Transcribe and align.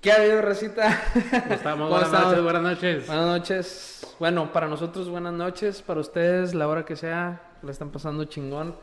¿Qué 0.00 0.10
ha 0.10 0.16
habido, 0.16 0.40
Racita? 0.40 0.98
¿Cómo 1.12 1.54
estamos? 1.54 1.90
Buenas 1.90 2.10
noches, 2.10 2.42
buenas 2.42 2.62
noches. 2.62 3.06
Buenas 3.06 3.26
noches. 3.26 4.16
Bueno, 4.18 4.50
para 4.50 4.66
nosotros 4.66 5.10
buenas 5.10 5.34
noches, 5.34 5.82
para 5.82 6.00
ustedes 6.00 6.54
la 6.54 6.68
hora 6.68 6.86
que 6.86 6.96
sea, 6.96 7.42
la 7.60 7.70
están 7.70 7.90
pasando 7.90 8.24
chingón. 8.24 8.74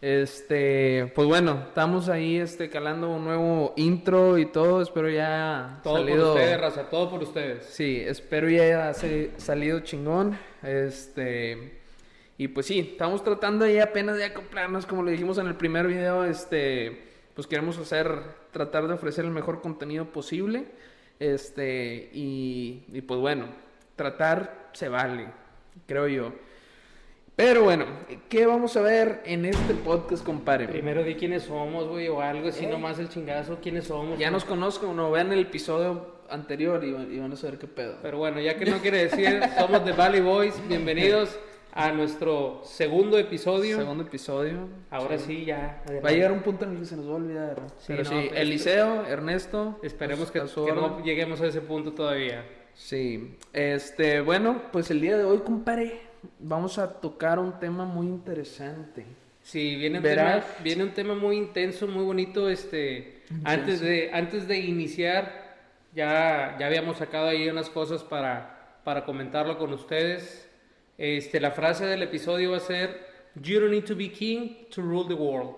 Este, 0.00 1.10
pues 1.16 1.26
bueno, 1.26 1.64
estamos 1.66 2.08
ahí 2.08 2.36
este 2.36 2.70
calando 2.70 3.10
un 3.10 3.24
nuevo 3.24 3.74
intro 3.76 4.38
y 4.38 4.46
todo, 4.46 4.80
espero 4.80 5.10
ya 5.10 5.80
todo 5.82 6.06
por 6.06 6.18
ustedes, 6.18 6.60
raza, 6.60 6.88
todo 6.88 7.10
por 7.10 7.22
ustedes. 7.24 7.64
Sí, 7.66 8.00
espero 8.06 8.48
ya 8.48 8.90
haya 8.90 8.94
salido 9.38 9.80
chingón. 9.80 10.38
Este, 10.62 11.80
y 12.38 12.46
pues 12.46 12.66
sí, 12.66 12.90
estamos 12.92 13.24
tratando 13.24 13.64
ahí 13.64 13.80
apenas 13.80 14.16
de 14.18 14.26
acoplarnos 14.26 14.86
como 14.86 15.02
lo 15.02 15.10
dijimos 15.10 15.36
en 15.38 15.48
el 15.48 15.56
primer 15.56 15.88
video, 15.88 16.24
este 16.24 17.09
pues 17.34 17.46
queremos 17.46 17.78
hacer, 17.78 18.22
tratar 18.50 18.86
de 18.88 18.94
ofrecer 18.94 19.24
el 19.24 19.30
mejor 19.30 19.60
contenido 19.60 20.06
posible. 20.06 20.66
Este, 21.18 22.10
y, 22.12 22.84
y 22.88 23.00
pues 23.02 23.20
bueno, 23.20 23.46
tratar 23.96 24.70
se 24.72 24.88
vale, 24.88 25.28
creo 25.86 26.08
yo. 26.08 26.32
Pero 27.36 27.64
bueno, 27.64 27.86
¿qué 28.28 28.44
vamos 28.46 28.76
a 28.76 28.82
ver 28.82 29.22
en 29.24 29.46
este 29.46 29.74
podcast, 29.74 30.24
compadre? 30.24 30.68
Primero 30.68 31.02
di 31.02 31.14
quiénes 31.14 31.44
somos, 31.44 31.88
güey, 31.88 32.08
o 32.08 32.20
algo 32.20 32.48
así, 32.48 32.66
¿Eh? 32.66 32.68
nomás 32.68 32.98
el 32.98 33.08
chingazo, 33.08 33.58
quiénes 33.62 33.84
somos. 33.84 34.18
Ya 34.18 34.30
nos 34.30 34.44
conozco, 34.44 34.92
no 34.92 35.10
vean 35.10 35.32
el 35.32 35.40
episodio 35.40 36.20
anterior 36.28 36.84
y, 36.84 36.88
y, 36.88 37.18
van 37.18 37.32
a 37.32 37.36
saber 37.36 37.58
qué 37.58 37.66
pedo. 37.66 37.96
Pero 38.02 38.18
bueno, 38.18 38.40
ya 38.40 38.58
que 38.58 38.66
no 38.66 38.78
quiere 38.78 39.08
decir, 39.08 39.40
somos 39.58 39.84
The 39.84 39.92
Valley 39.92 40.20
Boys, 40.20 40.54
bienvenidos 40.68 41.38
a 41.72 41.92
nuestro 41.92 42.62
segundo 42.64 43.18
episodio. 43.18 43.76
Segundo 43.76 44.04
episodio. 44.04 44.68
Ahora 44.90 45.18
sí, 45.18 45.44
ya. 45.44 45.82
Va 46.04 46.08
a 46.08 46.12
llegar 46.12 46.32
un 46.32 46.40
punto 46.40 46.64
en 46.64 46.72
el 46.72 46.78
que 46.78 46.84
se 46.84 46.96
nos 46.96 47.06
va 47.08 47.12
a 47.12 47.16
olvidar. 47.16 47.56
Sí, 47.78 47.84
Pero 47.88 48.04
sí, 48.04 48.30
Eliseo, 48.34 49.06
Ernesto. 49.06 49.78
Esperemos 49.82 50.30
que, 50.30 50.40
que, 50.40 50.72
no 50.72 51.02
lleguemos 51.04 51.40
a 51.40 51.46
ese 51.46 51.60
punto 51.60 51.92
todavía. 51.92 52.44
Sí. 52.74 53.36
Este, 53.52 54.20
bueno, 54.20 54.62
pues 54.72 54.90
el 54.90 55.00
día 55.00 55.16
de 55.16 55.24
hoy, 55.24 55.38
compadre, 55.38 56.00
vamos 56.38 56.78
a 56.78 57.00
tocar 57.00 57.38
un 57.38 57.58
tema 57.58 57.84
muy 57.84 58.06
interesante. 58.06 59.04
Sí, 59.42 59.76
viene 59.76 59.98
un, 59.98 60.04
tema, 60.04 60.44
viene 60.62 60.84
un 60.84 60.92
tema 60.92 61.14
muy 61.14 61.36
intenso, 61.36 61.86
muy 61.86 62.04
bonito. 62.04 62.48
Este, 62.48 63.22
antes 63.44 63.80
de, 63.80 64.10
antes 64.12 64.46
de 64.46 64.58
iniciar, 64.58 65.56
ya, 65.94 66.56
ya 66.58 66.66
habíamos 66.66 66.98
sacado 66.98 67.28
ahí 67.28 67.48
unas 67.48 67.70
cosas 67.70 68.04
para, 68.04 68.78
para 68.84 69.04
comentarlo 69.04 69.58
con 69.58 69.72
ustedes. 69.72 70.49
Este, 71.00 71.40
la 71.40 71.50
frase 71.50 71.86
del 71.86 72.02
episodio 72.02 72.50
va 72.50 72.58
a 72.58 72.60
ser 72.60 73.08
You 73.42 73.58
don't 73.58 73.70
need 73.70 73.84
to 73.84 73.96
be 73.96 74.10
king 74.10 74.66
to 74.68 74.82
rule 74.82 75.08
the 75.08 75.14
world. 75.14 75.56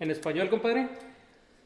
¿En 0.00 0.10
español, 0.10 0.50
compadre? 0.50 0.88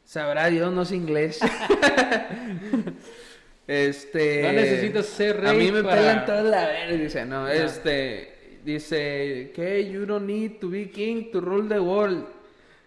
Sabrá 0.03 0.47
Dios, 0.51 0.71
no 0.71 0.83
es 0.83 0.91
inglés. 0.91 1.39
este. 3.67 4.43
No 4.43 4.51
necesitas 4.51 5.07
ser 5.07 5.41
rey. 5.41 5.49
A 5.49 5.53
mí 5.53 5.71
me 5.71 5.81
para... 5.81 5.95
pelan 5.95 6.25
toda 6.27 6.43
la 6.43 6.67
verga. 6.67 6.97
Dice, 6.97 7.25
no, 7.25 7.47
este. 7.47 8.59
Dice 8.63 9.51
que 9.55 9.89
you 9.89 10.05
don't 10.05 10.27
need 10.27 10.59
to 10.59 10.69
be 10.69 10.91
king 10.91 11.31
to 11.31 11.41
rule 11.41 11.67
the 11.67 11.79
world. 11.79 12.27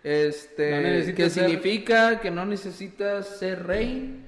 Este. 0.05 1.15
que 1.17 1.31
significa 1.31 2.21
que 2.21 2.31
no 2.31 2.47
necesitas 2.47 3.41
ser 3.41 3.67
rey 3.67 4.25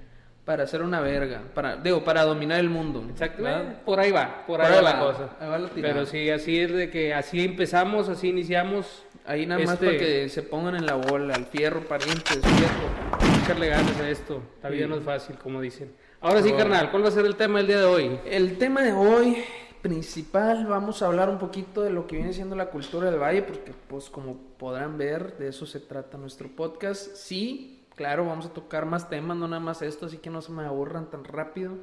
para 0.50 0.64
hacer 0.64 0.82
una 0.82 1.00
verga, 1.00 1.42
para, 1.54 1.76
digo, 1.76 2.02
para 2.02 2.24
dominar 2.24 2.58
el 2.58 2.68
mundo. 2.68 3.06
Exacto, 3.08 3.44
por 3.84 4.00
ahí 4.00 4.10
va, 4.10 4.44
por, 4.48 4.60
ahí, 4.60 4.74
va 4.74 4.82
la 4.82 4.98
cosa. 4.98 5.30
Pero 5.76 6.04
sí, 6.06 6.28
así 6.28 6.58
es 6.58 6.72
de 6.72 6.90
que 6.90 7.14
así 7.14 7.44
empezamos, 7.44 8.08
así 8.08 8.30
iniciamos. 8.30 9.04
Ahí 9.24 9.46
nada 9.46 9.64
más 9.64 9.76
para 9.76 9.92
este 9.92 10.04
que 10.04 10.28
se 10.28 10.42
pongan 10.42 10.74
en 10.74 10.86
la 10.86 10.94
bola, 10.94 11.36
al 11.36 11.46
fierro, 11.46 11.82
parientes, 11.82 12.40
fierro. 12.40 13.44
Echarle 13.44 13.68
ganas 13.68 13.96
a 14.00 14.10
esto, 14.10 14.42
la 14.60 14.70
vida 14.70 14.88
no 14.88 14.96
es 14.96 15.04
fácil, 15.04 15.36
como 15.38 15.60
dicen. 15.60 15.92
Ahora 16.20 16.42
sí, 16.42 16.52
carnal, 16.52 16.90
¿cuál 16.90 17.04
va 17.04 17.08
a 17.10 17.12
ser 17.12 17.26
el 17.26 17.36
tema 17.36 17.58
del 17.58 17.68
día 17.68 17.78
de 17.78 17.84
hoy? 17.84 18.18
El 18.24 18.58
tema 18.58 18.82
de 18.82 18.92
hoy 18.92 19.44
principal 19.82 20.66
vamos 20.66 21.00
a 21.00 21.06
hablar 21.06 21.30
un 21.30 21.38
poquito 21.38 21.82
de 21.82 21.90
lo 21.90 22.08
que 22.08 22.16
viene 22.16 22.32
siendo 22.32 22.56
la 22.56 22.70
cultura 22.70 23.08
del 23.08 23.20
valle, 23.20 23.42
porque 23.42 23.72
pues 23.86 24.10
como 24.10 24.36
podrán 24.58 24.98
ver, 24.98 25.38
de 25.38 25.46
eso 25.46 25.64
se 25.64 25.78
trata 25.78 26.18
nuestro 26.18 26.48
podcast. 26.48 27.14
Sí, 27.14 27.79
claro, 27.96 28.26
vamos 28.26 28.46
a 28.46 28.52
tocar 28.52 28.86
más 28.86 29.08
temas, 29.08 29.36
no 29.36 29.48
nada 29.48 29.60
más 29.60 29.82
esto, 29.82 30.06
así 30.06 30.18
que 30.18 30.30
no 30.30 30.42
se 30.42 30.52
me 30.52 30.64
aburran 30.64 31.10
tan 31.10 31.24
rápido. 31.24 31.76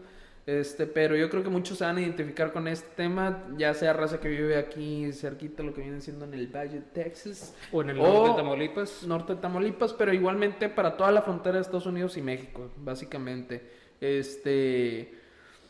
Este, 0.48 0.88
pero 0.88 1.18
yo 1.18 1.30
creo 1.30 1.44
que 1.44 1.50
muchos 1.50 1.78
se 1.78 1.84
van 1.84 1.98
a 1.98 2.02
identificar 2.02 2.54
con 2.54 2.70
este 2.70 2.88
tema, 2.96 3.44
ya 3.58 3.74
sea 3.74 3.92
raza 3.92 4.22
que 4.22 4.30
vive 4.30 4.56
aquí 4.56 5.12
cerquita, 5.12 5.62
lo 5.62 5.74
que 5.74 5.82
viene 5.82 6.00
siendo 6.00 6.24
en 6.24 6.34
el 6.34 6.48
Valle 6.48 6.80
de 6.80 6.86
Texas. 6.86 7.54
O 7.74 7.82
en 7.82 7.90
el 7.90 7.98
norte 7.98 8.30
de 8.30 8.36
Tamaulipas. 8.38 9.04
Norte 9.04 9.36
de 9.36 9.42
Tamaulipas, 9.42 9.92
pero 9.92 10.14
igualmente 10.14 10.70
para 10.70 10.96
toda 10.96 11.12
la 11.12 11.22
frontera 11.22 11.56
de 11.56 11.64
Estados 11.64 11.86
Unidos 11.86 12.16
y 12.16 12.22
México, 12.22 12.70
básicamente. 12.78 13.62
Este, 14.00 15.14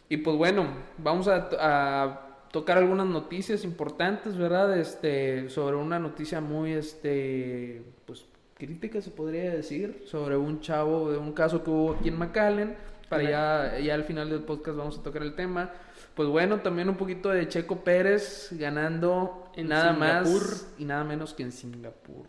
y 0.09 0.17
pues 0.17 0.37
bueno, 0.37 0.67
vamos 0.99 1.27
a, 1.27 1.49
a 1.59 2.27
tocar 2.51 2.77
algunas 2.77 3.07
noticias 3.07 3.63
importantes, 3.63 4.37
¿verdad? 4.37 4.77
Este, 4.77 5.49
sobre 5.49 5.75
una 5.75 5.97
noticia 5.97 6.39
muy, 6.39 6.73
este, 6.73 7.81
pues 8.05 8.25
crítica, 8.57 9.01
se 9.01 9.11
podría 9.11 9.51
decir, 9.51 10.03
sobre 10.05 10.35
un 10.35 10.59
chavo, 10.61 11.11
de 11.11 11.17
un 11.17 11.33
caso 11.33 11.63
que 11.63 11.69
hubo 11.69 11.93
aquí 11.93 12.09
en 12.09 12.17
McAllen. 12.17 12.75
Para 13.07 13.23
ya, 13.23 13.79
ya 13.79 13.93
al 13.93 14.03
final 14.03 14.29
del 14.29 14.41
podcast 14.41 14.77
vamos 14.77 14.99
a 14.99 15.03
tocar 15.03 15.21
el 15.21 15.35
tema. 15.35 15.71
Pues 16.13 16.27
bueno, 16.27 16.59
también 16.59 16.89
un 16.89 16.97
poquito 16.97 17.29
de 17.29 17.47
Checo 17.47 17.77
Pérez 17.83 18.49
ganando 18.51 19.49
en 19.55 19.69
nada 19.69 19.93
más 19.93 20.73
y 20.77 20.83
nada 20.83 21.05
menos 21.05 21.33
que 21.33 21.43
en 21.43 21.53
Singapur. 21.53 22.25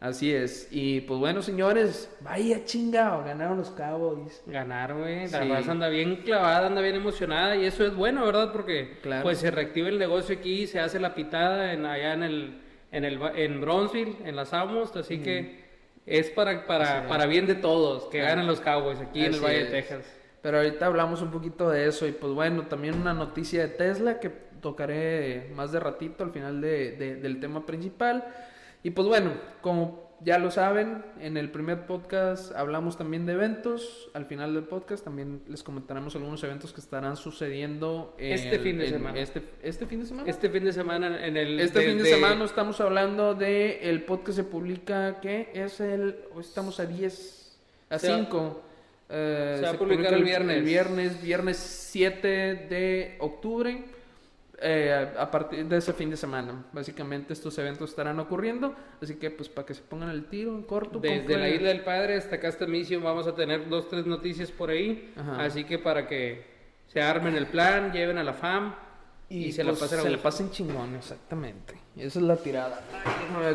Así 0.00 0.32
es. 0.32 0.68
Y 0.72 1.02
pues 1.02 1.20
bueno, 1.20 1.42
señores, 1.42 2.10
vaya 2.20 2.64
chingado, 2.64 3.24
ganaron 3.24 3.58
los 3.58 3.70
Cowboys. 3.70 4.42
Ganaron, 4.46 5.00
güey. 5.00 5.28
La 5.28 5.44
raza 5.44 5.72
anda 5.72 5.88
bien 5.88 6.16
clavada, 6.16 6.66
anda 6.66 6.80
bien 6.80 6.96
emocionada 6.96 7.56
y 7.56 7.64
eso 7.64 7.86
es 7.86 7.94
bueno, 7.94 8.26
¿verdad? 8.26 8.52
Porque 8.52 8.98
pues 9.22 9.38
se 9.38 9.50
reactiva 9.50 9.88
el 9.88 9.98
negocio 9.98 10.36
aquí, 10.36 10.66
se 10.66 10.80
hace 10.80 10.98
la 10.98 11.14
pitada 11.14 11.72
en, 11.72 11.86
allá 11.86 12.14
en 12.14 12.22
el 12.24 12.62
en 12.92 13.04
el 13.04 13.20
en 13.36 13.60
Bronzeville, 13.60 14.16
en 14.24 14.36
las 14.36 14.52
Amos, 14.52 14.94
así 14.96 15.18
que 15.18 15.65
es 16.06 16.30
para, 16.30 16.66
para, 16.66 17.08
para 17.08 17.26
bien 17.26 17.46
de 17.46 17.56
todos, 17.56 18.04
que 18.04 18.20
ganen 18.20 18.46
los 18.46 18.60
Cowboys 18.60 19.00
aquí 19.00 19.24
en 19.24 19.34
el 19.34 19.40
Valle 19.40 19.64
de 19.64 19.70
Texas. 19.70 20.04
Pero 20.40 20.58
ahorita 20.58 20.86
hablamos 20.86 21.20
un 21.22 21.32
poquito 21.32 21.68
de 21.68 21.88
eso 21.88 22.06
y 22.06 22.12
pues 22.12 22.32
bueno, 22.32 22.68
también 22.68 22.94
una 22.94 23.12
noticia 23.12 23.62
de 23.62 23.68
Tesla 23.68 24.20
que 24.20 24.30
tocaré 24.60 25.50
más 25.54 25.72
de 25.72 25.80
ratito 25.80 26.22
al 26.22 26.30
final 26.30 26.60
de, 26.60 26.92
del 27.20 27.40
tema 27.40 27.66
principal. 27.66 28.24
Y 28.84 28.90
pues 28.90 29.08
bueno, 29.08 29.32
como 29.60 30.05
ya 30.26 30.40
lo 30.40 30.50
saben, 30.50 31.04
en 31.20 31.36
el 31.36 31.52
primer 31.52 31.86
podcast 31.86 32.50
hablamos 32.56 32.98
también 32.98 33.26
de 33.26 33.34
eventos. 33.34 34.10
Al 34.12 34.26
final 34.26 34.54
del 34.54 34.64
podcast 34.64 35.04
también 35.04 35.40
les 35.46 35.62
comentaremos 35.62 36.16
algunos 36.16 36.42
eventos 36.42 36.72
que 36.72 36.80
estarán 36.80 37.16
sucediendo 37.16 38.12
este 38.18 38.58
fin 38.58 38.76
de 38.76 38.88
semana. 38.88 39.20
Este, 39.20 39.40
este, 39.62 39.86
fin 39.86 40.00
de 40.00 40.06
semana. 40.06 40.28
Este 40.28 40.50
fin 40.50 40.64
de 40.64 40.72
semana 40.72 41.24
en 41.24 41.36
el. 41.36 41.60
Este 41.60 41.80
fin 41.80 41.98
de, 41.98 42.10
semana 42.10 42.44
estamos 42.44 42.80
hablando 42.80 43.36
de 43.36 43.88
el 43.88 44.02
podcast 44.02 44.38
se 44.38 44.42
publica 44.42 45.20
que 45.20 45.50
es 45.54 45.78
el. 45.78 46.16
Hoy 46.34 46.40
estamos 46.40 46.80
a 46.80 46.86
10, 46.86 47.58
a 47.90 47.98
5. 48.00 48.62
Eh, 49.08 49.54
se 49.60 49.62
va 49.62 49.70
a 49.70 49.78
publicar 49.78 50.12
el 50.12 50.24
viernes. 50.24 50.56
El 50.56 50.64
viernes, 50.64 51.22
viernes 51.22 51.56
7 51.56 52.28
de 52.68 53.16
octubre. 53.20 53.84
Eh, 54.58 55.12
a 55.18 55.30
partir 55.30 55.66
de 55.66 55.76
ese 55.76 55.92
fin 55.92 56.08
de 56.08 56.16
semana. 56.16 56.64
Básicamente 56.72 57.34
estos 57.34 57.58
eventos 57.58 57.90
estarán 57.90 58.18
ocurriendo, 58.20 58.74
así 59.02 59.16
que 59.16 59.30
pues 59.30 59.50
para 59.50 59.66
que 59.66 59.74
se 59.74 59.82
pongan 59.82 60.08
el 60.08 60.26
tiro 60.26 60.54
en 60.54 60.62
corto. 60.62 60.98
Desde 60.98 61.36
la 61.36 61.48
Isla 61.50 61.68
del 61.68 61.82
Padre 61.82 62.16
hasta 62.16 62.36
acá 62.36 62.48
esta 62.48 62.66
misión 62.66 63.02
vamos 63.02 63.26
a 63.26 63.34
tener 63.34 63.68
dos, 63.68 63.90
tres 63.90 64.06
noticias 64.06 64.50
por 64.50 64.70
ahí, 64.70 65.12
así 65.38 65.64
que 65.64 65.78
para 65.78 66.06
que 66.06 66.46
se 66.86 67.02
armen 67.02 67.36
el 67.36 67.46
plan, 67.48 67.92
lleven 67.92 68.16
a 68.16 68.24
la 68.24 68.32
FAM 68.32 68.74
y, 69.28 69.52
se, 69.52 69.62
pues, 69.62 69.78
pasen, 69.78 70.00
se 70.00 70.10
le 70.10 70.18
pasen 70.18 70.50
chingón, 70.50 70.94
exactamente. 70.94 71.74
Esa 71.94 72.18
es 72.18 72.24
la 72.24 72.36
tirada. 72.36 72.80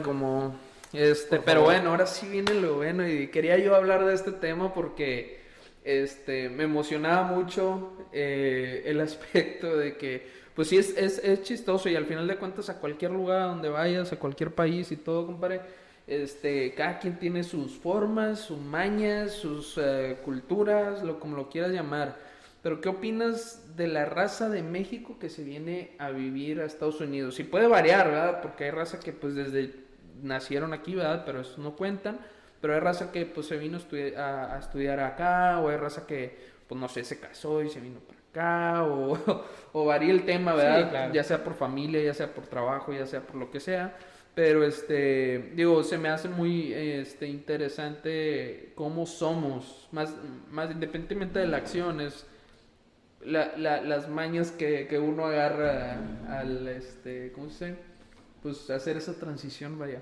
como 0.03 0.55
este, 0.93 1.39
pero 1.39 1.63
bueno, 1.63 1.91
ahora 1.91 2.05
sí 2.05 2.27
viene 2.27 2.53
lo 2.53 2.75
bueno 2.75 3.07
y 3.07 3.27
quería 3.29 3.57
yo 3.57 3.75
hablar 3.75 4.05
de 4.05 4.13
este 4.13 4.33
tema 4.33 4.73
porque 4.73 5.39
este 5.83 6.49
me 6.49 6.65
emocionaba 6.65 7.23
mucho 7.23 7.93
eh, 8.11 8.83
el 8.85 8.99
aspecto 9.01 9.77
de 9.77 9.95
que 9.97 10.40
pues 10.55 10.67
sí 10.67 10.77
es, 10.77 10.95
es, 10.97 11.19
es, 11.19 11.43
chistoso 11.43 11.89
y 11.89 11.95
al 11.95 12.05
final 12.05 12.27
de 12.27 12.37
cuentas 12.37 12.69
a 12.69 12.79
cualquier 12.79 13.11
lugar 13.11 13.47
donde 13.47 13.69
vayas, 13.69 14.11
a 14.11 14.19
cualquier 14.19 14.51
país 14.51 14.91
y 14.91 14.97
todo, 14.97 15.25
compadre, 15.25 15.61
este, 16.07 16.73
cada 16.73 16.99
quien 16.99 17.17
tiene 17.19 17.43
sus 17.43 17.77
formas, 17.77 18.39
sus 18.39 18.59
mañas, 18.59 19.31
sus 19.31 19.77
eh, 19.77 20.17
culturas, 20.25 21.03
lo 21.03 21.19
como 21.19 21.37
lo 21.37 21.49
quieras 21.49 21.71
llamar. 21.71 22.17
Pero 22.61 22.81
¿qué 22.81 22.89
opinas 22.89 23.75
de 23.75 23.87
la 23.87 24.05
raza 24.05 24.49
de 24.49 24.61
México 24.61 25.17
que 25.19 25.29
se 25.29 25.43
viene 25.43 25.95
a 25.97 26.11
vivir 26.11 26.61
a 26.61 26.65
Estados 26.65 27.01
Unidos? 27.01 27.39
Y 27.39 27.43
puede 27.43 27.67
variar, 27.67 28.07
¿verdad? 28.07 28.41
Porque 28.41 28.65
hay 28.65 28.71
raza 28.71 28.99
que 28.99 29.13
pues 29.13 29.35
desde 29.35 29.73
nacieron 30.21 30.73
aquí, 30.73 30.93
¿verdad? 30.93 31.23
Pero 31.25 31.41
eso 31.41 31.59
no 31.61 31.75
cuentan. 31.75 32.19
Pero 32.61 32.75
hay 32.75 32.79
raza 32.79 33.11
que 33.11 33.25
pues 33.25 33.47
se 33.47 33.57
vino 33.57 33.79
a, 34.17 34.57
estudiar 34.59 34.99
acá, 34.99 35.59
o 35.59 35.69
hay 35.69 35.77
raza 35.77 36.05
que 36.05 36.51
pues 36.67 36.79
no 36.79 36.87
sé, 36.87 37.03
se 37.03 37.19
casó 37.19 37.63
y 37.63 37.69
se 37.69 37.79
vino 37.79 37.99
para 37.99 38.20
acá 38.31 38.83
o, 39.73 39.85
varía 39.85 40.11
el 40.11 40.23
tema, 40.25 40.53
¿verdad? 40.53 41.11
Ya 41.13 41.23
sea 41.23 41.43
por 41.43 41.53
familia, 41.53 42.01
ya 42.01 42.13
sea 42.13 42.33
por 42.33 42.47
trabajo, 42.47 42.93
ya 42.93 43.05
sea 43.05 43.21
por 43.21 43.35
lo 43.35 43.51
que 43.51 43.59
sea. 43.59 43.95
Pero 44.33 44.63
este, 44.63 45.51
digo, 45.55 45.83
se 45.83 45.97
me 45.97 46.07
hace 46.07 46.29
muy 46.29 46.73
este, 46.73 47.27
interesante 47.27 48.71
cómo 48.75 49.05
somos, 49.05 49.89
más, 49.91 50.15
más 50.49 50.71
independientemente 50.71 51.39
de 51.39 51.47
la 51.47 51.57
acción, 51.57 51.99
es 51.99 52.25
la, 53.25 53.57
la, 53.57 53.81
las 53.81 54.07
mañas 54.07 54.51
que, 54.51 54.87
que, 54.87 54.97
uno 54.97 55.25
agarra 55.25 55.99
al, 56.29 56.65
este, 56.69 57.33
¿cómo 57.33 57.49
se 57.49 57.71
dice? 57.71 57.79
Pues 58.41 58.69
hacer 58.69 58.97
esa 58.97 59.19
transición, 59.19 59.77
vaya. 59.77 60.01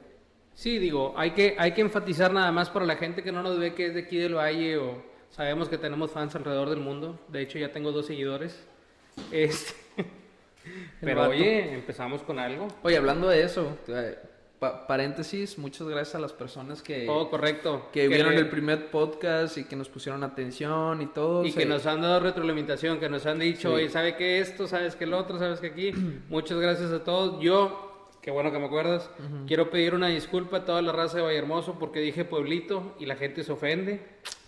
Sí, 0.53 0.77
digo, 0.77 1.13
hay 1.17 1.31
que, 1.31 1.55
hay 1.57 1.73
que 1.73 1.81
enfatizar 1.81 2.31
nada 2.31 2.51
más 2.51 2.69
para 2.69 2.85
la 2.85 2.97
gente 2.97 3.23
que 3.23 3.31
no 3.31 3.41
nos 3.41 3.57
ve 3.57 3.73
que 3.73 3.87
es 3.87 3.93
de 3.95 4.01
aquí 4.01 4.17
del 4.17 4.35
Valle 4.35 4.77
o 4.77 5.08
sabemos 5.31 5.69
que 5.69 5.77
tenemos 5.77 6.11
fans 6.11 6.35
alrededor 6.35 6.69
del 6.69 6.79
mundo. 6.79 7.19
De 7.27 7.41
hecho, 7.41 7.57
ya 7.57 7.71
tengo 7.71 7.91
dos 7.91 8.07
seguidores. 8.07 8.65
Este, 9.31 9.73
pero 11.01 11.29
oye, 11.29 11.73
empezamos 11.73 12.21
con 12.23 12.39
algo. 12.39 12.67
Oye, 12.83 12.97
hablando 12.97 13.27
de 13.27 13.43
eso, 13.43 13.77
eh, 13.87 14.17
paréntesis, 14.59 15.57
muchas 15.57 15.87
gracias 15.87 16.15
a 16.15 16.19
las 16.19 16.33
personas 16.33 16.81
que... 16.81 17.07
Oh, 17.09 17.29
correcto. 17.29 17.89
Que, 17.93 18.07
vieron 18.07 18.33
el 18.33 18.49
primer 18.49 18.91
podcast 18.91 19.57
y 19.57 19.63
que 19.63 19.75
nos 19.75 19.87
pusieron 19.89 20.23
atención 20.23 21.01
y 21.01 21.07
todo. 21.07 21.45
Y 21.45 21.53
que 21.53 21.65
nos 21.65 21.85
han 21.85 22.01
dado 22.01 22.19
retroalimentación, 22.19 22.99
que 22.99 23.09
nos 23.09 23.25
han 23.25 23.39
dicho, 23.39 23.73
oye, 23.73 23.89
¿sabe 23.89 24.15
qué 24.15 24.39
esto? 24.39 24.67
¿Sabes 24.67 24.95
qué 24.95 25.05
el 25.05 25.13
otro? 25.13 25.39
¿Sabes 25.39 25.59
qué 25.59 25.67
aquí? 25.67 25.91
muchas 26.29 26.59
gracias 26.59 26.91
a 26.91 27.03
todos. 27.03 27.41
Yo, 27.41 28.07
qué 28.21 28.31
bueno 28.31 28.51
que 28.51 28.59
me 28.59 28.65
acuerdas, 28.65 29.09
quiero 29.47 29.69
pedir 29.69 29.95
una 29.95 30.07
disculpa 30.07 30.57
a 30.57 30.65
toda 30.65 30.81
la 30.81 30.91
raza 30.91 31.17
de 31.17 31.23
Vallehermoso 31.23 31.79
porque 31.79 31.99
dije 31.99 32.25
pueblito 32.25 32.95
y 32.99 33.05
la 33.05 33.15
gente 33.15 33.43
se 33.43 33.51
ofende. 33.51 34.01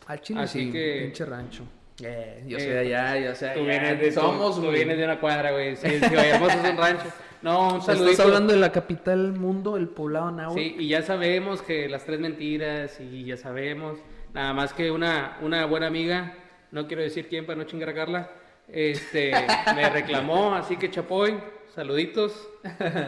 Al 0.08 0.22
chile 0.22 0.42
Así 0.42 0.72
que... 0.72 1.02
pinche 1.04 1.26
rancho. 1.26 1.64
Eh, 2.04 2.44
yo 2.48 2.60
soy 2.60 2.70
de 2.70 2.80
allá, 2.80 3.18
yo 3.20 3.36
sé. 3.36 3.50
Tú 3.50 3.64
vienes 3.64 4.00
de, 4.00 4.12
somos, 4.12 4.56
tú, 4.56 4.72
vienes 4.72 4.98
de 4.98 5.04
una 5.04 5.20
cuadra, 5.20 5.52
güey. 5.52 5.76
Sí, 5.76 5.88
sí, 5.88 6.16
Vallehermoso 6.16 6.58
es 6.58 6.70
un 6.72 6.78
rancho. 6.78 7.06
No, 7.42 7.76
un 7.76 7.82
saludito. 7.82 8.12
Estás 8.12 8.26
hablando 8.26 8.54
de 8.54 8.60
la 8.60 8.72
capital 8.72 9.32
del 9.32 9.40
mundo, 9.40 9.78
el 9.78 9.88
poblado 9.88 10.32
Nahuatl. 10.32 10.60
Sí, 10.60 10.76
y 10.80 10.88
ya 10.88 11.02
sabemos 11.02 11.62
que 11.62 11.90
las 11.90 12.06
tres 12.06 12.20
mentiras, 12.20 13.00
y 13.00 13.26
ya 13.26 13.38
sabemos. 13.38 14.00
Nada 14.34 14.54
más 14.54 14.74
que 14.74 14.92
una, 14.92 15.38
una 15.42 15.66
buena 15.66 15.88
amiga, 15.88 16.36
no 16.72 16.88
quiero 16.88 17.04
decir 17.04 17.28
quién 17.28 17.46
para 17.46 17.58
no 17.58 17.66
chingar 17.66 17.90
a 17.90 17.94
Carla, 17.94 18.32
este, 18.68 19.32
me 19.76 19.90
reclamó, 19.90 20.56
así 20.56 20.78
que 20.78 20.90
Chapoy, 20.90 21.38
saluditos. 21.74 22.50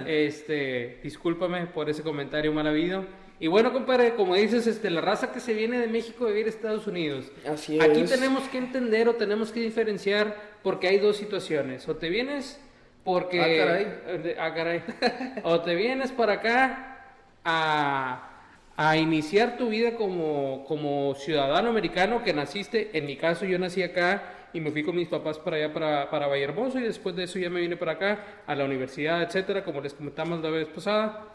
Este, 0.05 0.99
discúlpame 1.03 1.67
por 1.67 1.89
ese 1.89 2.03
comentario 2.03 2.51
mal 2.51 2.67
habido. 2.67 3.05
Y 3.39 3.47
bueno, 3.47 3.73
compadre, 3.73 4.15
como 4.15 4.35
dices, 4.35 4.67
este, 4.67 4.89
la 4.89 5.01
raza 5.01 5.31
que 5.31 5.39
se 5.39 5.53
viene 5.53 5.79
de 5.79 5.87
México 5.87 6.25
a 6.25 6.27
vivir 6.29 6.45
a 6.45 6.49
Estados 6.49 6.87
Unidos. 6.87 7.31
Así 7.45 7.79
Aquí 7.79 8.03
tenemos 8.03 8.47
que 8.47 8.57
entender 8.57 9.09
o 9.09 9.15
tenemos 9.15 9.51
que 9.51 9.59
diferenciar 9.59 10.35
porque 10.61 10.87
hay 10.87 10.99
dos 10.99 11.17
situaciones. 11.17 11.87
O 11.89 11.95
te 11.95 12.09
vienes 12.09 12.59
porque... 13.03 13.41
Ah, 13.41 13.65
caray. 13.65 14.35
Ah, 14.39 14.53
caray. 14.53 14.83
o 15.43 15.61
te 15.61 15.75
vienes 15.75 16.11
para 16.11 16.33
acá 16.33 17.15
a, 17.43 18.29
a 18.77 18.97
iniciar 18.97 19.57
tu 19.57 19.69
vida 19.69 19.95
como, 19.95 20.63
como 20.65 21.13
ciudadano 21.15 21.69
americano 21.69 22.23
que 22.23 22.33
naciste. 22.33 22.91
En 22.93 23.05
mi 23.05 23.17
caso, 23.17 23.45
yo 23.45 23.59
nací 23.59 23.83
acá 23.83 24.49
y 24.53 24.61
me 24.61 24.71
fui 24.71 24.83
con 24.83 24.95
mis 24.95 25.07
papás 25.07 25.39
para 25.39 25.57
allá, 25.57 25.73
para, 25.73 26.09
para 26.09 26.27
Vallehermoso, 26.27 26.79
y 26.79 26.83
después 26.83 27.15
de 27.15 27.23
eso 27.23 27.39
ya 27.39 27.49
me 27.49 27.59
vine 27.59 27.75
para 27.75 27.93
acá, 27.93 28.43
a 28.45 28.55
la 28.55 28.65
universidad, 28.65 29.23
etcétera, 29.23 29.63
como 29.63 29.81
les 29.81 29.93
comentamos 29.95 30.41
la 30.41 30.49
vez 30.51 30.67
pasada. 30.67 31.27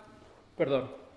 Perdón. 0.56 1.07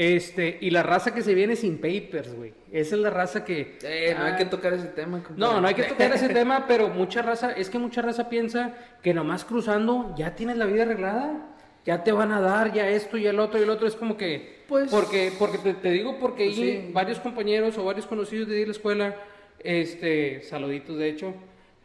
Este, 0.00 0.56
y 0.62 0.70
la 0.70 0.82
raza 0.82 1.12
que 1.12 1.20
se 1.20 1.34
viene 1.34 1.56
sin 1.56 1.76
papers, 1.76 2.34
güey. 2.34 2.54
Esa 2.72 2.94
es 2.94 3.02
la 3.02 3.10
raza 3.10 3.44
que. 3.44 3.76
Eh, 3.82 4.14
no 4.16 4.24
hay 4.24 4.36
que 4.36 4.46
tocar 4.46 4.72
ese 4.72 4.86
tema. 4.86 5.22
No, 5.36 5.60
no 5.60 5.68
hay 5.68 5.74
que 5.74 5.82
tocar 5.82 6.10
ese 6.14 6.28
tema, 6.32 6.64
pero 6.66 6.88
mucha 6.88 7.20
raza, 7.20 7.52
es 7.52 7.68
que 7.68 7.78
mucha 7.78 8.00
raza 8.00 8.30
piensa 8.30 8.74
que 9.02 9.12
nomás 9.12 9.44
cruzando 9.44 10.14
ya 10.16 10.34
tienes 10.34 10.56
la 10.56 10.64
vida 10.64 10.84
arreglada. 10.84 11.46
Ya 11.84 12.02
te 12.02 12.12
van 12.12 12.32
a 12.32 12.40
dar, 12.40 12.72
ya 12.72 12.88
esto, 12.88 13.18
y 13.18 13.26
el 13.26 13.38
otro, 13.38 13.60
y 13.60 13.64
el 13.64 13.68
otro. 13.68 13.86
Es 13.86 13.94
como 13.94 14.16
que. 14.16 14.64
Pues. 14.68 14.90
Porque, 14.90 15.34
porque 15.38 15.58
te, 15.58 15.90
digo, 15.90 16.18
porque 16.18 16.50
pues 16.56 16.94
varios 16.94 17.20
compañeros 17.20 17.76
o 17.76 17.84
varios 17.84 18.06
conocidos 18.06 18.48
de 18.48 18.64
la 18.64 18.72
escuela, 18.72 19.14
este, 19.58 20.40
saluditos 20.44 20.96
de 20.96 21.10
hecho, 21.10 21.34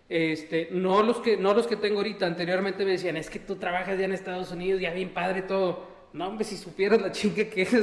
este, 0.07 0.69
no 0.71 1.03
los 1.03 1.17
que, 1.17 1.35
no 1.35 1.53
los 1.53 1.67
que 1.67 1.75
tengo 1.75 1.97
ahorita, 1.97 2.25
anteriormente 2.25 2.85
me 2.85 2.91
decían, 2.91 3.17
es 3.17 3.29
que 3.29 3.39
tú 3.39 3.57
trabajas 3.57 3.99
ya 3.99 4.05
en 4.05 4.13
Estados 4.13 4.53
Unidos, 4.53 4.79
ya 4.79 4.93
bien 4.93 5.09
padre 5.09 5.41
todo 5.41 5.94
no, 6.15 6.29
hombre, 6.29 6.45
si 6.45 6.55
supieras 6.55 7.01
la 7.01 7.11
chinga 7.11 7.43
que 7.43 7.63
es. 7.63 7.73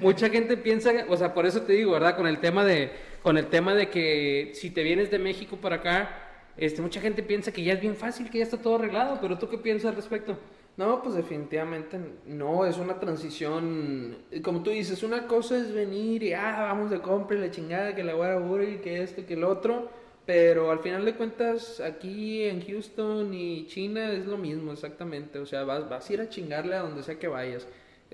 Mucha 0.00 0.30
gente 0.30 0.56
piensa, 0.56 0.90
o 1.08 1.16
sea, 1.16 1.34
por 1.34 1.44
eso 1.44 1.60
te 1.60 1.74
digo, 1.74 1.92
¿verdad? 1.92 2.16
Con 2.16 2.26
el 2.26 2.40
tema 2.40 2.64
de, 2.64 2.90
con 3.22 3.36
el 3.36 3.48
tema 3.48 3.74
de 3.74 3.90
que 3.90 4.52
si 4.54 4.70
te 4.70 4.82
vienes 4.82 5.10
de 5.10 5.18
México 5.18 5.58
para 5.58 5.76
acá, 5.76 6.08
este, 6.56 6.80
mucha 6.80 7.02
gente 7.02 7.22
piensa 7.22 7.52
que 7.52 7.62
ya 7.62 7.74
es 7.74 7.82
bien 7.82 7.94
fácil, 7.94 8.30
que 8.30 8.38
ya 8.38 8.44
está 8.44 8.56
todo 8.56 8.76
arreglado, 8.76 9.18
pero 9.20 9.38
¿tú 9.38 9.46
qué 9.50 9.58
piensas 9.58 9.90
al 9.90 9.96
respecto? 9.96 10.38
No, 10.78 11.02
pues 11.02 11.16
definitivamente 11.16 12.00
no, 12.24 12.64
es 12.64 12.78
una 12.78 12.98
transición, 12.98 14.16
como 14.42 14.62
tú 14.62 14.70
dices, 14.70 15.02
una 15.02 15.26
cosa 15.26 15.58
es 15.58 15.70
venir 15.70 16.22
y, 16.22 16.32
ah, 16.32 16.60
vamos 16.62 16.90
de 16.90 16.98
compra 16.98 17.36
la 17.36 17.50
chingada, 17.50 17.94
que 17.94 18.02
la 18.02 18.14
guarda 18.14 18.64
y 18.64 18.78
que 18.78 19.02
esto, 19.02 19.26
que 19.26 19.34
el 19.34 19.44
otro, 19.44 19.90
pero 20.24 20.70
al 20.70 20.78
final 20.78 21.04
de 21.04 21.14
cuentas, 21.14 21.78
aquí 21.78 22.44
en 22.44 22.66
Houston 22.66 23.34
y 23.34 23.66
China 23.66 24.12
es 24.12 24.24
lo 24.24 24.38
mismo 24.38 24.72
exactamente, 24.72 25.38
o 25.38 25.44
sea, 25.44 25.64
vas, 25.64 25.90
vas 25.90 26.08
a 26.08 26.12
ir 26.14 26.20
a 26.22 26.30
chingarle 26.30 26.74
a 26.74 26.80
donde 26.80 27.02
sea 27.02 27.18
que 27.18 27.28
vayas 27.28 27.66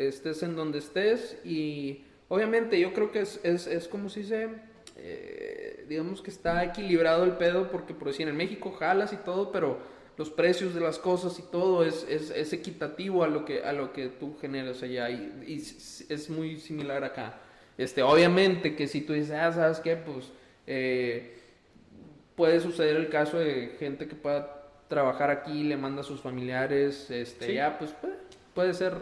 estés 0.07 0.43
en 0.43 0.55
donde 0.55 0.79
estés 0.79 1.37
y 1.45 2.05
obviamente 2.29 2.79
yo 2.79 2.93
creo 2.93 3.11
que 3.11 3.21
es, 3.21 3.41
es, 3.43 3.67
es 3.67 3.89
como 3.89 4.09
si 4.09 4.25
se, 4.25 4.49
eh, 4.97 5.85
digamos 5.89 6.23
que 6.23 6.31
está 6.31 6.65
equilibrado 6.65 7.25
el 7.25 7.33
pedo 7.33 7.71
porque 7.71 7.95
por 7.95 8.09
decir 8.09 8.29
en 8.29 8.37
México 8.37 8.71
jalas 8.73 9.13
y 9.13 9.17
todo, 9.17 9.51
pero 9.51 9.79
los 10.17 10.31
precios 10.31 10.75
de 10.75 10.81
las 10.81 10.99
cosas 10.99 11.39
y 11.39 11.43
todo 11.43 11.85
es, 11.85 12.07
es, 12.09 12.31
es 12.31 12.53
equitativo 12.53 13.25
a 13.25 13.29
lo 13.29 13.45
que, 13.45 13.63
a 13.63 13.73
lo 13.73 13.93
que 13.93 14.09
tú 14.09 14.37
generas 14.41 14.83
allá 14.83 15.11
y, 15.11 15.45
y, 15.47 15.57
es 15.57 16.31
muy 16.31 16.59
similar 16.59 17.05
acá. 17.05 17.41
Este, 17.77 18.03
obviamente 18.03 18.75
que 18.75 18.89
si 18.89 19.01
tú 19.01 19.13
dices, 19.13 19.33
ah, 19.33 19.53
¿sabes 19.53 19.79
qué? 19.79 19.97
Pues 19.97 20.33
eh, 20.67 21.39
puede 22.35 22.61
suceder 22.61 22.97
el 22.97 23.09
caso 23.09 23.39
de 23.39 23.77
gente 23.79 24.09
que 24.09 24.17
pueda 24.17 24.65
trabajar 24.89 25.31
aquí, 25.31 25.65
le 25.65 25.77
manda 25.77 26.01
a 26.01 26.05
sus 26.05 26.21
familiares, 26.21 27.11
este, 27.11 27.55
ya, 27.55 27.79
pues 27.79 27.93
puede, 27.93 28.15
puede 28.55 28.75
ser 28.75 28.95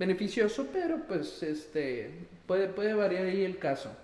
beneficioso, 0.00 0.68
pero 0.72 0.96
pues 1.06 1.42
este 1.42 2.10
puede, 2.46 2.68
puede 2.68 2.94
variar 2.94 3.26
ahí 3.26 3.44
el 3.44 3.58
caso. 3.58 3.94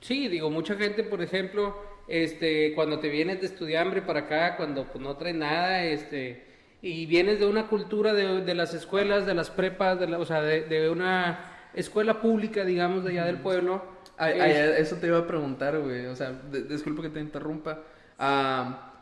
Sí, 0.00 0.28
digo, 0.28 0.50
mucha 0.50 0.76
gente, 0.76 1.02
por 1.02 1.20
ejemplo, 1.20 1.76
este, 2.06 2.72
cuando 2.76 3.00
te 3.00 3.08
vienes 3.08 3.40
de 3.40 3.48
estudiambre 3.48 4.02
para 4.02 4.20
acá, 4.20 4.56
cuando 4.56 4.84
pues, 4.84 5.02
no 5.02 5.16
traes 5.16 5.34
nada, 5.34 5.84
este, 5.84 6.44
y 6.80 7.06
vienes 7.06 7.40
de 7.40 7.46
una 7.46 7.66
cultura 7.66 8.14
de, 8.14 8.42
de 8.42 8.54
las 8.54 8.72
escuelas, 8.72 9.26
de 9.26 9.34
las 9.34 9.50
prepas, 9.50 9.98
de 9.98 10.06
la, 10.06 10.18
o 10.20 10.24
sea, 10.24 10.42
de, 10.42 10.88
una 10.90 11.70
escuela 11.74 12.20
pública, 12.20 12.64
digamos, 12.64 13.02
de 13.02 13.10
allá 13.10 13.24
del 13.24 13.40
pueblo. 13.40 13.82
eso 14.20 14.96
te 14.96 15.08
iba 15.08 15.18
a 15.18 15.26
preguntar, 15.26 15.76
güey, 15.80 16.06
o 16.06 16.14
sea, 16.14 16.40
disculpa 16.68 17.02
que 17.02 17.10
te 17.10 17.20
interrumpa. 17.20 17.80
Ah, 18.16 18.92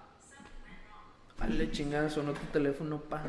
vale, 1.38 1.70
chingada, 1.70 2.08
sonó 2.08 2.32
tu 2.32 2.46
teléfono, 2.50 2.98
pa. 2.98 3.22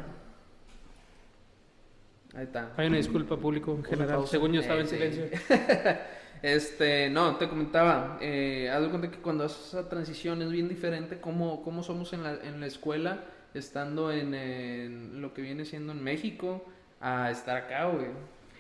Ahí 2.36 2.44
está. 2.44 2.74
Hay 2.76 2.88
una 2.88 2.98
disculpa 2.98 3.38
público 3.38 3.72
en 3.72 3.84
general. 3.84 4.28
Según 4.28 4.52
yo 4.52 4.60
estaba 4.60 4.82
en 4.82 4.88
silencio. 4.88 5.26
este, 6.42 7.10
no, 7.10 7.38
te 7.38 7.48
comentaba. 7.48 8.18
Eh, 8.20 8.70
haz 8.70 8.82
de 8.82 8.90
cuenta 8.90 9.10
que 9.10 9.20
cuando 9.20 9.46
haces 9.46 9.68
esa 9.68 9.88
transición 9.88 10.42
es 10.42 10.52
bien 10.52 10.68
diferente 10.68 11.20
cómo, 11.20 11.64
cómo 11.64 11.82
somos 11.82 12.12
en 12.12 12.24
la, 12.24 12.34
en 12.44 12.60
la 12.60 12.68
escuela, 12.68 13.24
estando 13.54 14.12
en, 14.12 15.22
lo 15.22 15.34
que 15.34 15.42
viene 15.42 15.64
siendo 15.64 15.94
en 15.94 16.04
México, 16.04 16.66
a 17.00 17.32
estar 17.32 17.56
acá, 17.56 17.86
güey. 17.86 18.08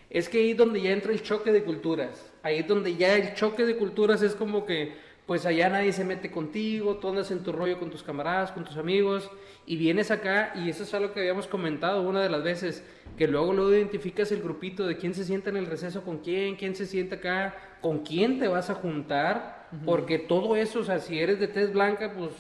Es 0.10 0.29
que 0.29 0.38
ahí 0.38 0.51
es 0.51 0.58
donde 0.58 0.82
ya 0.82 0.91
entra 0.91 1.12
el 1.12 1.22
choque 1.22 1.51
de 1.51 1.63
culturas. 1.63 2.32
Ahí 2.44 2.60
es 2.60 2.67
donde 2.67 2.96
ya 2.96 3.15
el 3.15 3.34
choque 3.34 3.65
de 3.65 3.75
culturas 3.75 4.22
es 4.22 4.36
como 4.36 4.65
que, 4.65 4.96
pues 5.25 5.46
allá 5.46 5.70
nadie 5.70 5.91
se 5.91 6.05
mete 6.05 6.29
contigo, 6.29 6.98
tú 6.98 7.10
andas 7.10 7.32
en 7.32 7.44
tu 7.44 7.51
rollo 7.51 7.79
con 7.79 7.89
tus 7.89 8.03
camaradas, 8.03 8.51
con 8.51 8.63
tus 8.63 8.77
amigos, 8.77 9.29
y 9.65 9.75
vienes 9.77 10.12
acá, 10.12 10.53
y 10.55 10.70
eso 10.70 10.84
es 10.84 10.94
algo 10.94 11.13
que 11.13 11.20
habíamos 11.20 11.48
comentado 11.48 12.03
una 12.03 12.22
de 12.22 12.29
las 12.29 12.44
veces 12.44 12.84
que 13.17 13.27
luego 13.27 13.53
luego 13.53 13.74
identificas 13.74 14.32
el 14.32 14.41
grupito 14.41 14.86
de 14.86 14.98
quién 14.98 15.15
se 15.15 15.24
sienta 15.24 15.50
en 15.50 15.58
el 15.58 15.65
receso 15.65 16.03
con 16.03 16.20
quién, 16.20 16.55
quién 16.55 16.75
se 16.75 16.86
sienta 16.86 17.15
acá, 17.15 17.55
con 17.82 18.00
quién 18.03 18.39
te 18.39 18.48
vas 18.48 18.70
a 18.70 18.75
juntar, 18.75 19.67
porque 19.84 20.20
todo 20.20 20.55
eso, 20.55 20.82
o 20.82 20.84
sea, 20.84 21.00
si 21.00 21.20
eres 21.20 21.39
de 21.39 21.48
tez 21.48 21.74
blanca, 21.74 22.13
pues, 22.15 22.32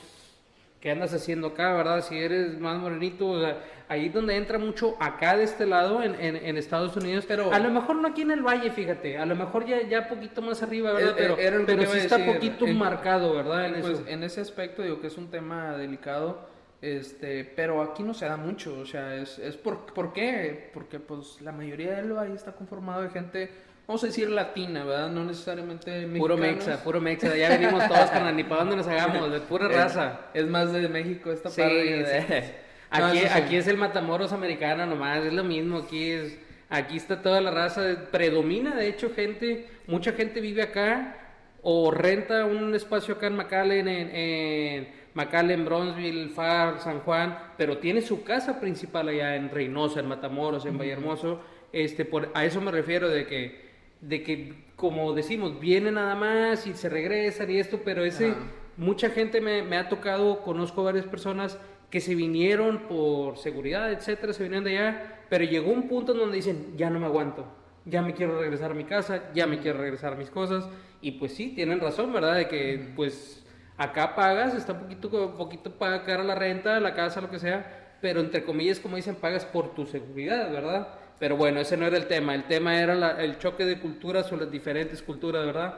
¿qué 0.85 0.91
andas 0.91 1.15
haciendo 1.15 1.47
acá, 1.47 1.73
verdad? 1.73 2.03
Si 2.03 2.15
eres 2.15 2.59
más 2.59 2.77
morenito, 2.77 3.27
o 3.27 3.41
sea, 3.41 3.57
ahí 3.89 4.05
es 4.05 4.13
donde 4.13 4.35
entra 4.35 4.59
mucho 4.59 4.95
acá 4.99 5.35
de 5.35 5.43
este 5.43 5.65
lado, 5.65 6.03
en, 6.03 6.13
en, 6.19 6.57
Estados 6.57 6.95
Unidos, 6.95 7.25
pero 7.27 7.51
a 7.51 7.57
lo 7.57 7.71
mejor 7.71 7.95
no 7.95 8.09
aquí 8.09 8.21
en 8.21 8.29
el 8.29 8.43
valle, 8.43 8.69
fíjate, 8.69 9.17
a 9.17 9.25
lo 9.25 9.35
mejor 9.35 9.65
ya, 9.65 9.81
ya 9.81 10.07
poquito 10.07 10.43
más 10.43 10.61
arriba, 10.61 10.93
¿verdad? 10.93 11.15
pero, 11.17 11.37
pero 11.65 11.87
sí 11.87 11.97
está 11.97 12.23
poquito 12.23 12.67
marcado, 12.67 13.33
¿verdad? 13.33 13.65
En, 13.65 13.81
pues, 13.81 14.03
en 14.05 14.21
ese 14.21 14.41
aspecto 14.41 14.83
digo 14.83 15.01
que 15.01 15.07
es 15.07 15.17
un 15.17 15.31
tema 15.31 15.75
delicado 15.75 16.53
este, 16.83 17.45
pero 17.55 17.81
aquí 17.81 18.03
no 18.03 18.13
se 18.13 18.27
da 18.27 18.37
mucho, 18.37 18.77
o 18.77 18.85
sea, 18.85 19.15
es, 19.15 19.39
es 19.39 19.57
por, 19.57 19.91
¿por 19.91 20.13
qué? 20.13 20.69
Porque 20.71 20.99
pues 20.99 21.41
la 21.41 21.51
mayoría 21.51 21.95
de 21.95 22.03
lo 22.03 22.19
ahí 22.19 22.33
está 22.33 22.51
conformado 22.51 23.01
de 23.01 23.09
gente, 23.09 23.49
vamos 23.87 24.03
a 24.03 24.07
decir 24.07 24.29
latina, 24.29 24.83
¿verdad? 24.83 25.09
No 25.09 25.23
necesariamente 25.23 25.91
mexicanos. 26.07 26.19
Puro 26.19 26.37
mexa, 26.37 26.83
puro 26.83 27.01
mexa, 27.01 27.35
ya 27.35 27.49
venimos 27.49 27.87
todos 27.87 28.09
con 28.11 28.23
la 28.23 28.31
ni 28.31 28.43
para 28.43 28.61
dónde 28.61 28.77
nos 28.77 28.87
hagamos, 28.87 29.31
de 29.31 29.39
pura 29.41 29.67
raza. 29.69 30.21
Es, 30.33 30.45
más 30.47 30.71
de 30.73 30.87
México 30.87 31.31
esta 31.31 31.49
parte. 31.49 32.55
Aquí, 32.89 33.19
aquí 33.25 33.55
es 33.57 33.67
el 33.67 33.77
Matamoros 33.77 34.31
americano 34.31 34.85
nomás, 34.85 35.25
es 35.25 35.33
lo 35.33 35.43
mismo, 35.43 35.79
aquí 35.79 36.11
es 36.11 36.37
Aquí 36.69 36.97
está 36.97 37.21
toda 37.21 37.41
la 37.41 37.51
raza, 37.51 38.09
predomina 38.11 38.75
de 38.75 38.87
hecho 38.87 39.11
gente, 39.13 39.67
mucha 39.85 40.13
gente 40.13 40.41
vive 40.41 40.63
acá 40.63 41.15
o 41.61 41.91
renta 41.91 42.45
un 42.45 42.73
espacio 42.73 43.15
acá 43.15 43.27
en 43.27 43.35
McAllen, 43.35 43.87
en, 43.87 44.09
en 44.15 44.87
McAllen, 45.13 45.63
Bronzeville, 45.63 46.29
Far, 46.29 46.79
San 46.79 47.01
Juan, 47.01 47.37
pero 47.57 47.77
tiene 47.77 48.01
su 48.01 48.23
casa 48.23 48.59
principal 48.59 49.09
allá 49.09 49.35
en 49.35 49.49
Reynosa, 49.49 49.99
en 49.99 50.07
Matamoros, 50.07 50.65
en 50.65 50.77
Vallehermoso. 50.77 51.39
Este, 51.71 52.03
por, 52.03 52.31
a 52.33 52.45
eso 52.45 52.61
me 52.61 52.71
refiero 52.71 53.09
de 53.09 53.27
que, 53.27 53.64
de 54.01 54.23
que, 54.23 54.65
como 54.75 55.13
decimos, 55.13 55.59
viene 55.59 55.91
nada 55.91 56.15
más 56.15 56.67
y 56.67 56.73
se 56.73 56.89
regresan 56.89 57.49
y 57.49 57.57
esto, 57.57 57.81
pero 57.83 58.03
ese, 58.03 58.33
mucha 58.77 59.09
gente 59.09 59.41
me, 59.41 59.63
me 59.63 59.77
ha 59.77 59.89
tocado, 59.89 60.41
conozco 60.41 60.83
varias 60.83 61.05
personas 61.05 61.57
que 61.89 62.01
se 62.01 62.15
vinieron 62.15 62.87
por 62.87 63.37
seguridad, 63.37 63.91
etcétera, 63.91 64.33
se 64.33 64.43
vinieron 64.43 64.65
de 64.65 64.77
allá, 64.77 65.21
pero 65.29 65.45
llegó 65.45 65.71
un 65.71 65.87
punto 65.87 66.11
en 66.11 66.19
donde 66.19 66.37
dicen, 66.37 66.73
ya 66.75 66.89
no 66.89 66.99
me 66.99 67.05
aguanto, 67.05 67.45
ya 67.85 68.01
me 68.01 68.13
quiero 68.13 68.39
regresar 68.39 68.71
a 68.71 68.73
mi 68.73 68.83
casa, 68.83 69.31
ya 69.33 69.47
me 69.47 69.59
quiero 69.59 69.79
regresar 69.79 70.13
a 70.13 70.15
mis 70.15 70.29
cosas, 70.29 70.67
y 71.01 71.11
pues 71.11 71.33
sí, 71.33 71.53
tienen 71.55 71.79
razón, 71.79 72.11
¿verdad? 72.11 72.35
De 72.35 72.47
que, 72.47 72.91
pues, 72.95 73.45
acá 73.77 74.15
pagas, 74.15 74.55
está 74.55 74.79
poquito, 74.79 75.37
poquito 75.37 75.71
para 75.71 76.03
cara 76.03 76.23
la 76.23 76.35
renta, 76.35 76.79
la 76.79 76.93
casa, 76.95 77.21
lo 77.21 77.29
que 77.29 77.39
sea, 77.39 77.97
pero 78.01 78.19
entre 78.19 78.43
comillas, 78.43 78.79
como 78.79 78.95
dicen, 78.97 79.15
pagas 79.15 79.45
por 79.45 79.73
tu 79.73 79.85
seguridad, 79.85 80.51
¿verdad? 80.51 80.87
Pero 81.19 81.37
bueno, 81.37 81.61
ese 81.61 81.77
no 81.77 81.85
era 81.85 81.97
el 81.97 82.07
tema, 82.07 82.35
el 82.35 82.43
tema 82.43 82.79
era 82.81 83.23
el 83.23 83.37
choque 83.37 83.65
de 83.65 83.79
culturas 83.79 84.31
o 84.31 84.37
las 84.37 84.51
diferentes 84.51 85.01
culturas, 85.01 85.45
¿verdad? 85.45 85.75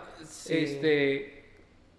Este 0.49 1.37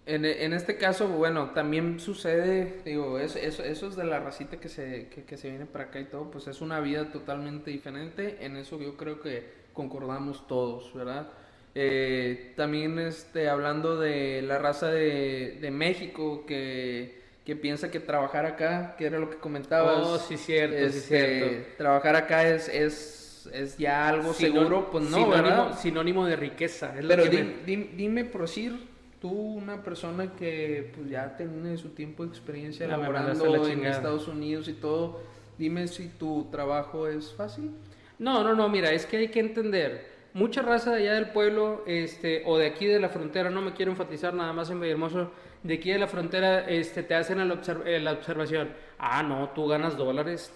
en, 0.09 0.25
en, 0.25 0.53
este 0.53 0.75
caso, 0.75 1.07
bueno, 1.07 1.51
también 1.51 1.99
sucede, 1.99 2.81
digo, 2.83 3.19
eso, 3.19 3.37
eso, 3.37 3.63
es 3.63 3.95
de 3.95 4.03
la 4.03 4.19
racita 4.19 4.57
que 4.59 4.67
se, 4.67 5.07
que, 5.07 5.37
se 5.37 5.49
viene 5.51 5.67
para 5.67 5.85
acá 5.85 5.99
y 5.99 6.05
todo, 6.05 6.31
pues 6.31 6.47
es 6.47 6.61
una 6.61 6.79
vida 6.79 7.11
totalmente 7.11 7.69
diferente. 7.69 8.37
En 8.41 8.57
eso 8.57 8.79
yo 8.79 8.97
creo 8.97 9.21
que 9.21 9.43
concordamos 9.71 10.47
todos, 10.47 10.91
¿verdad? 10.95 11.27
Eh, 11.75 12.53
también 12.55 12.97
este, 12.97 13.49
hablando 13.49 13.99
de 13.99 14.41
la 14.41 14.57
raza 14.57 14.87
de, 14.87 15.59
de 15.61 15.69
México 15.69 16.43
que, 16.47 17.21
que, 17.45 17.55
piensa 17.55 17.91
que 17.91 17.99
trabajar 17.99 18.47
acá, 18.47 18.95
que 18.97 19.05
era 19.05 19.19
lo 19.19 19.29
que 19.29 19.37
comentabas. 19.37 20.07
Oh, 20.07 20.17
sí, 20.17 20.37
cierto, 20.37 20.75
sí, 20.75 20.97
este, 20.97 20.99
cierto. 21.01 21.67
Trabajar 21.77 22.15
acá 22.15 22.49
es, 22.49 22.67
es, 22.67 23.18
es 23.53 23.77
ya 23.77 24.07
algo 24.07 24.33
seguro, 24.33 24.89
pues 24.91 25.05
no, 25.05 25.17
sinónimo, 25.17 25.29
¿verdad? 25.29 25.79
Sinónimo 25.79 26.25
de 26.25 26.35
riqueza. 26.35 26.93
Pero 27.07 27.23
dime, 27.25 28.25
por 28.25 28.41
decir 28.41 28.77
tú, 29.19 29.29
una 29.29 29.83
persona 29.83 30.33
que 30.35 30.91
pues, 30.95 31.09
ya 31.09 31.35
tiene 31.35 31.77
su 31.77 31.89
tiempo 31.89 32.23
de 32.23 32.29
experiencia 32.29 32.87
laborando 32.87 33.67
en 33.67 33.85
Estados 33.85 34.27
Unidos 34.27 34.67
y 34.67 34.73
todo, 34.73 35.21
dime 35.57 35.87
si 35.87 36.07
tu 36.07 36.47
trabajo 36.51 37.07
es 37.07 37.33
fácil. 37.33 37.71
No, 38.17 38.43
no, 38.43 38.55
no, 38.55 38.69
mira, 38.69 38.91
es 38.91 39.05
que 39.05 39.17
hay 39.17 39.27
que 39.29 39.39
entender. 39.39 40.19
Mucha 40.33 40.61
raza 40.61 40.91
de 40.91 41.03
allá 41.03 41.13
del 41.13 41.29
pueblo, 41.29 41.83
este, 41.87 42.43
o 42.45 42.57
de 42.57 42.67
aquí 42.67 42.85
de 42.85 42.99
la 42.99 43.09
frontera, 43.09 43.49
no 43.49 43.61
me 43.61 43.73
quiero 43.73 43.91
enfatizar 43.91 44.33
nada 44.33 44.53
más 44.53 44.69
en 44.69 44.79
Villahermoso, 44.79 45.31
de 45.63 45.73
aquí 45.73 45.91
de 45.91 45.99
la 45.99 46.07
frontera, 46.07 46.69
este, 46.69 47.03
te 47.03 47.15
hacen 47.15 47.39
la, 47.39 47.45
la 47.45 48.11
observación, 48.11 48.69
ah, 48.99 49.23
no, 49.23 49.49
tú 49.49 49.67
ganas 49.67 49.97
dólares, 49.97 50.53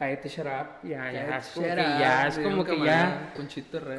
cállate, 0.00 0.28
shut 0.30 0.46
up. 0.46 0.66
Ya, 0.82 1.12
ya, 1.12 1.36
es 1.36 1.48
como 1.50 1.66
que 1.66 1.98
ya 2.00 2.26
es 2.26 2.38
como 2.38 2.64
que 2.64 2.82
ya. 2.82 3.32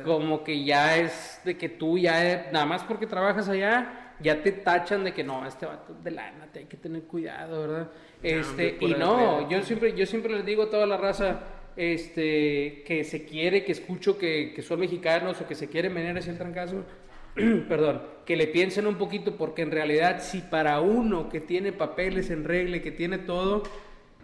Como 0.03 0.43
que 0.43 0.63
ya 0.63 0.97
es 0.97 1.39
de 1.45 1.55
que 1.55 1.69
tú 1.69 1.97
ya, 1.99 2.49
nada 2.51 2.65
más 2.65 2.83
porque 2.83 3.05
trabajas 3.05 3.47
allá, 3.47 4.15
ya 4.19 4.41
te 4.41 4.51
tachan 4.51 5.03
de 5.03 5.13
que 5.13 5.23
no, 5.23 5.45
este 5.45 5.67
vato 5.67 5.93
de 5.93 6.09
lana, 6.09 6.47
te 6.51 6.59
hay 6.59 6.65
que 6.65 6.77
tener 6.77 7.03
cuidado, 7.03 7.61
¿verdad? 7.61 7.91
Este, 8.23 8.77
y 8.79 8.95
no, 8.95 9.47
yo 9.47 9.61
siempre, 9.61 9.93
yo 9.95 10.07
siempre 10.07 10.33
les 10.33 10.45
digo 10.45 10.63
a 10.63 10.69
toda 10.71 10.87
la 10.87 10.97
raza, 10.97 11.41
este, 11.75 12.83
que 12.85 13.03
se 13.03 13.23
quiere, 13.25 13.63
que 13.63 13.71
escucho 13.71 14.17
que, 14.17 14.53
que 14.55 14.61
son 14.63 14.79
mexicanos 14.79 15.39
o 15.39 15.47
que 15.47 15.53
se 15.53 15.69
quieren 15.69 15.93
venir 15.93 16.17
hacia 16.17 16.31
el 16.31 16.37
trancazo, 16.39 16.83
perdón, 17.69 18.01
que 18.25 18.35
le 18.35 18.47
piensen 18.47 18.87
un 18.87 18.95
poquito, 18.95 19.37
porque 19.37 19.61
en 19.61 19.69
realidad, 19.69 20.19
si 20.19 20.39
para 20.41 20.81
uno 20.81 21.29
que 21.29 21.41
tiene 21.41 21.71
papeles 21.71 22.31
en 22.31 22.43
regla, 22.43 22.79
que 22.79 22.91
tiene 22.91 23.19
todo, 23.19 23.61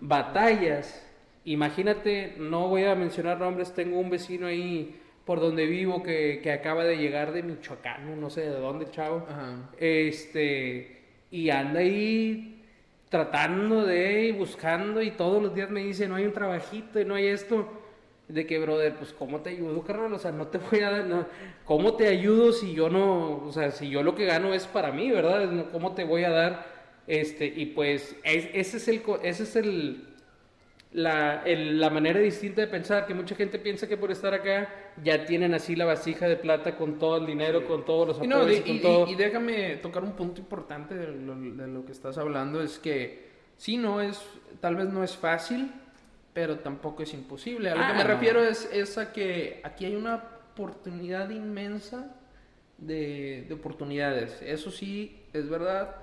batallas 0.02 1.07
Imagínate, 1.48 2.34
no 2.38 2.68
voy 2.68 2.84
a 2.84 2.94
mencionar 2.94 3.40
nombres, 3.40 3.74
tengo 3.74 3.98
un 4.02 4.10
vecino 4.10 4.48
ahí 4.48 5.00
por 5.24 5.40
donde 5.40 5.66
vivo 5.66 6.04
que, 6.04 6.42
que 6.44 6.52
acaba 6.52 6.84
de 6.84 6.98
llegar 6.98 7.32
de 7.32 7.42
Michoacán, 7.42 8.20
no 8.20 8.30
sé 8.30 8.42
de 8.42 8.60
dónde, 8.60 8.92
chavo. 8.92 9.26
Este, 9.80 11.04
y 11.32 11.50
anda 11.50 11.80
ahí 11.80 12.66
tratando 13.08 13.86
de, 13.86 14.36
buscando, 14.38 15.02
y 15.02 15.12
todos 15.12 15.42
los 15.42 15.56
días 15.56 15.70
me 15.70 15.86
dice, 15.86 16.10
no 16.10 16.16
hay 16.16 16.26
un 16.26 16.34
trabajito 16.34 17.00
y 17.00 17.06
no 17.06 17.16
hay 17.16 17.28
esto. 17.28 17.66
De 18.28 18.46
que, 18.46 18.60
brother, 18.60 18.98
pues, 18.98 19.14
¿cómo 19.14 19.40
te 19.40 19.52
ayudo, 19.52 19.82
carnal? 19.84 20.12
O 20.12 20.20
sea, 20.20 20.34
no 20.34 20.48
te 20.48 20.58
voy 20.58 20.82
a 20.82 20.92
dar, 20.92 21.06
no, 21.06 21.26
¿cómo 21.64 21.96
te 21.96 22.10
ayudo 22.10 22.52
si 22.52 22.74
yo 22.74 22.90
no, 22.90 23.46
o 23.46 23.54
sea, 23.54 23.72
si 23.72 23.90
yo 23.90 24.04
lo 24.04 24.16
que 24.16 24.26
gano 24.26 24.54
es 24.54 24.68
para 24.68 24.92
mí, 24.92 25.10
¿verdad? 25.10 25.68
¿Cómo 25.72 25.96
te 25.96 26.04
voy 26.04 26.26
a 26.26 26.30
dar? 26.30 26.66
Este, 27.08 27.46
y 27.46 27.68
pues, 27.68 28.18
ese 28.26 28.76
es 28.76 28.88
el, 28.90 29.02
ese 29.24 29.44
es 29.44 29.56
el, 29.56 30.07
la, 30.92 31.44
la, 31.46 31.90
manera 31.90 32.20
distinta 32.20 32.62
de 32.62 32.68
pensar, 32.68 33.06
que 33.06 33.14
mucha 33.14 33.36
gente 33.36 33.60
piensa 33.60 33.88
que 33.88 33.98
por 33.98 34.10
estar 34.10 34.34
acá 34.34 34.70
ya 35.04 35.26
tienen 35.26 35.54
así 35.54 35.76
la 35.76 35.86
vasija 35.86 36.28
de 36.28 36.38
plata 36.38 36.78
con 36.78 36.98
todo 36.98 37.18
el 37.18 37.26
dinero, 37.26 37.68
con 37.68 37.84
todos 37.84 38.08
los 38.08 38.18
apoyos 38.18 38.66
y, 38.66 38.82
y, 39.12 39.16
déjame 39.16 39.76
tocar 39.78 40.04
un 40.04 40.14
punto 40.14 40.40
importante 40.40 40.96
de 40.96 41.08
lo, 41.08 41.36
de 41.36 41.68
lo, 41.68 41.86
que 41.86 41.92
estás 41.92 42.18
hablando, 42.18 42.62
es 42.62 42.80
que 42.80 43.28
sí, 43.58 43.78
no 43.78 44.02
es, 44.02 44.24
tal 44.62 44.78
vez 44.78 44.88
no 44.88 45.04
es 45.04 45.16
fácil, 45.16 45.72
pero 46.34 46.60
tampoco 46.60 47.04
es 47.04 47.14
imposible. 47.14 47.70
A 47.70 47.76
lo 47.76 47.82
que 47.88 47.94
me 47.94 48.02
ah, 48.02 48.16
refiero 48.16 48.42
es, 48.42 48.70
es, 48.72 48.98
a 48.98 49.12
que 49.12 49.60
aquí 49.64 49.86
hay 49.86 49.96
una 49.96 50.24
oportunidad 50.54 51.30
inmensa 51.32 52.16
de, 52.78 53.46
de 53.48 53.54
oportunidades. 53.54 54.42
Eso 54.42 54.72
sí, 54.72 55.24
es 55.34 55.50
verdad, 55.50 55.96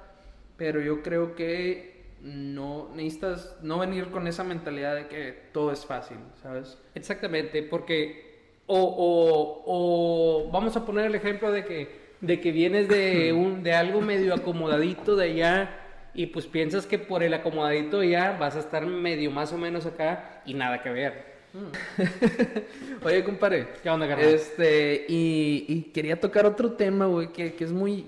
pero 0.57 0.81
yo 0.81 1.03
creo 1.03 1.35
que 1.35 1.94
no 2.25 2.89
necesitas 2.95 3.57
no 3.63 3.79
venir 3.79 4.11
con 4.11 4.27
esa 4.27 4.43
mentalidad 4.43 4.97
de 4.97 5.07
que 5.09 5.33
todo 5.53 5.71
es 5.71 5.85
fácil, 5.85 6.17
¿sabes? 6.43 6.79
Exactamente, 6.95 7.63
porque 7.63 8.51
o, 8.67 8.81
o, 8.81 9.63
o 9.67 10.51
vamos 10.51 10.75
a 10.77 10.87
poner 10.87 11.05
el 11.07 11.15
ejemplo 11.15 11.53
de 11.53 11.65
que 11.65 12.05
de 12.23 12.41
que 12.41 12.51
vienes 12.53 12.89
de 12.89 13.33
un 13.37 13.63
de 13.63 13.75
algo 13.75 14.01
medio 14.01 14.35
acomodadito 14.35 15.17
de 15.17 15.27
allá 15.27 15.81
y 16.15 16.27
pues 16.27 16.47
piensas 16.47 16.87
que 16.87 16.99
por 16.99 17.23
el 17.23 17.35
acomodadito 17.35 18.03
ya 18.03 18.37
vas 18.39 18.57
a 18.57 18.61
estar 18.61 18.87
medio 18.87 19.31
más 19.31 19.53
o 19.53 19.59
menos 19.59 19.85
acá 19.85 20.43
y 20.47 20.55
nada 20.55 20.83
que 20.83 20.91
ver. 20.91 21.35
Mm. 21.53 23.05
Oye, 23.05 23.25
compadre. 23.25 23.69
¿Qué 23.83 23.91
onda, 23.91 24.09
carnal? 24.09 24.29
Este, 24.29 25.05
y, 25.09 25.67
y 25.69 25.83
quería 25.93 26.19
tocar 26.19 26.47
otro 26.47 26.73
tema, 26.73 27.07
güey, 27.07 27.33
que, 27.33 27.55
que 27.55 27.65
es 27.65 27.73
muy, 27.73 28.07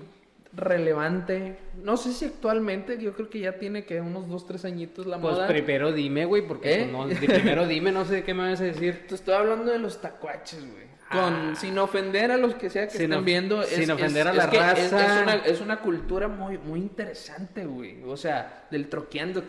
relevante. 0.57 1.59
No 1.83 1.97
sé 1.97 2.13
si 2.13 2.25
actualmente, 2.25 2.99
yo 2.99 3.13
creo 3.13 3.29
que 3.29 3.41
ya 3.41 3.59
tiene 3.59 3.85
que 3.85 4.01
unos 4.01 4.29
dos, 4.29 4.47
tres 4.47 4.65
añitos 4.65 5.07
la 5.07 5.21
pues 5.21 5.35
moda. 5.35 5.47
Pues 5.47 5.59
primero 5.59 5.93
dime, 5.93 6.25
güey, 6.25 6.43
porque 6.47 6.83
¿Eh? 6.83 6.87
no, 6.87 7.07
primero 7.09 7.67
dime, 7.67 7.93
no 7.93 8.05
sé 8.05 8.25
qué 8.25 8.35
me 8.35 8.51
vas 8.51 8.61
a 8.61 8.65
decir. 8.65 9.07
Te 9.07 9.15
estoy 9.15 9.35
hablando 9.35 9.71
de 9.71 9.79
los 9.79 10.01
tacuaches, 10.01 10.61
güey. 10.61 10.87
Con, 11.11 11.21
ah. 11.21 11.55
sin 11.55 11.79
ofender 11.79 12.33
a 12.33 12.37
los 12.37 12.57
que 12.57 12.69
sea 12.69 12.89
que 12.89 12.99
estén 12.99 13.25
viendo. 13.25 13.63
sin 13.63 13.91
ofender 13.91 14.27
a 14.27 14.33
la 14.33 14.47
raza. 14.47 14.73
Es, 14.73 15.23
una, 15.23 15.35
es, 15.35 15.61
una, 15.61 15.81
cultura 15.81 16.27
muy, 16.27 16.59
muy 16.59 16.81
interesante, 16.81 17.65
güey. 17.65 18.03
O 18.05 18.17
sea, 18.17 18.67
del 18.73 18.89
troqueando, 18.89 19.45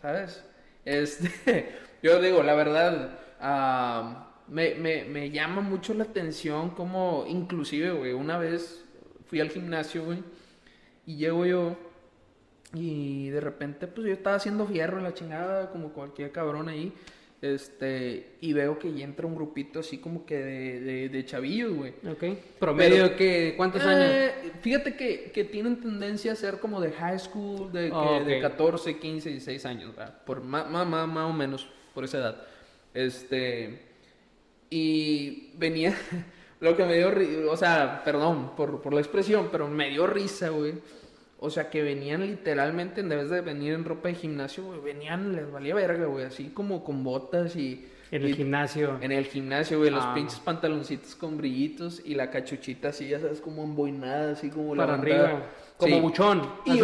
¿sabes? 0.00 0.42
Este, 0.86 1.74
yo 2.02 2.18
digo, 2.22 2.42
la 2.42 2.54
verdad, 2.54 3.18
me, 4.48 4.74
me, 4.76 5.04
me 5.04 5.30
llama 5.30 5.60
mucho 5.60 5.92
la 5.92 6.04
atención 6.04 6.70
como, 6.70 7.26
inclusive, 7.28 7.90
güey, 7.90 8.14
una 8.14 8.38
vez 8.38 8.79
fui 9.30 9.40
al 9.40 9.48
gimnasio, 9.48 10.04
güey, 10.04 10.18
y 11.06 11.16
llego 11.16 11.46
yo 11.46 11.76
y 12.74 13.30
de 13.30 13.40
repente, 13.40 13.86
pues 13.86 14.08
yo 14.08 14.12
estaba 14.12 14.36
haciendo 14.36 14.66
fierro 14.66 14.98
en 14.98 15.04
la 15.04 15.14
chingada, 15.14 15.70
como 15.70 15.92
cualquier 15.92 16.32
cabrón 16.32 16.68
ahí. 16.68 16.92
Este, 17.42 18.36
y 18.42 18.52
veo 18.52 18.78
que 18.78 18.92
ya 18.92 19.02
entra 19.02 19.26
un 19.26 19.34
grupito 19.34 19.80
así 19.80 19.96
como 19.96 20.26
que 20.26 20.36
de, 20.36 21.08
de, 21.08 21.24
chavillos, 21.24 21.72
güey. 21.72 21.94
Ok. 22.06 22.38
¿Promedio 22.58 23.16
que 23.16 23.54
cuántos 23.56 23.80
años? 23.82 24.10
Eh, 24.10 24.52
fíjate 24.60 24.94
que, 24.94 25.30
que, 25.32 25.44
tienen 25.44 25.80
tendencia 25.80 26.32
a 26.32 26.36
ser 26.36 26.58
como 26.58 26.82
de 26.82 26.92
high 26.92 27.18
school, 27.18 27.72
de, 27.72 27.90
de 28.26 28.40
14, 28.42 28.98
15, 28.98 29.30
16 29.30 29.64
años, 29.64 29.96
¿verdad? 29.96 30.22
Por 30.24 30.42
más, 30.42 30.68
más, 30.68 30.86
más 30.86 31.30
o 31.30 31.32
menos 31.32 31.66
por 31.94 32.04
esa 32.04 32.18
edad. 32.18 32.46
Este, 32.92 33.80
y 34.68 35.52
venía, 35.56 35.96
Lo 36.60 36.76
que 36.76 36.84
me 36.84 36.96
dio, 36.96 37.10
o 37.50 37.56
sea, 37.56 38.02
perdón 38.04 38.54
por, 38.54 38.82
por 38.82 38.92
la 38.92 39.00
expresión, 39.00 39.48
pero 39.50 39.68
me 39.68 39.88
dio 39.88 40.06
risa, 40.06 40.50
güey. 40.50 40.74
O 41.42 41.48
sea, 41.48 41.70
que 41.70 41.82
venían 41.82 42.20
literalmente, 42.26 43.00
en 43.00 43.08
vez 43.08 43.30
de 43.30 43.40
venir 43.40 43.72
en 43.72 43.86
ropa 43.86 44.08
de 44.08 44.14
gimnasio, 44.14 44.64
güey, 44.64 44.80
venían, 44.80 45.34
les 45.34 45.50
valía 45.50 45.74
verga, 45.74 46.04
güey, 46.04 46.26
así 46.26 46.50
como 46.50 46.84
con 46.84 47.02
botas 47.02 47.56
y... 47.56 47.86
En 48.10 48.22
el 48.24 48.34
gimnasio. 48.34 48.98
En 49.00 49.10
el 49.10 49.24
gimnasio, 49.24 49.78
güey, 49.78 49.90
los 49.90 50.04
ah. 50.04 50.12
pinches 50.14 50.40
pantaloncitos 50.40 51.14
con 51.14 51.38
brillitos 51.38 52.02
y 52.04 52.14
la 52.14 52.30
cachuchita 52.30 52.88
así, 52.88 53.08
ya 53.08 53.20
sabes, 53.20 53.40
como 53.40 53.62
emboinada, 53.62 54.32
así 54.32 54.50
como 54.50 54.74
Para 54.74 54.94
arriba. 54.94 55.46
Como 55.78 56.00
buchón. 56.02 56.42
Y, 56.66 56.82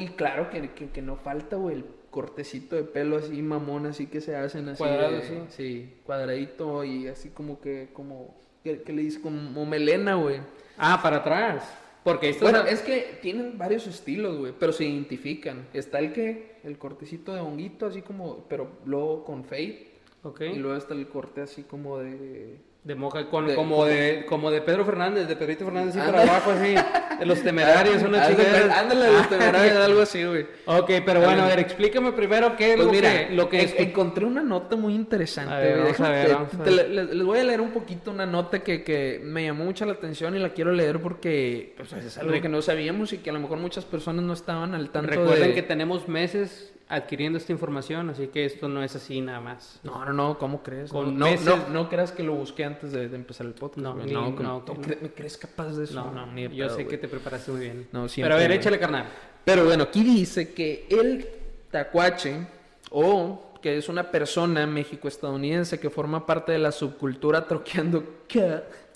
y 0.00 0.08
claro 0.10 0.48
que, 0.48 0.70
que, 0.70 0.88
que, 0.88 1.02
no 1.02 1.16
falta, 1.16 1.56
güey, 1.56 1.76
el 1.76 1.84
cortecito 2.10 2.76
de 2.76 2.84
pelo 2.84 3.18
así 3.18 3.42
mamón, 3.42 3.84
así 3.86 4.06
que 4.06 4.22
se 4.22 4.36
hacen 4.36 4.70
así. 4.70 4.78
Cuadrado, 4.78 5.20
sí. 5.20 5.38
Sí, 5.48 5.94
cuadradito 6.06 6.82
y 6.84 7.08
así 7.08 7.28
como 7.28 7.60
que, 7.60 7.90
como, 7.92 8.34
¿qué, 8.62 8.82
le 8.86 9.02
dice? 9.02 9.20
Como 9.20 9.64
melena, 9.66 10.14
güey. 10.14 10.40
Ah, 10.76 11.00
para 11.02 11.18
atrás. 11.18 11.64
Porque 12.04 12.30
esto 12.30 12.44
Bueno, 12.44 12.62
es 12.62 12.80
que 12.80 13.18
tienen 13.20 13.58
varios 13.58 13.86
estilos, 13.86 14.38
güey, 14.38 14.54
pero 14.58 14.72
se 14.72 14.84
identifican. 14.84 15.66
Está 15.74 15.98
el 15.98 16.12
que, 16.12 16.56
el 16.64 16.78
cortecito 16.78 17.34
de 17.34 17.40
honguito, 17.40 17.86
así 17.86 18.02
como, 18.02 18.44
pero 18.48 18.68
luego 18.86 19.24
con 19.24 19.44
fade. 19.44 19.88
Ok. 20.22 20.40
Y 20.40 20.56
luego 20.56 20.76
está 20.76 20.94
el 20.94 21.08
corte 21.08 21.42
así 21.42 21.62
como 21.64 21.98
de... 21.98 22.58
De 22.84 22.94
moja, 22.94 23.28
con, 23.28 23.46
De- 23.46 23.54
como, 23.54 23.84
de, 23.84 24.24
como 24.26 24.50
de 24.50 24.62
Pedro 24.62 24.84
Fernández, 24.84 25.28
de 25.28 25.36
Pedrito 25.36 25.64
Fernández, 25.64 25.90
así 25.96 25.98
para 25.98 26.22
Ándale. 26.22 26.30
abajo, 26.30 26.50
así. 26.52 26.74
De 27.18 27.26
los 27.26 27.42
temerarios, 27.42 28.02
una 28.02 28.24
Ándale, 28.24 28.36
chica. 28.36 28.78
Ándale, 28.80 29.12
los 29.12 29.28
temerarios, 29.28 29.76
algo 29.76 30.00
así, 30.00 30.24
güey. 30.24 30.46
Ok, 30.64 30.90
pero 31.04 31.20
bueno, 31.20 31.42
a 31.42 31.48
ver, 31.48 31.58
explícame 31.58 32.12
primero 32.12 32.56
qué 32.56 32.70
es 32.70 32.76
Pues 32.76 32.86
lo, 32.86 32.92
mira, 32.92 33.28
que, 33.28 33.34
lo 33.34 33.48
que 33.50 33.74
encontré 33.78 34.24
una 34.24 34.42
nota 34.42 34.76
muy 34.76 34.94
interesante. 34.94 35.52
A 35.52 35.58
ver, 35.58 35.80
güey. 35.80 35.92
vamos 35.92 36.00
a 36.00 36.04
Déjame- 36.04 36.14
ver, 36.16 36.26
te- 36.28 36.32
vamos 36.34 36.54
a 36.54 36.64
te- 36.64 36.70
ver. 36.70 36.88
les, 36.88 37.10
les 37.10 37.26
voy 37.26 37.38
a 37.40 37.44
leer 37.44 37.60
un 37.60 37.70
poquito 37.72 38.10
una 38.10 38.24
nota 38.26 38.60
que, 38.60 38.82
que 38.84 39.20
me 39.22 39.44
llamó 39.44 39.64
mucho 39.64 39.84
la 39.84 39.92
atención 39.92 40.34
y 40.36 40.38
la 40.38 40.50
quiero 40.54 40.72
leer 40.72 41.02
porque 41.02 41.74
pues, 41.76 41.92
es 41.92 42.16
algo 42.16 42.30
Re- 42.32 42.40
que 42.40 42.48
no 42.48 42.62
sabíamos 42.62 43.12
y 43.12 43.18
que 43.18 43.28
a 43.28 43.32
lo 43.34 43.40
mejor 43.40 43.58
muchas 43.58 43.84
personas 43.84 44.24
no 44.24 44.32
estaban 44.32 44.74
al 44.74 44.88
tanto 44.90 45.10
Recuerden 45.10 45.48
de... 45.48 45.54
que 45.54 45.62
tenemos 45.62 46.08
meses 46.08 46.72
adquiriendo 46.90 47.36
esta 47.38 47.52
información, 47.52 48.08
así 48.10 48.28
que 48.28 48.44
esto 48.46 48.68
no 48.68 48.82
es 48.82 48.96
así 48.96 49.20
nada 49.20 49.40
más. 49.40 49.78
No, 49.82 50.04
no, 50.06 50.12
no, 50.12 50.38
¿cómo 50.38 50.62
crees? 50.62 50.90
Con 50.90 51.18
no, 51.18 51.26
meses- 51.26 51.44
no, 51.46 51.68
no 51.68 51.88
creas 51.88 52.12
que 52.12 52.22
lo 52.22 52.34
busqué 52.34 52.64
antes 52.64 52.92
de, 52.92 53.08
de 53.08 53.16
empezar 53.16 53.46
el 53.46 53.52
podcast. 53.52 53.78
No, 53.78 53.94
ni- 53.94 54.12
no, 54.12 54.30
no, 54.30 54.62
¿tú 54.62 54.74
que- 54.80 54.96
cre- 54.98 55.02
¿me 55.02 55.10
crees 55.10 55.36
capaz 55.36 55.72
de 55.76 55.84
eso? 55.84 55.94
No, 55.94 56.12
no, 56.12 56.26
ni 56.32 56.44
yo 56.48 56.66
pedo, 56.66 56.76
sé 56.76 56.86
que 56.86 56.96
te 56.98 57.08
preparaste 57.08 57.50
muy 57.52 57.60
bien. 57.60 57.78
No, 57.92 58.00
pero 58.00 58.08
siempre, 58.08 58.34
a 58.34 58.38
ver, 58.38 58.52
échale 58.52 58.78
carnal. 58.78 59.06
Pero 59.44 59.64
bueno, 59.64 59.84
aquí 59.84 60.02
dice 60.02 60.52
que 60.54 60.86
el 60.90 61.26
tacuache, 61.70 62.46
o 62.90 63.52
que 63.60 63.76
es 63.76 63.88
una 63.88 64.10
persona 64.10 64.66
méxico-estadounidense 64.66 65.78
que 65.80 65.90
forma 65.90 66.24
parte 66.24 66.52
de 66.52 66.58
la 66.58 66.72
subcultura 66.72 67.46
troqueando... 67.46 67.98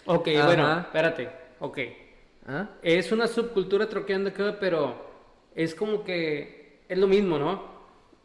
Ok, 0.06 0.28
Ajá. 0.36 0.46
bueno, 0.46 0.78
espérate. 0.80 1.28
Ok. 1.60 1.78
¿Ah? 2.46 2.68
Es 2.82 3.12
una 3.12 3.26
subcultura 3.28 3.88
troqueando 3.88 4.32
pero 4.58 4.94
es 5.54 5.74
como 5.74 6.02
que 6.04 6.80
es 6.88 6.98
lo 6.98 7.06
mismo, 7.06 7.38
¿no? 7.38 7.71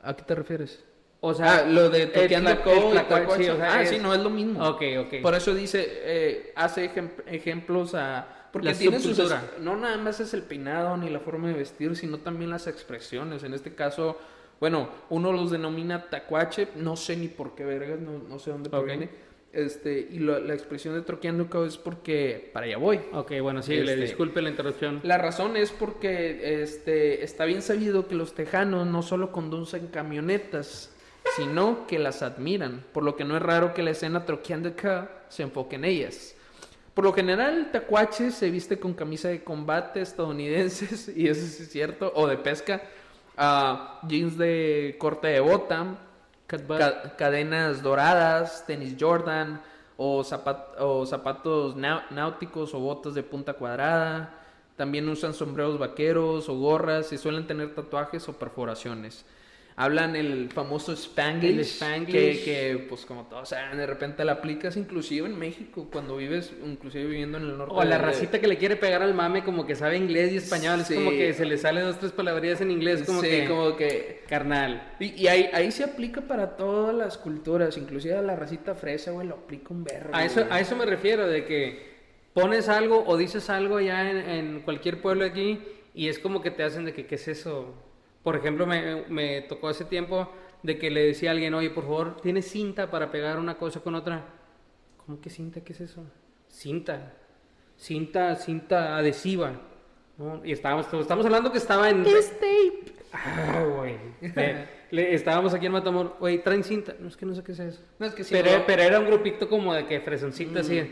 ¿A 0.02 0.16
qué 0.16 0.24
te 0.24 0.36
refieres? 0.36 0.84
O 1.20 1.34
sea, 1.34 1.58
ah, 1.60 1.66
lo 1.66 1.90
de 1.90 2.04
el 2.04 2.12
co 2.12 2.20
el 2.20 2.26
y 2.28 2.30
tlacuache, 2.30 2.94
tacuache. 2.94 3.44
sí, 3.44 3.50
o 3.50 3.58
sea, 3.58 3.74
ah, 3.74 3.82
es- 3.82 3.90
sí, 3.90 3.98
no, 4.00 4.14
es 4.14 4.20
lo 4.22 4.30
mismo. 4.30 4.64
Ok, 4.64 4.82
ok. 5.00 5.14
Por 5.22 5.34
eso 5.34 5.54
dice, 5.56 5.84
eh, 5.90 6.54
hace 6.56 6.94
ejem- 6.94 7.24
ejemplos 7.26 7.96
a... 7.96 8.28
Porque 8.52 8.70
La 8.70 8.74
tiene 8.76 9.00
sus... 9.00 9.18
No 9.60 9.76
nada 9.76 9.98
más 9.98 10.20
es 10.20 10.34
el 10.34 10.44
peinado 10.44 10.96
ni 10.98 11.10
la 11.10 11.20
forma 11.20 11.48
de 11.48 11.54
vestir, 11.56 11.96
sino 11.96 12.20
también 12.20 12.50
las 12.52 12.68
expresiones. 12.68 13.44
En 13.44 13.54
este 13.54 13.74
caso, 13.74 14.18
bueno, 14.60 14.90
uno 15.10 15.32
los 15.34 15.52
denomina 15.52 16.10
tacuache, 16.10 16.70
no 16.76 16.96
sé 16.96 17.18
ni 17.18 17.28
por 17.28 17.56
qué 17.56 17.66
vergas, 17.66 18.00
no, 18.00 18.20
no 18.20 18.40
sé 18.40 18.52
dónde 18.52 18.70
proviene. 18.70 19.10
Este, 19.54 20.08
y 20.12 20.20
lo- 20.20 20.40
la 20.40 20.54
expresión 20.54 20.94
de 20.94 21.02
troqueando 21.02 21.48
es 21.66 21.78
porque 21.78 22.50
para 22.54 22.66
allá 22.66 22.78
voy. 22.78 23.00
Ok, 23.14 23.32
bueno, 23.42 23.64
sí, 23.64 23.74
le 23.76 23.94
Este- 23.94 23.96
disculpe 24.06 24.42
la 24.42 24.50
interrupción. 24.50 25.00
La 25.04 25.18
razón 25.18 25.58
es 25.58 25.72
porque 25.72 26.62
este, 26.62 27.24
está 27.24 27.46
bien 27.46 27.62
sabido 27.62 28.08
que 28.08 28.16
los 28.16 28.34
tejanos 28.36 28.86
no 28.86 29.02
solo 29.02 29.32
conducen 29.32 29.88
camionetas, 29.88 30.94
sino 31.38 31.88
que 31.88 31.98
las 31.98 32.22
admiran, 32.22 32.84
por 32.94 33.04
lo 33.04 33.16
que 33.16 33.24
no 33.26 33.36
es 33.36 33.42
raro 33.42 33.74
que 33.74 33.84
la 33.84 33.92
escena 33.92 34.26
troqueando 34.26 34.74
se 35.30 35.44
enfoque 35.44 35.78
en 35.78 35.86
ellas. 35.86 36.36
Por 36.94 37.06
lo 37.06 37.14
general, 37.14 37.70
tacuache 37.72 38.32
se 38.32 38.50
viste 38.50 38.80
con 38.80 38.94
camisa 38.94 39.30
de 39.30 39.44
combate 39.44 40.02
estadounidenses, 40.02 41.10
y 41.16 41.28
eso 41.28 41.42
sí 41.46 41.64
es 41.64 41.70
cierto, 41.72 42.12
o 42.16 42.28
de 42.28 42.38
pesca, 42.38 42.82
ah, 43.38 44.02
jeans 44.08 44.38
de 44.38 44.96
corte 45.00 45.28
de 45.28 45.40
bota. 45.40 46.00
Ca- 46.80 47.16
cadenas 47.18 47.84
doradas, 47.84 48.64
tenis 48.66 48.96
Jordan 49.00 49.60
o, 49.98 50.24
zapat- 50.24 50.80
o 50.80 51.06
zapatos 51.06 51.76
náuticos 51.76 52.74
o 52.74 52.80
botas 52.80 53.14
de 53.14 53.24
punta 53.24 53.54
cuadrada. 53.54 54.34
También 54.76 55.10
usan 55.10 55.34
sombreros 55.34 55.78
vaqueros 55.80 56.48
o 56.50 56.56
gorras 56.56 57.12
y 57.12 57.18
suelen 57.18 57.48
tener 57.48 57.74
tatuajes 57.74 58.30
o 58.30 58.34
perforaciones. 58.34 59.26
Hablan 59.80 60.16
el 60.16 60.50
famoso 60.52 60.92
Spanglish, 60.94 61.52
El 61.52 61.60
Spanglish. 61.60 62.12
Que, 62.12 62.44
que, 62.44 62.86
pues 62.90 63.06
como 63.06 63.26
todos 63.28 63.50
saben, 63.50 63.78
de 63.78 63.86
repente 63.86 64.26
la 64.26 64.32
aplicas 64.32 64.76
inclusive 64.76 65.28
en 65.28 65.38
México, 65.38 65.88
cuando 65.92 66.18
vives, 66.18 66.52
inclusive 66.66 67.06
viviendo 67.06 67.38
en 67.38 67.44
el 67.44 67.58
norte. 67.60 67.76
O 67.78 67.84
la 67.84 67.98
de- 68.00 68.02
racita 68.04 68.40
que 68.42 68.48
le 68.48 68.58
quiere 68.58 68.76
pegar 68.76 69.04
al 69.04 69.14
mame 69.14 69.44
como 69.44 69.68
que 69.68 69.76
sabe 69.76 69.96
inglés 69.96 70.34
y 70.34 70.38
español, 70.38 70.84
Sí. 70.84 70.94
es 70.96 71.00
como 71.00 71.12
que 71.12 71.32
se 71.34 71.46
le 71.46 71.60
sale 71.60 71.82
dos, 71.82 72.00
tres 72.00 72.12
palabrillas 72.12 72.60
en 72.62 72.72
inglés, 72.72 73.04
como 73.06 73.22
sí, 73.22 73.28
que... 73.30 73.46
como 73.48 73.76
que 73.76 74.24
Carnal. 74.28 74.94
Y, 75.00 75.14
y 75.14 75.28
ahí, 75.28 75.48
ahí 75.54 75.72
se 75.72 75.84
aplica 75.84 76.22
para 76.22 76.58
todas 76.58 76.96
las 76.96 77.20
culturas, 77.20 77.78
inclusive 77.78 78.16
a 78.16 78.24
la 78.24 78.36
racita 78.36 78.74
fresa, 78.74 79.12
güey, 79.12 79.28
lo 79.28 79.36
aplica 79.36 79.68
un 79.76 79.84
verbo. 79.84 80.10
A 80.12 80.26
eso, 80.26 80.42
güey. 80.42 80.54
a 80.54 80.60
eso 80.60 80.76
me 80.76 80.88
refiero, 80.88 81.28
de 81.28 81.46
que 81.46 81.86
pones 82.34 82.68
algo 82.68 83.04
o 83.06 83.16
dices 83.16 83.48
algo 83.52 83.80
ya 83.80 84.10
en, 84.10 84.18
en 84.18 84.62
cualquier 84.62 85.02
pueblo 85.04 85.24
aquí 85.24 85.60
y 85.94 86.08
es 86.10 86.18
como 86.18 86.42
que 86.42 86.50
te 86.50 86.64
hacen 86.64 86.84
de 86.86 86.94
que, 86.94 87.06
¿qué 87.06 87.14
es 87.14 87.28
eso? 87.28 87.76
Por 88.28 88.36
ejemplo, 88.36 88.68
me, 88.68 89.04
me 89.08 89.40
tocó 89.44 89.70
ese 89.70 89.86
tiempo 89.86 90.30
de 90.62 90.78
que 90.78 90.92
le 90.92 91.02
decía 91.06 91.30
a 91.30 91.32
alguien, 91.32 91.54
oye, 91.54 91.70
por 91.70 91.86
favor, 91.86 92.20
¿tienes 92.20 92.46
cinta 92.46 92.92
para 92.92 93.10
pegar 93.10 93.40
una 93.40 93.58
cosa 93.58 93.80
con 93.80 93.96
otra? 93.96 94.22
¿Cómo 94.98 95.22
que 95.22 95.30
cinta? 95.30 95.62
¿Qué 95.62 95.72
es 95.72 95.80
eso? 95.80 96.04
Cinta. 96.50 97.14
Cinta, 97.78 98.36
cinta 98.36 98.98
adhesiva. 98.98 99.54
¿no? 100.18 100.42
Y 100.44 100.52
estábamos, 100.52 100.94
estamos 100.94 101.26
hablando 101.26 101.54
que 101.54 101.58
estaba 101.58 101.90
en... 101.90 102.04
Ah, 103.14 103.64
güey. 103.78 103.96
Le- 104.36 104.68
le- 104.92 105.14
estábamos 105.14 105.54
aquí 105.54 105.68
en 105.68 105.72
Matamoros, 105.72 106.20
güey, 106.20 106.44
traen 106.44 106.66
cinta. 106.66 106.96
No, 107.00 107.08
es 107.08 107.16
que 107.16 107.26
no 107.26 107.34
sé 107.34 107.46
qué 107.46 107.54
es 107.54 107.60
eso. 107.60 107.82
No, 107.98 108.08
es 108.08 108.14
que 108.14 108.26
sí, 108.26 108.36
pero, 108.36 108.84
era 108.84 109.00
un 109.00 109.06
grupito 109.06 109.48
como 109.48 109.74
de 109.74 109.86
que 109.86 110.02
fresoncito 110.02 110.60
así. 110.60 110.86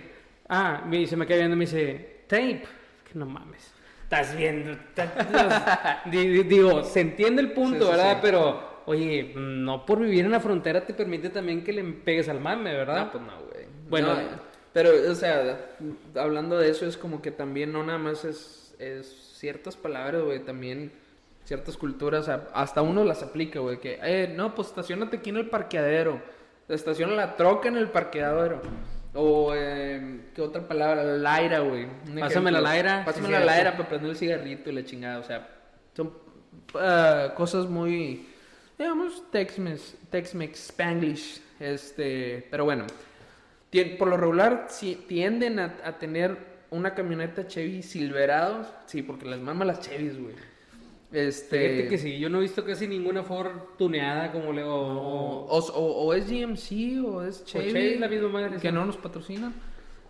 Ah, 0.48 0.86
me- 0.88 1.06
se 1.06 1.18
me 1.18 1.28
queda 1.28 1.40
viendo 1.40 1.56
y 1.58 1.60
me 1.60 1.66
dice, 1.66 2.22
tape. 2.28 2.64
Que 3.04 3.20
no 3.20 3.26
mames. 3.26 3.75
Estás 4.20 4.38
viendo. 4.38 4.78
Digo, 6.50 6.84
se 6.84 7.02
entiende 7.02 7.42
el 7.42 7.52
punto, 7.52 7.80
Sí, 7.80 7.86
sí, 7.86 7.92
¿verdad? 7.92 8.14
sí. 8.14 8.20
Pero, 8.22 8.64
oye, 8.86 9.34
no 9.36 9.86
por 9.86 10.00
vivir 10.00 10.26
en 10.26 10.32
la 10.32 10.40
frontera 10.40 10.86
te 10.86 10.94
permite 10.94 11.30
también 11.30 11.64
que 11.64 11.74
le 11.74 11.84
pegues 11.84 12.30
al 12.30 12.40
mame, 12.40 12.74
¿verdad? 12.74 13.06
No, 13.06 13.12
pues 13.12 13.24
no, 13.24 13.34
güey. 13.52 13.66
Bueno. 13.90 14.14
No, 14.14 14.20
pero, 14.74 14.90
o 15.10 15.16
sea, 15.16 15.70
hablando 16.16 16.58
de 16.58 16.70
eso, 16.70 16.86
es 16.86 16.98
como 16.98 17.22
que 17.22 17.32
también 17.32 17.72
no 17.72 17.84
nada 17.84 17.98
más 17.98 18.26
es, 18.26 18.76
es 18.80 19.08
ciertas 19.38 19.78
palabras, 19.78 20.22
güey, 20.22 20.40
también 20.40 20.92
ciertas 21.46 21.78
culturas, 21.78 22.28
hasta 22.28 22.82
uno 22.82 23.04
las 23.06 23.24
aplica, 23.24 23.60
güey, 23.60 23.80
que, 23.80 24.00
eh, 24.04 24.34
no, 24.36 24.54
pues 24.56 24.70
estacionate 24.70 25.18
aquí 25.18 25.30
en 25.30 25.38
el 25.38 25.50
parqueadero, 25.50 26.20
estaciona 26.68 27.14
la 27.14 27.38
troca 27.38 27.70
en 27.70 27.78
el 27.78 27.88
parqueadero. 27.90 28.62
O, 29.16 29.54
eh, 29.56 30.20
¿qué 30.36 30.42
otra 30.42 30.68
palabra? 30.68 31.04
La 31.04 31.18
laira, 31.18 31.60
güey. 31.60 31.88
Pásame 32.20 32.52
la 32.52 32.60
laira. 32.60 33.06
Pásame 33.06 33.28
Sí, 33.28 33.32
la 33.32 33.40
laira 33.40 33.78
para 33.78 33.88
prender 33.88 34.12
el 34.12 34.18
cigarrito 34.18 34.70
y 34.70 34.74
la 34.74 34.84
chingada. 34.84 35.20
O 35.20 35.24
sea, 35.24 35.48
son 35.96 36.14
ah, 36.76 37.34
cosas 37.36 37.68
muy, 37.68 38.28
digamos, 38.78 39.24
Tex-Mex, 39.32 39.96
Tex-Mex, 40.12 40.60
Spanglish. 40.70 41.42
Este, 41.60 42.46
pero 42.52 42.66
bueno, 42.66 42.86
por 43.98 44.10
lo 44.10 44.18
regular 44.18 44.68
si 44.70 44.96
tienden 44.96 45.60
a, 45.60 45.78
a 45.86 45.98
tener 45.98 46.38
una 46.70 46.94
camioneta 46.94 47.48
Chevy 47.48 47.82
Silverado. 47.84 48.68
Sí, 48.86 49.02
porque 49.02 49.26
las 49.26 49.40
maman 49.40 49.68
las 49.68 49.80
Chevys, 49.80 50.22
güey. 50.22 50.36
Este, 51.16 51.60
Fíjate 51.70 51.88
que 51.88 51.98
sí, 51.98 52.20
yo 52.20 52.30
no 52.30 52.40
he 52.40 52.42
visto 52.42 52.66
casi 52.66 52.88
ninguna 52.88 53.24
Ford 53.24 53.52
tuneada 53.78 54.32
como 54.32 54.52
le... 54.52 54.64
o- 54.64 54.70
o, 54.76 55.46
o- 55.48 55.58
o- 55.58 56.06
o 56.08 56.14
es 56.14 56.28
GMC 56.30 57.04
o 57.06 57.24
es 57.24 57.46
Chevy. 57.46 57.72
Chevy, 57.72 58.00
la 58.00 58.08
misma 58.10 58.28
madre, 58.30 58.58
Que 58.58 58.68
sí. 58.70 58.74
no 58.74 58.86
nos 58.86 58.98
patrocinan. 58.98 59.54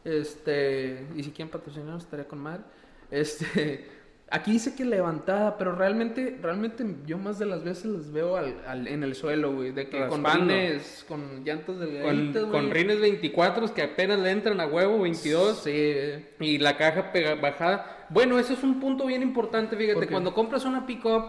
Este, 0.04 1.06
y 1.16 1.24
si 1.24 1.32
quieren 1.32 1.50
patrocinarnos 1.52 2.04
estaría 2.04 2.28
con 2.28 2.40
madre. 2.40 2.64
Este, 3.12 3.86
aquí 4.30 4.52
dice 4.54 4.76
que 4.76 4.86
levantada, 4.86 5.58
pero 5.58 5.74
realmente, 5.76 6.38
realmente 6.42 6.84
yo 7.06 7.18
más 7.18 7.40
de 7.40 7.46
las 7.46 7.64
veces 7.64 7.86
las 7.86 8.12
veo 8.12 8.36
al, 8.38 8.56
al- 8.68 8.88
en 8.88 9.04
el 9.04 9.16
suelo, 9.16 9.54
güey. 9.54 9.72
De 9.72 9.88
que 9.88 10.06
con 10.08 10.24
rines, 10.26 11.06
con 11.08 11.44
llantas 11.44 11.80
delgaditas, 11.80 12.44
con 12.46 12.72
rines 12.72 13.00
24 13.00 13.74
que 13.74 13.82
apenas 13.84 14.20
le 14.20 14.32
entran 14.32 14.60
a 14.60 14.66
huevo, 14.68 15.00
22. 15.02 15.60
Sí, 15.64 15.96
Y 16.40 16.58
la 16.58 16.78
caja 16.78 17.12
pega- 17.14 17.40
bajada. 17.40 18.08
Bueno, 18.10 18.38
eso 18.40 18.54
es 18.54 18.64
un 18.64 18.80
punto 18.80 19.06
bien 19.06 19.22
importante, 19.22 19.76
¿Por 19.76 19.86
fíjate. 19.86 20.08
Cuando 20.08 20.34
compras 20.34 20.66
una 20.66 20.86
pick-up, 20.86 21.24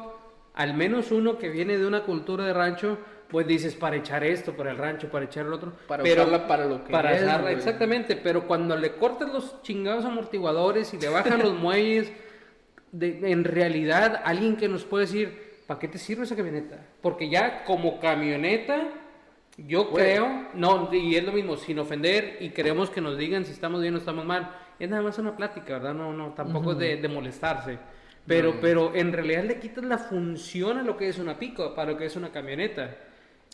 al 0.54 0.74
menos 0.74 1.10
uno 1.12 1.38
que 1.38 1.48
viene 1.50 1.78
de 1.78 1.86
una 1.86 2.02
cultura 2.04 2.44
de 2.46 2.52
rancho, 2.52 2.98
pues 3.28 3.46
dices 3.46 3.74
para 3.74 3.96
echar 3.96 4.22
esto, 4.24 4.56
para 4.56 4.70
el 4.70 4.78
rancho, 4.78 5.08
para 5.10 5.24
echar 5.24 5.46
el 5.46 5.52
otro. 5.52 5.72
Para 5.88 6.02
pero, 6.02 6.22
usarla 6.22 6.46
para 6.46 6.64
lo 6.66 6.84
que 6.84 6.92
Para 6.92 7.14
es, 7.16 7.22
usarla, 7.22 7.50
exactamente. 7.52 8.16
Pero 8.16 8.46
cuando 8.46 8.76
le 8.76 8.92
cortas 8.94 9.32
los 9.32 9.60
chingados 9.62 10.04
amortiguadores 10.04 10.94
y 10.94 10.98
le 10.98 11.08
bajan 11.08 11.38
los 11.42 11.54
muelles, 11.54 12.12
de- 12.98 13.30
en 13.30 13.44
realidad, 13.44 14.20
alguien 14.24 14.56
que 14.56 14.68
nos 14.68 14.84
puede 14.84 15.06
decir, 15.06 15.62
¿para 15.66 15.80
qué 15.80 15.88
te 15.88 15.98
sirve 15.98 16.24
esa 16.24 16.36
camioneta? 16.36 16.78
Porque 17.02 17.28
ya 17.28 17.64
como 17.64 17.98
camioneta. 18.00 18.88
Yo 19.58 19.90
creo, 19.90 20.48
no, 20.52 20.90
y 20.92 21.16
es 21.16 21.24
lo 21.24 21.32
mismo, 21.32 21.56
sin 21.56 21.78
ofender, 21.78 22.36
y 22.40 22.50
queremos 22.50 22.90
que 22.90 23.00
nos 23.00 23.16
digan 23.16 23.46
si 23.46 23.52
estamos 23.52 23.80
bien 23.80 23.94
o 23.94 23.98
estamos 23.98 24.26
mal. 24.26 24.50
Es 24.78 24.90
nada 24.90 25.02
más 25.02 25.18
una 25.18 25.34
plática, 25.34 25.74
¿verdad? 25.74 25.94
No, 25.94 26.12
no, 26.12 26.34
tampoco 26.34 26.72
es 26.72 26.78
de, 26.78 26.96
de 26.98 27.08
molestarse. 27.08 27.78
Pero, 28.26 28.60
pero 28.60 28.94
en 28.94 29.12
realidad 29.14 29.44
le 29.44 29.58
quitas 29.58 29.82
la 29.84 29.96
función 29.96 30.76
a 30.78 30.82
lo 30.82 30.98
que 30.98 31.08
es 31.08 31.18
una 31.18 31.38
pico, 31.38 31.74
para 31.74 31.92
lo 31.92 31.96
que 31.96 32.04
es 32.04 32.16
una 32.16 32.30
camioneta. 32.30 32.96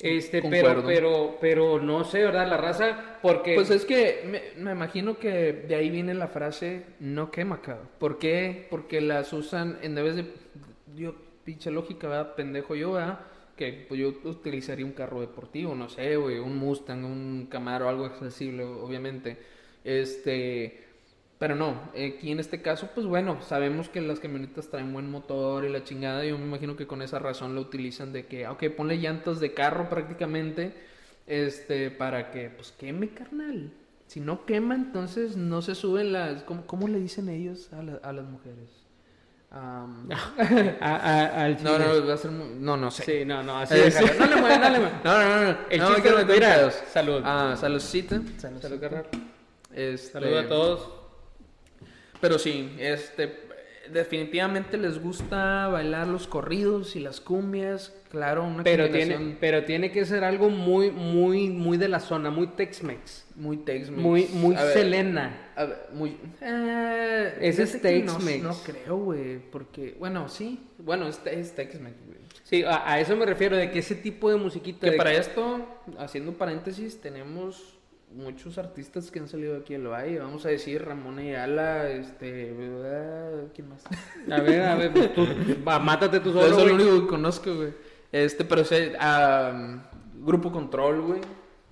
Este, 0.01 0.43
pero, 0.43 0.83
pero, 0.85 1.39
pero 1.41 1.81
no 1.81 2.05
sé, 2.05 2.23
¿verdad? 2.23 2.49
La 2.49 2.57
raza, 2.57 3.19
porque... 3.23 3.55
Pues 3.55 3.71
es 3.71 3.85
que 3.85 4.53
me, 4.57 4.73
imagino 4.73 5.19
que 5.19 5.53
de 5.53 5.75
ahí 5.75 5.91
viene 5.91 6.15
la 6.15 6.29
frase 6.29 6.85
no 6.99 7.31
quema, 7.31 7.61
cabrón. 7.61 7.89
¿Por 7.99 8.19
qué? 8.19 8.67
Porque 8.71 9.01
las 9.01 9.33
usan 9.33 9.79
en 9.83 9.95
vez 9.95 10.17
de... 10.17 10.27
Yo, 10.97 11.15
pinche 11.45 11.71
lógica, 11.71 12.09
¿verdad? 12.09 12.35
Pendejo 12.35 12.75
yo, 12.75 12.93
¿verdad? 12.93 13.21
Que 13.57 13.85
pues 13.89 14.01
yo 14.01 14.09
utilizaría 14.25 14.85
un 14.85 14.93
carro 14.93 15.21
deportivo, 15.21 15.75
no 15.75 15.89
sé, 15.89 16.17
güey, 16.17 16.39
un 16.39 16.57
Mustang, 16.57 17.05
un 17.05 17.47
Camaro, 17.51 17.89
algo 17.89 18.05
accesible, 18.05 18.65
obviamente. 18.65 19.37
Este 19.85 20.92
pero 21.43 21.57
no, 21.57 21.75
aquí 21.91 22.31
en 22.31 22.39
este 22.39 22.63
caso, 22.63 22.91
pues 22.95 23.05
bueno, 23.05 23.43
sabemos 23.43 23.89
que 23.89 24.01
las 24.01 24.21
camionetas 24.21 24.69
traen 24.69 24.93
buen 24.93 25.11
motor 25.11 25.65
y 25.65 25.71
la 25.71 25.83
chingada. 25.83 26.25
Yo 26.25 26.39
me 26.39 26.45
imagino 26.45 26.77
que 26.77 26.87
con 26.87 27.03
esa 27.03 27.19
razón 27.19 27.57
lo 27.57 27.63
utilizan 27.63 28.13
de 28.13 28.27
que, 28.27 28.47
ok, 28.47 28.63
ponle 28.77 28.99
llantas 28.99 29.41
de 29.41 29.53
carro 29.53 29.89
prácticamente, 29.89 30.73
este, 31.27 31.91
para 31.91 32.31
que, 32.31 32.49
pues 32.49 32.71
queme, 32.71 33.09
carnal. 33.09 33.73
Si 34.07 34.21
no 34.21 34.47
quema, 34.47 34.77
entonces 34.77 35.37
no 35.37 35.63
se 35.63 35.75
suben 35.75 36.13
las. 36.13 36.45
¿Cómo, 36.45 36.65
cómo 36.65 36.87
le 36.87 37.01
dicen 37.01 37.29
ellos 37.29 37.71
a, 37.73 38.13
las 38.13 38.25
mujeres? 38.25 38.71
Um... 39.51 40.07
no, 41.65 41.79
no, 41.79 42.07
va 42.07 42.15
a 42.15 42.19
ser. 42.19 42.31
No, 42.31 42.77
no 42.77 42.89
sé. 42.93 43.03
Sí, 43.03 43.25
no, 43.25 43.43
no, 43.43 43.59
así 43.59 43.75
eh, 43.75 43.93
No 44.17 44.27
le 44.27 44.37
muevas, 44.37 44.61
no 44.61 44.71
le 44.71 44.79
muevas. 44.79 45.01
No, 45.05 45.19
no, 45.19 45.41
no. 45.41 45.59
El 45.69 45.81
no, 45.81 45.95
chiste 45.95 46.09
no, 46.09 46.25
mira, 46.25 46.71
salud. 46.71 47.21
Ah, 47.25 47.57
saludcita. 47.59 48.23
Salud, 48.39 48.63
salud, 48.63 48.79
carnal. 48.81 49.07
Este... 49.73 50.13
Salud 50.13 50.37
a 50.37 50.49
todos. 50.49 51.02
Pero 52.23 52.39
sí, 52.39 52.73
este, 52.79 53.31
definitivamente 53.93 54.79
les 54.79 55.03
gusta 55.03 55.67
bailar 55.67 56.07
los 56.07 56.29
corridos 56.29 56.95
y 56.95 57.01
las 57.01 57.21
cumbias, 57.21 57.93
claro, 58.11 58.45
una 58.45 58.63
pero 58.63 58.89
tiene 58.89 59.37
pero 59.41 59.65
tiene 59.65 59.91
que 59.91 60.05
ser 60.07 60.23
algo 60.23 60.49
muy 60.49 60.93
muy 60.93 61.51
muy 61.51 61.79
de 61.79 61.89
la 61.89 61.99
zona, 61.99 62.31
muy 62.31 62.47
Tex-Mex, 62.47 63.27
muy 63.35 63.57
Tex-Mex, 63.57 64.01
muy 64.01 64.27
muy 64.33 64.57
Selena. 64.57 65.53
muy 65.93 66.17
eh, 66.41 67.39
ese 67.41 67.65
es 67.65 67.83
Tex-Mex. 67.83 68.43
No, 68.45 68.55
creo, 68.65 68.97
güey, 68.99 69.39
porque 69.51 69.97
bueno, 69.99 70.29
sí, 70.29 70.61
bueno, 70.79 71.09
es, 71.09 71.21
es 71.27 71.55
Tex-Mex, 71.57 71.97
güey. 72.07 72.23
Sí, 72.45 72.63
a, 72.65 73.01
eso 73.01 73.17
me 73.17 73.27
refiero 73.27 73.57
de 73.57 73.71
que 73.71 73.81
ese 73.81 73.97
tipo 73.97 74.31
de 74.31 74.37
musiquita 74.37 74.89
que 74.89 74.97
para 74.97 75.13
esto, 75.13 75.67
haciendo 75.99 76.35
paréntesis, 76.35 77.01
tenemos 77.01 77.82
muchos 78.15 78.59
artistas 78.59 79.11
que 79.11 79.19
han 79.19 79.29
salido 79.29 79.57
aquí 79.57 79.75
al 79.75 79.87
Valle. 79.87 80.19
Vamos 80.19 80.45
a 80.47 80.49
decir 80.49 80.85
Ramón 80.85 81.19
Ayala, 81.19 81.91
este. 81.91 82.55
¿Quién 83.55 83.69
más? 83.69 83.85
A 84.31 84.41
ver, 84.41 84.63
a 84.63 84.75
ver, 84.77 84.93
pues 84.93 85.15
tú, 85.15 85.27
mátate 85.65 86.21
tú 86.21 86.33
solo. 86.33 86.47
Eso 86.47 86.61
es 86.61 86.67
lo 86.67 86.75
único 86.75 87.01
que 87.03 87.07
conozco, 87.07 87.55
güey. 87.55 87.73
Este, 88.11 88.45
pero 88.45 88.65
sé, 88.65 88.93
Grupo 90.15 90.53
Control, 90.53 91.01
güey. 91.03 91.21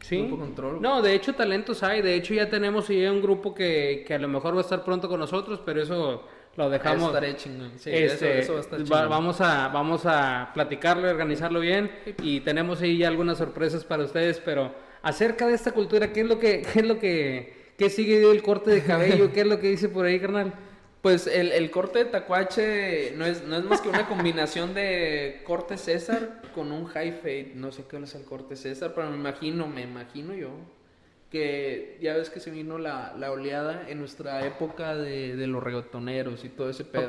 Sí. 0.01 0.19
Grupo 0.19 0.39
Control. 0.39 0.81
No, 0.81 1.03
de 1.03 1.15
hecho, 1.15 1.35
talentos 1.35 1.83
hay. 1.83 2.03
De 2.03 2.15
hecho, 2.15 2.35
ya 2.35 2.49
tenemos 2.49 2.89
ya 2.89 3.13
un 3.13 3.21
grupo 3.21 3.55
que, 3.55 4.05
que 4.07 4.15
a 4.15 4.19
lo 4.19 4.29
mejor 4.29 4.55
va 4.55 4.59
a 4.59 4.63
estar 4.63 4.85
pronto 4.85 5.09
con 5.09 5.21
nosotros, 5.21 5.61
pero 5.65 5.83
eso 5.83 6.25
lo 6.57 6.71
dejamos. 6.71 7.13
Sí, 7.77 7.91
este, 7.91 8.41
eso, 8.41 8.55
va 8.55 8.59
a 8.59 8.63
estar 8.63 9.09
vamos 9.09 9.41
a 9.41 9.69
vamos 9.69 10.03
a 10.05 10.51
platicarlo, 10.53 11.09
organizarlo 11.09 11.61
bien 11.61 11.91
y 12.23 12.41
tenemos 12.41 12.81
ahí 12.81 12.99
ya 12.99 13.09
algunas 13.09 13.39
sorpresas 13.39 13.85
para 13.85 14.05
ustedes, 14.05 14.41
pero 14.45 14.73
acerca 15.03 15.47
de 15.47 15.55
esta 15.55 15.73
cultura, 15.73 16.13
¿qué 16.13 16.21
es 16.21 16.27
lo 16.27 16.39
que, 16.39 16.63
qué 16.63 16.81
es 16.81 16.87
lo 16.87 16.99
que, 16.99 17.73
qué 17.77 17.91
sigue 17.91 18.19
del 18.21 18.43
corte 18.43 18.71
de 18.71 18.83
cabello? 18.83 19.33
¿Qué 19.33 19.41
es 19.41 19.47
lo 19.47 19.61
que 19.61 19.71
dice 19.71 19.89
por 19.89 20.07
ahí, 20.07 20.21
carnal? 20.21 20.53
Pues 21.03 21.27
el, 21.27 21.53
el, 21.53 21.71
corte 21.71 22.01
de 22.01 22.05
tacuache 22.07 23.15
no 23.17 23.25
es, 23.25 23.43
no 23.45 23.57
es 23.57 23.65
más 23.65 23.81
que 23.81 23.89
una 23.89 24.07
combinación 24.07 24.75
de 24.75 25.41
corte 25.45 25.79
César 25.79 26.43
con 26.55 26.73
un 26.73 26.85
high 26.87 27.13
fade. 27.13 27.53
No 27.55 27.73
sé 27.73 27.85
qué 27.89 27.97
es 27.97 28.15
el 28.15 28.25
corte 28.25 28.55
César, 28.55 28.93
pero 28.95 29.09
me 29.11 29.17
imagino, 29.17 29.67
me 29.67 29.81
imagino 29.81 30.35
yo, 30.35 30.51
que 31.31 31.97
ya 32.03 32.15
ves 32.17 32.29
que 32.29 32.39
se 32.39 32.51
vino 32.51 32.77
la, 32.77 33.15
la 33.19 33.33
oleada 33.33 33.89
en 33.89 33.99
nuestra 33.99 34.47
época 34.47 34.95
de, 34.95 35.37
de, 35.37 35.47
los 35.47 35.63
reggaetoneros 35.63 36.45
y 36.45 36.51
todo 36.51 36.69
ese 36.69 36.85
pedo. 36.85 37.09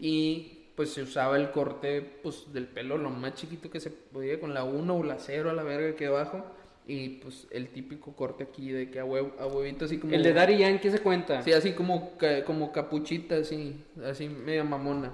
Y 0.00 0.58
pues 0.74 0.92
se 0.92 1.02
usaba 1.02 1.36
el 1.36 1.50
corte 1.52 2.02
pues 2.02 2.52
del 2.52 2.66
pelo 2.66 2.98
lo 2.98 3.10
más 3.10 3.34
chiquito 3.34 3.70
que 3.70 3.78
se 3.78 3.90
podía, 3.90 4.40
con 4.40 4.54
la 4.54 4.64
1 4.64 4.96
o 4.96 5.02
la 5.04 5.18
0 5.18 5.50
a 5.50 5.52
la 5.52 5.62
verga 5.62 5.94
que 5.94 6.06
abajo. 6.06 6.44
Y 6.88 7.20
pues 7.20 7.46
el 7.50 7.68
típico 7.68 8.14
corte 8.14 8.44
aquí 8.44 8.72
de 8.72 8.90
que 8.90 8.98
a, 8.98 9.04
huevo, 9.04 9.32
a 9.38 9.46
huevito 9.46 9.84
así 9.84 9.98
como... 9.98 10.14
El 10.14 10.22
de 10.22 10.32
Daddy 10.32 10.56
Yankee 10.56 10.90
se 10.90 11.00
cuenta. 11.00 11.42
Sí, 11.42 11.52
así 11.52 11.72
como, 11.72 12.12
como 12.46 12.72
capuchita, 12.72 13.36
así, 13.36 13.84
así 14.02 14.30
media 14.30 14.64
mamona. 14.64 15.12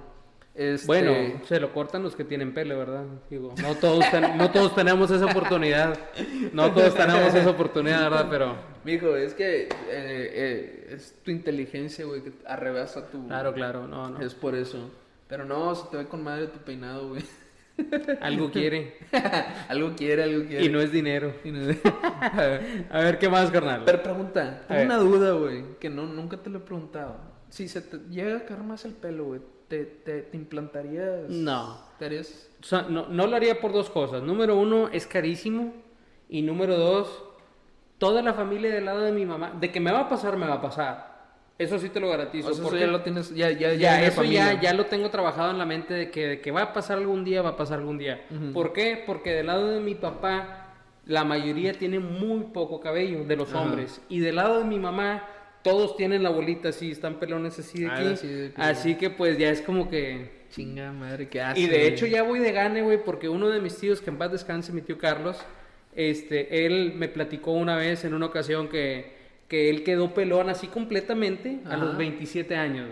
Este... 0.55 0.87
Bueno, 0.87 1.11
se 1.45 1.59
lo 1.59 1.73
cortan 1.73 2.01
los 2.01 2.15
que 2.15 2.23
tienen 2.23 2.53
pelo, 2.53 2.77
¿verdad? 2.77 3.03
Digo, 3.29 3.53
no 3.61 3.75
todos, 3.75 4.05
no 4.37 4.51
todos 4.51 4.73
tenemos 4.73 5.11
esa 5.11 5.25
oportunidad. 5.25 5.99
No 6.53 6.71
todos 6.71 6.95
tenemos 6.95 7.35
esa 7.35 7.49
oportunidad, 7.49 8.09
¿verdad? 8.09 8.27
Pero... 8.29 8.55
Mijo, 8.85 9.17
es 9.17 9.33
que 9.33 9.63
eh, 9.63 9.69
eh, 9.89 10.89
es 10.93 11.19
tu 11.25 11.31
inteligencia, 11.31 12.05
güey, 12.05 12.21
que 12.21 12.31
arrebasa 12.45 13.05
tu... 13.07 13.27
Claro, 13.27 13.53
claro, 13.53 13.85
no, 13.85 14.11
no. 14.11 14.21
Es 14.21 14.33
por 14.33 14.55
eso. 14.55 14.89
Pero 15.27 15.43
no, 15.43 15.75
se 15.75 15.89
te 15.89 15.97
ve 15.97 16.05
con 16.05 16.23
madre 16.23 16.47
tu 16.47 16.59
peinado, 16.59 17.09
güey. 17.09 17.23
Algo 18.21 18.51
quiere. 18.51 18.97
algo 19.69 19.95
quiere, 19.95 20.23
algo 20.23 20.45
quiere. 20.47 20.65
Y 20.65 20.69
no 20.69 20.79
es 20.79 20.91
dinero. 20.91 21.33
a 22.89 22.99
ver, 22.99 23.19
¿qué 23.19 23.29
más, 23.29 23.51
carnal? 23.51 23.83
Pero 23.85 24.01
pregunta, 24.01 24.65
tengo 24.67 24.83
una 24.83 24.97
duda, 24.97 25.31
güey, 25.33 25.77
que 25.79 25.89
no, 25.89 26.05
nunca 26.05 26.37
te 26.37 26.49
lo 26.49 26.59
he 26.59 26.61
preguntado. 26.61 27.17
Si 27.49 27.67
se 27.67 27.81
te 27.81 27.97
llega 28.09 28.37
a 28.37 28.45
caer 28.45 28.63
más 28.63 28.85
el 28.85 28.93
pelo, 28.93 29.25
güey, 29.25 29.41
¿te, 29.67 29.85
te, 29.85 30.29
implantarías? 30.33 31.29
No. 31.29 31.77
¿Te 31.99 32.19
O 32.19 32.23
sea, 32.61 32.83
no, 32.83 33.07
no 33.07 33.27
lo 33.27 33.35
haría 33.35 33.59
por 33.59 33.71
dos 33.71 33.89
cosas. 33.89 34.23
Número 34.23 34.57
uno, 34.57 34.89
es 34.89 35.07
carísimo. 35.07 35.73
Y 36.27 36.41
número 36.41 36.75
dos, 36.77 37.23
toda 37.97 38.21
la 38.21 38.33
familia 38.33 38.73
del 38.73 38.85
lado 38.85 39.01
de 39.01 39.11
mi 39.11 39.25
mamá, 39.25 39.53
de 39.59 39.71
que 39.71 39.79
me 39.79 39.91
va 39.91 40.01
a 40.01 40.09
pasar, 40.09 40.37
me 40.37 40.47
va 40.47 40.55
a 40.55 40.61
pasar. 40.61 41.14
Eso 41.57 41.79
sí 41.79 41.89
te 41.89 42.01
lo 42.01 42.09
garantizo. 42.09 42.51
eso 42.51 42.77
ya 42.77 42.87
lo 42.87 43.01
tienes, 43.01 43.33
ya, 43.33 43.49
ya, 43.49 43.73
ya, 43.73 44.05
eso 44.05 44.23
ya, 44.23 44.59
ya 44.59 44.73
lo 44.73 44.87
tengo 44.87 45.09
trabajado 45.09 45.51
en 45.51 45.57
la 45.57 45.65
mente 45.65 45.93
de 45.93 46.11
que, 46.11 46.41
que 46.41 46.51
va 46.51 46.63
a 46.63 46.73
pasar 46.73 46.97
algún 46.97 47.23
día, 47.23 47.41
va 47.41 47.51
a 47.51 47.57
pasar 47.57 47.79
algún 47.79 47.97
día. 47.97 48.25
¿Por 48.53 48.73
qué? 48.73 49.01
Porque 49.05 49.31
del 49.31 49.47
lado 49.47 49.71
de 49.71 49.79
mi 49.79 49.95
papá, 49.95 50.73
la 51.05 51.23
mayoría 51.23 51.71
tiene 51.73 51.99
muy 51.99 52.45
poco 52.45 52.81
cabello 52.81 53.23
de 53.23 53.35
los 53.37 53.53
hombres. 53.53 54.01
Y 54.09 54.19
del 54.19 54.35
lado 54.35 54.59
de 54.59 54.65
mi 54.65 54.79
mamá, 54.79 55.29
todos 55.63 55.95
tienen 55.95 56.23
la 56.23 56.29
bolita 56.29 56.69
así, 56.69 56.91
están 56.91 57.19
pelones 57.19 57.57
así 57.57 57.83
de 57.83 57.87
ah, 57.87 57.93
aquí. 57.93 58.53
así 58.57 58.95
que 58.95 59.09
pues 59.09 59.37
ya 59.37 59.49
es 59.49 59.61
como 59.61 59.89
que... 59.89 60.45
Chinga 60.51 60.91
madre, 60.91 61.29
¿qué 61.29 61.41
hace? 61.41 61.59
Y 61.59 61.67
de 61.67 61.87
hecho 61.87 62.05
ya 62.05 62.23
voy 62.23 62.39
de 62.39 62.51
gane, 62.51 62.81
güey, 62.81 63.01
porque 63.03 63.29
uno 63.29 63.49
de 63.49 63.61
mis 63.61 63.77
tíos, 63.77 64.01
que 64.01 64.09
en 64.09 64.17
paz 64.17 64.31
descanse, 64.31 64.73
mi 64.73 64.81
tío 64.81 64.97
Carlos, 64.97 65.37
este, 65.95 66.65
él 66.65 66.93
me 66.95 67.07
platicó 67.07 67.51
una 67.51 67.77
vez 67.77 68.03
en 68.03 68.13
una 68.13 68.25
ocasión 68.25 68.67
que 68.67 69.14
que 69.47 69.69
él 69.69 69.83
quedó 69.83 70.13
pelón 70.13 70.49
así 70.49 70.67
completamente 70.67 71.59
a 71.65 71.77
los 71.77 71.97
27 71.97 72.55
años. 72.55 72.89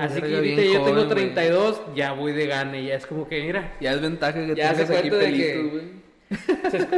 así 0.00 0.20
que 0.20 0.34
ahorita 0.34 0.62
yo 0.62 0.82
tengo 0.82 1.06
32, 1.06 1.80
ya 1.94 2.12
voy 2.12 2.32
de 2.32 2.46
gane, 2.46 2.84
ya 2.84 2.94
es 2.94 3.06
como 3.06 3.28
que 3.28 3.42
mira. 3.42 3.76
Ya 3.80 3.92
es 3.92 4.00
ventaja 4.00 4.34
que 4.34 4.54
ya 4.54 4.72
tengas 4.72 4.90
aquí 4.90 5.10
pelitos, 5.10 5.72
güey. 5.72 6.06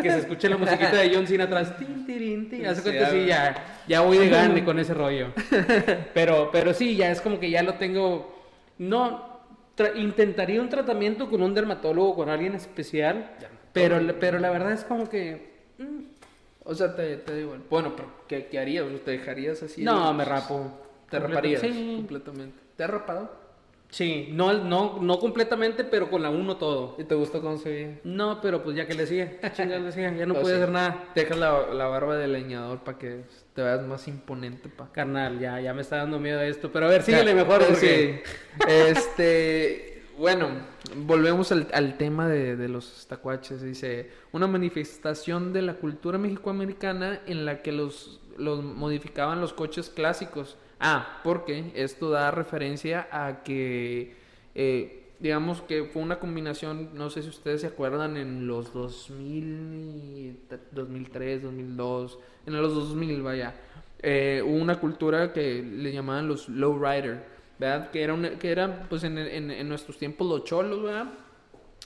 que 0.03 0.11
se 0.11 0.19
escuche 0.21 0.49
la 0.49 0.57
musiquita 0.57 0.97
de 0.97 1.15
John 1.15 1.27
Cena 1.27 1.45
atrás. 1.45 1.77
Tin, 1.77 2.07
tirin, 2.07 2.49
tin. 2.49 2.67
Hace 2.67 2.81
cuenta 2.81 3.11
sí, 3.11 3.27
ya, 3.27 3.83
ya 3.87 4.01
voy 4.01 4.17
de 4.17 4.31
gane 4.31 4.65
con 4.65 4.79
ese 4.79 4.95
rollo. 4.95 5.29
Pero, 6.15 6.49
pero 6.51 6.73
sí, 6.73 6.97
ya 6.97 7.11
es 7.11 7.21
como 7.21 7.39
que 7.39 7.51
ya 7.51 7.63
lo 7.63 7.75
tengo. 7.75 8.35
No, 8.79 9.43
intentaría 9.97 10.63
un 10.63 10.71
tratamiento 10.71 11.29
con 11.29 11.43
un 11.43 11.53
dermatólogo, 11.53 12.15
con 12.15 12.31
alguien 12.31 12.55
especial. 12.55 13.33
pero, 13.75 14.01
pero 14.19 14.39
la 14.39 14.51
verdad 14.51 14.73
es 14.73 14.85
como 14.85 15.11
que. 15.11 15.59
Mm, 15.77 16.18
o 16.69 16.75
sea, 16.75 16.95
te, 16.95 17.17
te 17.17 17.35
digo, 17.35 17.57
bueno, 17.71 17.95
pero 17.97 18.11
¿qué, 18.29 18.47
qué 18.47 18.59
harías? 18.59 18.85
¿Te 19.03 19.13
dejarías 19.13 19.63
así? 19.63 19.83
No, 19.83 20.13
me 20.13 20.23
rapo. 20.23 20.71
¿Te 21.09 21.19
raparías? 21.19 21.63
Sí. 21.63 21.95
Completamente. 21.97 22.61
¿Te 22.77 22.85
has 22.85 22.91
rapado? 22.91 23.33
Sí, 23.89 24.29
no, 24.33 24.53
no, 24.53 24.99
no 25.01 25.19
completamente, 25.19 25.83
pero 25.83 26.11
con 26.11 26.21
la 26.21 26.29
uno 26.29 26.59
todo. 26.59 26.95
¿Y 26.99 27.05
te 27.05 27.15
gusta 27.15 27.41
cómo 27.41 27.57
se 27.57 27.71
ve? 27.71 28.01
No, 28.05 28.43
pero 28.43 28.63
pues 28.63 28.77
ya 28.77 28.87
que 28.87 28.93
le 28.93 29.07
sigue, 29.07 29.41
le 29.41 29.93
sigue, 29.93 30.15
ya 30.15 30.27
no 30.27 30.35
puede 30.43 30.57
hacer 30.57 30.69
nada. 30.69 31.05
Deja 31.15 31.35
la, 31.35 31.73
la 31.73 31.87
barba 31.87 32.17
de 32.17 32.29
leñador 32.29 32.81
para 32.81 32.99
que 32.99 33.23
te 33.55 33.63
veas 33.63 33.81
más 33.87 34.07
imponente, 34.07 34.69
pa. 34.69 34.93
Carnal, 34.93 35.39
ya, 35.39 35.59
ya 35.63 35.73
me 35.73 35.81
está 35.81 35.97
dando 35.97 36.21
miedo 36.21 36.39
esto, 36.43 36.71
pero 36.71 36.85
a 36.85 36.91
ver, 36.91 37.03
síguele 37.03 37.35
mejor 37.35 37.65
porque... 37.67 38.23
este... 38.69 39.98
Bueno, 40.19 40.49
volvemos 41.07 41.53
al, 41.53 41.97
tema 41.97 42.27
de, 42.27 42.67
los 42.67 43.07
tacuaches. 43.07 43.63
Dice, 43.63 44.11
una 44.33 44.49
manifestación 44.49 45.53
de 45.53 45.63
la 45.63 45.75
cultura 45.75 46.19
mexicoamericana 46.19 47.21
en 47.27 47.45
la 47.45 47.63
que 47.63 47.71
los, 47.71 48.21
los 48.37 48.65
modificaban 48.65 49.41
los 49.41 49.53
coches 49.53 49.91
clásicos. 49.91 50.57
Ah, 50.81 51.21
porque 51.23 51.71
esto 51.77 52.11
da 52.11 52.33
referencia 52.33 53.07
a 53.13 53.45
que, 53.45 54.17
eh, 54.57 55.13
digamos 55.21 55.63
que 55.63 55.85
fue 55.85 56.03
una 56.03 56.19
combinación, 56.19 56.91
no 56.95 57.11
sé 57.11 57.23
si 57.23 57.29
ustedes 57.29 57.61
se 57.61 57.69
acuerdan, 57.69 58.17
en 58.17 58.49
los 58.49 58.73
2000, 58.73 60.41
2003, 60.73 61.43
2002, 61.45 62.19
en 62.47 62.61
los 62.61 62.75
2000, 62.75 63.23
vaya, 63.23 63.55
eh, 64.01 64.43
hubo 64.45 64.57
una 64.57 64.81
cultura 64.81 65.33
que 65.33 65.63
le 65.63 65.93
llamaban 65.93 66.27
los 66.27 66.49
lowrider 66.49 67.38
¿verdad? 67.59 67.91
Que 67.91 68.03
eran, 68.03 68.39
que 68.39 68.51
eran 68.51 68.87
pues 68.89 69.05
en, 69.05 69.19
en, 69.19 69.51
en 69.51 69.69
nuestros 69.69 69.99
tiempos 69.99 70.27
los 70.27 70.45
cholos, 70.45 70.83
¿verdad? 70.83 71.07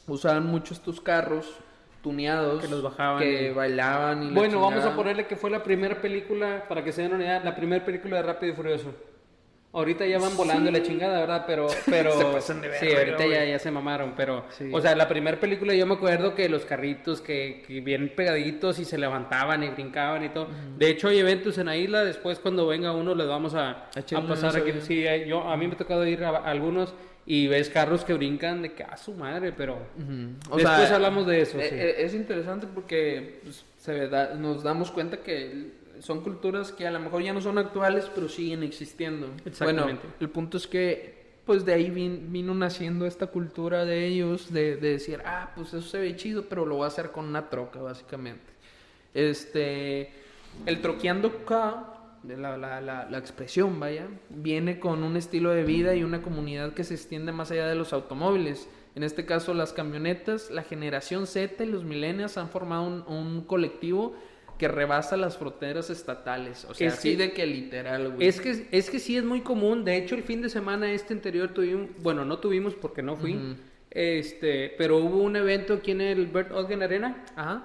Usaban 0.07 0.47
mucho 0.47 0.75
estos 0.75 1.01
carros 1.01 1.59
tuneados 2.03 2.61
que 2.61 2.69
los 2.69 2.83
bajaban 2.83 3.23
que 3.23 3.53
bailaban 3.53 4.25
y 4.25 4.35
bueno 4.35 4.61
vamos 4.61 4.85
a 4.85 4.97
ponerle 4.97 5.27
que 5.29 5.37
fue 5.37 5.51
la 5.51 5.63
primera 5.63 6.01
película 6.01 6.65
para 6.69 6.83
que 6.83 6.91
se 6.91 7.03
den 7.03 7.13
una 7.13 7.23
idea 7.23 7.41
la 7.45 7.55
primera 7.55 7.85
película 7.85 8.17
de 8.17 8.23
Rápido 8.25 8.53
y 8.53 8.57
Furioso 8.57 8.93
Ahorita 9.75 10.07
ya 10.07 10.19
van 10.19 10.37
volando 10.37 10.71
la 10.71 10.83
chingada, 10.83 11.21
¿verdad? 11.21 11.45
Pero, 11.47 11.67
pero... 11.87 12.13
se 12.13 12.25
pasan 12.27 12.61
de 12.61 12.79
Sí, 12.79 12.93
ahorita 12.93 13.27
ya, 13.27 13.45
ya, 13.45 13.59
se 13.59 13.71
mamaron, 13.71 14.13
pero... 14.15 14.45
O 14.71 14.81
sea, 14.83 14.95
la 14.95 15.09
primera 15.09 15.41
película 15.41 15.75
yo 15.75 15.87
me 15.87 15.95
acuerdo 15.95 16.35
que 16.35 16.49
los 16.51 16.67
carritos 16.67 17.23
que, 17.23 17.65
que 17.67 17.81
bien 17.81 18.13
pegaditos 18.15 18.79
y 18.79 18.85
se 18.85 18.99
levantaban 18.99 19.63
y 19.63 19.71
brincaban 19.71 20.25
y 20.25 20.29
todo. 20.29 20.49
De 20.77 20.91
hecho, 20.91 21.09
hay 21.09 21.19
eventos 21.19 21.57
en 21.57 21.67
la 21.67 21.77
isla, 21.77 22.05
después 22.05 22.39
cuando 22.39 22.67
venga 22.67 22.93
uno 22.93 23.15
les 23.15 23.27
vamos 23.27 23.55
a, 23.55 23.89
a, 23.95 24.29
pasar 24.29 24.57
aquí. 24.57 24.73
Sí, 24.83 25.05
yo, 25.27 25.43
a 25.43 25.57
mí 25.57 25.67
me 25.67 25.75
ha 25.75 25.79
tocado 25.79 26.07
ir 26.07 26.23
a, 26.23 26.37
algunos 26.37 26.95
y 27.25 27.47
ves 27.47 27.71
carros 27.71 28.05
que 28.05 28.13
brincan 28.13 28.63
de 28.63 28.73
que 28.73 28.83
a 28.83 28.97
su 28.97 29.15
madre, 29.15 29.53
pero 29.53 29.79
después 30.55 30.91
hablamos 30.91 31.27
de 31.27 31.41
eso. 31.41 31.59
Es, 31.59 31.71
sí. 31.71 31.75
E, 31.77 32.05
es 32.05 32.15
interesante 32.15 32.67
porque 32.67 33.41
pues, 33.43 33.65
se 33.79 34.09
da, 34.09 34.35
nos 34.35 34.63
damos 34.63 34.91
cuenta 34.91 35.19
que 35.19 35.81
son 36.03 36.21
culturas 36.21 36.73
que 36.73 36.87
a 36.87 36.91
lo 36.91 36.99
mejor 36.99 37.23
ya 37.23 37.33
no 37.33 37.41
son 37.41 37.59
actuales, 37.59 38.11
pero 38.12 38.29
siguen 38.29 38.62
existiendo. 38.65 39.29
Bueno, 39.61 39.87
el 40.19 40.29
punto 40.29 40.57
es 40.57 40.67
que 40.67 41.23
pues 41.45 41.65
de 41.65 41.75
ahí 41.75 41.91
vino 41.91 42.55
naciendo 42.55 43.07
esta 43.07 43.27
cultura 43.27 43.85
de 43.85 44.07
ellos 44.07 44.53
de, 44.53 44.77
decir, 44.77 45.21
ah, 45.25 45.51
pues 45.55 45.69
eso 45.75 45.88
se 45.88 45.99
ve 45.99 46.17
chido, 46.17 46.45
pero 46.49 46.67
lo 46.67 46.77
voy 46.77 46.85
a 46.85 46.88
hacer 46.88 47.11
con 47.11 47.25
una 47.25 47.51
troca, 47.51 47.81
básicamente. 47.81 48.45
Este, 49.12 50.12
el 50.67 50.81
troqueando 50.81 51.29
acá, 51.29 51.95
la, 52.23 52.57
la, 52.57 52.81
la, 52.81 53.09
la, 53.11 53.19
expresión, 53.19 53.81
vaya, 53.81 54.07
viene 54.31 54.79
con 54.79 55.03
un 55.03 55.17
estilo 55.17 55.51
de 55.51 55.65
vida 55.65 55.97
y 55.97 56.05
una 56.05 56.23
comunidad 56.23 56.75
que 56.75 56.85
se 56.85 56.95
extiende 56.95 57.33
más 57.33 57.51
allá 57.51 57.67
de 57.67 57.75
los 57.75 57.93
automóviles. 57.93 58.69
En 58.95 59.03
este 59.03 59.27
caso, 59.27 59.53
las 59.53 59.73
camionetas, 59.73 60.51
la 60.51 60.62
generación 60.62 61.27
Z 61.27 61.65
y 61.65 61.67
los 61.67 61.83
millennials 61.83 62.38
han 62.38 62.51
formado 62.51 62.85
un, 62.85 63.05
un 63.09 63.43
colectivo 63.43 64.15
que 64.62 64.68
rebasa 64.68 65.16
las 65.16 65.38
fronteras 65.38 65.90
estatales. 65.90 66.64
O 66.70 66.75
sea, 66.75 66.87
es 66.87 66.94
así 66.94 67.16
de 67.16 67.33
que 67.33 67.44
literal, 67.44 68.12
güey. 68.12 68.29
Es 68.29 68.40
que, 68.40 68.68
es 68.70 68.90
que 68.90 69.01
sí 69.01 69.16
es 69.16 69.25
muy 69.25 69.40
común. 69.40 69.85
De 69.85 69.96
hecho, 69.96 70.14
el 70.14 70.22
fin 70.22 70.40
de 70.40 70.48
semana 70.48 70.92
este 70.92 71.14
anterior 71.14 71.48
tuvimos, 71.53 71.90
bueno, 71.98 72.25
no 72.25 72.38
tuvimos 72.38 72.77
porque 72.77 73.03
no 73.03 73.16
fui, 73.16 73.57
este, 73.90 74.72
pero 74.79 74.98
hubo 74.98 75.18
un 75.18 75.35
evento 75.35 75.75
aquí 75.75 75.90
en 75.90 76.01
el 76.01 76.29
Bert 76.29 76.53
Ogden 76.53 76.81
Arena, 76.81 77.25
Ajá. 77.35 77.64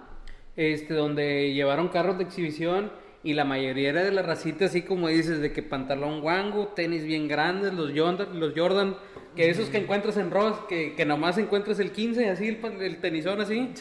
este, 0.56 0.96
donde 0.96 1.54
llevaron 1.54 1.90
carros 1.90 2.18
de 2.18 2.24
exhibición 2.24 2.92
y 3.24 3.34
la 3.34 3.46
mayoría 3.46 3.90
era 3.90 4.04
de 4.04 4.12
la 4.12 4.22
racita, 4.22 4.66
así 4.66 4.84
como 4.84 5.08
dices, 5.08 5.40
de 5.40 5.52
que 5.52 5.64
pantalón 5.64 6.22
guango, 6.22 6.68
tenis 6.70 7.04
bien 7.04 7.28
grandes, 7.28 7.74
los 7.74 7.92
Jordan, 7.96 8.40
los 8.40 8.54
Jordan 8.56 8.96
que 9.38 9.52
esos 9.52 9.70
que 9.70 9.78
encuentras 9.78 10.18
en 10.18 10.32
Ross, 10.32 10.58
que, 10.68 10.96
que 10.96 11.06
nomás 11.06 11.38
encuentras 11.38 11.80
el 11.80 11.92
15, 11.92 12.30
así, 12.32 12.48
el, 12.48 12.82
el 12.82 12.98
tenisón 12.98 13.40
así. 13.40 13.72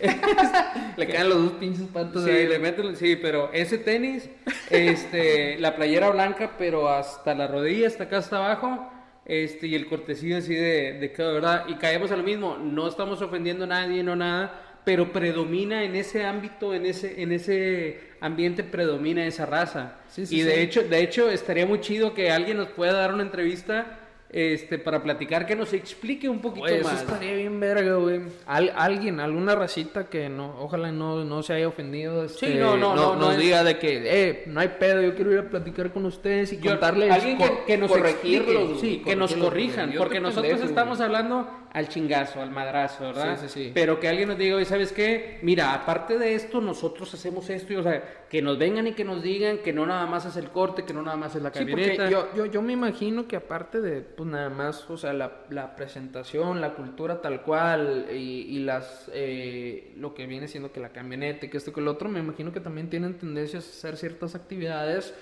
le 0.96 1.06
caen 1.06 1.28
los 1.28 1.42
dos 1.44 1.52
pinches 1.52 1.86
patos. 1.88 2.24
Sí, 2.24 2.30
le 2.30 2.58
meten, 2.58 2.96
sí, 2.96 3.14
pero 3.16 3.52
ese 3.52 3.76
tenis, 3.76 4.30
este, 4.70 5.58
la 5.60 5.76
playera 5.76 6.08
blanca, 6.08 6.52
pero 6.58 6.88
hasta 6.88 7.34
la 7.34 7.46
rodilla, 7.46 7.86
hasta 7.86 8.04
acá, 8.04 8.18
hasta 8.18 8.36
abajo, 8.38 8.90
este, 9.26 9.66
y 9.66 9.74
el 9.74 9.86
cortesío 9.86 10.38
así 10.38 10.54
de, 10.54 10.94
de 10.94 11.12
¿verdad? 11.18 11.66
Y 11.68 11.74
caemos 11.74 12.10
a 12.10 12.16
lo 12.16 12.22
mismo, 12.22 12.56
no 12.56 12.88
estamos 12.88 13.20
ofendiendo 13.20 13.64
a 13.64 13.68
nadie, 13.68 14.02
no 14.02 14.16
nada, 14.16 14.63
pero 14.84 15.12
predomina 15.12 15.84
en 15.84 15.96
ese 15.96 16.24
ámbito, 16.24 16.74
en 16.74 16.86
ese, 16.86 17.22
en 17.22 17.32
ese 17.32 18.00
ambiente 18.20 18.62
predomina 18.62 19.26
esa 19.26 19.46
raza. 19.46 19.96
Sí, 20.08 20.26
sí, 20.26 20.40
y 20.40 20.42
de 20.42 20.62
hecho, 20.62 20.82
de 20.82 21.00
hecho, 21.00 21.30
estaría 21.30 21.66
muy 21.66 21.80
chido 21.80 22.14
que 22.14 22.30
alguien 22.30 22.58
nos 22.58 22.68
pueda 22.68 22.92
dar 22.92 23.12
una 23.14 23.22
entrevista 23.22 24.00
este, 24.34 24.80
para 24.80 25.00
platicar, 25.00 25.46
que 25.46 25.54
nos 25.54 25.72
explique 25.72 26.28
un 26.28 26.40
poquito 26.40 26.66
más. 26.66 26.72
Eso 26.72 27.04
estaría 27.04 27.36
bien 27.36 27.60
verga, 27.60 27.94
güey. 27.94 28.20
alguien, 28.46 29.20
alguna 29.20 29.54
racita 29.54 30.08
que 30.08 30.28
no, 30.28 30.56
ojalá 30.58 30.90
no, 30.90 31.24
no 31.24 31.42
se 31.44 31.52
haya 31.52 31.68
ofendido, 31.68 32.24
este, 32.24 32.56
no, 32.56 32.76
no, 32.76 32.96
no, 32.96 33.14
nos 33.14 33.36
diga 33.36 33.62
de 33.62 33.78
que, 33.78 34.02
eh, 34.04 34.42
no 34.48 34.58
hay 34.58 34.70
pedo, 34.80 35.00
yo 35.02 35.14
quiero 35.14 35.30
ir 35.32 35.38
a 35.38 35.48
platicar 35.48 35.92
con 35.92 36.04
ustedes 36.04 36.52
y 36.52 36.58
contarles. 36.58 37.12
Alguien 37.12 37.38
que, 37.64 37.78
nos 37.78 37.96
explique, 37.96 38.76
sí, 38.80 39.02
que 39.04 39.14
nos 39.14 39.32
corrijan, 39.36 39.94
porque 39.96 40.18
nosotros 40.18 40.60
estamos 40.62 41.00
hablando 41.00 41.48
al 41.74 41.88
chingazo, 41.88 42.40
al 42.40 42.52
madrazo, 42.52 43.02
¿verdad? 43.02 43.36
Sí, 43.36 43.48
sí, 43.48 43.64
sí. 43.64 43.70
Pero 43.74 43.98
que 43.98 44.06
alguien 44.06 44.28
nos 44.28 44.38
diga, 44.38 44.54
oye, 44.54 44.64
¿sabes 44.64 44.92
qué? 44.92 45.40
Mira, 45.42 45.74
aparte 45.74 46.16
de 46.18 46.36
esto, 46.36 46.60
nosotros 46.60 47.12
hacemos 47.12 47.50
esto, 47.50 47.72
y, 47.72 47.76
o 47.76 47.82
sea, 47.82 48.26
que 48.30 48.40
nos 48.40 48.56
vengan 48.58 48.86
y 48.86 48.92
que 48.92 49.02
nos 49.02 49.20
digan 49.24 49.58
que 49.58 49.72
no 49.72 49.84
nada 49.84 50.06
más 50.06 50.24
es 50.24 50.36
el 50.36 50.50
corte, 50.50 50.84
que 50.84 50.94
no 50.94 51.02
nada 51.02 51.16
más 51.16 51.34
es 51.34 51.42
la 51.42 51.50
camioneta. 51.50 52.06
Sí, 52.06 52.12
yo, 52.12 52.32
yo, 52.36 52.46
yo 52.46 52.62
me 52.62 52.72
imagino 52.72 53.26
que 53.26 53.34
aparte 53.34 53.80
de, 53.80 54.02
pues 54.02 54.28
nada 54.28 54.50
más, 54.50 54.88
o 54.88 54.96
sea, 54.96 55.12
la, 55.12 55.32
la 55.50 55.74
presentación, 55.74 56.60
la 56.60 56.74
cultura 56.74 57.20
tal 57.20 57.42
cual, 57.42 58.06
y, 58.08 58.56
y 58.56 58.60
las, 58.60 59.10
eh, 59.12 59.92
lo 59.96 60.14
que 60.14 60.26
viene 60.26 60.46
siendo 60.46 60.70
que 60.70 60.78
la 60.78 60.90
camioneta, 60.90 61.50
que 61.50 61.56
esto, 61.56 61.72
que 61.72 61.80
el 61.80 61.88
otro, 61.88 62.08
me 62.08 62.20
imagino 62.20 62.52
que 62.52 62.60
también 62.60 62.88
tienen 62.88 63.18
tendencias 63.18 63.66
a 63.66 63.70
hacer 63.70 63.96
ciertas 63.96 64.36
actividades 64.36 65.12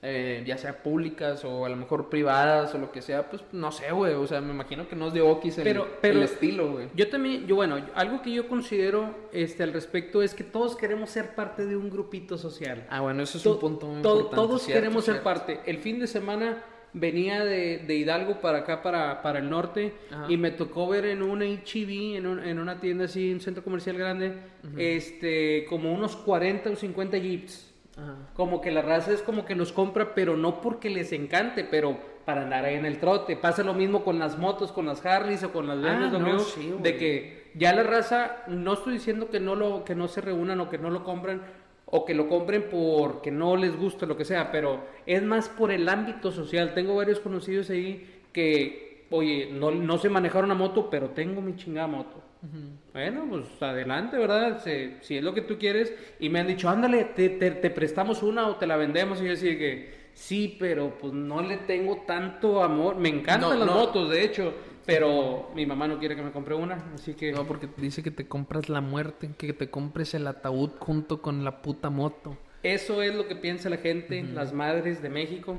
eh, 0.00 0.44
ya 0.46 0.56
sea 0.56 0.80
públicas 0.82 1.44
o 1.44 1.64
a 1.64 1.68
lo 1.68 1.76
mejor 1.76 2.08
privadas 2.08 2.72
o 2.74 2.78
lo 2.78 2.92
que 2.92 3.02
sea, 3.02 3.28
pues 3.28 3.42
no 3.52 3.72
sé, 3.72 3.90
güey. 3.90 4.14
O 4.14 4.26
sea, 4.26 4.40
me 4.40 4.52
imagino 4.52 4.88
que 4.88 4.94
no 4.94 5.08
es 5.08 5.12
de 5.12 5.20
Okis 5.20 5.58
el, 5.58 5.64
pero, 5.64 5.88
pero 6.00 6.18
el 6.18 6.24
estilo, 6.24 6.72
güey. 6.72 6.88
Yo 6.94 7.08
también, 7.08 7.46
yo 7.46 7.56
bueno, 7.56 7.76
algo 7.94 8.22
que 8.22 8.32
yo 8.32 8.48
considero 8.48 9.14
este, 9.32 9.64
al 9.64 9.72
respecto 9.72 10.22
es 10.22 10.34
que 10.34 10.44
todos 10.44 10.76
queremos 10.76 11.10
ser 11.10 11.34
parte 11.34 11.66
de 11.66 11.76
un 11.76 11.90
grupito 11.90 12.38
social. 12.38 12.86
Ah, 12.90 13.00
bueno, 13.00 13.22
eso 13.24 13.38
es 13.38 13.46
un 13.46 13.58
punto 13.58 13.86
muy 13.86 13.96
importante. 13.96 14.36
Todos 14.36 14.66
queremos 14.66 15.04
ser 15.04 15.22
parte. 15.22 15.60
El 15.66 15.78
fin 15.78 15.98
de 15.98 16.06
semana 16.06 16.64
venía 16.92 17.44
de, 17.44 17.78
de 17.78 17.94
Hidalgo 17.96 18.40
para 18.40 18.58
acá, 18.58 18.82
para, 18.82 19.20
para 19.22 19.40
el 19.40 19.50
norte, 19.50 19.94
y 20.28 20.36
me 20.36 20.50
tocó 20.50 20.88
ver 20.88 21.06
en 21.06 21.22
una 21.22 21.44
HB, 21.44 22.16
en, 22.16 22.26
un, 22.26 22.38
en 22.44 22.58
una 22.58 22.80
tienda 22.80 23.04
así, 23.04 23.32
un 23.32 23.40
centro 23.40 23.62
comercial 23.62 23.98
grande, 23.98 24.34
este, 24.76 25.64
como 25.68 25.92
unos 25.92 26.16
40 26.16 26.70
o 26.70 26.76
50 26.76 27.18
jeeps. 27.18 27.67
Como 28.34 28.60
que 28.60 28.70
la 28.70 28.82
raza 28.82 29.12
es 29.12 29.22
como 29.22 29.44
que 29.44 29.54
los 29.54 29.72
compra, 29.72 30.14
pero 30.14 30.36
no 30.36 30.60
porque 30.60 30.88
les 30.88 31.12
encante, 31.12 31.64
pero 31.64 31.98
para 32.24 32.42
andar 32.42 32.64
ahí 32.64 32.74
en 32.74 32.84
el 32.84 32.98
trote. 32.98 33.36
Pasa 33.36 33.64
lo 33.64 33.74
mismo 33.74 34.04
con 34.04 34.18
las 34.18 34.38
motos, 34.38 34.70
con 34.70 34.86
las 34.86 35.04
Harleys 35.04 35.42
o 35.44 35.52
con 35.52 35.66
las 35.66 35.78
ah, 35.78 36.10
de 36.82 36.96
que 36.96 37.50
ya 37.54 37.74
la 37.74 37.82
raza, 37.82 38.42
no 38.46 38.74
estoy 38.74 38.94
diciendo 38.94 39.30
que 39.30 39.40
no 39.40 39.54
lo 39.54 39.84
que 39.84 39.94
no 39.94 40.08
se 40.08 40.20
reúnan 40.20 40.60
o 40.60 40.68
que 40.68 40.78
no 40.78 40.90
lo 40.90 41.04
compran 41.04 41.42
o 41.86 42.04
que 42.04 42.14
lo 42.14 42.28
compren 42.28 42.66
porque 42.70 43.30
no 43.30 43.56
les 43.56 43.76
gusta 43.76 44.06
lo 44.06 44.16
que 44.16 44.24
sea, 44.24 44.52
pero 44.52 44.80
es 45.06 45.22
más 45.22 45.48
por 45.48 45.70
el 45.70 45.88
ámbito 45.88 46.30
social. 46.30 46.74
Tengo 46.74 46.94
varios 46.94 47.18
conocidos 47.18 47.70
ahí 47.70 48.22
que, 48.32 49.06
oye, 49.10 49.48
no, 49.50 49.70
no 49.70 49.98
sé 49.98 50.10
manejar 50.10 50.44
una 50.44 50.54
moto, 50.54 50.90
pero 50.90 51.10
tengo 51.10 51.40
mi 51.40 51.56
chingada 51.56 51.86
moto. 51.86 52.22
Bueno, 52.92 53.26
pues 53.28 53.44
adelante, 53.60 54.16
¿verdad? 54.16 54.62
Si, 54.64 55.16
es 55.16 55.22
lo 55.22 55.34
que 55.34 55.42
tú 55.42 55.58
quieres. 55.58 55.92
Y 56.20 56.28
me 56.28 56.40
han 56.40 56.46
dicho, 56.46 56.68
ándale, 56.68 57.04
te, 57.04 57.28
te, 57.28 57.70
prestamos 57.70 58.22
una 58.22 58.48
o 58.48 58.56
te 58.56 58.66
la 58.66 58.76
vendemos. 58.76 59.20
Y 59.20 59.24
yo 59.24 59.30
decía 59.30 59.58
que 59.58 60.10
sí, 60.14 60.56
pero 60.58 60.98
pues 60.98 61.12
no 61.12 61.42
le 61.42 61.58
tengo 61.58 62.04
tanto 62.06 62.62
amor. 62.62 62.96
Me 62.96 63.08
encantan 63.08 63.58
las 63.58 63.68
motos, 63.68 64.10
de 64.10 64.24
hecho. 64.24 64.54
Pero 64.86 65.50
mi 65.54 65.66
mamá 65.66 65.86
no 65.86 65.98
quiere 65.98 66.16
que 66.16 66.22
me 66.22 66.30
compre 66.30 66.54
una, 66.54 66.92
así 66.94 67.12
que... 67.12 67.30
No, 67.30 67.46
porque 67.46 67.68
dice 67.76 68.02
que 68.02 68.10
te 68.10 68.26
compras 68.26 68.70
la 68.70 68.80
muerte, 68.80 69.28
que 69.36 69.52
te 69.52 69.68
compres 69.68 70.14
el 70.14 70.26
ataúd 70.26 70.70
junto 70.78 71.20
con 71.20 71.44
la 71.44 71.60
puta 71.60 71.90
moto. 71.90 72.38
Eso 72.62 73.02
es 73.02 73.14
lo 73.14 73.28
que 73.28 73.36
piensa 73.36 73.68
la 73.68 73.76
gente, 73.76 74.22
las 74.22 74.54
madres 74.54 75.02
de 75.02 75.10
México. 75.10 75.58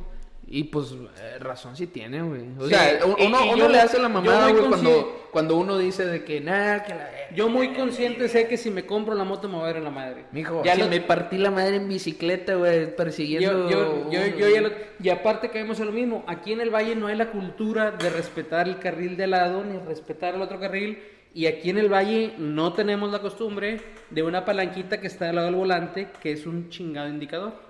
Y 0.52 0.64
pues 0.64 0.94
eh, 0.94 1.38
razón 1.40 1.76
sí 1.76 1.86
tiene, 1.86 2.24
güey. 2.24 2.42
O 2.58 2.68
sea, 2.68 3.00
uno, 3.06 3.70
le 3.70 3.80
hace 3.80 4.00
la 4.00 4.10
mamada, 4.10 4.50
güey, 4.50 4.66
cuando, 4.66 5.28
cuando 5.32 5.58
uno 5.58 5.78
dice 5.78 6.08
de 6.08 6.24
que 6.24 6.42
nada, 6.42 6.84
que 6.84 6.96
la... 6.96 7.08
Yo 7.36 7.50
muy 7.50 7.74
consciente 7.76 8.28
sé 8.30 8.48
que 8.48 8.58
si 8.58 8.72
me 8.72 8.84
compro 8.88 9.14
la 9.14 9.24
moto 9.24 9.48
me 9.48 9.56
voy 9.56 9.66
a 9.66 9.68
ver 9.68 9.78
en 9.78 9.84
la 9.84 9.92
madre. 9.92 10.26
Mijo, 10.32 10.64
ya 10.64 10.76
me 10.76 11.02
partí 11.02 11.38
la 11.38 11.52
madre 11.52 11.76
en 11.76 11.88
bicicleta, 11.88 12.56
güey, 12.56 12.96
persiguiendo... 12.96 13.70
Yo, 13.70 14.10
yo, 14.10 14.26
yo, 14.38 14.50
ya 14.50 14.62
lo... 14.62 14.72
Y 15.00 15.10
aparte 15.10 15.50
caemos 15.50 15.80
en 15.82 15.86
lo 15.86 15.92
mismo, 15.92 16.24
aquí 16.26 16.52
en 16.52 16.62
el 16.62 16.74
Valle 16.74 16.96
no 16.96 17.06
hay 17.06 17.16
la 17.16 17.30
cultura 17.30 17.92
de 17.92 18.10
respetar 18.10 18.68
el 18.68 18.80
carril 18.80 19.18
de 19.18 19.28
lado 19.28 19.64
ni 19.64 19.78
respetar 19.78 20.34
el 20.34 20.42
otro 20.42 20.60
carril. 20.60 20.98
Y 21.32 21.46
aquí 21.46 21.70
en 21.70 21.78
el 21.78 21.94
Valle 21.94 22.34
no 22.40 22.74
tenemos 22.74 23.12
la 23.12 23.20
costumbre 23.20 23.82
de 24.10 24.24
una 24.24 24.46
palanquita 24.46 25.00
que 25.00 25.06
está 25.06 25.30
al 25.30 25.36
lado 25.36 25.46
del 25.46 25.58
volante, 25.58 26.08
que 26.20 26.32
es 26.32 26.48
un 26.48 26.70
chingado 26.70 27.08
indicador. 27.08 27.69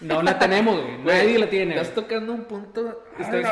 No 0.00 0.22
la 0.22 0.38
tenemos, 0.38 0.80
güey. 0.80 0.98
Nadie 0.98 1.38
la 1.38 1.48
tiene. 1.48 1.74
Estás 1.76 1.94
tocando 1.94 2.32
un 2.32 2.44
punto. 2.44 3.04
Estoy 3.18 3.44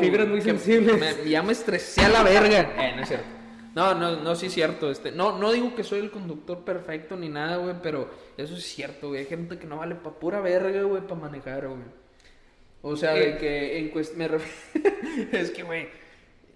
fibras 0.00 0.28
muy 0.28 0.40
sensibles. 0.40 1.24
ya 1.24 1.42
me 1.42 1.52
estresé 1.52 2.02
a 2.02 2.08
la 2.08 2.22
verga. 2.22 2.72
Eh, 2.78 2.92
no 2.94 3.02
es 3.02 3.08
cierto. 3.08 3.26
No, 3.74 3.94
no, 3.94 4.16
no, 4.16 4.34
sí 4.34 4.46
es 4.46 4.54
cierto. 4.54 4.90
Este, 4.90 5.12
no, 5.12 5.38
no 5.38 5.52
digo 5.52 5.74
que 5.74 5.84
soy 5.84 6.00
el 6.00 6.10
conductor 6.10 6.64
perfecto 6.64 7.16
ni 7.16 7.28
nada, 7.28 7.56
güey, 7.58 7.76
pero 7.82 8.10
eso 8.36 8.54
es 8.54 8.64
cierto, 8.64 9.08
güey. 9.08 9.20
Hay 9.20 9.26
gente 9.26 9.58
que 9.58 9.66
no 9.66 9.76
vale 9.76 9.94
pa' 9.94 10.18
pura 10.18 10.40
verga, 10.40 10.82
güey, 10.82 11.02
para 11.02 11.20
manejar, 11.20 11.68
güey. 11.68 11.82
O 12.82 12.96
sea, 12.96 13.12
de 13.12 13.30
eh. 13.30 13.38
que 13.38 13.78
en 13.78 13.88
cuestión. 13.90 14.18
Me 14.18 15.32
es 15.38 15.50
que, 15.50 15.62
güey. 15.62 15.88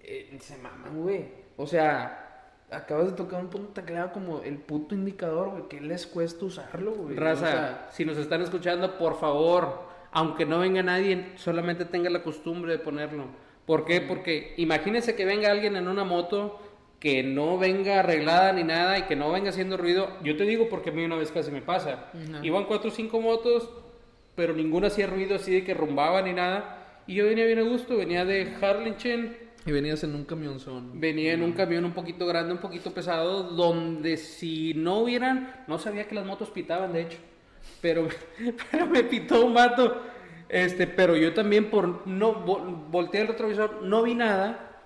Eh, 0.03 0.37
se 0.41 0.57
maman, 0.57 1.01
güey. 1.01 1.25
O 1.57 1.67
sea, 1.67 2.22
acabas 2.75 3.07
de 3.07 3.11
tocar 3.13 3.41
un 3.41 3.49
punto 3.49 3.69
tan 3.73 3.85
claro 3.85 4.11
como 4.11 4.41
el 4.41 4.57
puto 4.57 4.95
indicador, 4.95 5.49
güey, 5.49 5.67
que 5.67 5.81
les 5.81 6.07
cuesta 6.07 6.45
usarlo, 6.45 6.91
güey. 6.93 7.15
Raza, 7.15 7.89
si 7.91 8.05
nos 8.05 8.17
están 8.17 8.41
escuchando, 8.41 8.97
por 8.97 9.19
favor, 9.19 9.83
aunque 10.11 10.45
no 10.45 10.59
venga 10.59 10.83
nadie, 10.83 11.33
solamente 11.35 11.85
tenga 11.85 12.09
la 12.09 12.23
costumbre 12.23 12.71
de 12.71 12.79
ponerlo. 12.79 13.25
¿Por 13.65 13.85
qué? 13.85 14.01
Porque 14.01 14.53
imagínense 14.57 15.15
que 15.15 15.25
venga 15.25 15.49
alguien 15.49 15.75
en 15.75 15.87
una 15.87 16.03
moto 16.03 16.59
que 16.99 17.23
no 17.23 17.57
venga 17.57 17.99
arreglada 17.99 18.53
ni 18.53 18.63
nada 18.63 18.97
y 18.97 19.03
que 19.03 19.15
no 19.15 19.31
venga 19.31 19.49
haciendo 19.49 19.75
ruido. 19.77 20.09
Yo 20.23 20.37
te 20.37 20.43
digo 20.43 20.69
porque 20.69 20.89
a 20.89 20.93
mí 20.93 21.03
una 21.03 21.17
vez 21.17 21.31
casi 21.31 21.51
me 21.51 21.61
pasa. 21.61 22.05
Iban 22.41 22.65
cuatro 22.65 22.89
o 22.89 22.93
cinco 22.93 23.19
motos, 23.19 23.69
pero 24.35 24.53
ninguna 24.53 24.87
hacía 24.87 25.07
ruido 25.07 25.35
así 25.35 25.51
de 25.53 25.63
que 25.63 25.73
rumbaba 25.73 26.21
ni 26.21 26.33
nada. 26.33 27.01
Y 27.05 27.15
yo 27.15 27.25
venía 27.25 27.45
bien 27.45 27.59
a 27.59 27.63
gusto, 27.63 27.97
venía 27.97 28.23
de 28.23 28.53
Harlingen. 28.61 29.37
Y 29.65 29.71
venías 29.71 30.03
en 30.03 30.15
un 30.15 30.25
camionzón. 30.25 30.99
Venía 30.99 31.33
en 31.33 31.41
un 31.41 31.53
camión 31.53 31.85
un 31.85 31.93
poquito 31.93 32.25
grande, 32.25 32.53
un 32.53 32.59
poquito 32.59 32.93
pesado, 32.93 33.43
donde 33.43 34.17
si 34.17 34.73
no 34.73 34.99
hubieran, 34.99 35.63
no 35.67 35.79
sabía 35.79 36.07
que 36.07 36.15
las 36.15 36.25
motos 36.25 36.49
pitaban, 36.49 36.91
de 36.91 37.03
hecho. 37.03 37.17
Pero, 37.81 38.07
pero 38.71 38.87
me 38.87 39.03
pitó 39.03 39.45
un 39.45 39.53
vato. 39.53 40.01
Este, 40.49 40.85
pero 40.85 41.15
yo 41.15 41.33
también 41.33 41.69
por 41.69 42.05
no 42.05 42.33
volteé 42.91 43.21
el 43.21 43.27
retrovisor, 43.29 43.81
no 43.81 44.03
vi 44.03 44.13
nada 44.13 44.81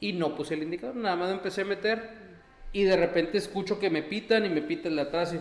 y 0.00 0.12
no 0.12 0.34
puse 0.34 0.54
el 0.54 0.62
indicador, 0.62 0.94
nada 0.94 1.16
más 1.16 1.28
me 1.28 1.34
empecé 1.34 1.62
a 1.62 1.64
meter 1.64 2.28
y 2.72 2.84
de 2.84 2.96
repente 2.96 3.38
escucho 3.38 3.78
que 3.80 3.90
me 3.90 4.02
pitan 4.02 4.46
y 4.46 4.48
me 4.48 4.62
pitan 4.62 4.94
de 4.94 5.02
atrás 5.02 5.34
y, 5.34 5.40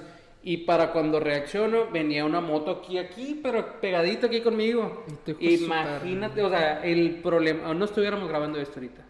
para 0.55 0.93
cuando 0.93 1.19
reacciono 1.19 1.91
venía 1.91 2.23
una 2.23 2.39
moto 2.39 2.71
aquí, 2.71 2.97
aquí, 2.97 3.38
pero 3.43 3.81
pegadita 3.81 4.27
aquí 4.27 4.39
conmigo. 4.39 5.03
Imagínate, 5.39 6.41
o 6.41 6.49
sea, 6.49 6.81
el 6.86 7.15
problema, 7.15 7.73
no 7.73 7.83
estuviéramos 7.83 8.29
grabando 8.29 8.57
esto 8.57 8.75
ahorita. 8.75 9.03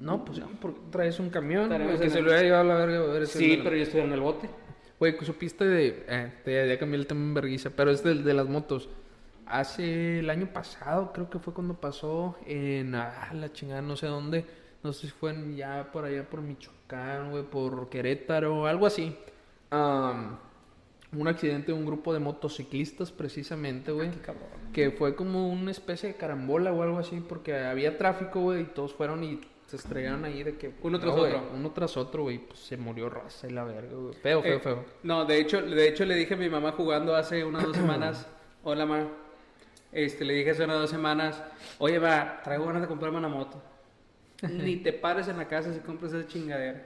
No, 0.00 0.24
pues 0.24 0.38
ya, 0.38 0.46
porque 0.60 0.80
traes 0.90 1.20
un 1.20 1.30
camión 1.30 1.70
que 2.00 2.10
se 2.10 2.20
lo 2.20 2.26
hubiera 2.28 2.42
llevado 2.42 2.62
a 2.62 2.74
la 2.74 2.84
verga. 2.84 3.26
Sí, 3.26 3.60
pero 3.62 3.76
yo 3.76 3.82
estoy 3.84 4.00
en 4.00 4.12
el 4.12 4.20
bote. 4.20 4.48
Güey, 4.98 5.16
supiste 5.24 5.64
de. 5.64 6.04
Eh, 6.08 6.32
te, 6.44 6.68
ya 6.68 6.78
cambié 6.78 6.98
el 6.98 7.06
tema 7.06 7.20
en 7.20 7.34
vergüenza, 7.34 7.70
pero 7.70 7.92
es 7.92 8.02
del 8.02 8.24
de 8.24 8.34
las 8.34 8.48
motos. 8.48 8.88
Hace 9.46 10.18
el 10.18 10.30
año 10.30 10.52
pasado, 10.52 11.12
creo 11.12 11.30
que 11.30 11.38
fue 11.38 11.54
cuando 11.54 11.74
pasó 11.74 12.36
en 12.44 12.96
ah, 12.96 13.30
la 13.32 13.52
chingada, 13.52 13.82
no 13.82 13.94
sé 13.94 14.08
dónde, 14.08 14.44
no 14.82 14.92
sé 14.92 15.06
si 15.06 15.12
fue 15.12 15.32
ya 15.54 15.90
por 15.92 16.04
allá 16.04 16.28
por 16.28 16.40
Michoacán, 16.42 17.30
güey, 17.30 17.44
por 17.44 17.88
Querétaro, 17.88 18.66
algo 18.66 18.86
así. 18.86 19.16
Un 21.12 21.28
accidente 21.28 21.68
de 21.68 21.72
un 21.72 21.86
grupo 21.86 22.12
de 22.12 22.20
motociclistas, 22.20 23.10
precisamente, 23.12 23.92
güey. 23.92 24.10
Ah, 24.28 24.32
que 24.72 24.90
fue 24.90 25.14
como 25.14 25.48
una 25.48 25.70
especie 25.70 26.10
de 26.10 26.16
carambola 26.16 26.72
o 26.72 26.82
algo 26.82 26.98
así, 26.98 27.22
porque 27.26 27.56
había 27.56 27.96
tráfico, 27.96 28.40
güey, 28.40 28.62
y 28.62 28.64
todos 28.66 28.92
fueron 28.94 29.24
y 29.24 29.40
se 29.66 29.76
estrellaron 29.76 30.24
ahí 30.24 30.42
de 30.44 30.56
que 30.56 30.72
uno 30.82 31.00
tras 31.00 31.12
otro 31.12 31.50
uno 31.52 31.72
tras 31.72 31.96
otro 31.96 32.22
güey 32.22 32.38
pues 32.38 32.60
se 32.60 32.76
murió 32.76 33.10
raza 33.10 33.48
y 33.48 33.50
la 33.50 33.64
verga 33.64 33.96
güey 33.96 34.14
feo 34.14 34.40
feo 34.40 34.58
eh, 34.58 34.60
feo 34.60 34.84
no 35.02 35.24
de 35.24 35.40
hecho 35.40 35.60
de 35.60 35.88
hecho 35.88 36.04
le 36.04 36.14
dije 36.14 36.34
a 36.34 36.36
mi 36.36 36.48
mamá 36.48 36.70
jugando 36.70 37.16
hace 37.16 37.44
unas 37.44 37.64
dos 37.64 37.76
semanas 37.76 38.28
hola 38.62 38.86
mamá 38.86 39.08
este, 39.96 40.26
le 40.26 40.34
dije 40.34 40.50
hace 40.50 40.64
unas 40.64 40.78
dos 40.78 40.90
semanas, 40.90 41.42
oye, 41.78 41.98
va, 41.98 42.42
traigo 42.42 42.66
ganas 42.66 42.82
de 42.82 42.88
comprarme 42.88 43.16
una 43.16 43.28
moto. 43.28 43.62
ni 44.42 44.76
te 44.76 44.92
pares 44.92 45.26
en 45.28 45.38
la 45.38 45.48
casa 45.48 45.72
si 45.72 45.80
compras 45.80 46.12
esa 46.12 46.28
chingadera. 46.28 46.84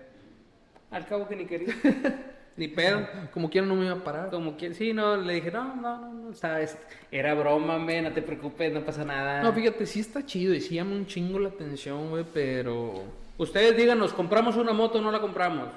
Al 0.92 1.06
cabo 1.06 1.26
que 1.26 1.34
ni 1.34 1.44
quería. 1.44 1.74
ni 2.56 2.68
pedo. 2.68 3.06
Como 3.32 3.50
quiera 3.50 3.66
no 3.66 3.74
me 3.74 3.86
iba 3.86 3.94
a 3.94 4.04
parar. 4.04 4.30
Como 4.30 4.56
quien, 4.56 4.74
sí, 4.74 4.92
no, 4.92 5.16
le 5.16 5.34
dije, 5.34 5.50
no, 5.50 5.74
no, 5.76 5.98
no, 5.98 6.12
no, 6.12 6.34
sabes, 6.34 6.76
era 7.10 7.34
broma, 7.34 7.78
me, 7.78 8.02
no 8.02 8.12
te 8.12 8.22
preocupes, 8.22 8.72
no 8.72 8.80
pasa 8.80 9.04
nada. 9.04 9.42
No, 9.42 9.52
fíjate, 9.52 9.86
sí 9.86 10.00
está 10.00 10.24
chido 10.24 10.54
y 10.54 10.60
sí 10.60 10.74
llama 10.74 10.92
un 10.92 11.06
chingo 11.06 11.38
la 11.38 11.48
atención, 11.48 12.10
güey, 12.10 12.24
pero... 12.32 13.02
Ustedes 13.38 13.76
díganos, 13.76 14.12
¿compramos 14.12 14.56
una 14.56 14.72
moto 14.72 14.98
o 14.98 15.00
no 15.00 15.10
la 15.10 15.20
compramos? 15.20 15.68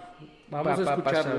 Vamos 0.49 0.79
a 0.79 0.93
escuchar. 0.93 1.38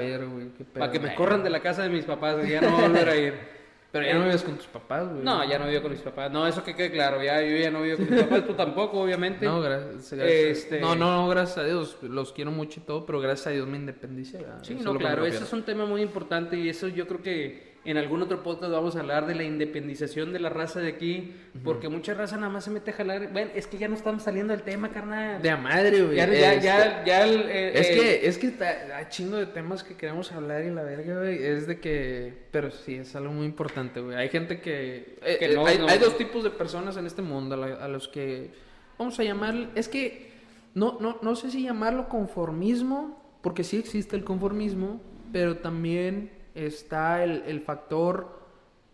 Para 0.73 0.91
que 0.91 0.99
me 0.99 1.15
corran 1.15 1.43
de 1.43 1.51
la 1.51 1.61
casa 1.61 1.83
de 1.83 1.91
mis 1.91 2.05
papás, 2.05 2.49
ya 2.49 2.61
no 2.61 2.81
volver 2.81 3.09
a 3.09 3.17
ir. 3.17 3.35
Pero 3.95 4.07
ya 4.07 4.15
no 4.15 4.25
vives 4.25 4.43
con 4.43 4.57
tus 4.57 4.67
papás, 4.67 5.09
güey. 5.09 5.23
No, 5.23 5.49
ya 5.49 5.57
no 5.57 5.69
vivo 5.69 5.83
con 5.83 5.93
mis 5.93 6.01
papás. 6.01 6.29
No, 6.29 6.45
eso 6.49 6.65
que 6.65 6.75
quede 6.75 6.91
claro. 6.91 7.23
Ya, 7.23 7.41
yo 7.41 7.57
ya 7.57 7.71
no 7.71 7.81
vivo 7.81 7.97
con 7.99 8.11
mis 8.11 8.25
papás. 8.25 8.45
Tú 8.45 8.55
tampoco, 8.55 9.01
obviamente. 9.01 9.47
No, 9.55 9.61
gracias. 9.61 10.13
Este... 10.13 10.81
No, 10.81 10.97
no, 10.97 11.29
gracias 11.29 11.59
a 11.59 11.65
Dios. 11.65 11.99
Los 12.03 12.33
quiero 12.33 12.51
mucho 12.51 12.81
y 12.81 12.83
todo, 12.83 13.07
pero 13.07 13.21
gracias 13.21 13.47
a 13.47 13.51
Dios 13.51 13.69
me 13.69 13.77
independicia. 13.77 14.41
Sí, 14.63 14.75
no, 14.83 14.97
claro. 14.99 15.25
Eso 15.25 15.45
es 15.45 15.53
un 15.53 15.63
tema 15.63 15.87
muy 15.87 16.03
importante 16.03 16.57
y 16.57 16.69
eso 16.69 16.89
yo 16.89 17.07
creo 17.07 17.23
que 17.23 17.74
en 17.85 17.99
algún 17.99 18.23
otro 18.23 18.43
podcast 18.43 18.73
vamos 18.73 18.97
a 18.97 19.01
hablar 19.01 19.27
de 19.27 19.35
la 19.35 19.45
independización 19.45 20.33
de 20.33 20.39
la 20.39 20.49
raza 20.49 20.81
de 20.81 20.89
aquí, 20.89 21.35
porque 21.63 21.89
mucha 21.89 22.15
raza 22.15 22.37
nada 22.37 22.51
más 22.51 22.65
se 22.65 22.71
mete 22.71 22.91
a 22.93 22.95
jalar. 22.95 23.31
Bueno, 23.33 23.51
es 23.55 23.67
que 23.67 23.77
ya 23.77 23.89
no 23.89 23.95
estamos 23.95 24.23
saliendo 24.23 24.55
del 24.55 24.63
tema, 24.63 24.91
carnal. 24.91 25.43
De 25.43 25.51
a 25.51 25.57
madre, 25.57 26.03
güey. 26.03 26.17
Ya, 26.17 26.27
ya, 26.27 26.55
ya, 26.55 27.05
ya 27.05 27.27
eh, 27.27 27.73
es 27.75 27.89
que, 27.89 28.27
es 28.27 28.39
que 28.39 28.65
hay 28.65 29.07
chingo 29.11 29.37
de 29.37 29.47
temas 29.47 29.85
que 29.85 29.95
queremos 29.97 30.33
hablar 30.33 30.65
y 30.65 30.71
la 30.71 30.83
verga, 30.83 31.19
güey, 31.19 31.45
es 31.45 31.67
de 31.67 31.79
que, 31.79 32.33
pero 32.51 32.71
sí, 32.71 32.95
es 32.95 33.15
algo 33.17 33.33
muy 33.33 33.45
importante, 33.45 34.01
güey. 34.01 34.17
Hay 34.17 34.31
gente 34.31 34.61
que, 34.61 35.19
eh, 35.23 35.39
eh, 35.41 35.57
hay, 35.67 35.79
hay, 35.87 35.99
dos 35.99 36.17
tipos 36.17 36.43
de 36.43 36.51
personas 36.51 36.97
en 36.97 37.07
este 37.07 37.21
mundo 37.21 37.63
a, 37.63 37.89
los 37.89 38.09
que, 38.09 38.51
vamos 38.99 39.19
a 39.21 39.25
llamar, 39.25 39.71
es 39.75 39.89
que, 39.89 40.33
no, 40.73 40.99
no, 41.01 41.19
no 41.21 41.37
sé 41.37 41.51
si 41.51 41.63
llamarlo 41.63 42.09
conformismo, 42.09 43.23
porque 43.43 43.63
sí 43.63 43.77
existe 43.77 44.17
el 44.17 44.25
conformismo, 44.25 45.03
pero 45.33 45.59
también 45.59 46.31
está 46.55 47.25
el, 47.25 47.43
el 47.47 47.61
factor 47.61 48.39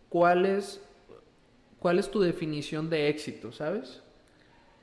cuál 0.09 0.47
es, 0.47 0.81
cuál 1.79 1.99
es 1.99 2.11
tu 2.11 2.21
definición 2.21 2.91
de 2.91 3.09
éxito, 3.09 3.53
¿sabes? 3.53 4.03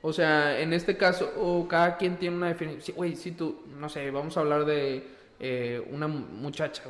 O 0.00 0.12
sea, 0.12 0.60
en 0.60 0.72
este 0.72 0.96
caso, 0.96 1.32
o 1.38 1.66
cada 1.66 1.96
quien 1.96 2.16
tiene 2.16 2.36
una 2.36 2.48
definición. 2.48 2.96
Güey, 2.96 3.16
si 3.16 3.32
tú, 3.32 3.62
no 3.78 3.88
sé, 3.88 4.10
vamos 4.10 4.36
a 4.36 4.40
hablar 4.40 4.64
de 4.64 5.04
eh, 5.40 5.84
una 5.90 6.06
muchacha, 6.06 6.84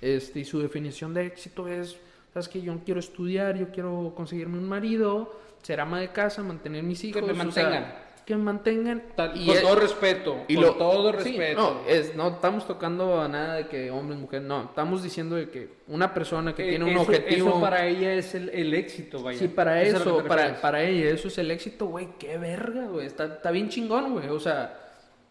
Este, 0.00 0.40
y 0.40 0.44
su 0.44 0.60
definición 0.60 1.12
de 1.12 1.26
éxito 1.26 1.66
es, 1.68 1.96
sabes 2.32 2.48
que 2.48 2.62
yo 2.62 2.78
quiero 2.84 3.00
estudiar, 3.00 3.56
yo 3.56 3.70
quiero 3.70 4.12
conseguirme 4.14 4.58
un 4.58 4.68
marido, 4.68 5.40
ser 5.62 5.80
ama 5.80 6.00
de 6.00 6.12
casa, 6.12 6.42
mantener 6.42 6.84
mis 6.84 7.02
hijos. 7.02 7.20
Que 7.20 7.26
me 7.26 7.34
mantengan 7.34 8.05
que 8.26 8.36
mantengan 8.36 9.04
con 9.16 9.32
todo 9.62 9.76
respeto 9.76 10.44
y 10.48 10.56
con 10.56 10.76
todo 10.76 11.12
respeto. 11.12 11.60
no 11.60 11.88
es 11.88 12.16
no 12.16 12.28
estamos 12.30 12.66
tocando 12.66 13.20
a 13.20 13.28
nada 13.28 13.54
de 13.54 13.68
que 13.68 13.88
hombre 13.92 14.16
mujer 14.16 14.42
no 14.42 14.64
estamos 14.64 15.04
diciendo 15.04 15.36
de 15.36 15.48
que 15.48 15.76
una 15.86 16.12
persona 16.12 16.52
que 16.52 16.66
eh, 16.66 16.70
tiene 16.70 16.86
un 16.86 16.96
objetivo 16.96 17.50
eso 17.50 17.60
para 17.60 17.86
ella 17.86 18.14
es 18.14 18.34
el, 18.34 18.74
éxito 18.74 19.22
vaya. 19.22 19.38
Sí 19.38 19.46
para 19.46 19.80
eso, 19.80 20.24
para, 20.24 20.60
para 20.60 20.82
ella 20.82 21.08
eso 21.10 21.28
es 21.28 21.38
el 21.38 21.52
éxito 21.52 21.86
güey 21.86 22.18
qué 22.18 22.36
verga 22.36 22.86
güey 22.86 23.06
está, 23.06 23.26
está 23.26 23.52
bien 23.52 23.68
chingón 23.68 24.14
güey 24.14 24.28
o 24.28 24.40
sea 24.40 24.76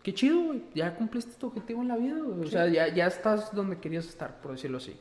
qué 0.02 0.14
chido 0.14 0.40
güey 0.40 0.64
ya 0.74 0.96
cumpliste 0.96 1.38
tu 1.38 1.48
objetivo 1.48 1.82
en 1.82 1.90
la 1.90 1.98
vida 1.98 2.16
güey 2.18 2.48
o 2.48 2.50
sea 2.50 2.70
ya, 2.70 2.88
ya 2.88 3.08
estás 3.08 3.54
donde 3.54 3.78
querías 3.78 4.08
estar 4.08 4.40
por 4.42 4.54
decirlo 4.54 4.78
así. 4.78 4.98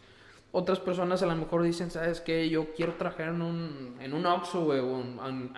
Otras 0.50 0.78
personas 0.78 1.20
a 1.20 1.26
lo 1.26 1.34
mejor 1.34 1.64
dicen, 1.64 1.90
¿sabes 1.90 2.20
qué? 2.20 2.48
Yo 2.48 2.74
quiero 2.74 2.94
trabajar 2.94 3.30
en 3.30 3.42
un, 3.42 3.96
en 3.98 4.14
un 4.14 4.24
Oxxo, 4.24 4.66
güey, 4.66 4.78
o 4.78 5.02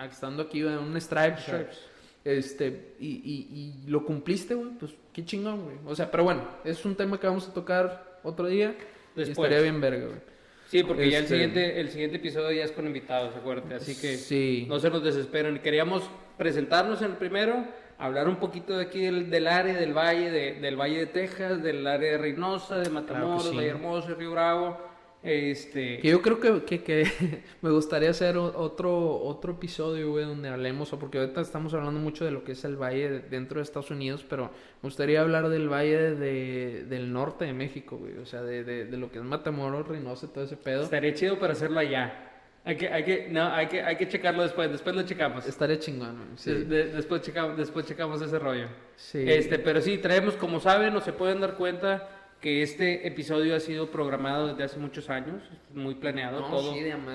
estando 0.03 0.41
aquí 0.41 0.61
en 0.61 0.79
un 0.79 0.99
Stripe. 0.99 1.37
Stripes 1.37 1.96
este, 2.27 2.95
y, 2.99 3.07
y, 3.07 3.83
y 3.85 3.89
lo 3.89 4.05
cumpliste, 4.05 4.53
güey, 4.53 4.71
pues 4.79 4.93
qué 5.13 5.23
chingón, 5.23 5.63
güey. 5.63 5.77
O 5.85 5.95
sea, 5.95 6.11
pero 6.11 6.25
bueno, 6.25 6.47
es 6.65 6.83
un 6.83 6.95
tema 6.95 7.19
que 7.19 7.27
vamos 7.27 7.47
a 7.47 7.53
tocar 7.53 8.19
otro 8.23 8.47
día. 8.47 8.75
Después. 9.15 9.29
estaría 9.29 9.61
bien 9.61 9.79
verga, 9.79 10.07
güey. 10.07 10.19
Sí, 10.67 10.83
porque 10.83 11.09
ya 11.09 11.19
el 11.19 11.23
este, 11.23 11.35
siguiente, 11.35 11.79
el 11.79 11.89
siguiente 11.89 12.17
episodio 12.17 12.51
ya 12.51 12.65
es 12.65 12.71
con 12.73 12.85
invitados, 12.85 13.33
acuérdate. 13.35 13.75
Así 13.75 13.95
que 13.95 14.17
sí. 14.17 14.65
no 14.67 14.79
se 14.79 14.89
nos 14.89 15.03
desesperen. 15.03 15.59
Queríamos 15.59 16.03
presentarnos 16.37 17.01
en 17.01 17.11
el 17.11 17.17
primero, 17.17 17.65
hablar 17.97 18.27
un 18.27 18.35
poquito 18.35 18.77
de 18.77 18.83
aquí 18.83 19.05
del, 19.05 19.29
del 19.29 19.47
área 19.47 19.75
del 19.75 19.93
valle, 19.97 20.29
de, 20.29 20.53
del 20.59 20.75
Valle 20.75 20.99
de 20.99 21.05
Texas, 21.05 21.63
del 21.63 21.87
área 21.87 22.11
de 22.11 22.17
Reynosa, 22.17 22.79
de 22.79 22.89
Matamoros, 22.89 23.55
Valle 23.55 23.69
Hermoso, 23.69 24.13
Río 24.15 24.31
Bravo 24.31 24.86
este... 25.23 25.99
Que 25.99 26.09
yo 26.09 26.21
creo 26.21 26.39
que, 26.39 26.63
que, 26.63 26.83
que 26.83 27.43
me 27.61 27.69
gustaría 27.69 28.09
hacer 28.09 28.37
otro, 28.37 29.19
otro 29.21 29.53
episodio, 29.53 30.11
güey, 30.11 30.25
donde 30.25 30.49
hablemos, 30.49 30.93
o 30.93 30.99
porque 30.99 31.19
ahorita 31.19 31.41
estamos 31.41 31.73
hablando 31.73 31.99
mucho 31.99 32.23
de 32.25 32.31
lo 32.31 32.43
que 32.43 32.53
es 32.53 32.63
el 32.65 32.75
valle 32.75 33.19
dentro 33.19 33.57
de 33.57 33.63
Estados 33.63 33.91
Unidos, 33.91 34.25
pero 34.27 34.45
me 34.45 34.87
gustaría 34.87 35.21
hablar 35.21 35.49
del 35.49 35.69
valle 35.69 36.15
de, 36.15 36.85
del 36.87 37.11
norte 37.11 37.45
de 37.45 37.53
México, 37.53 37.97
güey, 37.97 38.17
o 38.17 38.25
sea, 38.25 38.41
de, 38.41 38.63
de, 38.63 38.85
de 38.85 38.97
lo 38.97 39.11
que 39.11 39.19
es 39.19 39.23
Matamoros, 39.23 39.87
Reynosa, 39.87 40.27
todo 40.27 40.43
ese 40.43 40.57
pedo. 40.57 40.83
Estaría 40.83 41.13
chido 41.13 41.39
para 41.39 41.53
hacerlo 41.53 41.79
allá. 41.79 42.23
Hay 42.63 42.75
que, 42.75 42.89
hay 42.89 43.03
que, 43.05 43.27
no, 43.29 43.47
hay 43.47 43.67
que, 43.67 43.81
hay 43.81 43.95
que 43.95 44.09
checarlo 44.09 44.43
después, 44.43 44.69
después 44.69 44.93
lo 44.93 45.03
checamos. 45.03 45.47
Estaría 45.47 45.79
chingón, 45.79 46.33
sí. 46.35 46.51
después, 46.53 47.21
checamos, 47.21 47.57
después 47.57 47.85
checamos 47.85 48.21
ese 48.21 48.37
rollo. 48.37 48.67
Sí. 48.97 49.23
Este, 49.25 49.57
pero 49.57 49.79
sí, 49.79 49.99
traemos, 49.99 50.33
como 50.33 50.59
saben, 50.59 50.93
o 50.93 50.99
se 50.99 51.13
pueden 51.13 51.39
dar 51.39 51.55
cuenta 51.55 52.09
que 52.41 52.61
este 52.61 53.07
episodio 53.07 53.55
ha 53.55 53.59
sido 53.59 53.89
programado 53.89 54.47
desde 54.47 54.63
hace 54.63 54.77
muchos 54.77 55.09
años, 55.09 55.41
muy 55.73 55.95
planeado, 55.95 56.45
todo 56.49 56.73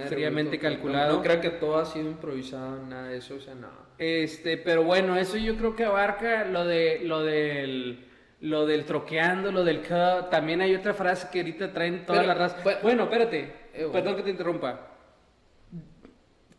fríamente 0.08 0.58
calculado. 0.58 1.16
No, 1.16 1.22
creo 1.22 1.40
que 1.40 1.50
todo 1.50 1.78
ha 1.78 1.84
sido 1.84 2.08
improvisado, 2.08 2.84
nada 2.86 3.08
de 3.08 3.18
eso, 3.18 3.36
o 3.36 3.40
sea, 3.40 3.54
nada. 3.54 3.86
Este, 3.98 4.56
pero 4.56 4.82
bueno, 4.82 5.16
eso 5.16 5.36
yo 5.36 5.56
creo 5.56 5.76
que 5.76 5.84
abarca 5.84 6.44
lo 6.44 6.64
de 6.64 7.00
lo 7.04 7.20
del 7.20 8.06
lo 8.40 8.66
del 8.66 8.84
troqueando, 8.84 9.52
lo 9.52 9.62
del 9.64 9.80
cut. 9.80 10.28
También 10.30 10.60
hay 10.60 10.74
otra 10.74 10.94
frase 10.94 11.28
que 11.30 11.40
ahorita 11.40 11.72
traen 11.72 12.04
toda 12.04 12.24
la 12.24 12.34
raza. 12.34 12.56
Bueno, 12.82 13.04
espérate, 13.04 13.52
eh, 13.72 13.88
perdón 13.92 14.16
que 14.16 14.22
te 14.22 14.30
interrumpa. 14.30 14.88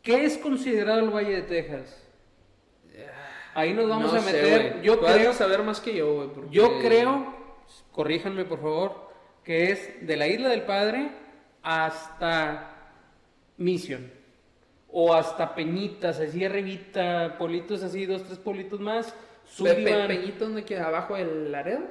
¿Qué 0.02 0.24
es 0.24 0.38
considerado 0.38 1.00
el 1.00 1.10
Valle 1.10 1.36
de 1.36 1.42
Texas? 1.42 2.00
Ahí 3.56 3.74
nos 3.74 3.88
vamos 3.88 4.14
a 4.14 4.22
meter. 4.22 4.82
Yo 4.82 5.00
creo 5.00 5.34
saber 5.34 5.62
más 5.64 5.80
que 5.80 5.96
yo, 5.96 6.14
güey. 6.16 6.50
Yo 6.50 6.80
creo 6.80 7.33
corríjanme 7.94 8.44
por 8.44 8.60
favor, 8.60 9.10
que 9.46 9.72
es 9.72 10.06
de 10.06 10.18
la 10.18 10.28
Isla 10.28 10.50
del 10.50 10.64
Padre 10.64 11.12
hasta 11.62 12.92
Mission. 13.58 14.12
o 14.92 15.14
hasta 15.14 15.56
Peñitas, 15.56 16.20
así 16.20 16.46
arribita, 16.46 17.36
politos 17.40 17.82
así, 17.82 18.06
dos, 18.06 18.24
tres 18.26 18.38
politos 18.38 18.80
más. 18.80 19.16
Sullivan. 19.46 20.08
¿Peñitas 20.08 20.40
donde 20.40 20.64
queda? 20.64 20.88
¿Abajo 20.88 21.16
del 21.16 21.52
Laredo? 21.52 21.82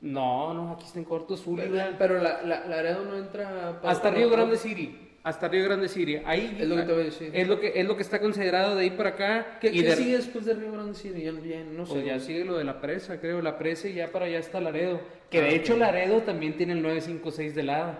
No, 0.00 0.52
no, 0.54 0.72
aquí 0.72 0.84
está 0.84 0.98
en 0.98 1.06
corto 1.06 1.36
Sullivan. 1.36 1.96
Pero 1.98 2.20
la, 2.20 2.42
la, 2.42 2.66
Laredo 2.66 3.04
no 3.04 3.16
entra... 3.16 3.80
hasta 3.82 4.10
Río 4.10 4.30
Grande 4.30 4.56
City. 4.56 5.13
Hasta 5.24 5.48
Río 5.48 5.64
Grande 5.64 5.88
City. 5.88 6.18
Ahí 6.26 6.54
es 6.60 6.68
lo 6.68 6.76
que 6.76 6.82
te 6.82 6.92
voy 6.92 7.00
a 7.00 7.04
decir. 7.06 7.30
Es 7.32 7.48
lo 7.48 7.58
que, 7.58 7.72
es 7.74 7.86
lo 7.86 7.96
que 7.96 8.02
está 8.02 8.20
considerado 8.20 8.76
de 8.76 8.82
ahí 8.82 8.90
para 8.90 9.10
acá. 9.10 9.58
¿Qué, 9.58 9.72
¿qué 9.72 9.96
sigue 9.96 10.18
después 10.18 10.44
de 10.44 10.52
Río 10.52 10.70
Grande 10.70 10.92
City? 10.92 11.22
Ya, 11.22 11.32
no 11.32 11.86
sé. 11.86 11.94
Pues 11.94 12.04
ya 12.04 12.20
sigue 12.20 12.44
lo 12.44 12.58
de 12.58 12.64
la 12.64 12.78
presa, 12.78 13.18
creo. 13.18 13.40
La 13.40 13.56
presa 13.56 13.88
y 13.88 13.94
ya 13.94 14.12
para 14.12 14.26
allá 14.26 14.38
está 14.38 14.60
Laredo. 14.60 15.00
Que 15.30 15.40
de 15.40 15.48
ah, 15.48 15.52
hecho 15.52 15.78
Laredo 15.78 16.20
también 16.20 16.58
tiene 16.58 16.74
el 16.74 16.82
956 16.82 17.54
de 17.54 17.62
lado. 17.62 17.98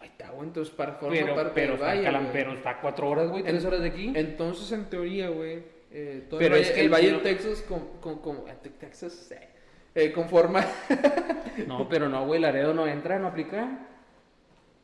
Ahí 0.00 0.08
está, 0.08 0.30
güey. 0.30 0.46
Entonces, 0.46 0.72
para 0.72 0.92
formar 0.92 1.18
pero, 1.18 1.34
parte 1.34 1.50
pero, 1.54 1.74
está 1.74 1.86
valle, 1.86 2.28
pero 2.32 2.52
está 2.52 2.80
cuatro 2.80 3.10
horas, 3.10 3.30
güey. 3.30 3.42
Tres 3.42 3.64
horas 3.64 3.82
de 3.82 3.88
aquí. 3.88 4.12
Entonces, 4.14 4.70
en 4.70 4.84
teoría, 4.84 5.30
güey. 5.30 5.58
Eh, 5.90 6.22
pero 6.38 6.54
es 6.54 6.70
que 6.70 6.82
el 6.82 6.88
Valle 6.88 7.14
de 7.14 7.18
Texas 7.18 7.64
con, 7.68 7.98
con, 8.00 8.20
con 8.20 8.36
eh, 8.48 8.70
Texas 8.78 9.34
eh, 9.92 10.12
conforma. 10.12 10.64
no, 11.66 11.88
pero 11.88 12.08
no, 12.08 12.24
güey. 12.26 12.40
Laredo 12.40 12.72
no 12.74 12.86
entra, 12.86 13.18
no 13.18 13.26
aplica. 13.26 13.88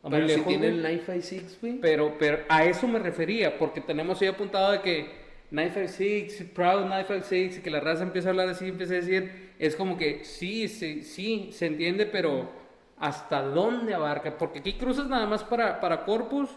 Pero 0.08 0.28
si 0.28 0.40
tiene 0.42 0.68
el 0.68 0.82
956, 0.82 1.58
güey. 1.60 1.80
Pero, 1.80 2.16
pero 2.18 2.38
a 2.48 2.64
eso 2.64 2.88
me 2.88 2.98
refería, 2.98 3.58
porque 3.58 3.80
tenemos 3.80 4.20
ahí 4.22 4.28
apuntado 4.28 4.72
de 4.72 4.80
que 4.80 5.06
956, 5.50 6.50
Proud 6.54 6.86
956, 6.86 7.58
y 7.58 7.60
que 7.60 7.70
la 7.70 7.80
raza 7.80 8.02
empieza 8.02 8.28
a 8.28 8.30
hablar 8.30 8.48
así, 8.48 8.68
empieza 8.68 8.94
a 8.94 8.96
decir, 8.96 9.50
es 9.58 9.76
como 9.76 9.98
que 9.98 10.24
sí, 10.24 10.68
sí, 10.68 11.02
sí, 11.02 11.50
se 11.52 11.66
entiende, 11.66 12.06
pero 12.06 12.50
¿hasta 12.98 13.42
dónde 13.42 13.92
abarca? 13.92 14.38
Porque 14.38 14.60
aquí 14.60 14.74
cruzas 14.74 15.08
nada 15.08 15.26
más 15.26 15.44
para, 15.44 15.80
para 15.80 16.04
Corpus, 16.04 16.48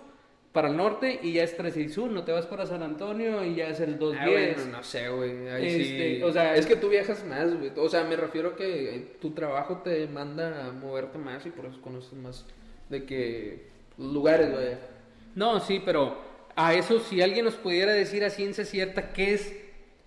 para 0.53 0.69
el 0.69 0.77
norte, 0.77 1.19
y 1.21 1.33
ya 1.33 1.43
es 1.43 1.57
3 1.57 1.75
y 1.77 1.89
sur, 1.89 2.11
no 2.11 2.23
te 2.23 2.31
vas 2.31 2.45
para 2.45 2.65
San 2.65 2.81
Antonio 2.81 3.43
y 3.43 3.55
ya 3.55 3.67
es 3.67 3.79
el 3.81 3.97
210. 3.97 4.57
Ah, 4.57 4.61
bueno, 4.61 4.77
no 4.77 4.83
sé, 4.83 5.09
güey. 5.09 5.31
Este, 5.47 6.23
o 6.23 6.31
sea, 6.31 6.55
es 6.55 6.65
que 6.65 6.75
tú 6.77 6.89
viajas 6.89 7.25
más, 7.25 7.57
güey. 7.57 7.71
O 7.75 7.89
sea, 7.89 8.03
me 8.03 8.15
refiero 8.15 8.49
a 8.49 8.55
que 8.55 9.17
tu 9.19 9.31
trabajo 9.31 9.81
te 9.83 10.07
manda 10.07 10.67
a 10.67 10.71
moverte 10.71 11.17
más 11.17 11.45
y 11.47 11.49
por 11.49 11.65
eso 11.65 11.81
conoces 11.81 12.13
más 12.13 12.45
de 12.89 13.05
que 13.05 13.67
lugares, 13.97 14.51
güey. 14.51 14.77
No, 15.35 15.59
sí, 15.59 15.81
pero 15.83 16.17
a 16.55 16.73
eso 16.73 16.99
si 16.99 17.21
alguien 17.21 17.45
nos 17.45 17.55
pudiera 17.55 17.91
decir 17.93 18.23
a 18.23 18.29
ciencia 18.29 18.65
cierta 18.65 19.13
qué 19.13 19.33
es 19.33 19.55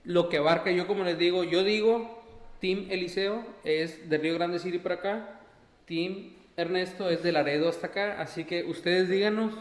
lo 0.04 0.28
que 0.28 0.38
abarca, 0.38 0.70
yo 0.70 0.86
como 0.86 1.04
les 1.04 1.18
digo, 1.18 1.44
yo 1.44 1.64
digo, 1.64 2.22
Team 2.60 2.86
Eliseo 2.90 3.44
es 3.64 4.08
de 4.08 4.18
Río 4.18 4.34
Grande 4.34 4.58
City 4.58 4.78
para 4.78 4.96
acá, 4.96 5.40
Team 5.86 6.32
Ernesto 6.56 7.10
es 7.10 7.22
de 7.22 7.32
Laredo 7.32 7.68
hasta 7.68 7.88
acá, 7.88 8.20
así 8.20 8.44
que 8.44 8.64
ustedes 8.64 9.08
díganos 9.08 9.52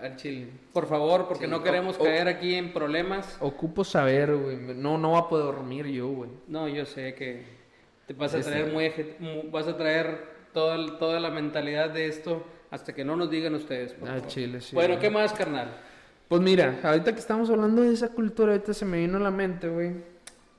al 0.00 0.16
chile. 0.16 0.46
Por 0.72 0.86
favor, 0.86 1.26
porque 1.26 1.48
no 1.48 1.62
queremos 1.62 1.98
caer 1.98 2.28
aquí 2.28 2.54
en 2.54 2.72
problemas. 2.72 3.36
Ocupo 3.40 3.84
saber, 3.84 4.34
güey. 4.34 4.56
No, 4.56 4.96
no 4.96 5.12
va 5.12 5.20
a 5.20 5.28
poder 5.28 5.46
dormir 5.46 5.86
yo, 5.86 6.08
güey. 6.08 6.30
No, 6.46 6.68
yo 6.68 6.86
sé 6.86 7.14
que 7.14 7.42
te 8.06 8.14
vas 8.14 8.34
a 8.34 8.40
traer 8.40 8.72
muy, 8.72 8.92
vas 9.50 9.66
a 9.66 9.76
traer 9.76 10.24
toda, 10.52 10.98
toda 10.98 11.20
la 11.20 11.30
mentalidad 11.30 11.90
de 11.90 12.06
esto 12.06 12.44
hasta 12.70 12.94
que 12.94 13.04
no 13.04 13.16
nos 13.16 13.30
digan 13.30 13.54
ustedes. 13.54 13.94
ah, 14.06 14.20
Chile, 14.26 14.60
sí. 14.60 14.74
Bueno, 14.74 14.98
¿qué 14.98 15.10
más, 15.10 15.32
carnal? 15.32 15.70
Pues 16.28 16.42
mira, 16.42 16.78
ahorita 16.82 17.12
que 17.14 17.20
estamos 17.20 17.48
hablando 17.48 17.82
de 17.82 17.94
esa 17.94 18.10
cultura, 18.10 18.52
ahorita 18.52 18.74
se 18.74 18.84
me 18.84 18.98
vino 18.98 19.16
a 19.16 19.20
la 19.20 19.30
mente, 19.30 19.68
güey. 19.68 19.92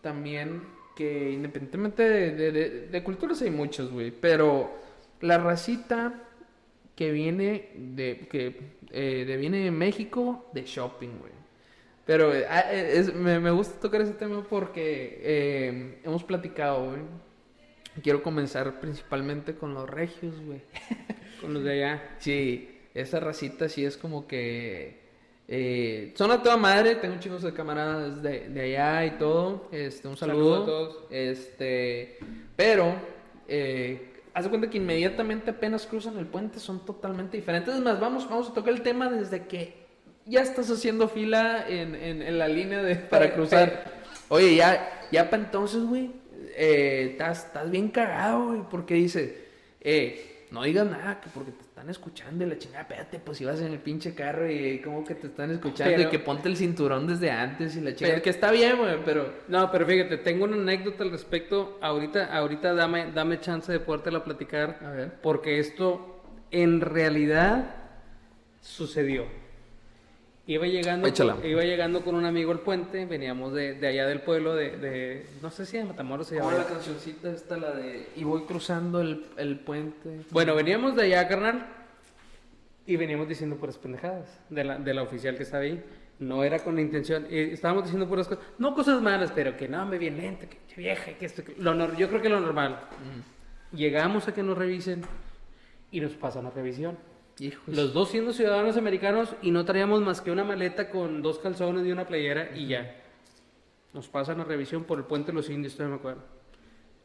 También 0.01 0.63
que 0.95 1.31
independientemente 1.31 2.03
de, 2.03 2.51
de, 2.51 2.69
de, 2.87 3.03
culturas 3.03 3.41
hay 3.41 3.51
muchos, 3.51 3.91
güey. 3.91 4.11
Pero 4.11 4.71
la 5.21 5.37
racita 5.37 6.13
que 6.95 7.11
viene 7.11 7.69
de, 7.75 8.27
que, 8.29 8.73
eh, 8.91 9.25
de, 9.25 9.37
viene 9.37 9.59
de 9.59 9.71
México 9.71 10.49
de 10.53 10.63
shopping, 10.63 11.19
güey. 11.19 11.31
Pero 12.05 12.31
ah, 12.49 12.73
es, 12.73 13.13
me, 13.13 13.39
me, 13.39 13.51
gusta 13.51 13.79
tocar 13.79 14.01
ese 14.01 14.13
tema 14.13 14.43
porque 14.43 15.21
eh, 15.21 15.99
hemos 16.03 16.23
platicado, 16.23 16.87
güey. 16.87 17.01
Quiero 18.01 18.23
comenzar 18.23 18.79
principalmente 18.79 19.55
con 19.55 19.75
los 19.75 19.87
regios, 19.87 20.33
güey. 20.41 20.61
Con 21.41 21.53
los 21.53 21.63
de 21.63 21.71
allá. 21.71 22.15
Sí, 22.19 22.69
esa 22.93 23.19
racita 23.19 23.69
sí 23.69 23.85
es 23.85 23.97
como 23.97 24.27
que... 24.27 24.99
Eh, 25.51 26.13
son 26.15 26.29
a 26.29 26.43
toda 26.43 26.57
madre, 26.57 26.95
tengo 26.95 27.19
chicos 27.19 27.41
de 27.41 27.53
camaradas 27.53 28.21
de, 28.21 28.49
de, 28.49 28.61
allá 28.61 29.05
y 29.05 29.17
todo. 29.17 29.67
Este, 29.71 30.07
un 30.07 30.15
saludo. 30.15 30.61
a 30.61 30.65
todos. 30.65 30.97
Este, 31.09 32.19
pero, 32.55 32.93
eh, 33.47 34.13
haz 34.33 34.43
de 34.43 34.49
cuenta 34.49 34.69
que 34.69 34.77
inmediatamente 34.77 35.49
apenas 35.49 35.87
cruzan 35.87 36.19
el 36.19 36.27
puente 36.27 36.59
son 36.59 36.85
totalmente 36.85 37.37
diferentes. 37.37 37.73
Es 37.73 37.81
más, 37.81 37.99
vamos, 37.99 38.29
vamos 38.29 38.49
a 38.49 38.53
tocar 38.53 38.73
el 38.73 38.83
tema 38.83 39.09
desde 39.09 39.47
que 39.47 39.73
ya 40.25 40.41
estás 40.41 40.69
haciendo 40.69 41.07
fila 41.07 41.65
en, 41.67 41.95
en, 41.95 42.37
la 42.37 42.47
línea 42.47 42.83
de, 42.83 42.95
para 42.95 43.33
cruzar. 43.33 43.99
Oye, 44.27 44.55
ya, 44.55 45.07
ya 45.11 45.31
para 45.31 45.43
entonces, 45.43 45.83
güey, 45.83 46.11
eh, 46.55 47.07
estás, 47.11 47.45
estás 47.45 47.71
bien 47.71 47.89
cagado, 47.89 48.49
güey, 48.49 48.61
porque 48.69 48.93
dice, 48.93 49.45
eh, 49.81 50.28
no 50.51 50.63
digas 50.63 50.89
nada, 50.89 51.21
que 51.21 51.29
porque 51.29 51.51
te 51.51 51.61
están 51.61 51.89
escuchando 51.89 52.43
y 52.43 52.47
la 52.47 52.57
chingada, 52.57 52.81
espérate, 52.81 53.19
pues 53.19 53.37
si 53.37 53.45
vas 53.45 53.59
en 53.61 53.71
el 53.71 53.79
pinche 53.79 54.15
carro 54.15 54.49
y 54.49 54.79
como 54.81 55.03
que 55.03 55.15
te 55.15 55.27
están 55.27 55.51
escuchando 55.51 56.01
y 56.01 56.05
que 56.07 56.19
ponte 56.19 56.49
el 56.49 56.57
cinturón 56.57 57.05
desde 57.07 57.29
antes 57.29 57.75
y 57.75 57.81
la 57.81 57.93
chingada, 57.93 58.21
que 58.21 58.29
está 58.29 58.51
bien, 58.51 58.77
güey, 58.77 58.97
pero... 59.05 59.31
No, 59.47 59.71
pero 59.71 59.85
fíjate, 59.85 60.17
tengo 60.17 60.45
una 60.45 60.55
anécdota 60.55 61.03
al 61.03 61.11
respecto, 61.11 61.77
ahorita, 61.81 62.35
ahorita 62.35 62.73
dame, 62.73 63.11
dame 63.11 63.39
chance 63.39 63.71
de 63.71 63.79
podértela 63.79 64.23
platicar, 64.23 64.79
A 64.83 64.89
ver. 64.91 65.13
porque 65.21 65.59
esto 65.59 66.23
en 66.51 66.81
realidad 66.81 67.75
sucedió. 68.61 69.25
Iba 70.49 70.65
llegando, 70.65 71.07
con, 71.13 71.45
iba 71.45 71.61
llegando 71.61 72.01
con 72.01 72.15
un 72.15 72.25
amigo 72.25 72.51
al 72.51 72.61
puente, 72.61 73.05
veníamos 73.05 73.53
de, 73.53 73.75
de 73.75 73.87
allá 73.87 74.07
del 74.07 74.21
pueblo, 74.21 74.55
de, 74.55 74.77
de, 74.77 75.25
no 75.43 75.51
sé 75.51 75.63
si 75.63 75.77
de 75.77 75.83
Matamoros 75.83 76.25
se 76.25 76.37
llama. 76.37 76.53
la 76.53 76.65
cancioncita 76.65 77.29
esta, 77.29 77.55
la 77.55 77.69
de 77.69 78.09
Y 78.15 78.23
voy 78.23 78.45
cruzando 78.45 78.99
el, 78.99 79.27
el 79.37 79.59
puente? 79.59 80.21
Bueno, 80.31 80.55
veníamos 80.55 80.95
de 80.95 81.03
allá, 81.03 81.27
carnal, 81.27 81.67
y 82.87 82.95
veníamos 82.95 83.27
diciendo 83.27 83.57
puras 83.57 83.77
pendejadas 83.77 84.39
de 84.49 84.63
la, 84.63 84.79
de 84.79 84.91
la 84.91 85.03
oficial 85.03 85.37
que 85.37 85.43
estaba 85.43 85.61
ahí. 85.61 85.83
No 86.17 86.43
era 86.43 86.57
con 86.63 86.73
la 86.73 86.81
intención, 86.81 87.27
estábamos 87.29 87.83
diciendo 87.83 88.09
puras 88.09 88.27
cosas, 88.27 88.43
no 88.57 88.73
cosas 88.73 89.03
malas, 89.03 89.31
pero 89.31 89.55
que 89.55 89.67
no, 89.67 89.85
me 89.85 89.99
viene 89.99 90.23
lento, 90.23 90.47
que 90.49 90.75
vieja, 90.75 91.13
que 91.13 91.27
esto, 91.27 91.43
lo, 91.59 91.93
yo 91.95 92.09
creo 92.09 92.23
que 92.23 92.29
lo 92.29 92.39
normal. 92.39 92.87
Llegamos 93.71 94.27
a 94.27 94.33
que 94.33 94.41
nos 94.41 94.57
revisen 94.57 95.03
y 95.91 96.01
nos 96.01 96.13
pasan 96.13 96.45
la 96.45 96.49
revisión 96.49 96.97
los 97.67 97.93
dos 97.93 98.09
siendo 98.09 98.33
ciudadanos 98.33 98.75
americanos 98.75 99.35
y 99.41 99.51
no 99.51 99.63
traíamos 99.63 100.01
más 100.01 100.21
que 100.21 100.31
una 100.31 100.43
maleta 100.43 100.89
con 100.89 101.21
dos 101.21 101.39
calzones 101.39 101.85
y 101.85 101.91
una 101.91 102.05
playera 102.05 102.55
y 102.55 102.67
ya. 102.67 102.95
Nos 103.93 104.07
pasan 104.07 104.41
a 104.41 104.43
revisión 104.43 104.83
por 104.83 104.99
el 104.99 105.05
puente 105.05 105.31
de 105.31 105.37
los 105.37 105.49
indios, 105.49 105.73
todavía 105.73 105.95
me 105.95 105.99
acuerdo. 105.99 106.21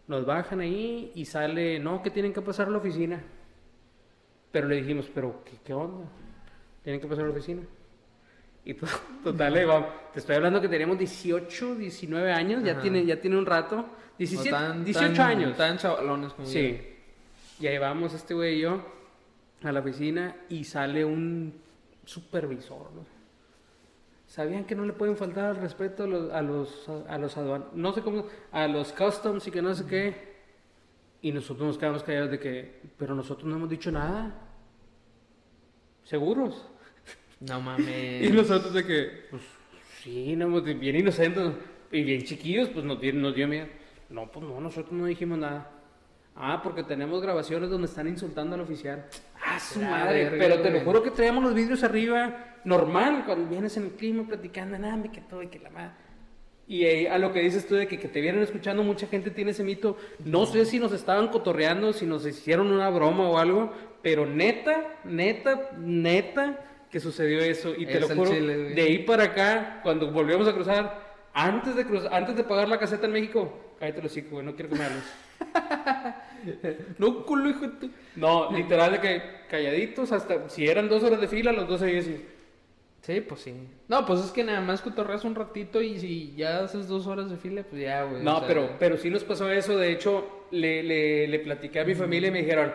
Nos 0.06 0.26
bajan 0.26 0.60
ahí 0.60 1.12
y 1.14 1.24
sale, 1.24 1.78
no, 1.78 2.02
que 2.02 2.10
tienen 2.10 2.32
que 2.32 2.42
pasar 2.42 2.66
a 2.66 2.70
la 2.70 2.78
oficina. 2.78 3.22
Pero 4.50 4.68
le 4.68 4.76
dijimos, 4.76 5.10
pero 5.14 5.42
¿qué, 5.44 5.52
qué 5.64 5.72
onda? 5.72 6.06
Tienen 6.82 7.00
que 7.00 7.06
pasar 7.06 7.24
a 7.24 7.28
la 7.28 7.32
oficina. 7.32 7.62
Y 8.64 8.74
pues, 8.74 8.90
total, 9.24 9.54
te 10.12 10.18
estoy 10.18 10.36
hablando 10.36 10.60
que 10.60 10.68
teníamos 10.68 10.98
18, 10.98 11.76
19 11.76 12.32
años, 12.32 12.64
ya 12.64 12.78
tiene, 12.80 13.04
ya 13.06 13.20
tiene 13.20 13.38
un 13.38 13.46
rato. 13.46 13.86
17, 14.18 14.84
18 14.84 15.22
años. 15.22 15.56
Tan 15.56 15.78
chavalones 15.78 16.32
como 16.32 16.46
Sí. 16.46 16.80
Y 17.60 17.66
ahí 17.66 17.78
vamos 17.78 18.12
este 18.14 18.34
güey 18.34 18.56
y 18.56 18.60
yo 18.62 18.93
a 19.64 19.72
la 19.72 19.80
oficina 19.80 20.36
y 20.48 20.64
sale 20.64 21.04
un 21.04 21.54
supervisor. 22.04 22.92
¿no? 22.94 23.04
Sabían 24.26 24.64
que 24.64 24.74
no 24.74 24.84
le 24.84 24.92
pueden 24.92 25.16
faltar 25.16 25.44
al 25.44 25.56
respeto 25.56 26.04
a 26.04 26.06
los, 26.06 26.30
a 26.32 26.42
los, 26.42 26.88
a 27.08 27.18
los 27.18 27.74
no 27.74 27.92
sé 27.92 28.02
cómo, 28.02 28.26
a 28.50 28.66
los 28.66 28.92
customs 28.92 29.46
y 29.46 29.50
que 29.50 29.62
no 29.62 29.74
sé 29.74 29.86
qué. 29.86 30.34
Y 31.22 31.32
nosotros 31.32 31.66
nos 31.66 31.78
quedamos 31.78 32.02
callados 32.02 32.30
de 32.30 32.38
que, 32.38 32.80
pero 32.98 33.14
nosotros 33.14 33.46
no 33.46 33.56
hemos 33.56 33.70
dicho 33.70 33.90
nada. 33.90 34.34
¿Seguros? 36.04 36.68
No 37.40 37.60
mames. 37.62 38.28
y 38.28 38.30
nosotros 38.30 38.74
de 38.74 38.84
que, 38.84 39.26
pues 39.30 39.42
sí, 40.02 40.36
no, 40.36 40.60
bien 40.60 40.96
inocentes 40.96 41.52
y 41.90 42.02
bien 42.02 42.22
chiquillos, 42.22 42.68
pues 42.70 42.84
nos 42.84 43.02
nos 43.02 43.34
dio 43.34 43.48
miedo. 43.48 43.68
No, 44.10 44.30
pues 44.30 44.44
no, 44.44 44.60
nosotros 44.60 44.92
no 44.92 45.06
dijimos 45.06 45.38
nada. 45.38 45.70
Ah, 46.36 46.60
porque 46.62 46.82
tenemos 46.82 47.22
grabaciones 47.22 47.70
donde 47.70 47.86
están 47.86 48.08
insultando 48.08 48.56
al 48.56 48.62
oficial. 48.62 49.06
Ah, 49.42 49.60
su 49.60 49.80
madre. 49.80 50.32
pero 50.38 50.60
te 50.60 50.70
lo 50.70 50.80
juro 50.80 51.02
que 51.02 51.10
traíamos 51.10 51.44
los 51.44 51.54
vídeos 51.54 51.84
arriba, 51.84 52.56
normal, 52.64 53.22
cuando 53.24 53.48
vienes 53.48 53.76
en 53.76 53.84
el 53.84 53.90
clima 53.92 54.26
platicando, 54.26 54.76
nada, 54.78 54.96
me 54.96 55.12
que 55.12 55.20
todo 55.20 55.42
y 55.42 55.48
que 55.48 55.60
la 55.60 55.70
madre. 55.70 55.92
Y 56.66 57.06
a 57.06 57.18
lo 57.18 57.30
que 57.30 57.40
dices 57.40 57.68
tú 57.68 57.74
de 57.74 57.86
que, 57.86 57.98
que, 57.98 58.08
te 58.08 58.22
vienen 58.22 58.42
escuchando, 58.42 58.82
mucha 58.82 59.06
gente 59.06 59.30
tiene 59.30 59.50
ese 59.50 59.62
mito. 59.62 59.98
No 60.24 60.46
sé 60.46 60.64
si 60.64 60.78
nos 60.78 60.92
estaban 60.92 61.28
cotorreando, 61.28 61.92
si 61.92 62.06
nos 62.06 62.26
hicieron 62.26 62.72
una 62.72 62.88
broma 62.88 63.28
o 63.28 63.38
algo, 63.38 63.72
pero 64.02 64.24
neta, 64.24 64.98
neta, 65.04 65.70
neta 65.78 66.58
que 66.90 67.00
sucedió 67.00 67.40
eso. 67.40 67.74
Y 67.76 67.84
te 67.86 68.00
lo 68.00 68.08
juro, 68.08 68.30
de 68.30 68.80
ahí 68.80 69.00
para 69.00 69.24
acá, 69.24 69.80
cuando 69.82 70.10
volvimos 70.10 70.48
a 70.48 70.54
cruzar, 70.54 71.28
antes 71.34 71.76
de 71.76 71.84
cruzar, 71.84 72.14
antes 72.14 72.34
de 72.34 72.44
pagar 72.44 72.68
la 72.68 72.78
caseta 72.78 73.06
en 73.06 73.12
México, 73.12 73.74
cállate 73.78 74.02
los 74.02 74.16
hijos, 74.16 74.30
güey, 74.30 74.46
no 74.46 74.54
quiero 74.54 74.74
hables. 74.74 75.04
no, 76.98 77.24
culo, 77.24 77.50
hijo 77.50 77.66
No, 78.16 78.50
literal 78.52 78.92
de 78.92 79.00
que 79.00 79.22
calladitos, 79.48 80.12
hasta 80.12 80.48
si 80.48 80.66
eran 80.66 80.88
dos 80.88 81.02
horas 81.02 81.20
de 81.20 81.28
fila, 81.28 81.52
los 81.52 81.68
dos 81.68 81.82
ahí 81.82 81.98
así. 81.98 82.24
Sí, 83.02 83.20
pues 83.20 83.42
sí. 83.42 83.54
No, 83.88 84.06
pues 84.06 84.20
es 84.20 84.30
que 84.30 84.44
nada 84.44 84.60
más 84.62 84.80
cotorreas 84.80 85.24
un 85.24 85.34
ratito 85.34 85.82
y 85.82 85.98
si 85.98 86.34
ya 86.36 86.64
haces 86.64 86.88
dos 86.88 87.06
horas 87.06 87.30
de 87.30 87.36
fila, 87.36 87.62
pues 87.62 87.82
ya, 87.82 88.04
güey. 88.04 88.22
No, 88.22 88.42
pero, 88.46 88.76
pero 88.78 88.96
sí 88.96 89.10
nos 89.10 89.24
pasó 89.24 89.50
eso. 89.50 89.76
De 89.76 89.92
hecho, 89.92 90.46
le, 90.50 90.82
le, 90.82 91.28
le 91.28 91.38
platiqué 91.40 91.80
a 91.80 91.84
mi 91.84 91.94
familia 91.94 92.28
y 92.28 92.32
me 92.32 92.42
dijeron, 92.42 92.72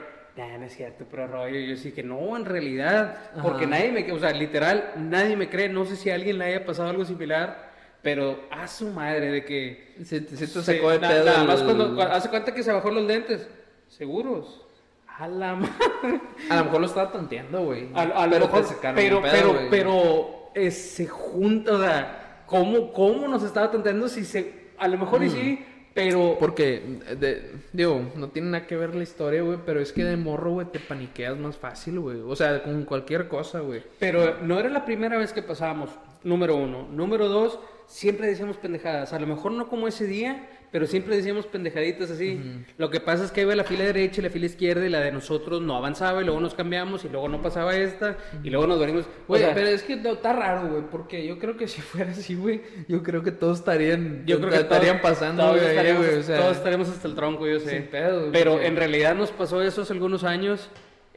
no 0.58 0.66
es 0.66 0.76
cierto, 0.76 1.06
pero 1.10 1.28
rollo. 1.28 1.60
Yo 1.60 1.76
sí 1.76 1.92
que 1.92 2.04
no, 2.04 2.36
en 2.38 2.46
realidad. 2.46 3.32
Porque 3.42 3.68
nadie 3.68 3.92
me, 3.92 4.12
o 4.12 4.20
sea, 4.20 4.32
literal, 4.32 4.94
nadie 4.98 5.36
me 5.36 5.50
cree. 5.50 5.70
No 5.70 5.86
sé 5.86 5.96
si 5.96 6.10
a 6.10 6.16
alguien 6.16 6.38
le 6.38 6.46
haya 6.46 6.66
pasado 6.66 6.90
algo 6.90 7.06
similar. 7.06 7.69
Pero 8.02 8.40
a 8.50 8.68
su 8.68 8.88
madre 8.88 9.32
de 9.32 9.46
que. 9.46 9.96
Se, 10.04 10.22
te 10.22 10.48
sacó 10.48 10.92
de 10.92 11.00
pedo. 11.00 11.26
Nada 11.26 11.44
más 11.44 11.62
cuando, 11.62 12.02
hace 12.02 12.30
cuenta 12.30 12.54
que 12.54 12.64
se 12.64 12.72
bajó 12.72 12.92
los 12.92 13.04
lentes. 13.06 13.48
Seguros. 13.88 14.66
A 15.08 15.28
la 15.28 15.56
madre. 15.56 16.22
A 16.50 16.58
lo 16.58 16.66
mejor 16.66 16.82
lo 16.82 16.88
estaba 16.88 17.12
tonteando, 17.12 17.66
güey. 17.66 17.90
A, 17.94 18.26
lo 18.26 18.40
mejor, 18.40 18.66
pero, 18.96 19.22
pero, 19.22 19.68
pero, 19.70 20.52
eh, 20.56 20.72
se 20.72 21.08
junta, 21.08 21.74
o 21.74 21.82
sea, 21.82 22.44
¿cómo, 22.46 22.94
¿cómo 22.94 23.28
nos 23.28 23.44
estaba 23.44 23.70
tonteando 23.70 24.08
si 24.08 24.24
se. 24.24 24.70
A 24.78 24.88
lo 24.88 24.98
mejor 24.98 25.22
y 25.24 25.30
sí, 25.30 25.66
pero. 25.94 26.38
Porque, 26.40 26.82
de, 27.20 27.52
digo, 27.74 28.02
no 28.16 28.30
tiene 28.30 28.52
nada 28.52 28.66
que 28.66 28.78
ver 28.78 28.96
la 28.96 29.04
historia, 29.04 29.42
güey, 29.42 29.60
pero 29.66 29.82
es 29.82 29.92
que 29.92 30.06
de 30.06 30.16
morro, 30.16 30.52
güey, 30.52 30.68
te 30.68 30.80
paniqueas 30.80 31.38
más 31.38 31.58
fácil, 31.58 32.00
güey. 32.00 32.22
O 32.22 32.36
sea, 32.38 32.64
con 32.64 32.86
cualquier 32.86 33.28
cosa, 33.28 33.60
güey. 33.60 33.84
Pero 34.00 34.38
no 34.42 34.58
era 34.58 34.70
la 34.70 34.86
primera 34.86 35.18
vez 35.18 35.34
que 35.34 35.42
pasábamos, 35.42 35.90
número 36.24 36.56
uno. 36.56 36.88
Número 36.90 37.28
dos, 37.28 37.60
siempre 37.90 38.28
decíamos 38.28 38.58
pendejadas. 38.58 39.12
A 39.14 39.20
lo 39.20 39.28
mejor 39.28 39.52
no 39.52 39.68
como 39.68 39.88
ese 39.88 40.06
día, 40.06 40.48
pero 40.72 40.86
siempre 40.86 41.18
decíamos 41.18 41.48
pendejaditas 41.48 42.12
así. 42.12 42.40
Lo 42.78 42.92
que 42.92 43.00
pasa 43.00 43.26
es 43.26 43.32
que 43.32 43.42
iba 43.42 43.56
la 43.56 43.64
fila 43.64 43.84
derecha 43.84 44.22
y 44.22 44.24
la 44.24 44.30
fila 44.30 44.46
izquierda 44.46 44.86
y 44.86 44.90
la 44.90 45.00
de 45.00 45.12
nosotros 45.12 45.62
no 45.62 45.76
avanzaba 45.76 46.22
y 46.22 46.26
luego 46.26 46.40
nos 46.40 46.54
cambiamos 46.54 47.04
y 47.04 47.10
luego 47.10 47.28
no 47.28 47.42
pasaba 47.42 47.76
esta 47.76 48.16
y 48.44 48.52
luego 48.52 48.68
nos 48.68 48.80
venimos. 48.80 49.06
Güey, 49.28 49.44
pero 49.56 49.68
es 49.68 49.82
que 49.82 49.94
está 49.94 50.34
raro, 50.34 50.70
güey, 50.70 50.84
porque 50.92 51.26
yo 51.26 51.40
creo 51.40 51.58
que 51.58 51.68
si 51.68 51.82
fuera 51.82 52.12
así, 52.12 52.36
güey, 52.36 52.62
yo 52.88 53.02
creo 53.02 53.24
que 53.24 53.32
todos 53.32 53.60
estarían, 53.60 54.24
yo 54.28 54.38
creo 54.38 54.52
que 54.52 54.58
estarían 54.58 55.02
pasando, 55.02 55.44
todos, 55.44 55.62
estaríamos, 55.62 56.08
o 56.08 56.24
sea, 56.24 56.38
todos 56.38 56.58
estaríamos 56.58 56.90
hasta 56.90 57.08
el 57.08 57.16
tronco, 57.16 57.48
yo 57.48 57.60
sé. 57.60 57.82
Pedo, 57.82 58.32
pero 58.32 58.62
en 58.62 58.76
realidad 58.76 59.16
nos 59.16 59.32
pasó 59.32 59.62
eso 59.64 59.82
hace 59.82 59.94
algunos 59.94 60.24
años. 60.24 60.70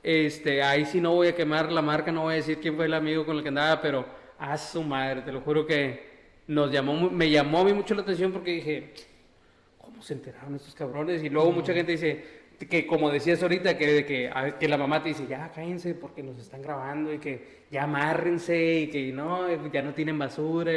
Este, 0.03 0.65
ahí 0.65 0.85
sí 0.85 1.01
no 1.01 1.15
voy 1.15 1.29
a 1.29 1.35
quemar 1.37 1.71
la 1.71 1.83
marca, 1.83 2.11
no 2.11 2.23
voy 2.23 2.33
a 2.33 2.37
decir 2.37 2.59
quién 2.61 2.75
fue 2.75 2.87
el 2.87 2.95
amigo 2.95 3.25
con 3.25 3.37
el 3.37 3.43
que 3.43 3.51
andaba, 3.51 3.81
pero 3.81 4.05
a 4.39 4.59
su 4.59 4.83
madre, 4.83 5.21
te 5.21 5.31
lo 5.31 5.43
juro 5.43 5.65
que 5.65 6.12
nos 6.53 6.71
llamó, 6.71 7.11
me 7.11 7.31
llamó 7.31 7.61
a 7.61 7.65
mí 7.65 7.73
mucho 7.73 7.95
la 7.95 8.03
atención 8.03 8.33
porque 8.33 8.53
dije, 8.53 8.93
¿cómo 9.79 10.03
se 10.03 10.15
enteraron 10.15 10.55
estos 10.55 10.75
cabrones? 10.75 11.23
Y 11.23 11.29
luego 11.29 11.53
mucha 11.53 11.73
gente 11.73 11.93
dice, 11.93 12.43
que 12.67 12.87
como 12.87 13.11
decías 13.11 13.43
ahorita, 13.43 13.77
que, 13.77 14.05
que, 14.05 14.31
que 14.59 14.69
la 14.69 14.77
mamá 14.77 15.03
te 15.03 15.11
dice, 15.11 15.27
ya 15.27 15.51
cállense 15.51 15.95
porque 15.95 16.23
nos 16.23 16.39
están 16.39 16.63
grabando 16.63 17.13
y 17.13 17.19
que 17.19 17.63
ya 17.71 17.85
amárrense 17.85 18.81
y 18.81 18.87
que 18.89 19.13
no, 19.13 19.49
ya 19.71 19.83
no 19.83 19.95
tienen 19.95 20.19
basura. 20.19 20.73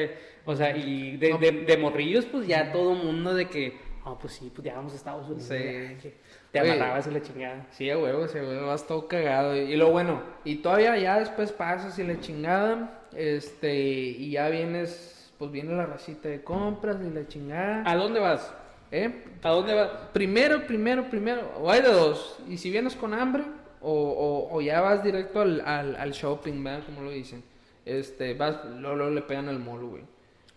O 0.46 0.56
sea, 0.56 0.76
y 0.76 1.18
de, 1.18 1.66
de, 1.68 1.78
morrillos, 1.78 2.26
pues 2.26 2.48
ya 2.48 2.72
todo 2.72 2.94
mundo 2.94 3.34
de 3.34 3.48
que, 3.48 3.78
no, 4.04 4.18
pues 4.18 4.34
sí, 4.34 4.52
pues 4.54 4.66
ya 4.66 4.76
vamos 4.76 4.94
a 4.94 4.96
Estados 4.96 5.28
Unidos. 5.28 5.44
Sí. 5.44 6.12
te 6.52 6.60
amarrabas 6.60 7.08
y 7.08 7.12
la 7.12 7.22
chingada. 7.22 7.68
Sí, 7.72 7.90
a 7.90 7.98
huevo, 7.98 8.28
sí, 8.28 8.38
huevo, 8.38 8.68
vas 8.68 8.86
todo 8.88 9.08
cagado. 9.08 9.56
Y 9.56 9.76
lo 9.76 9.92
bueno, 9.92 10.22
y 10.44 10.58
todavía 10.58 10.98
ya 10.98 11.20
después 11.20 11.52
pasas 11.52 11.98
y 12.00 12.04
la 12.04 12.20
chingada, 12.20 13.08
este, 13.16 13.76
y 13.76 14.32
ya 14.32 14.50
vienes 14.50 15.15
pues 15.46 15.54
viene 15.54 15.76
la 15.76 15.86
racita 15.86 16.28
de 16.28 16.44
compras 16.44 16.98
y 17.06 17.14
la 17.14 17.28
chingada. 17.28 17.84
¿A 17.86 17.96
dónde 17.96 18.20
vas? 18.20 18.52
¿Eh? 18.92 19.26
¿A 19.44 19.50
dónde 19.50 19.76
vas? 19.76 19.90
Primero, 20.12 20.66
primero, 20.66 21.08
primero, 21.08 21.52
o 21.60 21.70
hay 21.70 21.82
de 21.82 21.92
dos. 21.92 22.40
Y 22.50 22.58
si 22.58 22.72
vienes 22.72 22.96
con 22.96 23.14
hambre, 23.14 23.44
o, 23.82 24.50
o, 24.52 24.62
ya 24.62 24.82
vas 24.82 25.04
directo 25.04 25.42
al, 25.42 25.62
al, 25.62 26.12
shopping, 26.12 26.64
¿verdad? 26.64 26.84
Como 26.86 27.02
lo 27.02 27.12
dicen. 27.12 27.44
Este, 27.86 28.34
vas, 28.34 28.66
luego, 28.80 29.12
le 29.12 29.22
pegan 29.22 29.48
al 29.48 29.60
mall, 29.60 29.86
güey. 29.86 30.04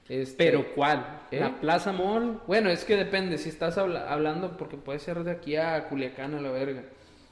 Este, 0.08 0.42
¿Pero 0.42 0.74
cuál? 0.74 1.20
¿Eh? 1.30 1.40
¿La 1.40 1.60
Plaza 1.60 1.92
Mall? 1.92 2.40
Bueno, 2.46 2.70
es 2.70 2.86
que 2.86 2.96
depende. 2.96 3.36
Si 3.36 3.50
estás 3.50 3.76
hablando, 3.76 4.56
porque 4.56 4.78
puede 4.78 5.00
ser 5.00 5.22
de 5.22 5.32
aquí 5.32 5.56
a 5.56 5.86
Culiacán 5.88 6.34
a 6.34 6.40
la 6.40 6.50
verga. 6.50 6.84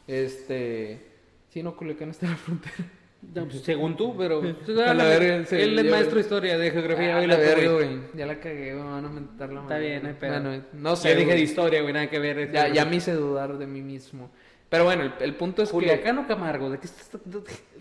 Este. 0.06 1.06
Si 1.48 1.62
no, 1.62 1.74
Culiacán 1.74 2.10
está 2.10 2.26
en 2.26 2.32
la 2.32 2.38
frontera. 2.38 2.90
Pues, 3.32 3.62
según 3.62 3.96
tú, 3.96 4.16
pero. 4.16 4.40
Pues, 4.66 5.52
él 5.52 5.78
es 5.78 5.90
maestro 5.90 6.16
de 6.16 6.20
historia, 6.20 6.58
de 6.58 6.70
geografía. 6.70 7.18
Ah, 7.18 7.26
la 7.26 7.36
verga, 7.36 7.72
güey. 7.72 8.00
Ya 8.14 8.26
la 8.26 8.38
cagué, 8.38 8.74
güey. 8.74 8.86
Van 8.86 9.04
a 9.04 9.08
mentar 9.08 9.52
la 9.52 9.62
Está 9.62 9.78
bien, 9.78 10.16
pero. 10.18 10.40
Bueno, 10.40 10.64
no 10.72 10.96
sé. 10.96 11.10
Ya 11.10 11.16
dije 11.16 11.32
de 11.32 11.40
historia, 11.40 11.82
güey, 11.82 11.92
nada 11.92 12.08
que 12.08 12.18
ver. 12.18 12.52
Ya, 12.52 12.68
ya 12.68 12.84
me 12.84 12.96
hice 12.96 13.12
dudar 13.12 13.58
de 13.58 13.66
mí 13.66 13.82
mismo. 13.82 14.30
Pero 14.68 14.84
bueno, 14.84 15.12
el, 15.20 15.34
punto 15.36 15.62
es 15.62 15.70
Culiacán 15.70 16.18
o 16.18 16.26
Camargo? 16.26 16.70
¿De 16.70 16.78
qué 16.78 16.86
estás.? 16.86 17.20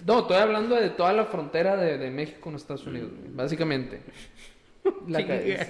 No, 0.05 0.19
estoy 0.19 0.37
hablando 0.37 0.75
de 0.75 0.91
toda 0.91 1.13
la 1.13 1.25
frontera 1.25 1.75
de, 1.75 1.97
de 1.97 2.11
México 2.11 2.41
con 2.41 2.55
Estados 2.55 2.85
Unidos, 2.85 3.09
básicamente. 3.29 4.01
La 5.07 5.19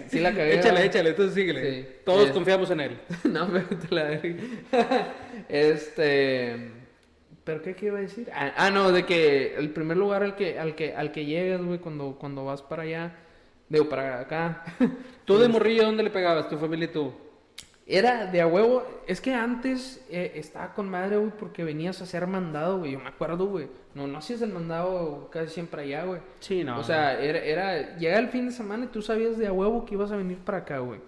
sí, 0.09 0.19
la 0.19 0.31
cagué. 0.33 0.55
Échale, 0.55 0.85
échale, 0.85 1.13
tú 1.13 1.29
síguele. 1.29 1.83
Todos 2.03 2.31
confiamos 2.31 2.69
en 2.71 2.81
él. 2.81 2.99
no, 3.23 3.47
pero 3.47 3.65
te 3.79 3.95
la 3.95 4.19
Este. 5.47 6.71
¿Pero 7.45 7.61
qué, 7.61 7.75
quiero 7.75 7.97
decir? 7.97 8.29
Ah, 8.33 8.53
ah, 8.57 8.71
no, 8.71 8.91
de 8.91 9.05
que 9.05 9.55
el 9.55 9.69
primer 9.69 9.97
lugar 9.97 10.23
al 10.23 10.35
que, 10.35 10.59
al 10.59 10.73
que, 10.73 10.95
al 10.95 11.11
que 11.11 11.25
llegas, 11.25 11.61
güey, 11.61 11.77
cuando, 11.77 12.17
cuando 12.19 12.43
vas 12.43 12.63
para 12.63 12.83
allá, 12.83 13.15
digo, 13.69 13.87
para 13.87 14.19
acá. 14.19 14.63
¿Tú 15.25 15.37
de 15.37 15.47
morrillo 15.47 15.85
dónde 15.85 16.01
le 16.01 16.09
pegabas, 16.09 16.49
tu 16.49 16.57
familia 16.57 16.85
y 16.85 16.91
tú? 16.91 17.13
Era 17.87 18.25
de 18.25 18.41
a 18.41 18.47
huevo, 18.47 18.83
es 19.05 19.21
que 19.21 19.31
antes 19.31 20.03
eh, 20.09 20.31
estaba 20.33 20.73
con 20.73 20.89
madre, 20.89 21.17
güey, 21.17 21.31
porque 21.37 21.63
venías 21.63 22.01
a 22.01 22.05
hacer 22.05 22.25
mandado, 22.25 22.79
güey, 22.79 22.93
yo 22.93 22.99
me 22.99 23.09
acuerdo, 23.09 23.45
güey. 23.45 23.67
No, 23.93 24.07
no 24.07 24.17
hacías 24.17 24.41
el 24.41 24.51
mandado 24.51 25.29
casi 25.31 25.53
siempre 25.53 25.83
allá, 25.83 26.03
güey. 26.03 26.21
Sí, 26.39 26.63
no. 26.63 26.79
O 26.79 26.83
sea, 26.83 27.21
era, 27.21 27.37
era, 27.37 27.95
llega 27.97 28.17
el 28.17 28.29
fin 28.29 28.47
de 28.47 28.53
semana 28.53 28.85
y 28.85 28.87
tú 28.87 29.03
sabías 29.03 29.37
de 29.37 29.45
a 29.45 29.53
huevo 29.53 29.85
que 29.85 29.93
ibas 29.93 30.11
a 30.11 30.17
venir 30.17 30.39
para 30.39 30.59
acá, 30.59 30.79
güey. 30.79 30.99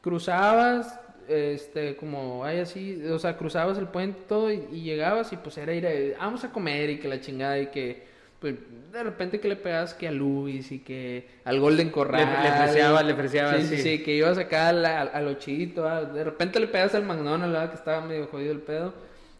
Cruzabas, 0.00 0.98
este, 1.28 1.96
como 1.96 2.44
hay 2.44 2.58
así, 2.58 3.02
o 3.06 3.18
sea, 3.18 3.36
cruzabas 3.36 3.78
el 3.78 3.88
puente 3.88 4.20
todo 4.28 4.50
y, 4.50 4.82
llegabas 4.82 5.32
y 5.32 5.36
pues 5.36 5.58
era 5.58 5.74
ir 5.74 5.86
a, 5.86 6.18
vamos 6.18 6.44
a 6.44 6.52
comer 6.52 6.90
y 6.90 6.98
que 6.98 7.08
la 7.08 7.20
chingada 7.20 7.58
y 7.58 7.66
que, 7.66 8.02
pues, 8.38 8.54
de 8.92 9.02
repente 9.02 9.40
que 9.40 9.48
le 9.48 9.56
pegabas 9.56 9.94
que 9.94 10.08
a 10.08 10.12
Luis 10.12 10.72
y 10.72 10.80
que 10.80 11.26
al 11.44 11.60
Golden 11.60 11.90
Corral. 11.90 12.20
Le, 12.20 12.72
le 12.72 13.04
le 13.04 13.12
ofreciaba, 13.12 13.58
sí, 13.58 13.66
sí, 13.66 13.78
sí, 13.78 14.02
que 14.02 14.14
ibas 14.14 14.38
acá 14.38 14.68
a, 14.68 15.02
a, 15.02 15.20
lo 15.20 15.36
ah, 15.84 16.02
de 16.02 16.24
repente 16.24 16.60
le 16.60 16.68
pegas 16.68 16.94
al 16.94 17.04
McDonald's, 17.04 17.70
que 17.70 17.76
estaba 17.76 18.04
medio 18.06 18.26
jodido 18.26 18.52
el 18.52 18.60
pedo. 18.60 18.94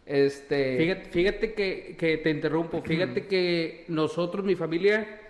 Este... 0.05 0.77
Fíjate, 0.79 1.11
fíjate 1.11 1.55
que, 1.55 1.97
que 1.99 2.19
te 2.19 2.31
interrumpo, 2.31 2.83
fíjate 2.83 3.27
que 3.27 3.85
nosotros, 3.89 4.45
mi 4.45 4.57
familia, 4.57 5.22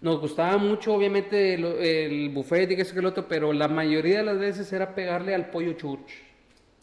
nos 0.00 0.20
gustaba 0.20 0.56
mucho, 0.56 0.94
obviamente, 0.94 1.54
el, 1.54 2.30
buffet 2.30 2.70
y 2.70 2.76
que 2.76 2.82
eso 2.82 2.94
que 2.94 3.00
el 3.00 3.06
otro, 3.06 3.28
pero 3.28 3.52
la 3.52 3.68
mayoría 3.68 4.18
de 4.18 4.24
las 4.24 4.38
veces 4.38 4.72
era 4.72 4.94
pegarle 4.94 5.34
al 5.34 5.50
pollo 5.50 5.74
church. 5.74 6.10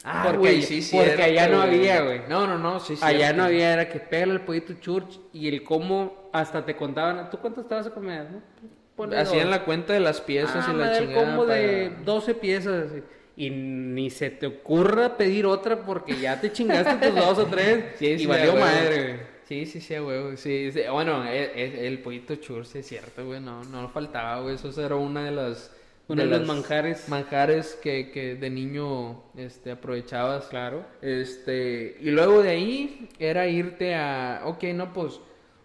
Ah, 0.03 0.30
porque, 0.32 0.61
sí, 0.61 0.82
sí, 0.82 0.95
porque 0.95 1.24
allá 1.24 1.47
no 1.47 1.61
había, 1.61 2.01
güey. 2.01 2.22
No, 2.30 2.45
no, 2.45 2.57
no, 2.57 2.80
sí, 2.80 2.95
sí. 2.95 3.01
Allá 3.03 3.34
no 3.34 3.43
había, 3.43 3.74
era 3.74 3.89
que 3.89 3.99
pégale 3.99 4.34
al 4.34 4.41
pollito 4.41 4.74
church 4.80 5.20
y 5.34 5.47
el 5.47 5.63
cómo 5.63 6.30
hasta 6.32 6.63
te 6.63 6.76
contaban. 6.76 7.30
¿Tú 7.32 7.39
cuánto 7.39 7.61
estabas 7.61 7.88
a 7.88 7.91
comer? 7.91 8.28
¿no? 8.30 9.18
Hacían 9.18 9.49
la 9.49 9.63
cuenta 9.65 9.93
de 9.93 9.99
las 9.99 10.22
piezas 10.22 10.68
y 10.70 10.74
la 10.74 10.97
chingada. 10.97 10.99
el 10.99 11.13
combo 11.13 11.45
de 11.45 11.91
12 12.05 12.34
piezas. 12.36 12.91
Y 13.36 13.49
ni 13.49 14.09
se 14.09 14.30
te 14.30 14.47
ocurra 14.47 15.18
pedir 15.18 15.45
otra 15.45 15.86
porque 15.86 16.15
ya 16.15 16.39
te 16.39 16.51
chingaste 16.51 17.07
tus 17.07 17.15
dos 17.15 17.38
o 17.38 17.45
tres 17.45 17.86
y 18.01 18.26
valió 18.26 18.55
madre, 18.55 19.03
güey. 19.03 19.37
Sí, 19.48 19.66
sí, 19.66 19.80
sí, 19.80 19.98
güey. 19.98 20.36
Sí, 20.36 20.72
sí. 20.74 20.82
Bueno, 20.91 21.24
el, 21.24 21.50
e, 21.56 21.88
el, 21.88 22.00
pollito 22.00 22.36
chur, 22.36 22.66
sí 22.66 22.80
es 22.80 22.88
cierto, 22.88 23.26
güey. 23.26 23.39
No, 23.39 23.64
no 23.64 23.88
faltaba, 23.88 24.41
güey. 24.41 24.56
Eso 24.56 24.70
era 24.86 24.95
una 24.95 25.24
de 25.24 25.32
las... 25.32 25.74
De, 26.10 26.26
los 26.26 26.45
manjares. 26.45 27.08
Manjares 27.08 27.78
que, 27.82 28.12
que 28.12 28.36
de 28.36 28.50
niño 28.50 29.24
este, 29.38 29.72
aprovechabas. 29.72 30.48
Claro. 30.48 30.86
Este, 31.02 31.98
y 32.02 32.12
luego 32.12 32.43
de 32.43 32.50
ahí 32.50 33.10
era 33.20 33.48
irte 33.48 33.95
a... 33.95 34.41
Ok, 34.43 34.64
no, 34.76 34.91
pues 34.91 35.22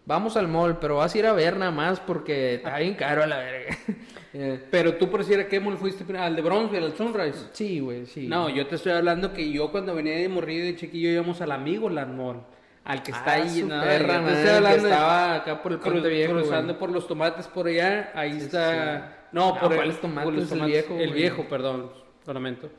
vamos 0.07 0.37
al 0.37 0.47
mall, 0.47 0.79
pero 0.79 0.97
vas 0.97 1.15
a 1.15 1.19
ir 1.19 1.27
a 1.27 1.33
ver 1.33 1.57
nada 1.57 1.73
más 1.73 1.99
porque 1.99 2.55
está 2.55 2.79
bien 2.79 2.95
caro 2.95 3.25
a 3.25 3.27
la 3.27 3.39
verga. 3.39 3.77
Eh, 4.35 4.59
pero 4.71 4.95
tú 4.95 5.11
por 5.11 5.23
si 5.25 5.35
era 5.35 5.47
qué 5.47 5.61
mall 5.61 5.77
fuiste 5.77 6.07
al 6.17 6.35
de 6.35 6.41
Bronzeville, 6.41 6.87
al 6.87 6.97
Sunrise. 6.97 7.49
Sí, 7.53 7.81
güey, 7.81 8.07
sí. 8.07 8.29
No, 8.29 8.49
yo 8.49 8.67
te 8.67 8.77
estoy 8.77 8.93
hablando 8.93 9.35
que 9.35 9.53
yo 9.53 9.71
cuando 9.71 9.95
venía 9.95 10.17
de 10.17 10.27
morrido 10.27 10.65
de 10.65 10.75
chiquillo 10.75 11.11
íbamos 11.11 11.43
al 11.43 11.53
amigo 11.53 11.91
Land 11.91 12.17
Mall 12.17 12.41
al 12.85 13.03
que 13.03 13.13
está 13.13 13.33
ah, 13.33 13.35
ahí, 13.35 13.63
¿no? 13.63 13.81
Perra, 13.81 14.25
que 14.25 14.77
estaba 14.77 15.35
acá 15.37 15.63
por 15.63 15.73
el 15.73 15.79
puente 15.79 16.09
viejo, 16.09 16.33
cruzando 16.33 16.79
por 16.79 16.91
los 16.91 17.07
tomates 17.07 17.47
por 17.47 17.67
allá, 17.67 18.11
ahí 18.15 18.39
está. 18.39 19.29
No, 19.33 19.59
por, 19.59 19.73
el, 19.73 19.95
tomates, 19.97 20.53
el 20.53 20.61
viejo, 20.65 20.95
el 20.99 21.13
viejo, 21.13 21.49
perdón, 21.49 21.91
lo 22.27 22.35
lamento. 22.35 22.71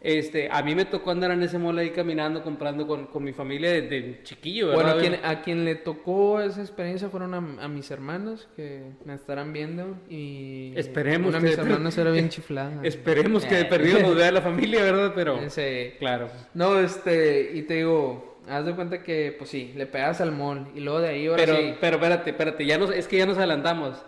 Este, 0.00 0.48
a 0.50 0.62
mí 0.62 0.74
me 0.74 0.84
tocó 0.84 1.10
andar 1.10 1.30
en 1.32 1.42
ese 1.42 1.58
mall 1.58 1.76
ahí 1.78 1.90
caminando, 1.90 2.42
comprando 2.42 2.86
con, 2.86 3.06
con 3.06 3.22
mi 3.22 3.32
familia 3.32 3.72
desde 3.72 4.22
chiquillo, 4.22 4.68
¿verdad? 4.68 4.94
Bueno, 4.98 5.18
a 5.22 5.42
quien, 5.42 5.64
le 5.64 5.74
tocó 5.74 6.40
esa 6.40 6.60
experiencia 6.62 7.08
fueron 7.08 7.34
a, 7.34 7.68
mis 7.68 7.90
hermanos 7.90 8.48
que 8.56 8.82
me 9.04 9.14
estarán 9.14 9.52
viendo 9.52 9.98
y... 10.08 10.72
Esperemos 10.76 11.28
una 11.28 11.40
de 11.40 11.48
mis 11.48 11.58
hermanas 11.58 11.98
era 11.98 12.10
bien 12.10 12.28
chiflada. 12.30 12.80
Esperemos 12.82 13.44
que 13.44 13.56
de 13.56 13.64
perdido 13.66 14.00
nos 14.00 14.14
vea 14.14 14.32
la 14.32 14.40
familia, 14.42 14.82
¿verdad? 14.82 15.12
Pero... 15.14 15.38
Sí, 15.48 15.92
claro. 15.98 16.28
No, 16.54 16.78
este, 16.78 17.52
y 17.54 17.62
te 17.62 17.74
digo 17.74 18.27
haz 18.50 18.64
de 18.64 18.74
cuenta 18.74 19.02
que, 19.02 19.34
pues 19.36 19.50
sí, 19.50 19.72
le 19.76 19.86
pegas 19.86 20.20
al 20.20 20.32
mall 20.32 20.68
y 20.74 20.80
luego 20.80 21.00
de 21.00 21.08
ahí 21.08 21.26
ahora 21.26 21.44
pero, 21.44 21.56
sí. 21.56 21.74
Pero 21.80 21.96
espérate, 21.96 22.30
espérate, 22.30 22.66
ya 22.66 22.78
nos, 22.78 22.90
es 22.90 23.06
que 23.08 23.18
ya 23.18 23.26
nos 23.26 23.38
adelantamos. 23.38 24.04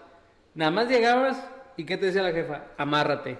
Nada 0.55 0.71
más 0.71 0.89
llegabas 0.89 1.43
y 1.77 1.85
¿qué 1.85 1.97
te 1.97 2.07
decía 2.07 2.23
la 2.23 2.33
jefa? 2.33 2.65
Amárrate. 2.77 3.39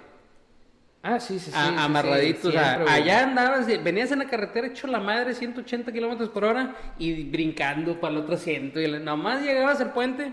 Ah, 1.03 1.19
sí, 1.19 1.39
sí, 1.39 1.49
sí. 1.49 1.57
amarradito. 1.57 2.49
o 2.49 2.51
sea, 2.51 2.83
allá 2.87 3.23
andabas, 3.23 3.65
venías 3.83 4.11
en 4.11 4.19
la 4.19 4.27
carretera 4.27 4.67
hecho 4.67 4.85
la 4.85 4.99
madre 4.99 5.33
180 5.33 5.91
kilómetros 5.91 6.29
por 6.29 6.45
hora 6.45 6.75
y 6.99 7.23
brincando 7.23 7.99
para 7.99 8.13
el 8.13 8.19
otro 8.19 8.35
asiento. 8.35 8.79
Y 8.79 8.87
nada 8.87 9.15
más 9.15 9.41
llegabas 9.41 9.81
al 9.81 9.93
puente. 9.93 10.31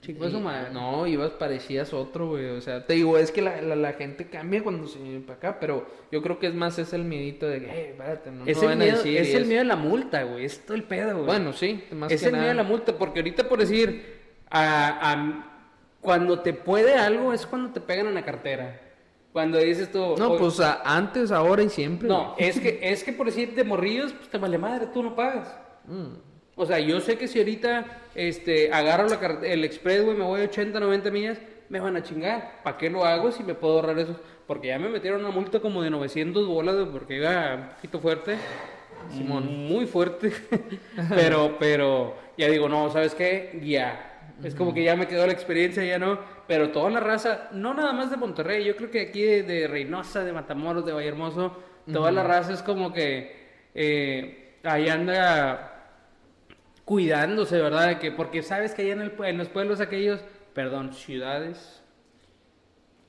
Chico, 0.00 0.24
eso 0.26 0.40
madre. 0.40 0.70
No, 0.72 1.06
ibas, 1.06 1.32
parecías 1.32 1.92
otro, 1.92 2.28
güey. 2.28 2.46
O 2.50 2.60
sea, 2.60 2.86
te 2.86 2.94
digo, 2.94 3.18
es 3.18 3.30
que 3.32 3.42
la, 3.42 3.60
la, 3.60 3.92
gente 3.94 4.28
cambia 4.28 4.62
cuando 4.62 4.86
se 4.86 5.00
viene 5.00 5.20
para 5.20 5.38
acá, 5.38 5.58
pero 5.58 5.86
yo 6.12 6.22
creo 6.22 6.38
que 6.38 6.46
es 6.46 6.54
más 6.54 6.78
es 6.78 6.92
el 6.92 7.04
miedito 7.04 7.46
de 7.46 7.60
que, 7.60 7.68
hey, 7.70 7.86
espérate, 7.90 8.30
no, 8.30 8.46
es 8.46 8.62
el 8.62 8.76
miedo, 8.76 9.02
Es 9.04 9.34
el 9.34 9.46
miedo 9.46 9.60
de 9.60 9.64
la 9.64 9.76
multa, 9.76 10.22
güey. 10.22 10.44
Es 10.44 10.64
todo 10.64 10.76
el 10.76 10.84
pedo, 10.84 11.14
güey. 11.14 11.26
Bueno, 11.26 11.52
sí, 11.52 11.82
más 11.92 12.12
Es 12.12 12.22
el 12.22 12.32
miedo 12.32 12.46
de 12.46 12.54
la 12.54 12.62
multa, 12.62 12.96
porque 12.96 13.20
ahorita 13.20 13.48
por 13.48 13.58
decir, 13.58 14.04
a, 14.50 15.44
cuando 16.00 16.40
te 16.40 16.52
puede 16.52 16.94
algo 16.94 17.32
es 17.32 17.46
cuando 17.46 17.72
te 17.72 17.80
pegan 17.80 18.06
en 18.06 18.14
la 18.14 18.24
cartera. 18.24 18.80
Cuando 19.32 19.58
dices 19.58 19.90
tú... 19.90 20.14
No, 20.16 20.38
pues 20.38 20.60
antes, 20.60 21.30
ahora 21.30 21.62
y 21.62 21.68
siempre. 21.68 22.08
No, 22.08 22.34
es 22.38 22.60
que, 22.60 22.78
es 22.80 23.02
que 23.02 23.12
por 23.12 23.26
decir 23.26 23.54
de 23.54 23.64
morrillos, 23.64 24.12
pues 24.12 24.30
te 24.30 24.38
vale 24.38 24.56
madre, 24.56 24.86
tú 24.94 25.02
no 25.02 25.14
pagas. 25.14 25.54
Mm. 25.86 26.35
O 26.56 26.66
sea, 26.66 26.80
yo 26.80 27.00
sé 27.00 27.16
que 27.16 27.28
si 27.28 27.38
ahorita 27.38 27.84
este, 28.14 28.72
agarro 28.72 29.08
la 29.08 29.46
el 29.46 29.64
express, 29.64 30.04
güey, 30.04 30.16
me 30.16 30.24
voy 30.24 30.40
80, 30.40 30.80
90 30.80 31.10
millas, 31.10 31.38
me 31.68 31.80
van 31.80 31.96
a 31.96 32.02
chingar. 32.02 32.62
¿Para 32.64 32.76
qué 32.76 32.90
lo 32.90 33.04
hago 33.04 33.30
si 33.30 33.44
me 33.44 33.54
puedo 33.54 33.74
ahorrar 33.74 33.98
eso? 33.98 34.18
Porque 34.46 34.68
ya 34.68 34.78
me 34.78 34.88
metieron 34.88 35.20
una 35.20 35.30
multa 35.30 35.60
como 35.60 35.82
de 35.82 35.90
900 35.90 36.46
bolas, 36.46 36.74
porque 36.90 37.16
iba 37.16 37.54
un 37.54 37.68
poquito 37.74 38.00
fuerte. 38.00 38.36
Simón. 39.10 39.46
Muy 39.68 39.86
fuerte. 39.86 40.32
pero, 41.10 41.56
pero, 41.58 42.16
ya 42.36 42.48
digo, 42.48 42.68
no, 42.68 42.90
¿sabes 42.90 43.14
qué? 43.14 43.60
Ya. 43.62 44.32
Es 44.42 44.54
como 44.54 44.74
que 44.74 44.82
ya 44.82 44.96
me 44.96 45.06
quedó 45.06 45.26
la 45.26 45.32
experiencia, 45.32 45.84
ya 45.84 45.98
no 45.98 46.18
pero 46.46 46.70
toda 46.70 46.90
la 46.90 47.00
raza, 47.00 47.48
no 47.52 47.74
nada 47.74 47.92
más 47.92 48.10
de 48.10 48.16
Monterrey, 48.16 48.64
yo 48.64 48.76
creo 48.76 48.90
que 48.90 49.00
aquí 49.00 49.22
de, 49.22 49.66
Reynosa, 49.66 50.24
de 50.24 50.32
Matamoros, 50.32 50.86
de 50.86 50.92
Vallehermoso, 50.92 51.56
toda 51.92 52.12
la 52.12 52.22
raza 52.22 52.52
es 52.52 52.62
como 52.62 52.92
que 52.92 53.46
eh, 53.74 54.54
ahí 54.62 54.88
anda 54.88 55.75
cuidándose, 56.86 57.60
¿verdad? 57.60 57.98
que, 57.98 58.10
porque 58.10 58.42
sabes 58.42 58.72
que 58.72 58.80
allá 58.80 58.94
en, 58.94 59.02
el, 59.02 59.12
en 59.24 59.36
los 59.36 59.48
pueblos 59.50 59.80
aquellos, 59.80 60.22
perdón, 60.54 60.94
ciudades, 60.94 61.82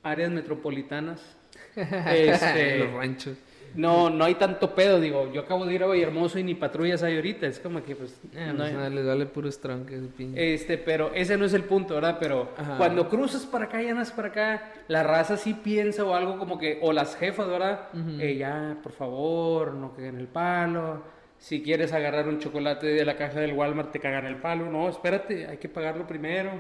áreas 0.03 0.31
metropolitanas, 0.31 1.21
este, 1.75 2.79
los 2.79 2.91
ranchos 2.91 3.37
no, 3.75 4.09
no 4.09 4.25
hay 4.25 4.35
tanto 4.35 4.73
pedo, 4.73 4.99
digo, 4.99 5.31
yo 5.31 5.41
acabo 5.41 5.65
de 5.65 5.73
ir 5.73 5.83
a 5.83 5.95
Hermoso 5.95 6.39
y 6.39 6.43
ni 6.43 6.55
patrullas 6.55 7.03
hay 7.03 7.15
ahorita, 7.15 7.47
es 7.47 7.59
como 7.59 7.83
que 7.83 7.95
pues... 7.95 8.19
Eh, 8.33 8.51
no 8.51 8.63
pues, 8.63 8.91
les 8.91 9.05
vale 9.05 9.25
puro 9.27 9.49
estranque 9.49 9.99
Este, 10.35 10.77
pero 10.77 11.11
ese 11.13 11.37
no 11.37 11.45
es 11.45 11.53
el 11.53 11.63
punto, 11.63 11.95
¿verdad? 11.95 12.17
Pero 12.19 12.49
cuando 12.77 13.07
cruzas 13.07 13.45
para 13.45 13.65
acá 13.65 13.81
y 13.81 13.87
andas 13.87 14.11
para 14.11 14.29
acá, 14.29 14.73
la 14.87 15.03
raza 15.03 15.37
sí 15.37 15.53
piensa 15.53 16.03
o 16.03 16.13
algo 16.15 16.37
como 16.37 16.57
que, 16.57 16.79
o 16.81 16.91
las 16.91 17.15
jefas, 17.15 17.47
¿verdad? 17.47 17.89
Eh, 18.19 18.35
ya, 18.37 18.77
por 18.81 18.91
favor, 18.91 19.73
no 19.73 19.93
caguen 19.93 20.17
el 20.17 20.27
palo, 20.27 21.03
si 21.37 21.61
quieres 21.61 21.93
agarrar 21.93 22.27
un 22.27 22.39
chocolate 22.39 22.87
de 22.87 23.05
la 23.05 23.15
caja 23.15 23.39
del 23.39 23.53
Walmart 23.53 23.91
te 23.91 23.99
cagan 23.99 24.25
el 24.25 24.37
palo, 24.37 24.69
no, 24.71 24.89
espérate, 24.89 25.47
hay 25.47 25.57
que 25.57 25.69
pagarlo 25.69 26.07
primero. 26.07 26.51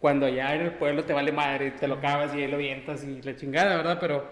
Cuando 0.00 0.26
allá 0.26 0.54
en 0.54 0.60
el 0.60 0.72
pueblo 0.74 1.04
te 1.04 1.12
vale 1.12 1.32
madre, 1.32 1.72
te 1.72 1.88
lo 1.88 1.94
acabas 1.94 2.34
y 2.34 2.42
ahí 2.42 2.48
lo 2.48 2.58
vientas 2.58 3.02
y 3.02 3.20
la 3.22 3.34
chingada, 3.34 3.76
¿verdad? 3.76 3.98
Pero 4.00 4.28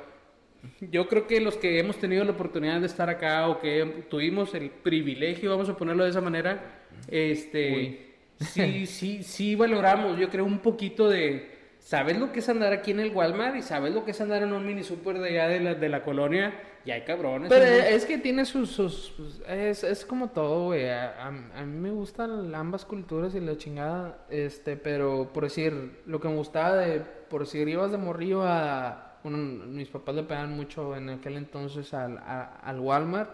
yo 0.80 1.08
creo 1.08 1.26
que 1.26 1.40
los 1.40 1.56
que 1.56 1.78
hemos 1.78 1.98
tenido 1.98 2.24
la 2.24 2.32
oportunidad 2.32 2.80
de 2.80 2.86
estar 2.86 3.08
acá 3.08 3.48
o 3.48 3.58
que 3.58 4.04
tuvimos 4.08 4.54
el 4.54 4.70
privilegio, 4.70 5.50
vamos 5.50 5.68
a 5.68 5.76
ponerlo 5.76 6.04
de 6.04 6.10
esa 6.10 6.20
manera, 6.20 6.84
este, 7.08 8.14
sí, 8.38 8.86
sí, 8.86 9.22
sí 9.22 9.54
valoramos, 9.56 10.18
yo 10.18 10.28
creo, 10.28 10.44
un 10.44 10.60
poquito 10.60 11.08
de, 11.08 11.50
¿sabes 11.78 12.18
lo 12.18 12.30
que 12.30 12.40
es 12.40 12.48
andar 12.48 12.72
aquí 12.72 12.92
en 12.92 13.00
el 13.00 13.10
Walmart? 13.10 13.56
Y 13.56 13.62
¿sabes 13.62 13.92
lo 13.92 14.04
que 14.04 14.12
es 14.12 14.20
andar 14.20 14.42
en 14.42 14.52
un 14.52 14.64
mini 14.64 14.84
super 14.84 15.18
de 15.18 15.30
allá 15.30 15.48
de 15.48 15.60
la, 15.60 15.74
de 15.74 15.88
la 15.88 16.02
colonia? 16.04 16.54
Y 16.86 16.90
hay 16.92 17.02
cabrones. 17.02 17.48
Pero 17.48 17.64
es 17.64 18.06
que 18.06 18.16
tiene 18.16 18.44
sus... 18.44 18.70
sus 18.70 19.12
es, 19.48 19.82
es 19.82 20.04
como 20.06 20.30
todo, 20.30 20.66
güey. 20.66 20.88
A, 20.88 21.26
a, 21.26 21.30
mí 21.30 21.78
me 21.78 21.90
gustan 21.90 22.54
ambas 22.54 22.84
culturas 22.84 23.34
y 23.34 23.40
la 23.40 23.56
chingada. 23.56 24.24
Este, 24.30 24.76
pero 24.76 25.30
por 25.32 25.44
decir, 25.44 26.00
lo 26.06 26.20
que 26.20 26.28
me 26.28 26.36
gustaba 26.36 26.76
de... 26.76 27.00
Por 27.00 27.40
decir, 27.40 27.68
ibas 27.68 27.90
de 27.90 27.98
morrillo 27.98 28.42
a 28.44 29.06
mis 29.30 29.88
papás 29.88 30.14
le 30.14 30.22
pegaban 30.22 30.52
mucho 30.52 30.96
en 30.96 31.10
aquel 31.10 31.36
entonces 31.36 31.92
al, 31.94 32.18
al 32.18 32.80
Walmart. 32.80 33.30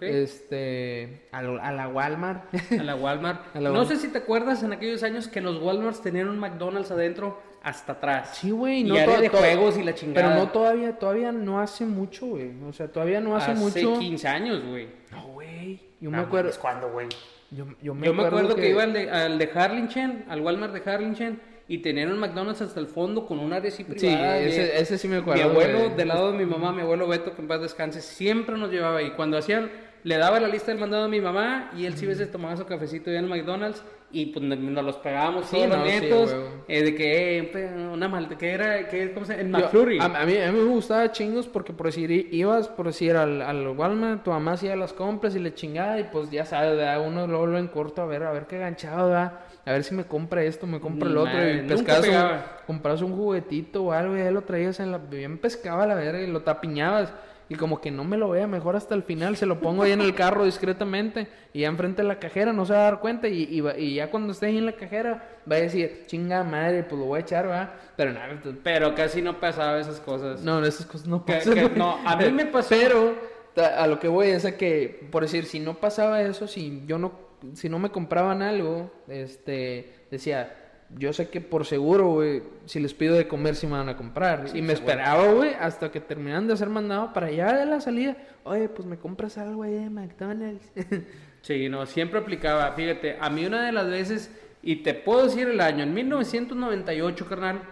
Este, 0.00 1.28
a 1.32 1.42
la 1.42 1.88
Walmart. 1.88 2.54
A 2.78 2.82
la 2.82 2.94
Walmart. 2.94 3.54
no 3.54 3.84
sé 3.84 3.96
si 3.96 4.08
te 4.08 4.18
acuerdas 4.18 4.62
en 4.62 4.72
aquellos 4.72 5.02
años 5.02 5.28
que 5.28 5.40
los 5.40 5.60
Walmarts 5.60 6.02
tenían 6.02 6.28
un 6.28 6.38
McDonald's 6.38 6.90
adentro 6.90 7.40
hasta 7.62 7.92
atrás. 7.92 8.36
Sí, 8.36 8.50
güey. 8.50 8.84
No 8.84 8.94
y 8.94 8.98
área 8.98 9.20
de 9.20 9.28
juegos 9.28 9.76
y 9.78 9.82
la 9.82 9.94
chingada. 9.94 10.28
Pero 10.28 10.40
no 10.40 10.50
todavía, 10.50 10.98
todavía 10.98 11.32
no 11.32 11.60
hace 11.60 11.84
mucho, 11.84 12.26
güey. 12.26 12.52
O 12.68 12.72
sea, 12.72 12.88
todavía 12.88 13.20
no 13.20 13.36
hace, 13.36 13.54
mucho. 13.54 13.92
Hace 13.92 14.00
15 14.00 14.28
años, 14.28 14.64
güey. 14.64 14.88
No, 15.10 15.26
güey. 15.28 15.80
Yo 16.00 16.10
me 16.10 16.18
acuerdo. 16.18 16.50
¿Cuándo, 16.60 16.90
güey? 16.90 17.08
Yo, 17.50 17.66
yo, 17.82 17.94
me, 17.94 18.08
acuerdo, 18.08 18.54
que... 18.54 18.70
iba 18.70 18.82
al 18.82 18.94
de, 18.94 19.10
al 19.10 19.38
de 19.38 19.50
Harlingen, 19.54 20.24
al 20.28 20.40
Walmart 20.40 20.72
de 20.72 20.90
Harlingen 20.90 21.51
y 21.72 21.78
tenían 21.78 22.12
un 22.12 22.18
McDonald's 22.18 22.60
hasta 22.60 22.80
el 22.80 22.86
fondo 22.86 23.24
con 23.24 23.38
un 23.38 23.50
área 23.50 23.70
así 23.70 23.82
privada. 23.82 24.38
Sí, 24.40 24.44
ese, 24.44 24.78
ese 24.78 24.98
sí 24.98 25.08
me 25.08 25.16
acuerdo. 25.16 25.42
Mi 25.42 25.48
abuelo, 25.48 25.88
del 25.96 26.08
lado 26.08 26.30
de 26.30 26.36
mi 26.36 26.44
mamá, 26.44 26.70
mi 26.70 26.82
abuelo 26.82 27.08
Beto, 27.08 27.34
que 27.34 27.40
en 27.40 27.48
paz 27.48 27.62
descanse, 27.62 28.02
siempre 28.02 28.58
nos 28.58 28.70
llevaba 28.70 28.98
ahí. 28.98 29.12
Cuando 29.16 29.38
hacían, 29.38 29.70
le 30.04 30.18
daba 30.18 30.38
la 30.38 30.48
lista 30.48 30.70
del 30.70 30.78
mandado 30.78 31.04
a 31.04 31.08
mi 31.08 31.22
mamá 31.22 31.70
y 31.74 31.86
él 31.86 31.96
sí 31.96 32.04
veces 32.04 32.30
tomaba 32.30 32.58
su 32.58 32.66
cafecito 32.66 33.10
ya 33.10 33.20
en 33.20 33.24
el 33.24 33.30
McDonald's 33.30 33.82
y 34.10 34.26
pues 34.26 34.44
nos 34.44 34.84
los 34.84 34.96
pegábamos 34.96 35.48
todos 35.50 35.66
los 35.66 35.82
nietos 35.82 36.36
eh, 36.68 36.82
de 36.82 36.94
que 36.94 37.38
eh, 37.38 37.88
una 37.90 38.08
mal 38.08 38.28
que 38.36 38.50
era 38.50 38.86
que 38.86 39.10
cómo 39.14 39.24
se 39.24 39.40
en 39.40 39.50
McFlurry 39.50 39.98
a, 40.00 40.08
mí, 40.26 40.36
a 40.36 40.52
mí 40.52 40.58
me 40.58 40.64
gustaba 40.64 41.10
chingos 41.12 41.46
porque 41.48 41.72
por 41.72 41.86
decir 41.86 42.10
ibas 42.10 42.68
por 42.68 42.88
decir 42.88 43.16
al, 43.16 43.40
al 43.40 43.66
Walmart 43.68 44.22
tu 44.22 44.30
mamá 44.30 44.52
hacía 44.52 44.76
las 44.76 44.92
compras 44.92 45.34
y 45.34 45.38
le 45.38 45.54
chingaba 45.54 45.98
y 45.98 46.04
pues 46.04 46.30
ya 46.30 46.44
sabes 46.44 46.78
uno 47.06 47.26
luego 47.26 47.46
lo 47.46 47.58
en 47.58 47.68
corto 47.68 48.02
a 48.02 48.06
ver 48.06 48.24
a 48.24 48.32
ver 48.32 48.46
qué 48.46 48.58
ganchado 48.58 49.08
da 49.08 49.46
a 49.64 49.72
ver 49.72 49.84
si 49.84 49.94
me 49.94 50.04
compra 50.04 50.42
esto, 50.42 50.66
me 50.66 50.80
compra 50.80 51.08
el 51.08 51.16
otro. 51.16 51.50
y 51.50 51.62
pescabas 51.62 52.08
un, 52.08 52.66
comprabas 52.66 53.02
un 53.02 53.16
juguetito 53.16 53.84
o 53.84 53.92
algo 53.92 54.16
y 54.16 54.20
ahí 54.20 54.32
lo 54.32 54.42
traías 54.42 54.80
en 54.80 54.90
la. 54.90 54.98
Bien 54.98 55.38
pescaba 55.38 55.86
la 55.86 55.94
verga 55.94 56.20
y 56.20 56.26
lo 56.26 56.42
tapiñabas. 56.42 57.12
Y 57.48 57.54
como 57.54 57.82
que 57.82 57.90
no 57.90 58.02
me 58.02 58.16
lo 58.16 58.30
vea, 58.30 58.46
mejor 58.46 58.76
hasta 58.76 58.94
el 58.94 59.02
final 59.02 59.36
se 59.36 59.44
lo 59.44 59.60
pongo 59.60 59.82
ahí 59.82 59.92
en 59.92 60.00
el 60.00 60.14
carro 60.14 60.46
discretamente. 60.46 61.28
Y 61.52 61.60
ya 61.60 61.68
enfrente 61.68 62.00
de 62.00 62.08
la 62.08 62.18
cajera 62.18 62.52
no 62.52 62.64
se 62.64 62.72
va 62.72 62.80
a 62.80 62.82
dar 62.84 63.00
cuenta. 63.00 63.28
Y, 63.28 63.62
y, 63.76 63.94
ya 63.94 64.10
cuando 64.10 64.32
esté 64.32 64.46
ahí 64.46 64.58
en 64.58 64.66
la 64.66 64.72
cajera 64.72 65.40
va 65.50 65.56
a 65.56 65.60
decir, 65.60 66.04
chinga 66.06 66.42
madre, 66.44 66.82
pues 66.82 66.98
lo 66.98 67.06
voy 67.06 67.18
a 67.18 67.20
echar, 67.20 67.46
¿verdad? 67.46 67.74
Pero 67.94 68.12
nada, 68.12 68.40
pues, 68.42 68.54
pero 68.62 68.94
casi 68.94 69.20
no 69.20 69.38
pasaba 69.38 69.78
esas 69.78 70.00
cosas. 70.00 70.40
No, 70.40 70.64
esas 70.64 70.86
cosas 70.86 71.06
no 71.06 71.26
pasan. 71.26 71.72
no, 71.76 71.98
a 72.04 72.16
mí 72.16 72.30
me 72.30 72.46
pasó. 72.46 72.70
Pero 72.70 73.14
a 73.56 73.86
lo 73.86 74.00
que 74.00 74.08
voy 74.08 74.28
es 74.28 74.46
a 74.46 74.56
que, 74.56 75.06
por 75.10 75.22
decir, 75.22 75.44
si 75.44 75.60
no 75.60 75.74
pasaba 75.74 76.22
eso, 76.22 76.48
si 76.48 76.84
yo 76.86 76.98
no 76.98 77.12
si 77.54 77.68
no 77.68 77.78
me 77.78 77.90
compraban 77.90 78.42
algo, 78.42 78.90
este, 79.08 80.06
decía, 80.10 80.56
yo 80.96 81.12
sé 81.12 81.28
que 81.28 81.40
por 81.40 81.64
seguro, 81.64 82.08
güey, 82.08 82.42
si 82.66 82.80
les 82.80 82.94
pido 82.94 83.16
de 83.16 83.26
comer, 83.26 83.54
si 83.54 83.66
me 83.66 83.72
van 83.72 83.88
a 83.88 83.96
comprar. 83.96 84.46
y 84.54 84.62
me 84.62 84.72
esperaba, 84.72 85.32
güey, 85.32 85.54
hasta 85.54 85.90
que 85.90 86.00
terminaran 86.00 86.46
de 86.46 86.56
ser 86.56 86.68
mandado 86.68 87.12
para 87.12 87.28
allá 87.28 87.52
de 87.56 87.66
la 87.66 87.80
salida. 87.80 88.16
Oye, 88.44 88.68
pues 88.68 88.86
me 88.86 88.98
compras 88.98 89.38
algo 89.38 89.62
ahí 89.62 89.74
de 89.74 89.90
McDonald's. 89.90 90.70
sí, 91.42 91.68
no, 91.68 91.86
siempre 91.86 92.18
aplicaba. 92.18 92.72
Fíjate, 92.72 93.16
a 93.20 93.30
mí 93.30 93.46
una 93.46 93.66
de 93.66 93.72
las 93.72 93.88
veces, 93.88 94.30
y 94.62 94.76
te 94.76 94.94
puedo 94.94 95.24
decir 95.24 95.48
el 95.48 95.60
año, 95.60 95.82
en 95.82 95.94
1998, 95.94 97.26
carnal, 97.26 97.62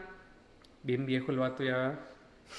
bien 0.82 1.06
viejo 1.06 1.30
el 1.30 1.38
vato 1.38 1.62
ya, 1.62 1.98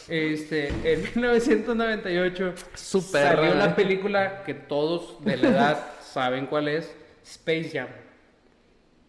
este, 0.08 0.70
en 0.84 1.02
1998 1.16 2.54
Super 2.76 3.36
salió 3.36 3.54
la 3.56 3.76
película 3.76 4.44
que 4.44 4.54
todos 4.54 5.24
de 5.24 5.38
la 5.38 5.50
edad 5.50 5.86
saben 6.02 6.46
cuál 6.46 6.68
es, 6.68 6.94
Space 7.32 7.70
Jam. 7.74 7.88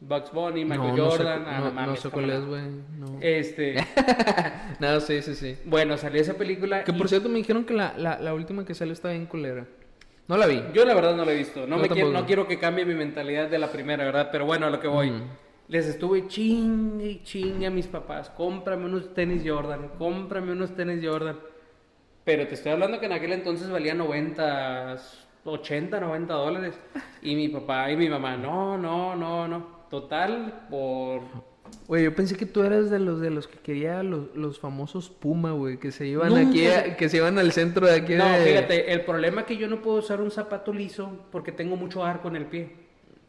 Bugs 0.01 0.33
Bunny, 0.33 0.65
Michael 0.65 0.99
Jordan. 0.99 1.45
No 1.45 1.71
sé, 1.71 1.87
no, 1.87 1.97
sé 1.97 2.11
cuál 2.11 2.31
es, 2.31 2.45
güey. 2.45 2.63
No. 2.99 3.19
Este. 3.21 3.77
no, 4.81 5.01
sí, 5.01 5.23
sí, 5.23 5.35
sí. 5.35 5.57
Bueno, 5.65 5.97
salió 5.97 6.21
esa 6.21 6.35
película. 6.35 6.83
Que 6.85 6.93
por 6.93 7.09
cierto 7.09 7.29
me 7.29 7.39
dijeron 7.39 7.65
que 7.65 7.75
la, 7.75 7.95
la, 7.97 8.19
la, 8.19 8.35
última 8.35 8.65
que 8.65 8.75
salió 8.75 8.93
está 8.93 9.11
bien 9.11 9.27
culera. 9.27 9.67
No 10.27 10.37
la 10.37 10.47
vi. 10.47 10.63
Yo 10.73 10.85
la 10.85 10.95
verdad 10.95 11.15
no 11.15 11.25
la 11.25 11.33
he 11.33 11.37
visto. 11.37 11.67
No, 11.67 11.79
me 11.79 11.89
quiero, 11.89 12.11
no 12.11 12.27
quiero 12.27 12.49
que 12.49 12.59
cambie 12.59 12.85
mi 12.85 12.95
mentalidad 12.95 13.49
de 13.49 13.59
la 13.59 13.71
primera, 13.71 14.05
¿verdad? 14.05 14.29
Pero 14.33 14.45
bueno, 14.45 14.67
a 14.67 14.71
lo 14.71 14.81
que 14.81 14.89
voy. 14.89 15.13
Les 15.69 15.87
estuve 15.87 16.27
chingue 16.27 17.07
y 17.07 17.23
chingue 17.23 17.67
a 17.67 17.71
mis 17.71 17.87
papás. 17.87 18.31
Cómprame 18.31 18.87
unos 18.87 19.15
tenis 19.15 19.43
Jordan. 19.45 19.91
Cómprame 19.99 20.53
unos 20.53 20.75
tenis 20.75 21.01
Jordan. 21.05 21.39
Pero 22.25 22.47
te 22.47 22.55
estoy 22.55 22.73
hablando 22.73 22.99
que 22.99 23.07
en 23.07 23.13
aquel 23.13 23.33
entonces 23.33 23.71
valía 23.71 23.95
90, 23.95 24.97
80, 25.45 26.01
90 26.01 26.35
dólares. 26.35 26.75
Y 27.21 27.35
mi 27.35 27.49
papá 27.49 27.91
y 27.91 27.97
mi 27.97 28.09
mamá, 28.09 28.37
no, 28.37 28.79
no, 28.79 29.17
no, 29.17 29.49
no. 29.49 29.83
Total, 29.91 30.67
por... 30.71 31.23
Güey, 31.87 32.05
yo 32.05 32.15
pensé 32.15 32.37
que 32.37 32.47
tú 32.47 32.63
eras 32.63 32.91
de 32.91 32.99
los 32.99 33.21
de 33.21 33.31
los 33.31 33.49
que 33.49 33.59
quería 33.59 34.03
los, 34.03 34.35
los 34.37 34.59
famosos 34.61 35.09
Puma, 35.09 35.53
güey, 35.53 35.79
que 35.79 35.91
se 35.91 36.07
iban 36.07 36.37
aquí, 36.37 36.65
que 36.99 37.09
se 37.09 37.17
iban 37.17 37.39
al 37.39 37.53
centro 37.53 37.87
de 37.87 37.97
aquí. 37.97 38.15
No, 38.15 38.25
fíjate, 38.45 38.93
el 38.93 39.03
problema 39.03 39.43
es 39.43 39.47
que 39.47 39.57
yo 39.57 39.69
no 39.69 39.81
puedo 39.81 39.99
usar 39.99 40.21
un 40.21 40.31
zapato 40.31 40.73
liso 40.73 41.27
porque 41.31 41.51
tengo 41.51 41.77
mucho 41.77 42.05
arco 42.05 42.29
en 42.29 42.37
el 42.37 42.47
pie. 42.47 42.71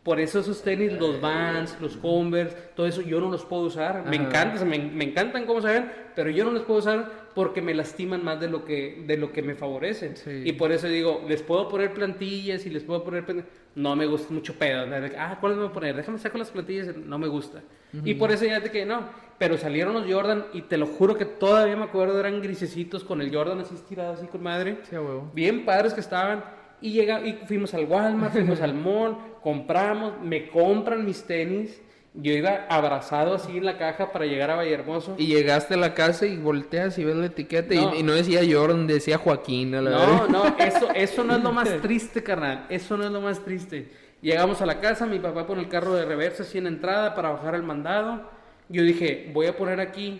Por 0.04 0.20
eso 0.20 0.40
esos 0.40 0.62
tenis, 0.62 0.92
los 0.94 1.22
Vans, 1.22 1.78
los 1.80 1.96
Converse, 1.96 2.56
todo 2.76 2.86
eso 2.86 3.02
yo 3.02 3.22
no 3.22 3.32
los 3.32 3.46
puedo 3.46 3.64
usar. 3.64 4.06
Me 4.06 4.18
encantan, 4.18 4.68
me, 4.68 4.78
me, 4.78 5.06
encantan 5.06 5.46
cómo 5.46 5.62
se 5.62 5.70
ven, 5.70 5.92
pero 6.14 6.30
yo 6.30 6.44
no 6.44 6.52
los 6.52 6.64
puedo 6.64 6.80
usar 6.80 7.24
porque 7.34 7.62
me 7.62 7.74
lastiman 7.74 8.24
más 8.24 8.40
de 8.40 8.50
lo 8.50 8.66
que, 8.66 9.04
de 9.08 9.16
lo 9.16 9.32
que 9.32 9.42
me 9.42 9.56
favorecen. 9.56 10.16
Y 10.44 10.52
por 10.54 10.74
eso 10.74 10.88
digo, 10.88 11.24
les 11.28 11.42
puedo 11.42 11.70
poner 11.70 11.94
plantillas 11.94 12.66
y 12.66 12.70
les 12.70 12.84
puedo 12.84 13.04
poner... 13.04 13.64
No 13.76 13.96
me 13.96 14.06
gusta 14.06 14.32
mucho 14.34 14.54
pedo. 14.54 14.86
Ah, 15.18 15.38
¿cuáles 15.40 15.58
me 15.58 15.64
voy 15.64 15.72
a 15.72 15.74
poner? 15.74 15.96
Déjame 15.96 16.20
sacar 16.20 16.38
las 16.38 16.52
plantillas. 16.52 16.96
No 16.98 17.18
me 17.18 17.28
gusta. 17.28 17.62
Y 18.04 18.16
por 18.16 18.32
eso 18.32 18.46
ya 18.46 18.62
te 18.62 18.72
que 18.72 18.86
no. 18.86 19.08
Pero 19.40 19.58
salieron 19.58 19.94
los 19.94 20.12
Jordan 20.12 20.46
y 20.54 20.64
te 20.64 20.78
lo 20.78 20.86
juro 20.86 21.18
que 21.18 21.26
todavía 21.26 21.76
me 21.76 21.86
acuerdo, 21.86 22.20
eran 22.20 22.42
grisecitos 22.42 23.04
con 23.04 23.20
el 23.20 23.34
Jordan 23.34 23.60
así 23.60 23.74
estirado, 23.74 24.14
así 24.14 24.28
con 24.28 24.44
madre. 24.44 24.78
Sí, 24.90 24.96
huevo. 24.96 25.32
Bien 25.34 25.66
padres 25.66 25.94
que 25.94 26.02
estaban. 26.02 26.44
Y, 26.84 26.92
llega, 26.92 27.26
y 27.26 27.40
fuimos 27.46 27.74
al 27.74 27.86
Walmart, 27.86 28.34
fuimos 28.34 28.60
al 28.60 28.74
mall, 28.74 29.16
compramos, 29.42 30.20
me 30.22 30.50
compran 30.50 31.06
mis 31.06 31.24
tenis. 31.24 31.82
Yo 32.14 32.34
iba 32.34 32.68
abrazado 32.70 33.36
así 33.36 33.58
en 33.58 33.64
la 33.64 33.78
caja 33.78 34.12
para 34.12 34.26
llegar 34.26 34.52
a 34.52 34.56
Vallehermoso. 34.56 35.16
Y 35.18 35.28
llegaste 35.28 35.76
a 35.76 35.78
la 35.78 35.94
casa 35.94 36.26
y 36.26 36.36
volteas 36.36 37.00
y 37.00 37.06
ves 37.06 37.16
la 37.16 37.28
etiqueta 37.28 37.74
y, 37.74 38.04
no 38.04 38.12
decía 38.12 38.42
Jordan, 38.48 38.86
decía 38.86 39.18
Joaquín. 39.18 39.72
no, 39.72 40.28
no, 40.28 40.58
eso, 40.60 40.90
eso 40.96 41.24
no 41.24 41.38
es 41.38 41.42
lo 41.42 41.54
más 41.54 41.82
triste, 41.82 42.22
carnal. 42.22 42.66
Eso 42.68 42.98
no 42.98 43.06
es 43.06 43.12
lo 43.12 43.22
más 43.22 43.40
triste. 43.46 43.90
Llegamos 44.22 44.62
a 44.62 44.66
la 44.66 44.82
casa, 44.82 45.06
mi 45.06 45.20
papá 45.20 45.48
pone 45.48 45.62
el 45.62 45.70
carro 45.70 45.94
de 45.94 46.04
reversa 46.04 46.44
así 46.44 46.58
en 46.58 46.68
entrada 46.68 47.16
para 47.16 47.30
bajar 47.30 47.56
el 47.56 47.64
mandado. 47.64 48.30
Yo 48.68 48.84
dije, 48.84 49.32
voy 49.34 49.48
a 49.48 49.56
poner 49.56 49.80
aquí, 49.80 50.20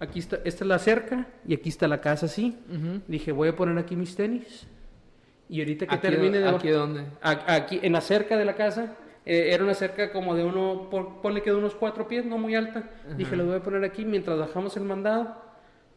aquí 0.00 0.18
está, 0.18 0.40
esta 0.44 0.64
es 0.64 0.68
la 0.68 0.80
cerca 0.80 1.28
y 1.46 1.54
aquí 1.54 1.68
está 1.68 1.86
la 1.86 2.00
casa 2.00 2.26
así. 2.26 2.58
Dije, 3.06 3.30
voy 3.30 3.50
a 3.50 3.54
poner 3.54 3.78
aquí 3.78 3.94
mis 3.94 4.16
tenis. 4.16 4.66
Y 5.52 5.60
ahorita 5.60 5.86
que 5.86 5.98
termine 5.98 6.38
de... 6.38 6.48
¿Aquí 6.48 6.70
dónde? 6.70 7.04
Aquí, 7.20 7.78
en 7.82 7.92
la 7.92 8.00
cerca 8.00 8.38
de 8.38 8.46
la 8.46 8.54
casa. 8.54 8.96
Eh, 9.26 9.50
era 9.52 9.62
una 9.62 9.74
cerca 9.74 10.10
como 10.10 10.34
de 10.34 10.44
uno, 10.44 10.88
ponle 11.20 11.42
que 11.42 11.50
de 11.50 11.56
unos 11.56 11.74
cuatro 11.74 12.08
pies, 12.08 12.24
no 12.24 12.38
muy 12.38 12.54
alta. 12.54 12.88
Dije, 13.18 13.36
lo 13.36 13.44
voy 13.44 13.56
a 13.56 13.62
poner 13.62 13.84
aquí 13.84 14.06
mientras 14.06 14.38
bajamos 14.38 14.78
el 14.78 14.84
mandado. 14.84 15.36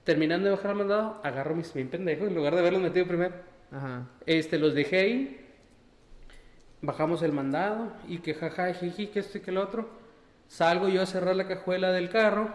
Terminando 0.04 0.50
de 0.50 0.56
bajar 0.58 0.72
el 0.72 0.78
mandado, 0.80 1.22
agarro 1.24 1.56
mis 1.56 1.74
bien 1.74 1.88
pendejos 1.88 2.28
en 2.28 2.36
lugar 2.36 2.54
de 2.54 2.60
haberlos 2.60 2.82
metido 2.82 3.08
primero. 3.08 3.34
Este, 4.26 4.60
los 4.60 4.76
dejé 4.76 5.00
ahí. 5.00 5.48
Bajamos 6.82 7.24
el 7.24 7.32
mandado 7.32 7.94
y 8.10 8.18
que 8.18 8.34
jaja, 8.34 8.74
jiji, 8.74 9.08
que 9.08 9.20
esto 9.20 9.38
y 9.38 9.42
que 9.42 9.52
el 9.52 9.58
otro. 9.58 9.88
Salgo 10.50 10.90
yo 10.90 11.02
a 11.02 11.06
cerrar 11.06 11.38
la 11.38 11.48
cajuela 11.48 11.94
del 11.94 12.10
carro 12.10 12.50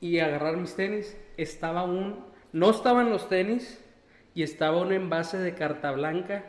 y 0.00 0.20
a 0.20 0.26
agarrar 0.26 0.58
mis 0.58 0.76
tenis. 0.76 1.16
Estaba 1.36 1.82
un, 1.82 2.24
no 2.52 2.70
estaban 2.70 3.10
los 3.10 3.28
tenis, 3.28 3.83
y 4.34 4.42
estaba 4.42 4.78
un 4.78 4.92
envase 4.92 5.38
de 5.38 5.54
carta 5.54 5.92
blanca 5.92 6.44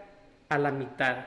a 0.49 0.57
la 0.57 0.71
mitad. 0.71 1.17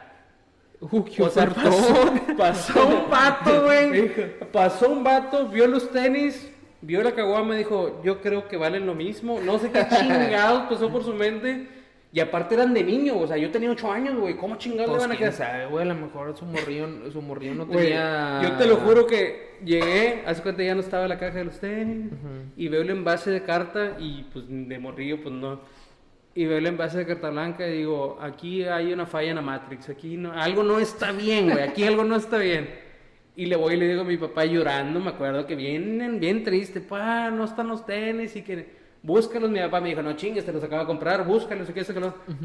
Uh, 0.81 1.05
¿qué 1.05 1.23
o 1.23 1.31
sea, 1.31 1.49
pasó, 1.49 2.13
pasó 2.37 2.87
un 2.87 3.11
vato, 3.11 3.65
güey. 3.65 4.13
Pasó 4.53 4.91
un 4.91 5.03
vato, 5.03 5.49
vio 5.49 5.67
los 5.67 5.91
tenis, 5.91 6.51
vio 6.81 7.03
la 7.03 7.13
caguama 7.13 7.55
y 7.55 7.59
dijo, 7.59 8.01
yo 8.05 8.21
creo 8.21 8.49
que 8.49 8.57
valen 8.57 8.87
lo 8.87 8.95
mismo. 8.95 9.41
No 9.41 9.59
sé 9.59 9.71
qué 9.71 9.87
chingados 9.99 10.69
pasó 10.69 10.91
por 10.91 11.05
su 11.05 11.15
mente. 11.15 11.79
Y 12.11 12.21
aparte 12.21 12.55
eran 12.55 12.73
de 12.73 12.83
niño, 12.83 13.19
o 13.19 13.27
sea, 13.27 13.37
yo 13.37 13.51
tenía 13.51 13.71
8 13.71 13.93
años, 13.93 14.19
güey. 14.19 14.35
¿Cómo 14.35 14.57
chingados 14.57 14.89
le 14.89 14.97
pues, 14.97 15.09
van 15.09 15.13
a 15.13 15.19
quedar? 15.19 15.33
sabe, 15.35 15.67
güey, 15.67 15.83
a 15.85 15.93
lo 15.93 15.95
mejor 15.95 16.35
su 16.35 16.47
morrillo, 16.47 17.11
su 17.13 17.21
morrillo 17.21 17.55
no 17.55 17.67
tenía... 17.67 18.41
yo 18.43 18.53
te 18.53 18.67
lo 18.67 18.77
juro 18.77 19.07
que 19.07 19.59
llegué, 19.63 20.23
hace 20.25 20.41
cuenta 20.41 20.63
ya 20.63 20.75
no 20.75 20.81
estaba 20.81 21.07
la 21.07 21.19
caja 21.19 21.37
de 21.37 21.45
los 21.45 21.61
tenis, 21.61 22.11
y 22.57 22.69
veo 22.69 22.81
el 22.81 22.89
envase 22.89 23.31
de 23.31 23.43
carta, 23.43 23.99
y 23.99 24.23
pues 24.33 24.47
de 24.49 24.79
morrillo, 24.79 25.23
pues 25.23 25.35
no 25.35 25.61
y 26.35 26.47
veo 26.47 26.59
el 26.59 26.67
envase 26.67 26.99
de 26.99 27.07
carta 27.07 27.31
blanca 27.31 27.67
y 27.67 27.79
digo, 27.79 28.19
aquí 28.21 28.65
hay 28.65 28.93
una 28.93 29.07
falla 29.07 29.31
en 29.31 29.37
la 29.37 29.43
Matrix, 29.43 29.89
aquí 29.89 30.17
no, 30.17 30.33
algo 30.33 30.63
no 30.63 30.79
está 30.79 31.13
bien, 31.13 31.51
güey, 31.51 31.63
aquí 31.63 31.85
algo 31.85 32.05
no 32.05 32.17
está 32.17 32.39
bien. 32.39 32.69
Y 33.35 33.47
le 33.47 33.57
voy 33.57 33.75
y 33.75 33.77
le 33.77 33.89
digo 33.89 34.01
a 34.01 34.05
mi 34.05 34.17
papá 34.17 34.45
llorando, 34.45 34.99
me 34.99 35.11
acuerdo 35.11 35.47
que 35.47 35.55
vienen 35.55 36.19
bien 36.19 36.43
triste, 36.43 36.81
pa, 36.81 37.31
no 37.31 37.45
están 37.45 37.69
los 37.69 37.87
tenis 37.87 38.35
y 38.35 38.43
que 38.43 38.79
búscalos. 39.03 39.51
Mi 39.51 39.61
papá 39.61 39.81
me 39.81 39.91
dijo, 39.91 40.03
no 40.03 40.15
chingues, 40.15 40.45
te 40.45 40.53
los 40.53 40.63
acabo 40.63 40.83
de 40.83 40.87
comprar, 40.87 41.25
búscalos 41.25 41.69
y 41.71 41.73
qué 41.73 41.85
sé 41.85 41.95
que 41.95 42.01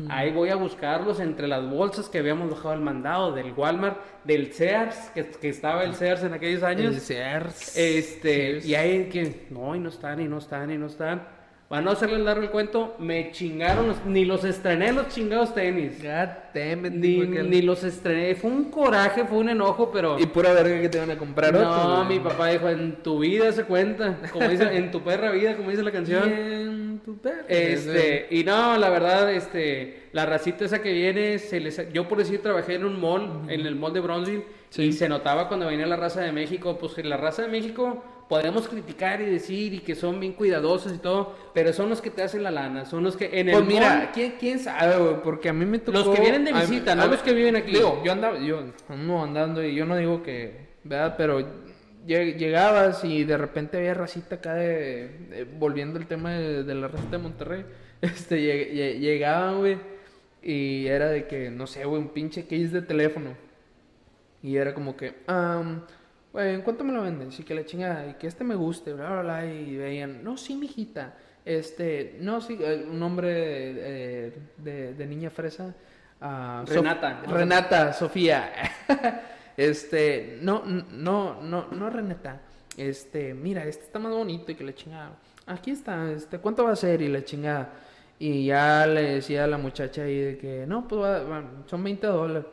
Ahí 0.10 0.32
voy 0.32 0.50
a 0.50 0.56
buscarlos 0.56 1.20
entre 1.20 1.48
las 1.48 1.68
bolsas 1.68 2.10
que 2.10 2.20
habíamos 2.20 2.50
dejado 2.50 2.72
al 2.72 2.82
mandado 2.82 3.32
del 3.32 3.54
Walmart, 3.54 3.98
del 4.24 4.54
Sears, 4.54 5.10
que, 5.14 5.26
que 5.26 5.50
estaba 5.50 5.84
el 5.84 5.96
Sears 5.96 6.24
en 6.24 6.34
aquellos 6.34 6.64
años. 6.64 6.94
El 6.94 7.02
Sears. 7.02 7.78
Este, 7.78 8.60
y 8.64 8.76
ahí 8.76 9.10
que, 9.10 9.48
no, 9.50 9.76
y 9.76 9.80
no 9.80 9.90
están, 9.90 10.22
y 10.22 10.28
no 10.28 10.38
están, 10.38 10.72
y 10.72 10.78
no 10.78 10.88
están. 10.88 11.43
Para 11.74 11.86
no 11.86 11.90
hacerle 11.90 12.20
largo 12.20 12.44
el 12.44 12.52
cuento, 12.52 12.94
me 13.00 13.32
chingaron, 13.32 13.96
ni 14.06 14.26
los 14.26 14.44
estrené 14.44 14.94
los 14.94 15.08
chingados 15.08 15.56
tenis. 15.56 16.04
God 16.04 16.92
ni, 16.92 17.22
ni, 17.22 17.64
los 17.64 17.84
estrené. 17.84 18.36
Fue 18.36 18.52
un 18.52 18.66
coraje, 18.66 19.26
fue 19.26 19.40
un 19.40 19.50
enojo, 19.50 19.90
pero. 19.92 20.20
Y 20.20 20.28
pura 20.28 20.54
verga 20.54 20.80
que 20.80 20.90
te 20.90 21.00
van 21.00 21.10
a 21.10 21.18
comprar 21.18 21.52
No, 21.52 22.06
mi 22.06 22.20
papá 22.20 22.50
dijo, 22.50 22.70
en 22.70 22.98
tu 23.02 23.18
vida 23.18 23.52
se 23.52 23.64
cuenta. 23.64 24.20
Como 24.32 24.48
dice, 24.50 24.66
en 24.78 24.92
tu 24.92 25.02
perra 25.02 25.32
vida, 25.32 25.58
como 25.58 25.72
dice 25.72 25.82
la 25.82 25.92
canción. 25.92 26.32
en 26.32 27.00
tu 27.04 27.18
perra. 27.18 27.44
Este, 27.48 28.28
y 28.30 28.44
no, 28.44 28.78
la 28.78 28.92
verdad, 28.92 29.34
este, 29.34 30.10
la 30.12 30.28
racita 30.28 30.66
esa 30.66 30.80
que 30.80 30.94
viene, 30.94 31.40
se 31.40 31.60
les, 31.60 31.92
yo 31.92 32.08
por 32.08 32.20
decir 32.20 32.40
trabajé 32.44 32.76
en 32.76 32.86
un 32.86 33.02
mall, 33.02 33.50
en 33.50 33.66
el 33.66 33.76
mall 33.76 33.94
de 33.94 34.00
Bronzeville, 34.00 34.46
y 34.78 34.92
se 34.92 35.10
notaba 35.10 35.48
cuando 35.48 35.66
venía 35.66 35.88
la 35.88 35.96
raza 35.96 36.22
de 36.22 36.32
México, 36.32 36.78
pues 36.80 37.04
la 37.04 37.18
raza 37.18 37.42
de 37.42 37.48
México 37.48 38.04
podemos 38.28 38.68
criticar 38.68 39.22
y 39.22 39.26
decir 39.26 39.74
y 39.74 39.80
que 39.80 39.96
son 39.96 40.20
bien 40.20 40.34
cuidadosos 40.34 40.94
y 40.94 40.98
todo, 40.98 41.36
pero 41.54 41.74
son 41.74 41.90
los 41.90 42.02
que 42.02 42.10
te 42.10 42.24
hacen 42.24 42.44
la 42.44 42.52
lana, 42.52 42.86
son 42.86 43.04
los 43.04 43.18
que 43.18 43.40
en 43.40 43.50
el 43.50 43.56
Pues 43.56 43.66
mira, 43.66 44.12
¿quién, 44.14 44.36
quién 44.40 44.60
sabe, 44.60 44.98
güey? 44.98 45.22
Porque 45.24 45.50
a 45.50 45.54
mí 45.54 45.66
me 45.66 45.80
tocó... 45.80 45.98
Los 46.00 46.10
que 46.16 46.22
vienen 46.22 46.46
de 46.46 46.54
visita, 46.54 46.96
no 46.96 47.08
los 47.08 47.22
que 47.22 47.34
viven 47.34 47.56
aquí. 47.56 47.72
Digo, 47.72 48.02
yo 48.04 48.12
andaba, 48.12 48.40
yo 48.40 48.64
no 48.90 49.24
andando 49.24 49.64
y 49.64 49.76
yo 49.76 49.86
no 49.86 49.96
digo 49.98 50.24
que, 50.24 50.68
¿verdad? 50.84 51.16
Pero 51.18 51.46
llegabas 52.06 53.04
y 53.06 53.24
de 53.24 53.38
repente 53.38 53.78
había 53.78 53.94
racita 53.94 54.36
acá 54.36 54.56
de, 54.56 55.48
volviendo 55.58 56.00
al 56.00 56.08
tema 56.08 56.34
de, 56.34 56.76
la 56.76 56.88
racita 56.88 57.18
de 57.18 57.24
Monterrey, 57.24 57.66
este, 58.02 58.42
llegaban, 59.00 59.60
güey, 59.60 59.78
y 60.42 60.88
era 60.88 61.10
de 61.10 61.28
que, 61.28 61.50
no 61.50 61.68
sé, 61.68 61.86
güey, 61.86 62.02
un 62.02 62.10
pinche 62.10 62.44
case 62.44 62.68
de 62.68 62.82
teléfono. 62.82 63.32
Y 64.42 64.58
era 64.58 64.74
como 64.74 64.98
que, 64.98 65.16
um, 65.30 65.80
güey, 66.34 66.56
¿en 66.56 66.62
cuánto 66.64 66.84
me 66.84 66.92
lo 66.92 67.04
venden? 67.04 67.32
Sí, 67.32 67.44
que 67.44 67.56
la 67.56 67.64
chingada, 67.64 68.08
y 68.08 68.16
que 68.16 68.28
este 68.28 68.44
me 68.44 68.56
guste, 68.56 68.92
bla, 68.94 69.10
bla, 69.10 69.22
bla, 69.22 69.46
y 69.46 69.78
veían, 69.78 70.24
no, 70.24 70.36
sí, 70.36 70.56
mijita, 70.56 71.14
este, 71.46 72.18
no, 72.20 72.42
sí, 72.42 72.58
eh, 72.60 72.86
un 72.90 73.00
nombre 73.00 74.34
de, 74.58 74.94
de, 74.94 75.06
niña 75.06 75.30
fresa. 75.30 75.74
Uh, 76.22 76.66
Renata. 76.66 77.22
Renata, 77.28 77.94
Sofía. 77.94 78.52
este, 79.58 80.40
no, 80.42 80.64
no, 80.66 81.42
no, 81.42 81.68
no, 81.70 81.90
Renata. 81.90 82.42
Este, 82.78 83.34
mira, 83.34 83.66
este 83.66 83.84
está 83.84 84.00
más 84.00 84.14
bonito 84.14 84.52
y 84.52 84.56
que 84.56 84.64
la 84.64 84.74
chingada. 84.74 85.12
Aquí 85.46 85.72
está, 85.72 86.10
este, 86.12 86.40
¿cuánto 86.40 86.64
va 86.64 86.72
a 86.72 86.76
ser? 86.78 87.02
Y 87.02 87.10
la 87.10 87.24
chingada. 87.26 87.74
Y 88.20 88.46
ya 88.46 88.88
le 88.88 89.16
decía 89.16 89.44
a 89.44 89.48
la 89.48 89.58
muchacha 89.58 90.04
ahí 90.04 90.18
de 90.18 90.38
que, 90.38 90.66
no, 90.66 90.88
pues 90.88 91.22
son 91.66 91.84
20 91.84 92.08
dólares. 92.08 92.46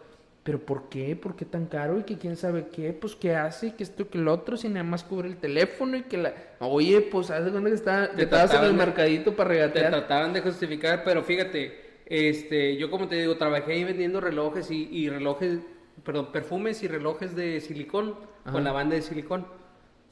Pero 0.43 0.59
¿por 0.59 0.89
qué? 0.89 1.17
¿Por 1.17 1.37
qué 1.37 1.45
tan 1.45 1.67
caro? 1.67 1.99
Y 1.99 2.05
que 2.05 2.17
quién 2.17 2.37
sabe 2.37 2.69
qué, 2.73 2.93
pues 2.93 3.15
qué 3.15 3.37
hace, 3.37 3.75
que 3.75 3.83
esto, 3.83 4.09
que 4.09 4.17
el 4.17 4.27
otro, 4.27 4.57
si 4.57 4.69
nada 4.69 4.85
más 4.85 5.05
cubre 5.05 5.29
el 5.29 5.37
teléfono 5.37 5.97
y 5.99 6.03
que 6.03 6.17
la... 6.17 6.35
Oye, 6.61 7.03
pues 7.03 7.31
hace 7.31 7.51
cuenta 7.51 7.69
que, 7.69 7.77
está, 7.77 8.11
que 8.17 8.23
estabas 8.23 8.55
en 8.55 8.65
el 8.65 8.75
mercadito 8.75 9.37
para 9.37 9.51
regatear. 9.51 9.87
Te 9.87 9.99
trataban 9.99 10.33
de 10.33 10.41
justificar, 10.41 11.03
pero 11.05 11.23
fíjate, 11.23 12.03
este, 12.07 12.77
yo 12.77 12.91
como 12.91 13.07
te 13.07 13.17
digo, 13.17 13.37
trabajé 13.37 13.73
ahí 13.73 13.85
vendiendo 13.85 14.21
relojes 14.21 14.71
y, 14.71 15.09
relojes, 15.11 15.59
perdón, 16.05 16.33
perfumes 16.33 16.83
y 16.83 16.89
relojes 16.89 17.37
de 17.37 17.61
silicón, 17.61 18.15
con 18.51 18.65
la 18.65 18.73
banda 18.73 18.97
de 18.97 19.03
silicón. 19.03 19.47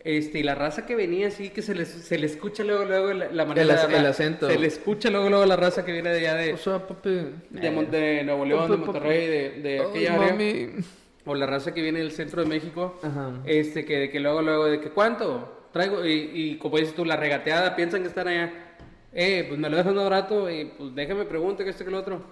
Este, 0.04 0.38
y 0.38 0.42
la 0.42 0.54
raza 0.54 0.86
que 0.86 0.94
venía 0.94 1.26
así, 1.28 1.50
que 1.50 1.60
se 1.60 1.74
le 1.74 1.84
se 1.84 2.18
le 2.18 2.26
escucha 2.26 2.62
luego, 2.62 2.84
luego 2.84 3.12
la, 3.12 3.44
manera 3.44 3.62
el, 3.62 3.94
el 3.94 4.06
acento. 4.06 4.48
Se 4.48 4.58
le 4.58 4.68
escucha 4.68 5.10
luego, 5.10 5.28
luego 5.28 5.44
la 5.44 5.56
raza 5.56 5.84
que 5.84 5.92
viene 5.92 6.10
de 6.10 6.18
allá 6.20 6.34
de... 6.34 6.54
O 6.54 6.56
sea, 6.56 6.86
papi... 6.86 7.10
De, 7.50 7.86
de 7.90 8.24
Nuevo 8.24 8.44
León, 8.44 8.70
de 8.70 8.76
Monterrey, 8.76 9.26
de, 9.26 9.50
de 9.60 9.80
aquella 9.80 10.14
área. 10.14 10.70
O 11.24 11.34
la 11.34 11.46
raza 11.46 11.74
que 11.74 11.82
viene 11.82 11.98
del 11.98 12.12
centro 12.12 12.42
de 12.42 12.48
México. 12.48 12.98
Este, 13.44 13.84
que, 13.84 13.98
de 13.98 14.10
que 14.10 14.20
luego, 14.20 14.40
luego, 14.40 14.64
de 14.66 14.80
que 14.80 14.90
cuánto 14.90 15.66
traigo. 15.72 16.06
Y, 16.06 16.30
y 16.32 16.56
como 16.56 16.78
dices 16.78 16.94
tú, 16.94 17.04
la 17.04 17.16
regateada, 17.16 17.76
piensan 17.76 18.02
que 18.02 18.08
están 18.08 18.28
allá. 18.28 18.52
Eh, 19.12 19.44
pues 19.48 19.58
me 19.58 19.68
lo 19.68 19.76
dejan 19.76 19.98
un 19.98 20.08
rato 20.08 20.48
y 20.50 20.66
pues 20.66 20.94
déjame 20.94 21.24
preguntar 21.24 21.64
que 21.64 21.70
esto 21.70 21.84
que 21.84 21.90
lo 21.90 21.98
otro. 21.98 22.22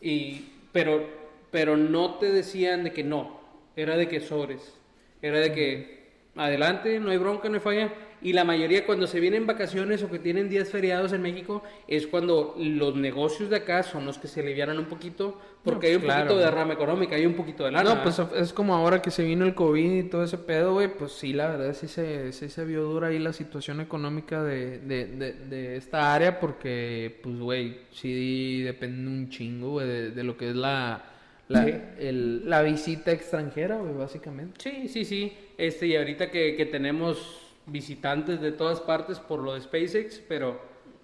Y, 0.00 0.46
pero, 0.72 1.06
pero 1.50 1.76
no 1.76 2.14
te 2.14 2.32
decían 2.32 2.82
de 2.84 2.92
que 2.92 3.04
no. 3.04 3.40
Era 3.76 3.96
de 3.96 4.08
que 4.08 4.20
sobres. 4.20 4.74
Era 5.20 5.38
de 5.38 5.52
que 5.52 6.01
adelante, 6.36 6.98
no 6.98 7.10
hay 7.10 7.18
bronca, 7.18 7.48
no 7.48 7.54
hay 7.54 7.60
falla. 7.60 7.92
Y 8.22 8.32
la 8.32 8.44
mayoría 8.44 8.86
cuando 8.86 9.08
se 9.08 9.18
vienen 9.18 9.46
vacaciones 9.46 10.02
o 10.02 10.10
que 10.10 10.20
tienen 10.20 10.48
días 10.48 10.68
feriados 10.68 11.12
en 11.12 11.22
México 11.22 11.62
es 11.88 12.06
cuando 12.06 12.54
los 12.56 12.94
negocios 12.94 13.50
de 13.50 13.56
acá 13.56 13.82
son 13.82 14.06
los 14.06 14.16
que 14.16 14.28
se 14.28 14.40
alivianan 14.40 14.78
un 14.78 14.84
poquito 14.84 15.40
porque 15.64 15.88
hay 15.88 15.96
un 15.96 16.02
poquito 16.02 16.38
de 16.38 16.50
rama 16.50 16.74
económica, 16.74 17.16
hay 17.16 17.26
un 17.26 17.34
poquito 17.34 17.64
de 17.64 17.72
lana. 17.72 17.94
No, 17.94 18.02
pues 18.02 18.20
es 18.36 18.52
como 18.52 18.74
ahora 18.74 19.02
que 19.02 19.10
se 19.10 19.24
vino 19.24 19.44
el 19.44 19.54
COVID 19.54 19.92
y 19.92 20.02
todo 20.04 20.22
ese 20.22 20.38
pedo, 20.38 20.74
güey, 20.74 20.88
pues 20.96 21.12
sí, 21.12 21.32
la 21.32 21.48
verdad 21.48 21.74
sí 21.74 21.88
se, 21.88 22.32
sí 22.32 22.48
se 22.48 22.64
vio 22.64 22.84
dura 22.84 23.08
ahí 23.08 23.18
la 23.18 23.32
situación 23.32 23.80
económica 23.80 24.42
de, 24.42 24.78
de, 24.78 25.06
de, 25.06 25.76
esta 25.76 26.14
área 26.14 26.38
porque, 26.38 27.18
pues, 27.22 27.38
güey, 27.38 27.80
sí 27.90 28.62
depende 28.62 29.08
un 29.08 29.28
chingo, 29.30 29.70
güey, 29.70 30.12
de, 30.12 30.22
lo 30.24 30.36
que 30.36 30.50
es 30.50 30.56
la 30.56 31.04
la, 31.48 31.66
el, 31.98 32.48
la 32.48 32.62
visita 32.62 33.12
extranjera, 33.12 33.76
güey, 33.76 33.94
básicamente. 33.94 34.60
Sí, 34.62 34.88
sí, 34.88 35.04
sí. 35.04 35.32
Este, 35.58 35.86
y 35.86 35.96
ahorita 35.96 36.30
que, 36.30 36.56
que 36.56 36.66
tenemos 36.66 37.40
visitantes 37.66 38.40
de 38.40 38.52
todas 38.52 38.80
partes 38.80 39.18
por 39.18 39.40
lo 39.40 39.54
de 39.54 39.60
SpaceX, 39.60 40.20
pero 40.28 40.60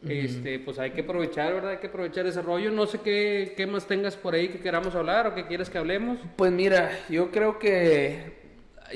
este, 0.06 0.60
pues 0.60 0.78
hay 0.78 0.92
que 0.92 1.00
aprovechar, 1.00 1.54
¿verdad? 1.54 1.72
Hay 1.72 1.78
que 1.78 1.88
aprovechar 1.88 2.26
ese 2.26 2.40
rollo. 2.40 2.70
No 2.70 2.86
sé 2.86 3.00
qué, 3.00 3.54
qué 3.56 3.66
más 3.66 3.86
tengas 3.86 4.16
por 4.16 4.34
ahí 4.34 4.48
que 4.48 4.60
queramos 4.60 4.94
hablar 4.94 5.26
o 5.26 5.34
que 5.34 5.46
quieras 5.46 5.70
que 5.70 5.78
hablemos. 5.78 6.18
Pues 6.36 6.52
mira, 6.52 6.90
yo 7.08 7.30
creo 7.30 7.58
que 7.58 8.38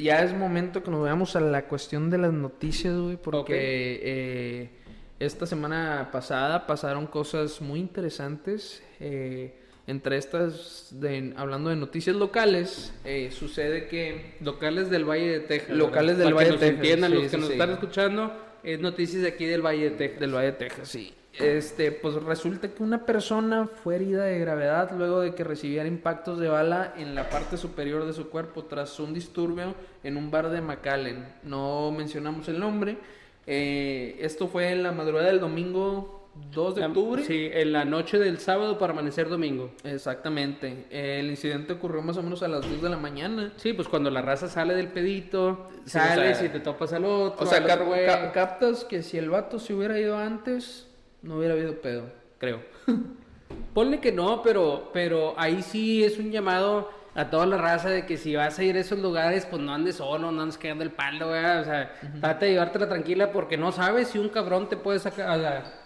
ya 0.01 0.23
es 0.23 0.33
momento 0.33 0.83
que 0.83 0.91
nos 0.91 1.03
veamos 1.03 1.35
a 1.35 1.41
la 1.41 1.67
cuestión 1.67 2.09
de 2.09 2.19
las 2.19 2.33
noticias, 2.33 2.95
güey, 2.95 3.17
porque 3.17 4.01
eh, 4.03 4.71
esta 5.19 5.47
semana 5.47 6.11
pasada 6.13 6.67
pasaron 6.67 7.07
cosas 7.07 7.61
muy 7.61 7.81
interesantes. 7.81 8.83
Eh, 9.01 9.59
entre 9.87 10.17
estas, 10.17 10.89
de, 10.93 11.35
hablando 11.37 11.71
de 11.71 11.77
noticias 11.77 12.15
locales, 12.17 12.93
eh, 13.05 13.31
sucede 13.33 13.89
que... 13.89 14.37
Locales 14.41 14.91
del 14.91 15.05
Valle 15.05 15.29
de 15.29 15.41
Texas. 15.41 15.77
Locales 15.77 16.19
del 16.19 16.35
Valle 16.35 16.53
de 16.53 16.59
Texas. 16.59 16.77
entiendan, 16.77 17.15
los 17.15 17.31
que 17.31 17.37
nos 17.37 17.51
están 17.51 17.71
escuchando, 17.71 18.33
es 18.63 18.81
noticias 18.81 19.23
de 19.23 19.29
aquí 19.29 19.45
del 19.45 19.63
Valle 19.63 19.91
de 19.91 19.97
Texas. 19.97 20.21
Del 20.21 20.35
Valle 20.35 20.47
de 20.47 20.53
Texas, 20.53 20.89
sí. 20.89 21.15
Este, 21.39 21.93
pues 21.93 22.15
resulta 22.23 22.69
que 22.69 22.83
una 22.83 23.07
persona 23.07 23.67
fue 23.67 23.97
herida 23.97 24.25
de 24.25 24.39
gravedad 24.39 24.91
luego 24.97 25.21
de 25.21 25.35
que 25.35 25.45
recibiera 25.45 25.89
impactos 25.89 26.39
de 26.39 26.49
bala 26.49 26.93
en 26.99 27.15
la 27.15 27.31
parte 27.31 27.57
superior 27.57 28.05
de 28.05 28.13
su 28.13 28.29
cuerpo 28.29 28.65
tras 28.65 29.01
un 29.01 29.15
disturbio 29.15 29.75
en 30.05 30.19
un 30.19 30.31
bar 30.31 30.51
de 30.51 30.61
McAllen. 30.61 31.27
No 31.43 31.91
mencionamos 31.91 32.49
el 32.49 32.61
nombre. 32.61 32.99
Eh, 33.47 34.19
esto 34.21 34.47
fue 34.47 34.73
en 34.73 34.83
la 34.83 34.93
madrugada 34.93 35.29
del 35.29 35.41
domingo 35.41 36.22
2 36.35 36.75
de 36.75 36.85
octubre. 36.85 37.25
Sí, 37.25 37.51
en 37.53 37.73
la 37.73 37.85
noche 37.85 38.19
del 38.19 38.39
sábado 38.39 38.79
para 38.79 38.93
amanecer 38.93 39.29
domingo. 39.29 39.71
Exactamente. 39.85 40.87
El 40.91 41.31
incidente 41.31 41.75
ocurrió 41.75 42.03
más 42.03 42.17
o 42.17 42.23
menos 42.23 42.43
a 42.43 42.49
las 42.49 42.69
2 42.69 42.83
de 42.83 42.89
la 42.89 42.97
mañana. 42.97 43.53
Sí, 43.57 43.73
pues 43.73 43.89
cuando 43.89 44.11
la 44.11 44.23
raza 44.23 44.49
sale 44.49 44.75
del 44.75 44.89
pedito, 44.89 45.69
sales 45.85 46.43
y 46.43 46.49
te 46.49 46.61
topas 46.61 46.93
al 46.93 47.05
otro. 47.05 47.45
O 47.45 47.49
sea, 47.49 48.33
captas 48.33 48.85
que 48.85 49.03
si 49.03 49.19
el 49.19 49.31
vato 49.31 49.59
se 49.59 49.75
hubiera 49.75 49.99
ido 49.99 50.17
antes, 50.17 50.89
no 51.23 51.39
hubiera 51.39 51.55
habido 51.55 51.81
pedo, 51.81 52.05
creo. 52.39 52.61
Ponle 53.75 54.01
que 54.01 54.13
no, 54.13 54.43
pero, 54.43 54.91
pero 54.93 55.35
ahí 55.37 55.63
sí 55.63 56.03
es 56.03 56.19
un 56.19 56.31
llamado 56.31 56.91
a 57.15 57.29
toda 57.29 57.45
la 57.45 57.59
raza 57.59 57.91
de 57.91 58.07
que 58.07 58.17
si 58.17 58.35
vas 58.35 58.59
a 58.59 58.65
ir 58.65 58.77
a 58.77 58.81
esos 58.81 58.99
lugares, 58.99 59.45
pues 59.47 59.61
no 59.61 59.75
andes 59.75 59.97
solo, 59.97 60.33
no 60.33 60.43
andes 60.43 60.57
quedando 60.57 60.85
el 60.85 60.91
palo, 60.91 61.29
güey. 61.29 61.45
O 61.45 61.65
sea, 61.65 61.93
trata 62.21 62.47
de 62.47 62.53
llevártela 62.53 62.89
tranquila 62.89 63.31
porque 63.33 63.59
no 63.59 63.73
sabes 63.73 64.09
si 64.09 64.19
un 64.19 64.31
cabrón 64.31 64.69
te 64.69 64.79
puede 64.79 64.99
sacar. 64.99 65.39
O 65.39 65.82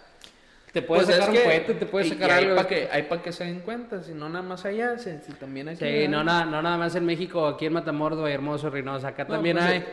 te 0.71 0.81
puede 0.81 1.05
pues 1.05 1.15
sacar 1.15 1.29
un 1.29 1.35
cohete, 1.35 1.73
te 1.73 1.85
puede 1.85 2.09
sacar 2.09 2.31
algo. 2.31 2.51
Hay 2.51 2.55
para 2.55 2.67
que, 2.67 2.89
hay 2.91 3.03
que 3.03 3.31
se 3.31 3.45
den 3.45 3.61
cuenta, 3.61 4.03
si 4.03 4.13
no 4.13 4.27
nada 4.29 4.43
más 4.43 4.65
allá, 4.65 4.97
si, 4.97 5.11
también 5.39 5.69
aquí. 5.69 5.85
Sí, 5.85 6.07
no, 6.07 6.23
nada, 6.23 6.45
no 6.45 6.61
nada 6.61 6.77
más 6.77 6.95
en 6.95 7.05
México, 7.05 7.47
aquí 7.47 7.65
en 7.65 7.73
Matamoros, 7.73 8.29
Hermoso, 8.29 8.69
Reynosa, 8.69 9.09
acá 9.09 9.25
también 9.25 9.57
pues, 9.57 9.69
hay. 9.69 9.85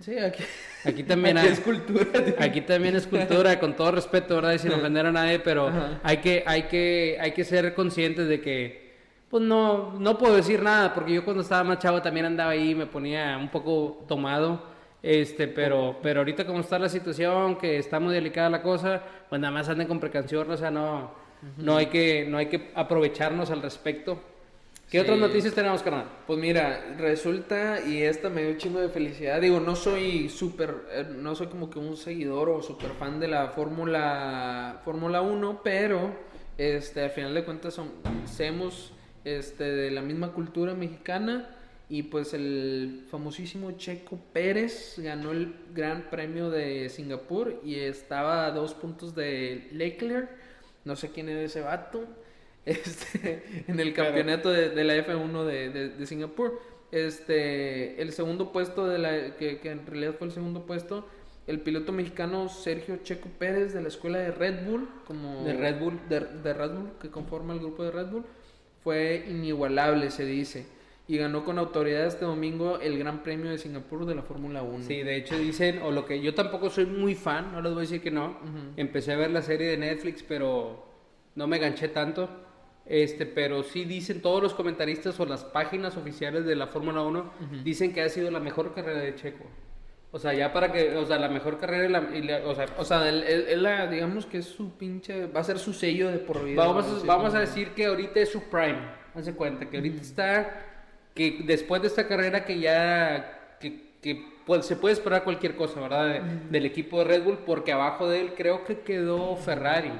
Sí, 0.00 0.18
aquí. 0.18 0.42
Aquí 0.84 1.04
también 1.04 1.38
hay. 1.38 1.46
es 1.46 1.60
cultura. 1.60 2.04
Aquí 2.40 2.60
también 2.62 2.96
es 2.96 3.06
cultura, 3.06 3.60
con 3.60 3.76
todo 3.76 3.92
respeto, 3.92 4.34
¿verdad? 4.34 4.54
Y 4.54 4.58
sin 4.58 4.72
ofender 4.72 5.06
a 5.06 5.12
nadie, 5.12 5.38
pero 5.38 5.70
hay 6.02 6.16
que, 6.16 6.42
hay, 6.44 6.64
que, 6.64 7.16
hay 7.20 7.30
que 7.30 7.44
ser 7.44 7.72
conscientes 7.72 8.26
de 8.26 8.40
que, 8.40 8.96
pues 9.30 9.44
no, 9.44 9.92
no 10.00 10.18
puedo 10.18 10.34
decir 10.34 10.60
nada, 10.60 10.92
porque 10.92 11.12
yo 11.12 11.24
cuando 11.24 11.42
estaba 11.42 11.62
más 11.62 11.78
chavo 11.78 12.02
también 12.02 12.26
andaba 12.26 12.50
ahí, 12.50 12.74
me 12.74 12.86
ponía 12.86 13.38
un 13.38 13.48
poco 13.48 14.04
tomado. 14.08 14.71
Este, 15.02 15.48
pero, 15.48 15.98
pero 16.00 16.20
ahorita 16.20 16.46
como 16.46 16.60
está 16.60 16.78
la 16.78 16.88
situación, 16.88 17.56
que 17.56 17.78
está 17.78 17.98
muy 17.98 18.14
delicada 18.14 18.48
la 18.48 18.62
cosa, 18.62 19.02
pues 19.28 19.40
nada 19.40 19.52
más 19.52 19.68
anden 19.68 19.88
con 19.88 19.98
precaución, 19.98 20.50
o 20.50 20.56
sea, 20.56 20.70
no, 20.70 21.10
no 21.56 21.76
hay 21.76 21.86
que, 21.86 22.24
no 22.28 22.38
hay 22.38 22.46
que 22.46 22.70
aprovecharnos 22.74 23.50
al 23.50 23.62
respecto. 23.62 24.20
¿Qué 24.88 25.00
otras 25.00 25.18
noticias 25.18 25.54
tenemos, 25.54 25.82
carnal? 25.82 26.04
Pues 26.26 26.38
mira, 26.38 26.94
resulta, 26.98 27.80
y 27.80 28.02
esta 28.02 28.28
me 28.28 28.44
dio 28.44 28.58
chingo 28.58 28.78
de 28.78 28.90
felicidad. 28.90 29.40
Digo, 29.40 29.58
no 29.58 29.74
soy 29.74 30.28
súper, 30.28 30.74
eh, 30.92 31.06
no 31.10 31.34
soy 31.34 31.46
como 31.46 31.70
que 31.70 31.78
un 31.78 31.96
seguidor 31.96 32.50
o 32.50 32.62
súper 32.62 32.90
fan 32.90 33.18
de 33.18 33.26
la 33.26 33.48
Fórmula 33.48 34.82
Fórmula 34.84 35.22
1, 35.22 35.62
pero 35.64 36.14
este, 36.58 37.04
al 37.04 37.10
final 37.10 37.32
de 37.32 37.42
cuentas 37.42 37.72
son, 37.72 37.90
somos 38.26 38.92
este, 39.24 39.64
de 39.64 39.90
la 39.90 40.02
misma 40.02 40.32
cultura 40.32 40.74
mexicana 40.74 41.48
y 41.92 42.04
pues 42.04 42.32
el 42.32 43.04
famosísimo 43.10 43.72
Checo 43.72 44.18
Pérez 44.32 44.94
ganó 44.96 45.32
el 45.32 45.54
Gran 45.74 46.08
Premio 46.08 46.48
de 46.48 46.88
Singapur 46.88 47.60
y 47.62 47.80
estaba 47.80 48.46
a 48.46 48.50
dos 48.50 48.72
puntos 48.72 49.14
de 49.14 49.68
Leclerc. 49.72 50.30
No 50.86 50.96
sé 50.96 51.10
quién 51.10 51.28
es 51.28 51.50
ese 51.50 51.60
vato. 51.60 52.04
Este, 52.64 53.64
en 53.66 53.80
el 53.80 53.92
campeonato 53.92 54.48
de, 54.48 54.84
la 54.84 54.96
F1 54.96 55.44
de, 55.44 56.06
Singapur. 56.06 56.58
Este, 56.92 58.00
el 58.00 58.12
segundo 58.12 58.52
puesto 58.52 58.86
de 58.86 58.98
la, 58.98 59.36
que, 59.36 59.60
en 59.64 59.84
realidad 59.84 60.14
fue 60.16 60.28
el 60.28 60.32
segundo 60.32 60.64
puesto, 60.64 61.06
el 61.46 61.60
piloto 61.60 61.92
mexicano 61.92 62.48
Sergio 62.48 63.00
Checo 63.02 63.28
Pérez 63.38 63.74
de 63.74 63.82
la 63.82 63.88
escuela 63.88 64.18
de 64.18 64.30
Red 64.30 64.64
Bull, 64.64 64.88
como 65.04 65.44
de 65.44 65.52
Red 65.54 65.78
Bull, 65.78 66.00
de 66.08 66.54
Red 66.54 66.70
Bull 66.70 66.92
que 67.02 67.10
conforma 67.10 67.52
el 67.52 67.58
grupo 67.58 67.82
de 67.82 67.90
Red 67.90 68.06
Bull, 68.06 68.24
fue 68.82 69.26
inigualable, 69.28 70.10
se 70.10 70.24
dice 70.24 70.66
y 71.08 71.18
ganó 71.18 71.44
con 71.44 71.58
autoridad 71.58 72.06
este 72.06 72.24
domingo 72.24 72.78
el 72.80 72.98
Gran 72.98 73.22
Premio 73.22 73.50
de 73.50 73.58
Singapur 73.58 74.06
de 74.06 74.14
la 74.14 74.22
Fórmula 74.22 74.62
1. 74.62 74.84
Sí, 74.84 75.02
de 75.02 75.16
hecho 75.16 75.36
dicen, 75.36 75.82
o 75.82 75.90
lo 75.90 76.04
que 76.04 76.20
yo 76.20 76.34
tampoco 76.34 76.70
soy 76.70 76.86
muy 76.86 77.14
fan, 77.14 77.52
no 77.52 77.60
les 77.60 77.72
voy 77.72 77.80
a 77.80 77.82
decir 77.82 78.00
que 78.00 78.10
no. 78.10 78.38
Empecé 78.76 79.12
a 79.12 79.16
ver 79.16 79.30
la 79.30 79.42
serie 79.42 79.68
de 79.68 79.76
Netflix, 79.76 80.22
pero 80.22 80.86
no 81.34 81.46
me 81.46 81.58
ganché 81.58 81.88
tanto. 81.88 82.28
Este, 82.86 83.26
pero 83.26 83.62
sí 83.62 83.84
dicen 83.84 84.20
todos 84.22 84.42
los 84.42 84.54
comentaristas 84.54 85.18
o 85.20 85.26
las 85.26 85.44
páginas 85.44 85.96
oficiales 85.96 86.44
de 86.44 86.56
la 86.56 86.66
Fórmula 86.66 87.02
1 87.02 87.32
dicen 87.62 87.92
que 87.92 88.02
ha 88.02 88.08
sido 88.08 88.30
la 88.30 88.40
mejor 88.40 88.74
carrera 88.74 89.00
de 89.00 89.14
Checo. 89.14 89.44
O 90.14 90.18
sea, 90.18 90.34
ya 90.34 90.52
para 90.52 90.70
que, 90.72 90.94
o 90.96 91.06
sea, 91.06 91.18
la 91.18 91.28
mejor 91.28 91.58
carrera 91.58 91.86
y 92.14 92.22
la, 92.22 92.42
o 92.46 92.54
sea, 92.54 92.66
o 92.76 92.84
sea, 92.84 93.08
él, 93.08 93.62
la, 93.62 93.86
digamos 93.86 94.26
que 94.26 94.38
es 94.38 94.46
su 94.46 94.76
pinche, 94.76 95.26
va 95.26 95.40
a 95.40 95.44
ser 95.44 95.58
su 95.58 95.72
sello 95.72 96.10
de 96.10 96.18
por 96.18 96.44
vida. 96.44 96.64
Vamos, 96.66 97.06
vamos 97.06 97.34
a 97.34 97.40
decir 97.40 97.70
que 97.70 97.86
ahorita 97.86 98.20
es 98.20 98.30
su 98.30 98.42
prime, 98.42 98.78
hace 99.14 99.34
cuenta, 99.34 99.70
que 99.70 99.78
ahorita 99.78 100.02
está 100.02 100.71
que 101.14 101.42
después 101.44 101.82
de 101.82 101.88
esta 101.88 102.08
carrera 102.08 102.44
que 102.44 102.58
ya 102.58 103.56
que, 103.60 103.92
que 104.00 104.32
pues, 104.46 104.66
se 104.66 104.76
puede 104.76 104.94
esperar 104.94 105.24
cualquier 105.24 105.56
cosa, 105.56 105.80
¿verdad? 105.80 106.20
Del 106.22 106.66
equipo 106.66 106.98
de 106.98 107.04
Red 107.04 107.24
Bull, 107.24 107.38
porque 107.46 107.72
abajo 107.72 108.08
de 108.08 108.20
él 108.20 108.34
creo 108.36 108.64
que 108.64 108.80
quedó 108.80 109.36
Ferrari. 109.36 109.92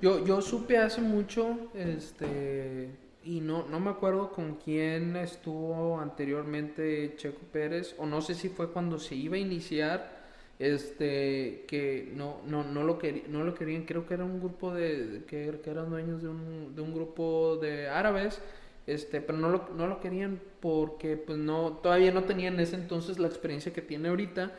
Yo, 0.00 0.24
yo 0.24 0.42
supe 0.42 0.76
hace 0.76 1.00
mucho, 1.00 1.70
este, 1.74 2.90
y 3.24 3.40
no, 3.40 3.66
no 3.68 3.80
me 3.80 3.90
acuerdo 3.90 4.30
con 4.30 4.56
quién 4.56 5.16
estuvo 5.16 5.98
anteriormente 5.98 7.14
Checo 7.16 7.40
Pérez, 7.50 7.94
o 7.98 8.06
no 8.06 8.20
sé 8.20 8.34
si 8.34 8.50
fue 8.50 8.70
cuando 8.70 8.98
se 8.98 9.14
iba 9.14 9.36
a 9.36 9.40
iniciar, 9.40 10.16
este, 10.58 11.64
que 11.66 12.12
no, 12.14 12.40
no, 12.46 12.62
no, 12.62 12.82
lo, 12.82 12.98
no 13.28 13.44
lo 13.44 13.54
querían, 13.54 13.84
creo 13.84 14.06
que 14.06 14.14
era 14.14 14.24
un 14.24 14.38
grupo 14.38 14.72
de, 14.72 15.24
que, 15.26 15.60
que 15.62 15.70
eran 15.70 15.90
dueños 15.90 16.22
de 16.22 16.28
un, 16.28 16.74
de 16.74 16.82
un 16.82 16.94
grupo 16.94 17.56
de 17.56 17.88
árabes, 17.88 18.40
este, 18.86 19.20
pero 19.20 19.38
no 19.38 19.50
lo, 19.50 19.68
no 19.76 19.86
lo 19.86 20.00
querían 20.00 20.40
porque 20.60 21.16
pues 21.16 21.38
no, 21.38 21.72
todavía 21.82 22.12
no 22.12 22.24
tenían 22.24 22.54
en 22.54 22.60
ese 22.60 22.76
entonces 22.76 23.18
la 23.18 23.26
experiencia 23.26 23.72
que 23.72 23.82
tiene 23.82 24.08
ahorita 24.08 24.52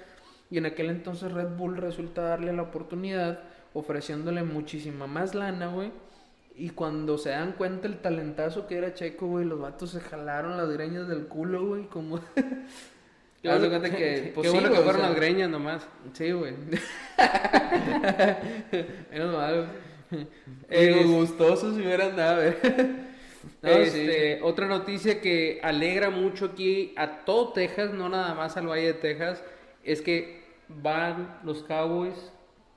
y 0.50 0.58
en 0.58 0.66
aquel 0.66 0.90
entonces 0.90 1.32
Red 1.32 1.56
Bull 1.58 1.78
resulta 1.78 2.24
darle 2.24 2.54
la 2.54 2.64
oportunidad 2.64 3.40
ofreciéndole 3.74 4.44
muchísima 4.44 5.08
más 5.08 5.36
lana, 5.36 5.68
güey. 5.68 5.92
Y 6.56 6.72
cuando 6.72 7.18
se 7.18 7.30
dan 7.30 7.52
cuenta 7.52 7.88
el 7.88 7.98
talentazo 7.98 8.66
que 8.66 8.78
era 8.78 8.94
Checo, 8.94 9.28
güey, 9.28 9.46
los 9.46 9.60
vatos 9.60 9.92
se 9.92 10.00
jalaron 10.00 10.58
las 10.58 10.70
greñas 10.70 11.08
del 11.08 11.28
culo, 11.28 11.68
güey, 11.68 11.86
como... 11.86 12.20
Qué 13.42 13.50
bueno, 13.50 13.82
que, 13.82 14.32
pues, 14.34 14.52
bueno 14.52 14.72
que 14.72 14.78
fueron 14.78 15.04
las 15.04 15.16
greñas 15.16 15.48
nomás. 15.48 15.88
Sí, 16.14 16.32
güey. 16.32 16.56
Menos 19.12 19.36
mal, 19.36 19.70
güey. 20.10 21.04
gustosos 21.04 21.76
si 21.76 21.82
hubieran 21.82 22.16
dado, 22.16 22.42
güey. 22.42 22.56
Este, 23.64 24.40
Otra 24.42 24.68
noticia 24.68 25.22
que 25.22 25.60
alegra 25.64 26.10
mucho 26.10 26.46
aquí 26.46 26.94
a 26.96 27.26
todo 27.26 27.54
Texas, 27.54 27.94
no 27.94 28.10
nada 28.10 28.34
más 28.34 28.58
al 28.58 28.68
Valle 28.68 28.88
de 28.88 28.94
Texas, 28.94 29.44
es 29.84 30.02
que 30.02 30.42
van 30.68 31.40
los 31.44 31.64
Cowboys 31.64 32.32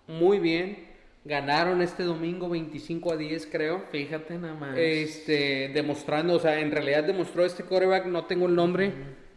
muy 0.06 0.38
bien. 0.38 0.90
Ganaron 1.24 1.82
este 1.82 2.02
domingo 2.02 2.48
25 2.48 3.12
a 3.12 3.16
10, 3.16 3.46
creo. 3.46 3.84
Fíjate 3.90 4.38
nada 4.38 4.54
más. 4.54 4.76
Este, 4.76 5.70
demostrando, 5.74 6.34
o 6.34 6.38
sea, 6.38 6.60
en 6.60 6.70
realidad 6.70 7.04
demostró 7.04 7.44
este 7.44 7.62
quarterback, 7.62 8.06
no 8.06 8.24
tengo 8.24 8.46
el 8.46 8.54
nombre, 8.54 8.92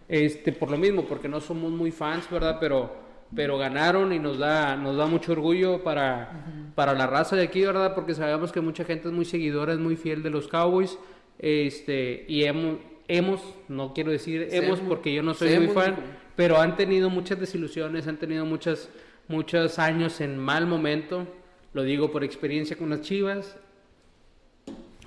este, 0.07 0.53
por 0.53 0.71
lo 0.71 0.77
mismo, 0.77 1.05
porque 1.05 1.27
no 1.27 1.41
somos 1.41 1.71
muy 1.71 1.91
fans, 1.91 2.29
¿verdad? 2.31 2.57
Pero, 2.59 2.95
pero 3.35 3.57
ganaron 3.57 4.13
y 4.13 4.19
nos 4.19 4.37
da, 4.37 4.77
nos 4.77 4.95
da 4.95 5.07
mucho 5.07 5.33
orgullo 5.33 5.83
para, 5.83 6.71
para 6.73 6.93
la 6.93 7.05
raza 7.05 7.35
de 7.35 7.43
aquí, 7.43 7.61
¿verdad? 7.65 7.93
Porque 7.93 8.15
sabemos 8.15 8.53
que 8.53 8.61
mucha 8.61 8.85
gente 8.85 9.09
es 9.09 9.13
muy 9.13 9.25
seguidora, 9.25 9.73
es 9.73 9.79
muy 9.79 9.97
fiel 9.97 10.23
de 10.23 10.29
los 10.29 10.47
Cowboys. 10.47 10.97
Este, 11.39 12.25
y 12.27 12.43
hemos, 12.43 12.77
hemos, 13.07 13.41
no 13.67 13.93
quiero 13.93 14.11
decir 14.11 14.47
hemos 14.51 14.79
porque 14.79 15.13
yo 15.13 15.23
no 15.23 15.33
soy 15.33 15.59
muy 15.59 15.67
fan, 15.69 15.95
pero 16.35 16.59
han 16.59 16.75
tenido 16.75 17.09
muchas 17.09 17.39
desilusiones, 17.39 18.07
han 18.07 18.17
tenido 18.17 18.45
muchas, 18.45 18.89
muchos 19.27 19.79
años 19.79 20.21
en 20.21 20.37
mal 20.37 20.67
momento. 20.67 21.27
Lo 21.73 21.83
digo 21.83 22.11
por 22.11 22.23
experiencia 22.23 22.77
con 22.77 22.89
las 22.91 23.01
Chivas. 23.01 23.57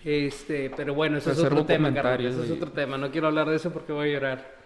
Este, 0.05 0.71
pero 0.77 0.95
bueno, 0.95 1.19
eso 1.19 1.33
es 1.33 1.39
otro 1.39 1.65
tema. 1.65 1.89
Eso 1.89 2.45
es 2.45 2.51
otro 2.51 2.71
tema. 2.71 2.97
No 2.97 3.11
quiero 3.11 3.27
hablar 3.27 3.49
de 3.49 3.57
eso 3.57 3.73
porque 3.73 3.93
voy 3.93 4.11
a 4.11 4.13
llorar. 4.13 4.57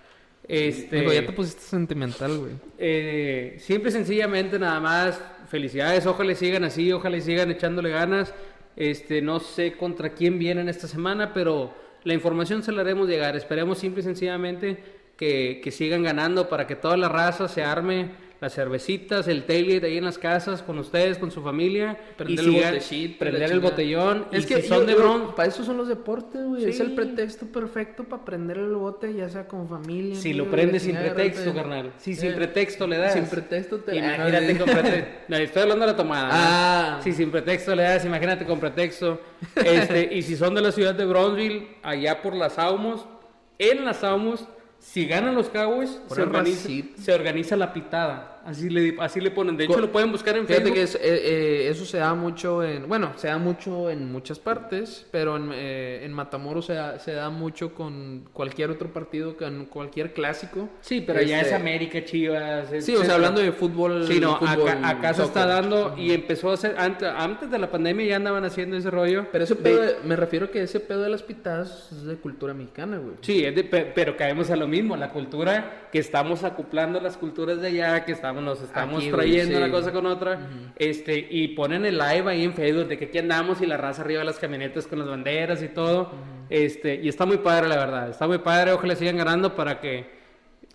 Este, 0.47 1.05
ya 1.15 1.27
te 1.27 1.33
pusiste 1.33 1.63
sentimental, 1.63 2.37
güey. 2.39 2.53
Eh, 2.77 3.57
siempre 3.59 3.91
sencillamente 3.91 4.59
nada 4.59 4.81
más 4.81 5.23
felicidades, 5.49 6.07
ojalá 6.07 6.35
sigan 6.35 6.65
así, 6.65 6.91
ojalá 6.93 7.21
sigan 7.21 7.51
echándole 7.51 7.91
ganas. 7.91 8.35
Este, 8.77 9.21
no 9.21 9.41
sé 9.41 9.73
contra 9.77 10.15
quién 10.15 10.39
vienen 10.39 10.69
esta 10.69 10.89
semana, 10.89 11.35
pero 11.35 11.75
la 12.05 12.15
información 12.15 12.63
se 12.63 12.73
la 12.73 12.81
haremos 12.83 13.09
llegar. 13.09 13.37
Esperemos 13.37 13.79
simple 13.79 14.01
y 14.01 14.05
sencillamente 14.05 14.83
que, 15.17 15.61
que 15.63 15.71
sigan 15.71 16.03
ganando 16.03 16.49
para 16.49 16.67
que 16.67 16.77
toda 16.77 16.97
la 16.97 17.09
raza 17.09 17.49
se 17.49 17.63
arme 17.63 18.11
las 18.41 18.55
cervecitas, 18.55 19.29
el 19.29 19.45
tailgate 19.45 19.87
ahí 19.87 19.99
en 19.99 20.05
las 20.05 20.19
casas 20.19 20.63
con 20.63 20.79
ustedes, 20.79 21.19
con 21.19 21.31
su 21.31 21.43
familia. 21.43 21.99
Prender 22.17 22.47
el 22.47 23.17
prender 23.19 23.53
el 23.53 23.61
botellón. 23.61 24.27
Es 24.33 24.47
que 24.47 24.63
son 24.63 24.87
de 24.87 24.95
bron... 24.95 25.35
Para 25.35 25.49
eso 25.49 25.63
son 25.63 25.77
los 25.77 25.89
deportes, 25.89 26.43
güey. 26.43 26.65
Es 26.65 26.81
el 26.81 26.95
pretexto 26.95 27.47
perfecto 27.47 28.05
para 28.05 28.25
prender 28.25 28.57
el 28.57 28.75
bote, 28.75 29.13
ya 29.13 29.29
sea 29.29 29.47
con 29.47 29.69
familia. 29.69 30.15
Si 30.15 30.33
lo 30.33 30.51
prendes 30.51 30.83
sin 30.85 30.97
pretexto, 30.97 31.53
carnal. 31.53 31.93
Si 31.99 32.15
sin 32.15 32.35
pretexto 32.35 32.87
le 32.87 32.97
das. 32.97 33.13
Sin 33.13 33.27
pretexto 33.27 33.81
te 33.81 33.97
Imagínate 33.97 34.59
con 34.59 34.71
pretexto. 34.71 35.35
estoy 35.35 35.63
hablando 35.63 35.87
de 35.87 35.93
la 35.93 35.97
tomada. 35.97 36.29
Ah. 36.33 37.01
Si 37.03 37.13
sin 37.13 37.31
pretexto 37.31 37.75
le 37.75 37.83
das, 37.83 38.07
imagínate 38.07 38.47
con 38.47 38.59
pretexto. 38.59 39.21
Este, 39.55 40.15
y 40.15 40.23
si 40.23 40.37
son 40.37 40.55
de 40.55 40.63
la 40.63 40.73
ciudad 40.73 40.95
de 40.95 41.05
Bronzeville, 41.05 41.77
allá 41.83 42.23
por 42.23 42.35
las 42.35 42.59
Aumos, 42.59 43.07
en 43.59 43.85
las 43.85 44.03
Aumos 44.03 44.47
si 44.81 45.07
ganan 45.07 45.35
los 45.35 45.49
Cowboys, 45.51 46.01
se 46.09 46.23
organiza, 46.23 46.69
se 46.97 47.13
organiza, 47.13 47.57
la 47.57 47.73
pitada. 47.73 48.30
Así 48.45 48.71
le, 48.71 48.97
así 49.01 49.21
le 49.21 49.31
ponen. 49.31 49.57
De 49.57 49.65
hecho, 49.65 49.81
lo 49.81 49.93
pueden 49.93 50.11
buscar 50.11 50.37
en 50.37 50.47
Facebook. 50.47 50.75
Fíjate 50.75 50.99
que 50.99 51.09
eh, 51.09 51.21
eh, 51.25 51.69
eso 51.69 51.85
se 51.85 51.99
da 51.99 52.15
mucho 52.15 52.63
en. 52.63 52.89
Bueno, 52.89 53.13
se 53.17 53.29
da 53.29 53.39
mucho 53.39 53.91
en 53.91 54.11
muchas 54.11 54.39
partes, 54.39 55.07
pero 55.11 55.37
en, 55.37 55.51
eh, 55.53 56.05
en 56.05 56.13
Matamoros 56.13 56.67
se 56.67 56.75
da, 56.75 56.99
se 56.99 57.13
da, 57.13 57.31
mucho 57.31 57.75
con 57.75 58.29
cualquier 58.33 58.71
otro 58.71 58.93
partido, 58.93 59.37
con 59.37 59.67
cualquier 59.67 60.13
clásico. 60.13 60.69
Sí, 60.81 61.03
pero 61.07 61.21
ya 61.23 61.39
es 61.39 61.45
este, 61.45 61.55
América, 61.55 62.05
Chivas. 62.05 62.69
Sí, 62.81 62.95
o 62.97 63.05
sea, 63.05 63.15
hablando 63.15 63.41
de 63.41 63.53
fútbol. 63.53 64.07
Sí, 64.07 64.21
no, 64.21 64.37
acá, 64.37 65.15
se 65.15 65.23
está 65.23 65.47
dando 65.47 65.95
y 65.99 66.13
empezó 66.13 66.51
a 66.51 66.55
hacer. 66.55 66.77
Antes, 66.79 67.09
antes 67.09 67.51
de 67.51 67.59
la 67.59 67.71
pandemia 67.71 68.07
ya 68.07 68.17
andaban 68.17 68.45
haciendo 68.45 68.77
ese 68.77 68.91
rollo. 68.91 69.27
Pero 69.33 69.45
ese 69.45 69.57
pedo, 69.57 69.83
me 70.05 70.17
refiero 70.17 70.47
a 70.47 70.51
que 70.51 70.63
ese 70.63 70.81
pedo 70.81 71.03
de 71.03 71.11
las 71.11 71.23
pitadas 71.23 71.91
es 71.93 72.05
de 72.05 72.17
cultura 72.17 72.55
mexicana, 72.55 72.99
güey. 72.99 73.17
Sí, 73.21 73.45
pero 73.95 74.17
caemos 74.17 74.51
a 74.51 74.57
lo 74.57 74.67
mismo, 74.67 74.97
la 74.97 75.11
cultura 75.11 75.80
que 75.91 75.99
estamos 75.99 76.45
acoplando 76.45 77.01
las 77.01 77.17
culturas 77.17 77.61
de 77.61 77.69
allá, 77.69 78.05
que 78.05 78.13
estamos, 78.13 78.43
nos 78.43 78.63
estamos 78.63 79.05
trayendo 79.11 79.59
una 79.59 79.71
cosa 79.71 79.93
con 79.93 80.07
otra, 80.07 80.49
este, 80.77 81.27
y 81.31 81.49
ponen 81.49 81.85
el 81.85 81.99
live 81.99 82.31
ahí 82.31 82.45
en 82.45 82.55
Facebook 82.55 82.89
de 82.89 82.99
que 82.99 83.07
aquí 83.07 83.19
andamos 83.19 83.61
y 83.61 83.67
la 83.67 83.77
raza 83.77 84.03
arriba 84.03 84.21
de 84.21 84.27
las 84.27 84.39
camionetas 84.39 84.87
con 84.87 84.99
las 84.99 85.09
banderas 85.09 85.63
y 85.63 85.69
todo, 85.69 86.13
este, 86.49 86.95
y 86.97 87.09
está 87.09 87.27
muy 87.27 87.39
padre 87.39 87.69
la 87.69 87.77
verdad, 87.77 88.09
está 88.09 88.27
muy 88.27 88.39
padre, 88.39 88.73
ojalá 88.73 88.95
sigan 88.97 89.17
ganando 89.17 89.55
para 89.55 89.81
que 89.81 90.11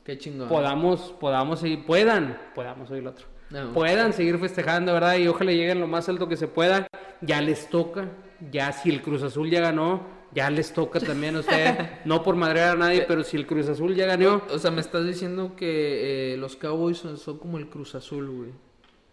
Qué 0.04 0.18
chingón. 0.18 0.48
podamos, 0.48 1.16
podamos 1.20 1.60
seguir, 1.60 1.86
puedan, 1.86 2.38
podamos 2.54 2.92
oír 2.92 3.02
el 3.02 3.08
otro. 3.08 3.36
Puedan 3.74 4.14
seguir 4.14 4.38
festejando, 4.40 4.94
¿verdad? 4.94 5.18
Y 5.18 5.28
ojalá 5.28 5.52
lleguen 5.52 5.80
lo 5.80 5.88
más 5.88 6.10
alto 6.10 6.28
que 6.28 6.36
se 6.36 6.48
pueda. 6.48 6.88
Ya 7.22 7.42
les 7.42 7.70
toca. 7.70 8.10
Ya 8.52 8.72
si 8.72 8.90
el 8.90 9.02
Cruz 9.02 9.24
Azul 9.24 9.50
ya 9.50 9.62
ganó, 9.62 10.02
ya 10.36 10.50
les 10.50 10.74
toca 10.74 11.00
también 11.00 11.38
a 11.38 11.40
usted, 11.40 11.90
no 12.06 12.22
por 12.22 12.36
madrear 12.36 12.76
a 12.76 12.76
nadie, 12.76 13.06
pero 13.08 13.24
si 13.24 13.38
el 13.38 13.48
Cruz 13.48 13.70
Azul 13.70 13.96
ya 13.96 14.06
ganó. 14.06 14.44
O 14.52 14.60
sea, 14.60 14.70
me 14.70 14.82
estás 14.82 15.06
diciendo 15.06 15.56
que 15.56 16.34
eh, 16.34 16.38
los 16.38 16.58
Cowboys 16.58 16.98
son, 16.98 17.40
como 17.40 17.58
el 17.58 17.70
Cruz 17.70 17.96
Azul, 17.96 18.30
güey. 18.30 18.52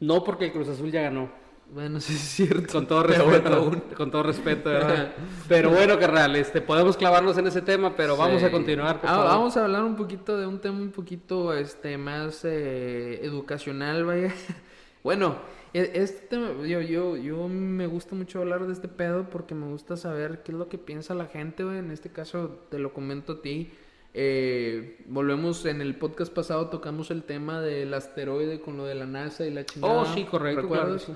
No 0.00 0.24
porque 0.24 0.46
el 0.46 0.52
Cruz 0.52 0.68
Azul 0.68 0.90
ya 0.90 1.02
ganó. 1.02 1.30
Bueno, 1.72 2.00
sí 2.00 2.14
es 2.14 2.20
cierto. 2.20 2.72
Con 2.72 2.86
todo 2.86 3.04
respeto, 3.04 3.82
con 3.96 4.10
todo 4.10 4.24
respeto, 4.24 4.68
¿verdad? 4.68 5.12
pero 5.48 5.70
bueno, 5.70 5.96
carnal, 5.98 6.34
este, 6.34 6.60
podemos 6.60 6.96
clavarnos 6.96 7.38
en 7.38 7.46
ese 7.46 7.62
tema, 7.62 7.94
pero 7.96 8.16
vamos 8.16 8.42
a 8.42 8.50
continuar. 8.50 9.00
Ah, 9.04 9.18
vamos 9.18 9.56
a 9.56 9.64
hablar 9.64 9.84
un 9.84 9.94
poquito 9.94 10.36
de 10.36 10.46
un 10.46 10.60
tema 10.60 10.78
un 10.78 10.90
poquito 10.90 11.54
este, 11.54 11.96
más 11.96 12.44
eh, 12.44 13.20
educacional, 13.22 14.04
vaya. 14.04 14.34
bueno, 15.04 15.36
este 15.72 16.26
tema, 16.26 16.66
yo, 16.66 16.80
yo, 16.80 17.16
yo 17.16 17.48
me 17.48 17.86
gusta 17.86 18.14
mucho 18.14 18.40
hablar 18.40 18.66
de 18.66 18.72
este 18.72 18.88
pedo 18.88 19.28
porque 19.30 19.54
me 19.54 19.66
gusta 19.66 19.96
saber 19.96 20.42
qué 20.42 20.52
es 20.52 20.58
lo 20.58 20.68
que 20.68 20.78
piensa 20.78 21.14
la 21.14 21.26
gente, 21.26 21.62
En 21.62 21.90
este 21.90 22.10
caso 22.10 22.66
te 22.70 22.78
lo 22.78 22.92
comento 22.92 23.34
a 23.34 23.42
ti. 23.42 23.72
Eh, 24.14 25.02
volvemos 25.06 25.64
en 25.64 25.80
el 25.80 25.96
podcast 25.96 26.32
pasado, 26.32 26.68
tocamos 26.68 27.10
el 27.10 27.22
tema 27.22 27.62
del 27.62 27.94
asteroide 27.94 28.60
con 28.60 28.76
lo 28.76 28.84
de 28.84 28.94
la 28.94 29.06
NASA 29.06 29.46
y 29.46 29.50
la 29.50 29.64
chingada. 29.64 30.02
Oh, 30.02 30.04
sí, 30.04 30.24
correcto. 30.24 30.62
¿Recuerdas? 30.62 31.10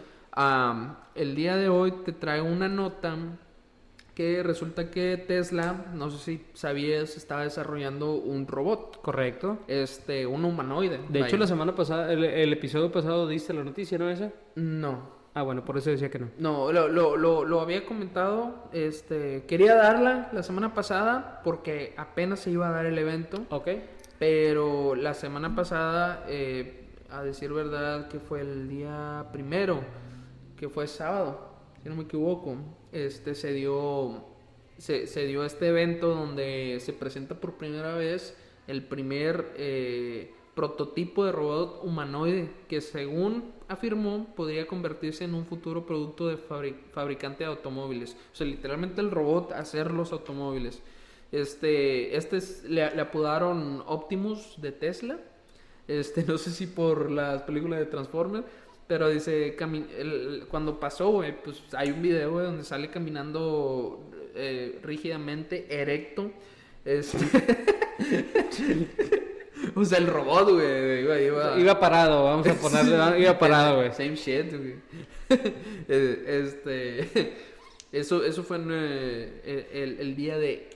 el 1.14 1.34
día 1.34 1.56
de 1.56 1.70
hoy 1.70 1.92
te 2.04 2.12
traigo 2.12 2.46
una 2.46 2.68
nota 2.68 3.16
que 4.16 4.42
resulta 4.42 4.90
que 4.90 5.18
Tesla, 5.18 5.84
no 5.92 6.10
sé 6.10 6.18
si 6.18 6.46
sabías, 6.54 7.18
estaba 7.18 7.42
desarrollando 7.42 8.14
un 8.14 8.48
robot. 8.48 9.02
Correcto. 9.02 9.58
Este, 9.68 10.26
un 10.26 10.42
humanoide. 10.46 11.00
De 11.10 11.20
hecho, 11.20 11.36
la 11.36 11.46
semana 11.46 11.74
pasada, 11.74 12.10
el, 12.10 12.50
episodio 12.50 12.90
pasado 12.90 13.28
diste 13.28 13.52
la 13.52 13.62
noticia, 13.62 13.98
¿no 13.98 14.08
esa? 14.08 14.32
No. 14.54 15.10
Ah, 15.34 15.42
bueno, 15.42 15.66
por 15.66 15.76
eso 15.76 15.90
decía 15.90 16.10
que 16.10 16.18
no. 16.18 16.30
No, 16.38 16.72
lo, 16.72 16.88
lo, 16.88 17.44
lo, 17.44 17.60
había 17.60 17.84
comentado, 17.84 18.70
este, 18.72 19.44
quería 19.46 19.74
darla 19.74 20.30
la 20.32 20.42
semana 20.42 20.72
pasada 20.72 21.42
porque 21.44 21.92
apenas 21.98 22.40
se 22.40 22.50
iba 22.50 22.70
a 22.70 22.72
dar 22.72 22.86
el 22.86 22.96
evento. 22.96 23.44
Ok. 23.50 23.68
Pero 24.18 24.94
la 24.94 25.12
semana 25.12 25.54
pasada, 25.54 26.24
eh, 26.26 26.88
a 27.10 27.22
decir 27.22 27.52
verdad, 27.52 28.08
que 28.08 28.18
fue 28.18 28.40
el 28.40 28.66
día 28.66 29.26
primero, 29.30 29.80
que 30.56 30.70
fue 30.70 30.86
sábado, 30.86 31.50
si 31.82 31.90
no 31.90 31.96
me 31.96 32.04
equivoco, 32.04 32.56
este, 32.96 33.34
se 33.34 33.52
dio, 33.52 34.24
se, 34.78 35.26
dio 35.26 35.44
este 35.44 35.68
evento 35.68 36.14
donde 36.14 36.78
se 36.80 36.94
presenta 36.94 37.38
por 37.38 37.54
primera 37.58 37.94
vez 37.94 38.34
el 38.66 38.82
primer 38.84 39.52
eh, 39.56 40.32
prototipo 40.54 41.26
de 41.26 41.32
robot 41.32 41.80
humanoide 41.84 42.48
que 42.68 42.80
según 42.80 43.52
afirmó 43.68 44.34
podría 44.34 44.66
convertirse 44.66 45.24
en 45.24 45.34
un 45.34 45.44
futuro 45.44 45.84
producto 45.84 46.28
de 46.28 46.38
fabricante 46.38 47.44
de 47.44 47.50
automóviles. 47.50 48.16
O 48.32 48.34
sea, 48.34 48.46
literalmente 48.46 49.02
el 49.02 49.10
robot 49.10 49.52
hacer 49.52 49.90
los 49.90 50.12
automóviles. 50.12 50.82
Este, 51.32 52.16
este 52.16 52.38
le, 52.66 52.94
le, 52.94 53.02
apodaron 53.02 53.82
Optimus 53.86 54.54
de 54.56 54.72
Tesla. 54.72 55.18
Este, 55.86 56.24
no 56.26 56.38
sé 56.38 56.50
si 56.50 56.66
por 56.66 57.10
las 57.10 57.42
películas 57.42 57.78
de 57.78 57.86
Transformers, 57.86 58.46
pero 58.86 59.08
dice, 59.08 59.56
cuando 60.48 60.78
pasó, 60.78 61.22
pues 61.42 61.62
hay 61.72 61.90
un 61.90 62.02
video, 62.02 62.40
donde 62.40 62.62
sale 62.62 62.88
caminando 62.88 64.08
eh, 64.34 64.78
rígidamente, 64.82 65.66
erecto. 65.68 66.30
Este... 66.84 67.18
o 69.74 69.84
sea, 69.84 69.98
el 69.98 70.06
robot, 70.06 70.52
güey. 70.52 71.04
Iba, 71.60 71.80
parado, 71.80 72.24
vamos 72.24 72.46
a 72.46 72.54
ponerle, 72.60 73.20
iba 73.20 73.38
parado, 73.38 73.78
güey. 73.78 73.92
Same 73.92 74.14
shit, 74.14 74.52
güey. 74.52 74.74
Eh, 75.88 76.44
este... 76.44 77.34
Eso, 77.90 78.24
eso 78.24 78.44
fue 78.44 78.58
eh, 78.68 79.68
el, 79.72 80.00
el, 80.00 80.16
día 80.16 80.38
de 80.38 80.68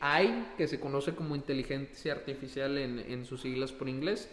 AI, 0.00 0.48
que 0.56 0.68
se 0.68 0.78
conoce 0.78 1.14
como 1.14 1.34
inteligencia 1.34 2.12
artificial 2.12 2.76
en, 2.76 2.98
en 2.98 3.24
sus 3.24 3.40
siglas 3.40 3.72
por 3.72 3.88
inglés. 3.88 4.28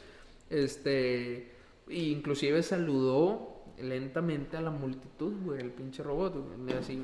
Este 0.49 1.50
inclusive 1.91 2.63
saludó 2.63 3.63
lentamente 3.79 4.57
a 4.57 4.61
la 4.61 4.71
multitud, 4.71 5.33
güey, 5.43 5.61
el 5.61 5.71
pinche 5.71 6.03
robot, 6.03 6.35
güey. 6.35 6.77
Así, 6.77 7.03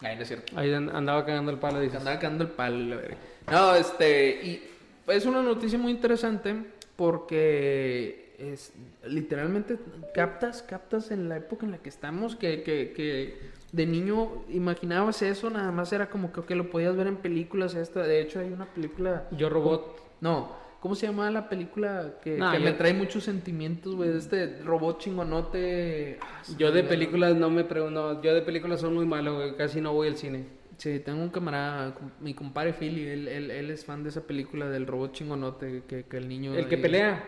Ahí 0.00 0.16
no 0.16 0.22
es 0.22 0.28
cierto. 0.28 0.58
Ahí 0.58 0.72
andaba 0.72 1.24
cagando 1.24 1.52
el 1.52 1.58
palo, 1.58 1.80
dices. 1.80 1.98
Andaba 1.98 2.18
cagando 2.18 2.44
el 2.44 2.50
palo, 2.50 2.78
la 2.78 2.96
verdad. 2.96 3.16
No, 3.50 3.74
este, 3.74 4.44
y 4.44 4.62
es 5.06 5.26
una 5.26 5.42
noticia 5.42 5.78
muy 5.78 5.92
interesante 5.92 6.56
porque 6.96 8.34
es 8.38 8.72
literalmente 9.06 9.78
captas, 10.14 10.62
captas 10.62 11.12
en 11.12 11.28
la 11.28 11.36
época 11.36 11.64
en 11.64 11.72
la 11.72 11.78
que 11.78 11.88
estamos 11.88 12.34
que, 12.34 12.62
que, 12.62 12.92
que 12.92 13.52
de 13.70 13.86
niño 13.86 14.44
imaginabas 14.48 15.22
eso, 15.22 15.48
nada 15.48 15.70
más 15.70 15.92
era 15.92 16.10
como 16.10 16.32
que 16.32 16.54
lo 16.54 16.70
podías 16.70 16.96
ver 16.96 17.06
en 17.06 17.16
películas. 17.16 17.74
Esta, 17.74 18.02
de 18.02 18.20
hecho, 18.20 18.40
hay 18.40 18.52
una 18.52 18.66
película. 18.66 19.28
Yo 19.30 19.48
Robot. 19.48 20.00
No, 20.20 20.61
¿Cómo 20.82 20.96
se 20.96 21.06
llama 21.06 21.30
la 21.30 21.48
película 21.48 22.14
que, 22.20 22.38
me 22.38 22.72
trae 22.72 22.92
muchos 22.92 23.22
sentimientos, 23.22 23.94
güey? 23.94 24.16
Este 24.16 24.58
robot 24.64 24.98
chingonote. 24.98 26.18
Ah, 26.20 26.42
yo 26.58 26.72
de 26.72 26.82
películas 26.82 27.36
no 27.36 27.50
me 27.50 27.62
pregunto. 27.62 28.20
Yo 28.20 28.34
de 28.34 28.42
películas 28.42 28.80
son 28.80 28.94
muy 28.94 29.06
malo, 29.06 29.36
güey. 29.36 29.54
Casi 29.54 29.80
no 29.80 29.92
voy 29.92 30.08
al 30.08 30.16
cine. 30.16 30.44
Sí, 30.78 30.98
tengo 30.98 31.22
un 31.22 31.28
camarada, 31.28 31.94
mi 32.18 32.34
compadre 32.34 32.72
Philly. 32.72 33.06
Él, 33.06 33.28
él, 33.28 33.70
es 33.70 33.84
fan 33.84 34.02
de 34.02 34.08
esa 34.08 34.26
película 34.26 34.68
del 34.68 34.88
robot 34.88 35.12
chingonote 35.12 35.84
que, 35.86 36.02
que 36.02 36.16
el 36.16 36.28
niño. 36.28 36.52
¿El 36.52 36.66
que 36.66 36.78
pelea? 36.78 37.22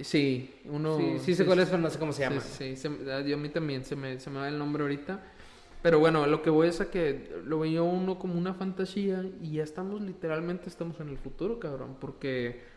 Sí, 0.00 0.56
uno. 0.64 0.98
Sí, 0.98 1.18
sí 1.20 1.34
sé 1.36 1.46
cuál 1.46 1.60
es, 1.60 1.68
pero 1.68 1.80
no 1.80 1.90
sé 1.90 2.00
cómo 2.00 2.12
se 2.12 2.22
llama. 2.22 2.40
Sí, 2.40 2.74
sí 2.74 2.88
ah, 3.08 3.20
yo 3.20 3.36
a 3.36 3.38
mí 3.38 3.50
también 3.50 3.84
se 3.84 3.94
me, 3.94 4.18
se 4.18 4.30
me 4.30 4.40
va 4.40 4.48
el 4.48 4.58
nombre 4.58 4.82
ahorita. 4.82 5.22
Pero 5.80 6.00
bueno, 6.00 6.26
lo 6.26 6.42
que 6.42 6.50
voy 6.50 6.66
es 6.66 6.80
a 6.80 6.90
que 6.90 7.30
lo 7.44 7.60
veía 7.60 7.82
uno 7.82 8.18
como 8.18 8.36
una 8.36 8.52
fantasía 8.52 9.24
y 9.40 9.52
ya 9.52 9.62
estamos, 9.62 10.00
literalmente 10.00 10.68
estamos 10.68 10.98
en 10.98 11.10
el 11.10 11.18
futuro, 11.18 11.60
cabrón. 11.60 11.98
Porque 12.00 12.74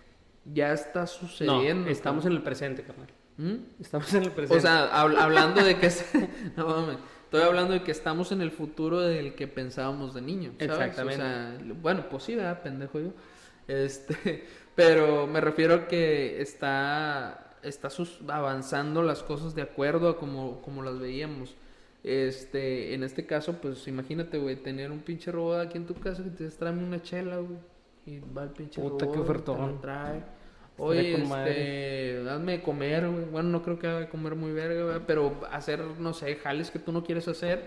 ya 0.53 0.73
está 0.73 1.07
sucediendo. 1.07 1.89
estamos 1.89 2.25
en 2.25 2.33
el 2.33 2.41
presente, 2.41 2.83
carnal. 2.83 3.07
¿Mm? 3.37 3.55
Estamos 3.79 4.13
en 4.13 4.23
el 4.23 4.31
presente. 4.31 4.57
O 4.57 4.61
sea, 4.61 4.85
hablando 5.01 5.63
de 5.63 5.77
que... 5.77 5.89
no 6.57 6.67
mames. 6.67 6.97
Estoy 7.23 7.43
hablando 7.43 7.73
de 7.73 7.83
que 7.83 7.91
estamos 7.91 8.31
en 8.31 8.41
el 8.41 8.49
futuro 8.49 9.01
del 9.01 9.35
que 9.35 9.47
pensábamos 9.47 10.15
de 10.15 10.21
niño. 10.21 10.53
Exactamente. 10.57 11.21
O 11.21 11.27
sea, 11.27 11.57
bueno, 11.79 12.09
pues 12.09 12.23
sí, 12.23 12.33
¿verdad? 12.33 12.63
Pendejo 12.63 12.99
yo. 12.99 13.09
Este, 13.67 14.45
pero 14.75 15.27
me 15.27 15.39
refiero 15.39 15.75
a 15.75 15.87
que 15.87 16.41
está, 16.41 17.55
está 17.61 17.89
avanzando 18.29 19.03
las 19.03 19.21
cosas 19.21 19.53
de 19.53 19.61
acuerdo 19.61 20.09
a 20.09 20.17
como, 20.17 20.59
como 20.63 20.81
las 20.81 20.97
veíamos. 20.97 21.55
Este, 22.03 22.95
en 22.95 23.03
este 23.03 23.27
caso, 23.27 23.61
pues 23.61 23.87
imagínate, 23.87 24.39
güey, 24.39 24.55
tener 24.55 24.89
un 24.89 25.01
pinche 25.01 25.31
robot 25.31 25.67
aquí 25.67 25.77
en 25.77 25.85
tu 25.85 25.93
casa 25.93 26.23
que 26.23 26.31
te 26.31 26.49
trae 26.49 26.73
una 26.73 26.99
chela, 27.03 27.37
güey. 27.37 27.59
Y 28.07 28.19
va 28.35 28.43
el 28.43 28.49
pinche 28.49 28.81
Puta, 28.81 29.05
robot, 29.05 29.15
qué 29.15 29.21
ofertón. 29.21 29.81
trae 29.81 30.38
Oye, 30.79 31.13
este, 31.13 32.29
hazme 32.29 32.53
de 32.53 32.61
comer, 32.61 33.07
güey. 33.07 33.25
Bueno, 33.25 33.49
no 33.49 33.61
creo 33.61 33.77
que 33.77 33.87
haga 33.87 33.99
de 33.99 34.09
comer 34.09 34.35
muy 34.35 34.51
verga, 34.53 34.83
güey, 34.83 34.99
pero 35.05 35.41
hacer, 35.51 35.81
no 35.99 36.13
sé, 36.13 36.35
jales 36.35 36.71
que 36.71 36.79
tú 36.79 36.91
no 36.91 37.03
quieres 37.03 37.27
hacer, 37.27 37.65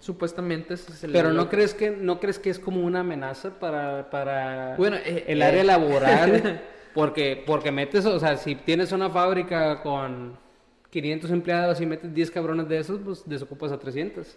supuestamente 0.00 0.76
se 0.76 1.08
Pero 1.08 1.32
no 1.32 1.48
crees 1.48 1.74
que 1.74 1.90
no 1.90 2.18
crees 2.20 2.38
que 2.38 2.50
es 2.50 2.58
como 2.58 2.84
una 2.84 3.00
amenaza 3.00 3.50
para 3.58 4.10
para 4.10 4.76
bueno, 4.76 4.96
eh, 4.96 5.24
el 5.28 5.42
área 5.42 5.62
eh. 5.62 5.64
laboral, 5.64 6.60
porque 6.94 7.42
porque 7.46 7.70
metes, 7.70 8.04
o 8.06 8.18
sea, 8.18 8.36
si 8.36 8.56
tienes 8.56 8.92
una 8.92 9.08
fábrica 9.08 9.80
con 9.82 10.36
500 10.90 11.30
empleados 11.30 11.80
y 11.80 11.86
metes 11.86 12.12
10 12.12 12.30
cabrones 12.30 12.68
de 12.68 12.78
esos, 12.78 13.00
pues 13.04 13.22
desocupas 13.26 13.72
a 13.72 13.78
300. 13.78 14.36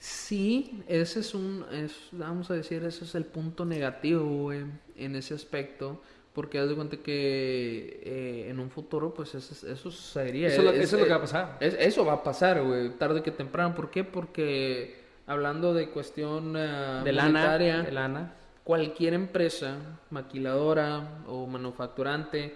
Sí, 0.00 0.80
ese 0.86 1.20
es 1.20 1.34
un, 1.34 1.64
es, 1.72 1.92
vamos 2.12 2.52
a 2.52 2.54
decir, 2.54 2.84
ese 2.84 3.04
es 3.04 3.16
el 3.16 3.24
punto 3.24 3.64
negativo, 3.64 4.24
güey, 4.24 4.64
en 4.96 5.16
ese 5.16 5.34
aspecto 5.34 6.00
porque 6.38 6.60
haz 6.60 6.68
de 6.68 6.76
cuenta 6.76 6.98
que 6.98 8.00
eh, 8.04 8.46
en 8.48 8.60
un 8.60 8.70
futuro, 8.70 9.12
pues 9.12 9.34
eso, 9.34 9.66
eso 9.66 9.90
sucedería. 9.90 10.46
Eso, 10.46 10.70
es, 10.70 10.92
lo 10.92 11.02
que 11.02 11.10
va 11.10 11.16
a 11.16 11.20
pasar. 11.20 11.56
eso 11.58 12.04
va 12.04 12.12
a 12.12 12.22
pasar, 12.22 12.62
güey, 12.62 12.90
tarde 12.90 13.24
que 13.24 13.32
temprano. 13.32 13.74
¿Por 13.74 13.90
qué? 13.90 14.04
Porque 14.04 15.00
hablando 15.26 15.74
de 15.74 15.90
cuestión 15.90 16.54
uh, 16.54 17.02
de, 17.02 17.12
lana, 17.12 17.58
de 17.58 17.90
lana, 17.90 18.34
cualquier 18.62 19.14
empresa, 19.14 19.78
maquiladora 20.10 21.24
o 21.26 21.48
manufacturante, 21.48 22.54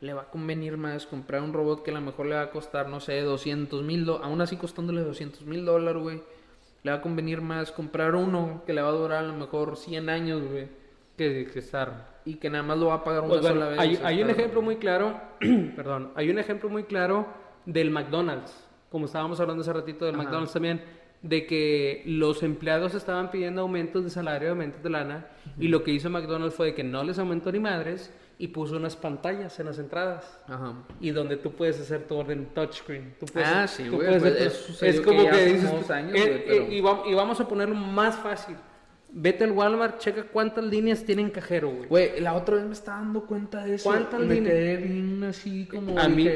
le 0.00 0.14
va 0.14 0.22
a 0.22 0.30
convenir 0.30 0.78
más 0.78 1.04
comprar 1.04 1.42
un 1.42 1.52
robot 1.52 1.82
que 1.82 1.90
a 1.90 1.94
lo 1.94 2.00
mejor 2.00 2.24
le 2.24 2.36
va 2.36 2.40
a 2.40 2.50
costar, 2.50 2.88
no 2.88 2.98
sé, 2.98 3.20
200 3.20 3.82
mil, 3.82 4.08
aún 4.08 4.40
así 4.40 4.56
costándole 4.56 5.02
200 5.02 5.44
mil 5.44 5.66
dólares, 5.66 6.02
güey. 6.02 6.22
Le 6.82 6.92
va 6.92 6.96
a 6.96 7.02
convenir 7.02 7.42
más 7.42 7.72
comprar 7.72 8.14
uno 8.14 8.62
que 8.64 8.72
le 8.72 8.80
va 8.80 8.88
a 8.88 8.92
durar 8.92 9.22
a 9.22 9.28
lo 9.28 9.34
mejor 9.34 9.76
100 9.76 10.08
años, 10.08 10.42
güey. 10.50 10.77
Que, 11.18 11.46
que 11.52 11.58
estar 11.58 12.18
y 12.28 12.34
que 12.34 12.50
nada 12.50 12.62
más 12.62 12.76
lo 12.76 12.86
va 12.86 12.94
a 12.94 13.04
pagar 13.04 13.22
una 13.22 13.30
pues 13.30 13.46
sola 13.46 13.68
vez. 13.68 13.78
Hay, 13.78 13.98
hay 14.02 14.22
un 14.22 14.28
ejemplo 14.28 14.60
muy 14.60 14.76
claro, 14.76 15.18
perdón, 15.76 16.12
hay 16.14 16.28
un 16.28 16.38
ejemplo 16.38 16.68
muy 16.68 16.84
claro 16.84 17.26
del 17.64 17.90
McDonald's, 17.90 18.52
como 18.90 19.06
estábamos 19.06 19.40
hablando 19.40 19.62
hace 19.62 19.72
ratito 19.72 20.04
del 20.04 20.16
McDonald's 20.16 20.52
también, 20.52 20.82
de 21.22 21.46
que 21.46 22.02
los 22.04 22.42
empleados 22.42 22.94
estaban 22.94 23.30
pidiendo 23.30 23.62
aumentos 23.62 24.04
de 24.04 24.10
salario, 24.10 24.50
aumentos 24.50 24.82
de 24.82 24.90
lana, 24.90 25.26
y 25.58 25.68
lo 25.68 25.82
que 25.82 25.90
hizo 25.90 26.10
McDonald's 26.10 26.54
fue 26.54 26.74
que 26.74 26.84
no 26.84 27.02
les 27.02 27.18
aumentó 27.18 27.50
ni 27.50 27.60
madres 27.60 28.12
y 28.38 28.48
puso 28.48 28.76
unas 28.76 28.94
pantallas 28.94 29.58
en 29.58 29.66
las 29.66 29.78
entradas. 29.78 30.40
Ajá. 30.46 30.74
Y 31.00 31.10
donde 31.10 31.38
tú 31.38 31.52
puedes 31.52 31.80
hacer 31.80 32.06
tu 32.06 32.14
orden 32.14 32.50
touchscreen. 32.54 33.14
ah, 33.36 33.66
sí, 33.66 33.88
güey. 33.88 34.18
Pues 34.20 34.82
es 34.82 35.00
como 35.00 35.28
que, 35.28 35.44
dices, 35.46 35.90
años, 35.90 36.14
eh, 36.14 36.44
eh, 36.46 36.68
y 36.70 37.14
vamos 37.14 37.40
a 37.40 37.48
ponerlo 37.48 37.74
más 37.74 38.16
fácil. 38.16 38.56
Vete 39.10 39.44
al 39.44 39.52
Walmart, 39.52 39.98
checa 39.98 40.24
cuántas 40.24 40.64
líneas 40.64 41.04
tienen 41.04 41.30
cajero, 41.30 41.70
güey. 41.70 41.88
Güey, 41.88 42.20
la 42.20 42.34
otra 42.34 42.56
vez 42.56 42.64
me 42.66 42.72
estaba 42.72 42.98
dando 42.98 43.24
cuenta 43.24 43.64
de 43.64 43.76
eso. 43.76 43.88
¿Cuántas 43.88 44.20
líneas? 44.20 44.40
Me 44.42 44.50
quedé 44.50 44.76
bien 44.76 45.24
así 45.24 45.66
como. 45.66 45.98
A 45.98 46.08
mí. 46.08 46.28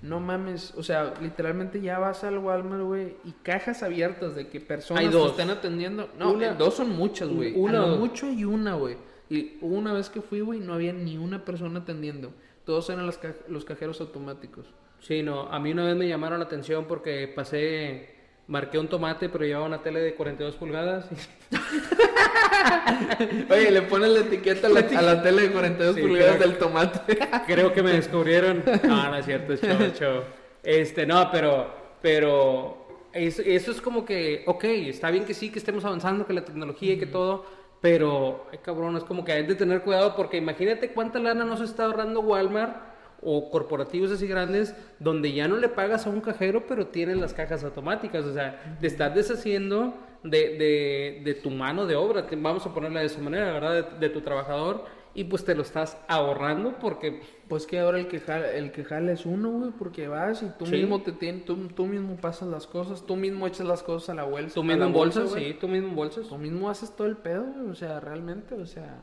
No 0.00 0.20
mames, 0.20 0.74
o 0.76 0.82
sea, 0.84 1.14
literalmente 1.20 1.80
ya 1.80 1.98
vas 1.98 2.22
al 2.22 2.38
Walmart, 2.38 2.84
güey, 2.84 3.16
y 3.24 3.32
cajas 3.42 3.82
abiertas 3.82 4.36
de 4.36 4.46
que 4.46 4.60
personas 4.60 5.02
Hay 5.02 5.10
dos. 5.10 5.32
están 5.32 5.50
atendiendo. 5.50 6.08
No, 6.16 6.40
eh, 6.40 6.54
dos 6.56 6.74
son 6.74 6.90
muchas, 6.90 7.28
güey. 7.28 7.52
Una. 7.56 7.84
mucho 7.86 8.30
y 8.30 8.44
una, 8.44 8.74
güey. 8.74 8.96
Y 9.28 9.58
una 9.60 9.92
vez 9.92 10.08
que 10.08 10.22
fui, 10.22 10.40
güey, 10.40 10.60
no 10.60 10.74
había 10.74 10.92
ni 10.92 11.18
una 11.18 11.44
persona 11.44 11.80
atendiendo. 11.80 12.32
Todos 12.64 12.88
eran 12.90 13.06
los, 13.06 13.18
los 13.48 13.64
cajeros 13.64 14.00
automáticos. 14.00 14.66
Sí, 15.00 15.22
no, 15.22 15.48
a 15.48 15.58
mí 15.58 15.72
una 15.72 15.84
vez 15.84 15.96
me 15.96 16.08
llamaron 16.08 16.38
la 16.38 16.44
atención 16.44 16.86
porque 16.86 17.28
pasé 17.34 18.17
Marqué 18.48 18.78
un 18.78 18.88
tomate, 18.88 19.28
pero 19.28 19.44
llevaba 19.44 19.66
una 19.66 19.82
tele 19.82 20.00
de 20.00 20.14
42 20.14 20.56
pulgadas. 20.56 21.06
Oye, 23.50 23.70
le 23.70 23.82
pones 23.82 24.08
la 24.08 24.20
etiqueta 24.20 24.68
a 24.68 24.70
la, 24.70 25.22
tele 25.22 25.42
de 25.42 25.52
42 25.52 25.98
pulgadas 25.98 26.38
del 26.38 26.56
tomate. 26.56 27.18
creo 27.46 27.74
que 27.74 27.82
me 27.82 27.92
descubrieron. 27.92 28.64
Ah, 28.84 29.08
no 29.10 29.16
es 29.16 29.26
cierto, 29.26 29.52
es 29.52 29.60
show, 29.98 30.22
Este, 30.62 31.04
no, 31.04 31.30
pero, 31.30 31.70
pero 32.00 32.88
eso, 33.12 33.42
es 33.42 33.82
como 33.82 34.06
que, 34.06 34.44
ok, 34.46 34.64
está 34.64 35.10
bien 35.10 35.26
que 35.26 35.34
sí, 35.34 35.50
que 35.50 35.58
estemos 35.58 35.84
avanzando, 35.84 36.26
que 36.26 36.32
la 36.32 36.44
tecnología 36.44 36.94
y 36.94 36.98
que 36.98 37.06
todo, 37.06 37.44
pero, 37.82 38.46
ay 38.50 38.60
cabrón, 38.62 38.96
es 38.96 39.04
como 39.04 39.26
que 39.26 39.32
hay 39.32 39.46
de 39.46 39.56
tener 39.56 39.82
cuidado 39.82 40.16
porque 40.16 40.38
imagínate 40.38 40.92
cuánta 40.92 41.18
lana 41.18 41.44
nos 41.44 41.60
está 41.60 41.84
ahorrando 41.84 42.20
Walmart 42.20 42.87
o 43.22 43.50
corporativos 43.50 44.10
así 44.10 44.26
grandes 44.26 44.74
donde 44.98 45.32
ya 45.32 45.48
no 45.48 45.56
le 45.56 45.68
pagas 45.68 46.06
a 46.06 46.10
un 46.10 46.20
cajero, 46.20 46.66
pero 46.66 46.86
tienen 46.86 47.20
las 47.20 47.34
cajas 47.34 47.64
automáticas. 47.64 48.24
O 48.24 48.32
sea, 48.32 48.76
te 48.80 48.86
estás 48.86 49.14
deshaciendo 49.14 49.94
de, 50.22 51.20
de, 51.24 51.34
tu 51.34 51.50
mano 51.50 51.86
de 51.86 51.96
obra, 51.96 52.26
vamos 52.38 52.66
a 52.66 52.74
ponerla 52.74 53.00
de 53.00 53.06
esa 53.06 53.20
manera, 53.20 53.52
¿verdad? 53.52 53.92
De, 53.98 54.08
tu 54.08 54.20
trabajador 54.20 54.84
y 55.14 55.24
pues 55.24 55.44
te 55.44 55.54
lo 55.54 55.62
estás 55.62 55.96
ahorrando 56.06 56.78
porque... 56.78 57.38
Pues 57.48 57.66
que 57.66 57.80
ahora 57.80 57.98
el 57.98 58.08
que 58.08 58.20
jala, 58.20 58.52
el 58.52 58.72
que 58.72 58.84
jala 58.84 59.10
es 59.10 59.24
uno, 59.24 59.50
güey, 59.50 59.70
porque 59.70 60.06
vas 60.06 60.42
y 60.42 60.50
tú 60.58 60.66
mismo 60.66 61.00
te 61.02 61.12
tienes, 61.12 61.46
tú, 61.46 61.56
tú, 61.68 61.86
mismo 61.86 62.16
pasas 62.16 62.46
las 62.48 62.66
cosas, 62.66 63.06
tú 63.06 63.16
mismo 63.16 63.46
echas 63.46 63.66
las 63.66 63.82
cosas 63.82 64.10
a 64.10 64.14
la 64.14 64.24
bolsa. 64.24 64.54
Tú 64.54 64.62
mismo 64.62 64.90
bolsas, 64.90 65.32
sí, 65.32 65.56
tú 65.58 65.66
mismo 65.66 65.94
bolsas. 65.94 66.28
Tú 66.28 66.36
mismo 66.36 66.68
haces 66.68 66.94
todo 66.94 67.06
el 67.06 67.16
pedo, 67.16 67.44
güey, 67.44 67.70
o 67.70 67.74
sea, 67.74 68.00
realmente, 68.00 68.54
o 68.54 68.66
sea, 68.66 69.02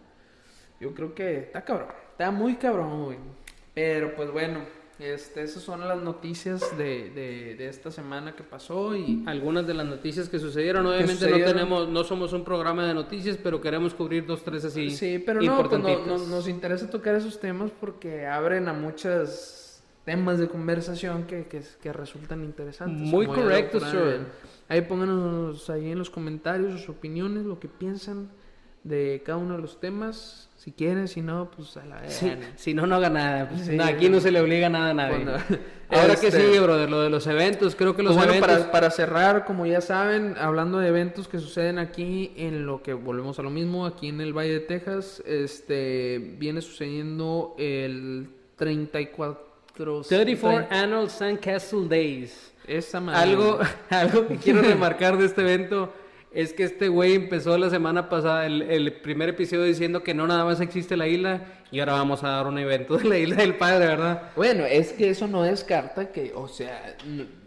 yo 0.79 0.93
creo 0.93 1.15
que 1.15 1.39
está 1.39 1.63
cabrón, 1.63 1.87
está 2.11 2.29
muy 2.29 2.55
cabrón, 2.57 3.05
güey. 3.05 3.17
Pero 3.75 4.15
pues 4.15 4.31
bueno, 4.31 4.61
este, 4.97 5.43
esas 5.43 5.61
son 5.61 5.85
las 5.85 6.01
noticias 6.01 6.77
de, 6.77 7.09
de, 7.57 7.67
esta 7.67 7.91
semana 7.91 8.33
que 8.33 8.43
pasó 8.43 8.95
y 8.95 9.23
algunas 9.25 9.67
de 9.67 9.73
las 9.73 9.85
noticias 9.85 10.29
que 10.29 10.39
sucedieron. 10.39 10.85
Obviamente 10.85 11.29
no 11.29 11.37
tenemos, 11.37 11.89
no 11.89 12.03
somos 12.05 12.31
un 12.31 12.45
programa 12.45 12.87
de 12.87 12.93
noticias, 12.93 13.37
pero 13.41 13.59
queremos 13.59 13.93
cubrir 13.93 14.25
dos, 14.25 14.43
tres 14.43 14.63
así. 14.63 14.89
Sí, 14.89 15.21
pero 15.23 15.41
no, 15.41 15.69
pues 15.69 16.27
nos 16.27 16.47
interesa 16.47 16.89
tocar 16.89 17.15
esos 17.15 17.39
temas 17.41 17.71
porque 17.77 18.25
abren 18.25 18.69
a 18.69 18.73
muchos 18.73 19.83
temas 20.05 20.39
de 20.39 20.47
conversación 20.47 21.25
que, 21.25 21.45
que, 21.47 21.91
resultan 21.91 22.45
interesantes. 22.45 23.09
Muy 23.09 23.27
correcto, 23.27 23.81
sir. 23.81 24.27
Ahí 24.69 24.81
pónganos 24.81 25.69
ahí 25.69 25.91
en 25.91 25.99
los 25.99 26.09
comentarios 26.09 26.79
sus 26.79 26.89
opiniones, 26.89 27.45
lo 27.45 27.59
que 27.59 27.67
piensan 27.67 28.29
de 28.85 29.21
cada 29.25 29.39
uno 29.39 29.55
de 29.55 29.61
los 29.61 29.79
temas 29.79 30.45
si 30.65 30.71
quieren, 30.71 31.07
si 31.07 31.21
no, 31.21 31.51
pues 31.55 31.77
a 31.77 31.85
la 31.85 32.01
vez. 32.01 32.25
si 32.55 32.73
no, 32.73 32.87
no 32.87 32.95
haga 32.95 33.11
nada. 33.11 33.49
Pues, 33.49 33.69
aquí 33.81 34.09
no 34.09 34.19
se 34.19 34.31
le 34.31 34.41
obliga 34.41 34.67
nada 34.67 34.89
a 34.89 34.93
nadie. 34.95 35.23
Ahora 35.89 36.15
que 36.15 36.29
este, 36.29 36.41
sigue, 36.41 36.59
brother, 36.59 36.89
lo 36.89 37.01
de 37.01 37.11
los 37.11 37.27
eventos, 37.27 37.75
creo 37.75 37.95
que 37.95 38.01
los 38.01 38.15
pues 38.15 38.27
eventos... 38.27 38.49
Para, 38.49 38.71
para, 38.71 38.89
cerrar, 38.89 39.45
como 39.45 39.67
ya 39.67 39.79
saben, 39.79 40.35
hablando 40.39 40.79
de 40.79 40.87
eventos 40.87 41.27
que 41.27 41.37
suceden 41.37 41.77
aquí, 41.77 42.33
en 42.35 42.65
lo 42.65 42.81
que 42.81 42.95
volvemos 42.95 43.37
a 43.37 43.43
lo 43.43 43.51
mismo, 43.51 43.85
aquí 43.85 44.07
en 44.07 44.21
el 44.21 44.33
Valle 44.33 44.53
de 44.53 44.59
Texas, 44.61 45.21
este, 45.27 46.33
viene 46.39 46.61
sucediendo 46.61 47.53
el 47.59 48.29
34... 48.55 49.45
34 50.07 50.67
Annual 50.71 51.11
Sandcastle 51.11 51.87
Days. 51.87 52.53
Esa 52.65 52.97
Algo, 52.97 53.59
algo 53.91 54.27
que 54.27 54.37
quiero 54.37 54.63
remarcar 54.63 55.15
de 55.17 55.25
este 55.25 55.41
evento 55.41 55.93
es 56.35 56.51
que 56.51 56.63
este 56.63 56.89
güey 56.89 57.15
empezó 57.15 57.57
la 57.57 57.69
semana 57.69 58.09
pasada 58.09 58.45
el, 58.45 58.91
primer 59.01 59.29
episodio 59.29 59.63
diciendo 59.63 60.03
que 60.03 60.13
no 60.13 60.27
nada 60.27 60.43
más 60.43 60.59
existe 60.59 60.97
la 60.97 61.07
isla 61.07 61.41
y 61.71 61.79
ahora 61.79 61.93
vamos 61.93 62.25
a 62.25 62.29
dar 62.29 62.47
un 62.47 62.57
evento 62.59 62.97
de 62.97 63.05
la 63.05 63.17
isla 63.17 63.37
del 63.37 63.55
padre, 63.55 63.87
¿verdad? 63.87 64.31
Bueno, 64.35 64.65
es 64.65 64.91
que 64.91 65.09
eso 65.09 65.27
no 65.27 65.43
descarta 65.43 66.11
que, 66.11 66.33
o 66.35 66.49
sea, 66.49 66.97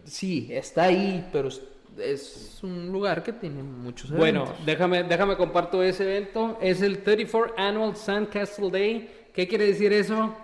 sí, 0.04 0.48
está 0.50 0.84
ahí, 0.84 1.28
pero 1.30 1.50
es 1.98 2.60
un 2.62 2.90
lugar 2.90 3.22
que 3.22 3.34
tiene 3.34 3.62
muchos 3.62 4.10
eventos. 4.10 4.18
Bueno, 4.18 4.54
déjame, 4.64 5.04
déjame 5.04 5.36
comparto 5.36 5.82
ese 5.82 6.04
evento. 6.04 6.56
Es 6.58 6.80
el 6.80 7.02
34 7.02 7.56
Annual 7.58 7.94
Sandcastle 7.94 8.70
Day. 8.70 9.10
¿Qué 9.34 9.46
quiere 9.46 9.66
decir 9.66 9.92
eso? 9.92 10.34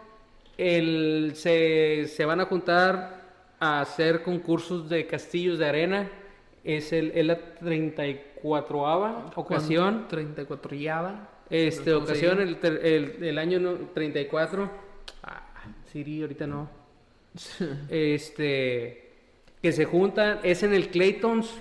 El, 0.58 1.32
se, 1.34 2.08
se 2.08 2.24
van 2.26 2.40
a 2.40 2.44
juntar 2.44 3.22
a 3.58 3.80
hacer 3.80 4.22
concursos 4.22 4.86
de 4.90 5.06
castillos 5.06 5.58
de 5.58 5.66
arena. 5.66 6.10
Es, 6.65 6.93
el, 6.93 7.12
es 7.15 7.27
la 7.27 7.36
34 7.36 8.35
34 8.43 9.32
ocasión. 9.36 10.07
34 10.09 10.93
ava 10.93 11.28
Este, 11.51 11.93
ocasión, 11.93 12.41
el, 12.41 12.59
el, 12.62 13.23
el, 13.23 13.39
año 13.39 13.61
34. 13.93 14.70
Ah, 15.23 15.47
Siri, 15.93 16.23
ahorita 16.23 16.47
no. 16.47 16.69
este, 17.89 19.12
que 19.61 19.73
se 19.73 19.85
juntan, 19.85 20.41
es 20.43 20.62
en 20.62 20.74
el 20.74 20.89
Clayton's. 20.89 21.55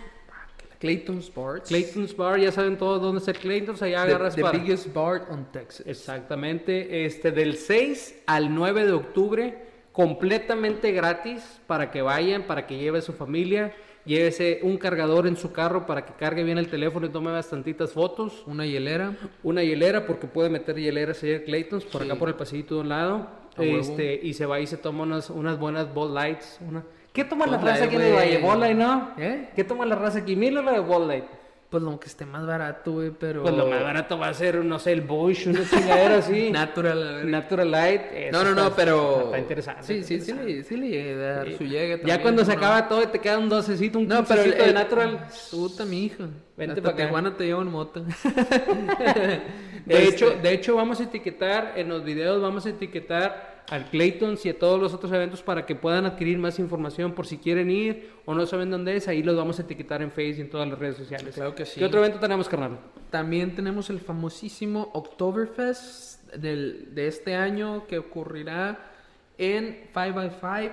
Clayton's 0.80 1.34
Bar. 1.34 1.64
Clayton's 1.64 2.16
Bar, 2.16 2.38
ya 2.40 2.52
saben 2.52 2.78
todos 2.78 3.02
dónde 3.02 3.22
es 3.22 3.28
el 3.30 3.38
Clayton's, 3.38 3.82
allá 3.82 4.04
agarras 4.04 4.36
the 4.36 4.44
biggest 4.52 4.94
bar 4.94 5.28
on 5.30 5.50
Texas. 5.54 5.88
Exactamente, 5.88 7.06
este, 7.06 7.32
del 7.32 7.56
6 7.56 8.24
al 8.26 8.54
9 8.54 8.86
de 8.86 8.92
octubre 8.92 9.64
completamente 9.94 10.92
gratis 10.92 11.62
para 11.68 11.90
que 11.90 12.02
vayan, 12.02 12.44
para 12.44 12.68
que 12.68 12.78
lleve 12.78 13.00
a 13.00 13.02
su 13.02 13.14
familia. 13.14 13.74
Llévese 14.06 14.60
un 14.64 14.78
cargador 14.78 15.28
en 15.28 15.38
su 15.38 15.54
carro 15.54 15.86
para 15.86 16.06
que 16.06 16.14
cargue 16.14 16.44
bien 16.44 16.58
el 16.58 16.68
teléfono 16.68 17.06
y 17.06 17.10
tome 17.10 17.32
bastantitas 17.32 17.94
fotos. 17.94 18.44
Una 18.46 18.66
hielera. 18.66 19.16
Una 19.44 19.64
hielera, 19.64 20.06
porque 20.06 20.28
puede 20.28 20.50
meter 20.50 20.78
hieleras 20.78 21.24
ahí 21.24 21.40
Claytons 21.40 21.86
por 21.86 22.04
acá 22.04 22.16
por 22.16 22.28
el 22.28 22.36
pasillito 22.36 22.76
de 22.76 22.82
un 22.82 22.90
lado. 22.90 23.28
este, 23.58 24.20
y 24.22 24.34
se 24.34 24.46
va 24.46 24.60
y 24.60 24.68
se 24.68 24.78
toma 24.78 25.04
unas, 25.04 25.30
unas 25.30 25.58
buenas 25.58 25.94
Bud 25.94 26.14
Lights. 26.14 26.60
Una... 26.68 26.84
¿Qué 27.14 27.24
toma 27.24 27.46
la 27.46 27.58
raza 27.58 27.86
aquí 27.86 27.96
el 27.96 28.14
Valle? 28.14 28.40
¿Bud 28.40 28.58
Light, 28.58 28.78
no? 28.78 29.12
¿Eh? 29.18 29.50
¿Qué 29.56 29.64
toma 29.64 29.86
la 29.86 29.96
raza 29.96 30.20
aquí? 30.20 30.36
¿Mil 30.36 30.58
o 30.58 30.64
la 30.64 30.74
de 30.74 30.80
Bud 30.80 31.08
Light? 31.08 31.26
Pues 31.74 31.82
lo 31.82 32.00
que 32.00 32.06
esté 32.06 32.24
más 32.24 32.45
barato, 32.45 32.91
güey, 32.91 33.10
pero... 33.10 33.41
Pues 33.41 33.56
lo 33.56 33.66
más 33.66 33.82
barato 33.82 34.16
va 34.20 34.28
a 34.28 34.34
ser, 34.36 34.64
no 34.64 34.78
sé, 34.78 34.91
el 34.91 35.02
Bush, 35.02 35.48
una 35.48 35.62
chingadera 35.68 36.18
así. 36.18 36.52
Natural. 36.52 37.32
Natural 37.32 37.72
Light. 37.72 38.02
no, 38.32 38.44
no, 38.44 38.54
no, 38.54 38.76
pero... 38.76 39.24
Está 39.26 39.40
interesante. 39.40 39.82
Sí, 39.82 40.04
sí, 40.04 40.22
sí, 40.22 40.36
sí, 40.45 40.64
sí 40.64 40.78
le 40.78 40.88
llega 40.88 41.14
a 41.14 41.34
dar 41.34 41.52
su 41.54 41.64
llegue 41.64 42.00
Ya 42.06 42.22
cuando 42.22 42.45
se 42.45 42.52
acaba 42.52 42.88
todo 42.88 43.02
y 43.02 43.08
te 43.08 43.18
queda 43.18 43.40
un 43.40 43.50
docecito, 43.50 43.98
un 43.98 44.08
no, 44.08 44.24
pero 44.24 44.44
el, 44.44 44.52
de 44.52 44.72
Natural... 44.72 45.26
Puta, 45.50 45.84
mi 45.84 46.04
hijo. 46.06 46.26
Vente 46.56 46.80
para 46.80 46.95
Tijuana 46.95 47.36
te 47.36 47.45
llevo 47.45 47.64
en 47.64 47.72
moto. 47.72 48.06
de, 49.88 50.08
hecho, 50.08 50.28
este 50.28 50.41
de 50.44 50.54
hecho, 50.54 50.76
vamos 50.76 51.00
a 51.00 51.04
etiquetar, 51.06 51.74
en 51.76 51.90
los 51.90 52.04
videos 52.04 52.40
vamos 52.40 52.68
a 52.68 52.70
etiquetar 52.70 53.53
al 53.69 53.90
Clayton 53.90 54.38
y 54.44 54.49
a 54.49 54.60
todos 54.60 54.80
los 54.80 54.94
otros 54.94 55.11
eventos 55.11 55.41
para 55.41 55.65
que 55.65 55.76
puedan 55.76 56.06
adquirir 56.06 56.38
más 56.38 56.60
información 56.60 57.14
por 57.14 57.26
si 57.26 57.38
quieren 57.38 57.69
ir 57.69 58.11
o 58.26 58.34
no 58.34 58.45
saben 58.45 58.69
dónde 58.69 58.95
es, 58.95 59.07
ahí 59.07 59.23
los 59.23 59.35
vamos 59.35 59.60
a 59.60 59.64
etiquetar 59.64 60.02
en 60.02 60.11
Facebook 60.11 60.40
y 60.40 60.41
en 60.41 60.49
todas 60.49 60.68
las 60.68 60.80
redes 60.80 60.98
sociales. 60.98 61.35
Claro 61.35 61.56
que 61.56 61.65
sí. 61.65 61.80
¿Qué 61.80 61.85
otro 61.85 61.99
evento 61.99 62.19
tenemos, 62.19 62.48
carnal? 62.49 62.80
También 63.10 63.56
tenemos 63.56 63.90
el 63.90 63.99
famosísimo 63.99 64.90
Oktoberfest 64.94 66.23
del, 66.35 66.94
de 66.94 67.07
este 67.07 67.35
año 67.35 67.85
que 67.88 67.98
ocurrirá 67.98 68.91
en 69.38 69.90
5x5 69.94 70.72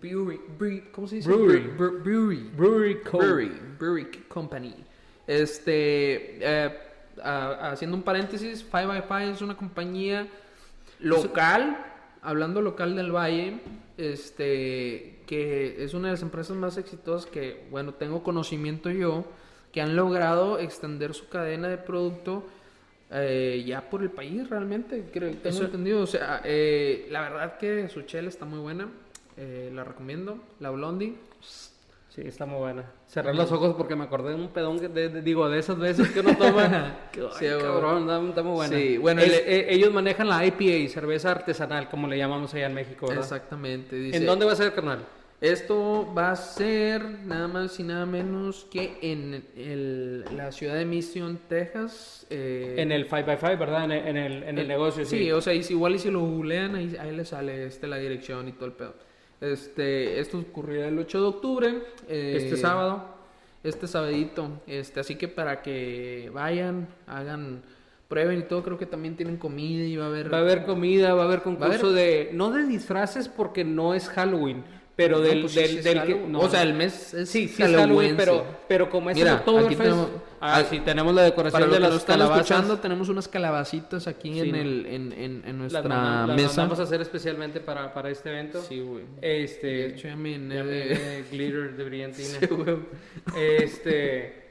Brewery, 0.00 0.90
¿cómo 0.92 1.08
se 1.08 1.16
dice? 1.16 1.28
Brewery. 1.30 1.60
Brewery. 1.76 2.50
Brewery, 2.54 2.98
Brewery, 3.78 4.04
Company. 4.28 4.74
Este, 5.26 6.38
eh, 6.40 6.78
haciendo 7.22 7.96
un 7.96 8.02
paréntesis, 8.02 8.64
5x5 8.70 9.32
es 9.32 9.42
una 9.42 9.56
compañía 9.56 10.26
local 11.00 11.78
hablando 12.28 12.60
local 12.60 12.94
del 12.94 13.10
Valle, 13.10 13.58
este, 13.96 15.20
que 15.26 15.82
es 15.82 15.94
una 15.94 16.08
de 16.08 16.12
las 16.12 16.22
empresas 16.22 16.54
más 16.58 16.76
exitosas 16.76 17.24
que, 17.24 17.66
bueno, 17.70 17.94
tengo 17.94 18.22
conocimiento 18.22 18.90
yo, 18.90 19.24
que 19.72 19.80
han 19.80 19.96
logrado 19.96 20.58
extender 20.58 21.14
su 21.14 21.28
cadena 21.28 21.68
de 21.68 21.78
producto 21.78 22.44
eh, 23.10 23.64
ya 23.66 23.88
por 23.88 24.02
el 24.02 24.10
país 24.10 24.46
realmente, 24.50 25.08
creo, 25.10 25.34
tengo 25.36 25.62
entendido. 25.62 26.02
O 26.02 26.06
sea, 26.06 26.42
eh, 26.44 27.06
la 27.10 27.22
verdad 27.22 27.56
que 27.56 27.88
su 27.88 28.02
chela 28.02 28.28
está 28.28 28.44
muy 28.44 28.58
buena, 28.58 28.88
eh, 29.38 29.70
la 29.74 29.84
recomiendo, 29.84 30.38
la 30.60 30.68
Blondie. 30.68 31.14
Sí, 32.18 32.26
está 32.26 32.46
muy 32.46 32.58
buena. 32.58 32.84
Cerrar 33.06 33.32
los 33.36 33.52
ojos 33.52 33.76
porque 33.76 33.94
me 33.94 34.02
acordé 34.02 34.30
de 34.30 34.34
un 34.34 34.48
pedón 34.48 34.80
que 34.80 34.88
digo, 34.88 35.48
de 35.48 35.60
esas 35.60 35.78
veces 35.78 36.08
que 36.10 36.18
uno 36.18 36.36
toma. 36.36 36.96
sí, 37.38 37.46
cabrón, 37.60 38.28
está, 38.30 38.42
muy 38.42 38.54
buena. 38.54 38.76
Sí, 38.76 38.98
bueno, 38.98 39.22
eh, 39.22 39.66
ellos 39.70 39.92
manejan 39.92 40.28
la 40.28 40.44
IPA, 40.44 40.92
cerveza 40.92 41.30
artesanal, 41.30 41.88
como 41.88 42.08
le 42.08 42.18
llamamos 42.18 42.52
allá 42.54 42.66
en 42.66 42.74
México, 42.74 43.06
¿verdad? 43.06 43.22
Exactamente. 43.22 44.16
¿En 44.16 44.26
dónde 44.26 44.46
va 44.46 44.52
a 44.52 44.56
ser, 44.56 44.74
carnal? 44.74 45.06
Esto 45.40 46.12
va 46.12 46.32
a 46.32 46.36
ser 46.36 47.04
nada 47.04 47.46
más 47.46 47.78
y 47.78 47.84
nada 47.84 48.04
menos 48.04 48.66
que 48.68 48.98
en 49.00 49.44
el, 49.56 50.24
la 50.36 50.50
ciudad 50.50 50.74
de 50.74 50.86
Mission, 50.86 51.38
Texas. 51.48 52.26
Eh, 52.30 52.74
en 52.78 52.90
el 52.90 53.08
5x5, 53.08 53.58
¿verdad? 53.60 53.84
En 53.84 54.16
el, 54.16 54.42
en 54.42 54.58
el, 54.58 54.66
negocio. 54.66 55.04
Sí, 55.04 55.18
sí, 55.18 55.30
o 55.30 55.40
sea, 55.40 55.54
igual 55.54 55.94
y 55.94 56.00
si 56.00 56.10
lo 56.10 56.18
googlean, 56.18 56.74
ahí, 56.74 56.96
ahí 56.98 57.14
les 57.14 57.28
sale 57.28 57.66
este, 57.66 57.86
la 57.86 57.98
dirección 57.98 58.48
y 58.48 58.52
todo 58.54 58.66
el 58.66 58.72
pedo. 58.72 59.07
Este, 59.40 60.20
esto 60.20 60.38
ocurrirá 60.38 60.88
el 60.88 60.98
8 60.98 61.20
de 61.20 61.26
octubre. 61.26 61.82
Eh, 62.08 62.34
este 62.36 62.56
sábado. 62.56 63.04
Este 63.62 63.86
sabadito. 63.86 64.60
Este, 64.66 65.00
así 65.00 65.16
que 65.16 65.28
para 65.28 65.62
que 65.62 66.30
vayan, 66.32 66.88
hagan, 67.06 67.62
prueben 68.08 68.40
y 68.40 68.42
todo, 68.42 68.62
creo 68.62 68.78
que 68.78 68.86
también 68.86 69.16
tienen 69.16 69.36
comida 69.36 69.84
y 69.84 69.96
va 69.96 70.04
a 70.04 70.08
haber... 70.08 70.32
Va 70.32 70.38
a 70.38 70.40
haber 70.40 70.64
comida, 70.64 71.14
va 71.14 71.22
a 71.22 71.26
haber 71.26 71.42
concurso 71.42 71.92
de... 71.92 72.30
No 72.32 72.50
de 72.50 72.64
disfraces 72.64 73.28
porque 73.28 73.64
no 73.64 73.94
es 73.94 74.08
Halloween 74.08 74.64
pero 74.98 75.20
del, 75.20 75.42
pues 75.42 75.54
del, 75.54 75.80
del 75.84 76.02
que, 76.02 76.28
o 76.34 76.48
sea, 76.50 76.62
el 76.62 76.74
mes 76.74 77.14
es 77.14 77.30
sí, 77.30 77.46
sí 77.46 77.62
Halloween, 77.62 78.16
pero, 78.16 78.44
pero 78.66 78.90
como 78.90 79.10
es 79.10 79.16
Mira, 79.16 79.44
el 79.46 79.76
tenemos, 79.76 80.08
ah, 80.40 80.62
sí, 80.68 80.80
tenemos 80.80 81.14
la 81.14 81.22
decoración 81.22 81.70
de 81.70 81.80
las 81.80 82.04
calabazas. 82.04 82.50
escuchando, 82.50 82.78
tenemos 82.78 83.08
unas 83.08 83.28
calabacitas 83.28 84.06
aquí 84.06 84.40
en, 84.40 84.54
el, 84.54 84.86
en, 84.86 85.12
en, 85.12 85.42
en 85.46 85.58
nuestra 85.58 86.26
las, 86.26 86.36
mesa. 86.36 86.62
vamos 86.62 86.80
a 86.80 86.82
hacer 86.82 87.00
especialmente 87.00 87.60
para, 87.60 87.92
para 87.92 88.10
este 88.10 88.30
evento. 88.30 88.62
Sí, 88.62 88.80
güey. 88.80 89.04
Este, 89.20 89.66
de 89.66 89.86
hecho, 89.88 90.08
ya 90.08 90.16
me, 90.16 90.38
de 90.38 91.24
glitter 91.30 91.76
de 91.76 91.84
brillantina. 91.84 92.38
Sí, 92.40 92.46
güey. 92.46 92.78
Este... 93.36 94.48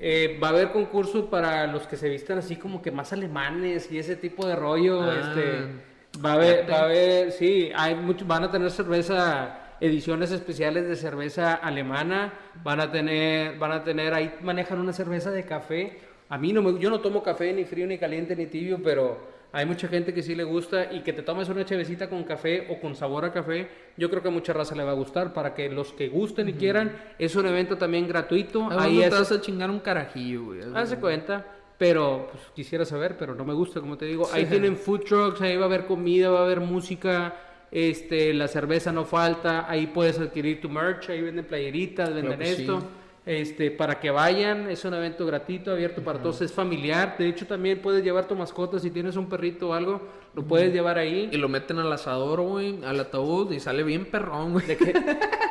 Eh, 0.00 0.38
va 0.40 0.48
a 0.48 0.50
haber 0.50 0.70
concurso 0.70 1.28
para 1.28 1.66
los 1.66 1.88
que 1.88 1.96
se 1.96 2.08
vistan 2.08 2.38
así 2.38 2.54
como 2.54 2.80
que 2.80 2.92
más 2.92 3.12
alemanes 3.12 3.90
y 3.90 3.98
ese 3.98 4.14
tipo 4.14 4.46
de 4.46 4.54
rollo. 4.54 5.02
Ah, 5.02 5.16
este, 5.20 6.22
va 6.24 6.30
a 6.30 6.34
haber, 6.34 6.70
va 6.70 6.76
a 6.76 6.84
haber, 6.84 7.32
sí, 7.32 7.70
hay 7.74 7.96
muchos, 7.96 8.26
van 8.26 8.44
a 8.44 8.50
tener 8.50 8.70
cerveza 8.70 9.58
ediciones 9.80 10.30
especiales 10.32 10.88
de 10.88 10.96
cerveza 10.96 11.54
alemana, 11.54 12.32
van 12.62 12.80
a 12.80 12.90
tener, 12.90 13.58
van 13.58 13.72
a 13.72 13.84
tener, 13.84 14.14
ahí 14.14 14.34
manejan 14.42 14.78
una 14.78 14.92
cerveza 14.92 15.30
de 15.30 15.44
café. 15.44 15.98
A 16.28 16.38
mí 16.38 16.52
no 16.52 16.62
me, 16.62 16.78
yo 16.78 16.90
no 16.90 17.00
tomo 17.00 17.22
café 17.22 17.52
ni 17.52 17.64
frío, 17.64 17.86
ni 17.86 17.98
caliente, 17.98 18.36
ni 18.36 18.46
tibio, 18.46 18.80
pero 18.82 19.18
hay 19.50 19.64
mucha 19.64 19.88
gente 19.88 20.12
que 20.12 20.22
sí 20.22 20.34
le 20.34 20.44
gusta 20.44 20.92
y 20.92 21.00
que 21.00 21.12
te 21.12 21.22
tomes 21.22 21.48
una 21.48 21.64
chevecita 21.64 22.10
con 22.10 22.24
café 22.24 22.66
o 22.70 22.80
con 22.80 22.94
sabor 22.94 23.24
a 23.24 23.32
café, 23.32 23.68
yo 23.96 24.10
creo 24.10 24.22
que 24.22 24.28
a 24.28 24.32
mucha 24.32 24.52
raza 24.52 24.74
le 24.74 24.84
va 24.84 24.90
a 24.90 24.94
gustar. 24.94 25.32
Para 25.32 25.54
que 25.54 25.70
los 25.70 25.92
que 25.92 26.08
gusten 26.08 26.50
y 26.50 26.52
quieran, 26.52 26.92
es 27.18 27.34
un 27.34 27.46
evento 27.46 27.78
también 27.78 28.06
gratuito. 28.06 28.68
Ahí 28.70 29.00
te 29.00 29.08
vas 29.08 29.32
a 29.32 29.40
chingar 29.40 29.70
un 29.70 29.80
carajillo, 29.80 30.44
güey. 30.46 30.60
Hace 30.74 30.98
cuenta. 30.98 31.54
Pero 31.78 32.28
pues, 32.32 32.42
quisiera 32.54 32.84
saber, 32.84 33.16
pero 33.16 33.36
no 33.36 33.44
me 33.44 33.54
gusta, 33.54 33.80
como 33.80 33.96
te 33.96 34.04
digo. 34.04 34.28
Ahí 34.32 34.44
tienen 34.46 34.76
food 34.76 35.04
trucks, 35.04 35.40
ahí 35.40 35.56
va 35.56 35.62
a 35.62 35.66
haber 35.66 35.86
comida, 35.86 36.28
va 36.28 36.40
a 36.40 36.42
haber 36.42 36.58
música 36.58 37.34
este, 37.70 38.32
la 38.32 38.48
cerveza 38.48 38.92
no 38.92 39.04
falta, 39.04 39.70
ahí 39.70 39.86
puedes 39.88 40.18
adquirir 40.18 40.60
tu 40.60 40.68
merch, 40.68 41.10
ahí 41.10 41.20
venden 41.20 41.44
playeritas, 41.44 42.14
venden 42.14 42.42
esto. 42.42 42.82
Este, 43.26 43.70
para 43.70 44.00
que 44.00 44.10
vayan, 44.10 44.70
es 44.70 44.86
un 44.86 44.94
evento 44.94 45.26
gratuito, 45.26 45.70
abierto 45.70 46.02
para 46.02 46.18
todos, 46.18 46.40
es 46.40 46.50
familiar. 46.50 47.16
De 47.18 47.28
hecho, 47.28 47.46
también 47.46 47.82
puedes 47.82 48.02
llevar 48.02 48.26
tu 48.26 48.34
mascota 48.34 48.78
si 48.78 48.90
tienes 48.90 49.16
un 49.16 49.28
perrito 49.28 49.68
o 49.68 49.74
algo, 49.74 50.00
lo 50.34 50.44
puedes 50.44 50.72
llevar 50.72 50.96
ahí. 50.96 51.28
Y 51.30 51.36
lo 51.36 51.46
meten 51.46 51.78
al 51.78 51.92
asador, 51.92 52.40
güey, 52.40 52.82
al 52.86 52.98
ataúd 52.98 53.52
y 53.52 53.60
sale 53.60 53.82
bien 53.82 54.06
perrón, 54.06 54.54
güey. 54.54 54.64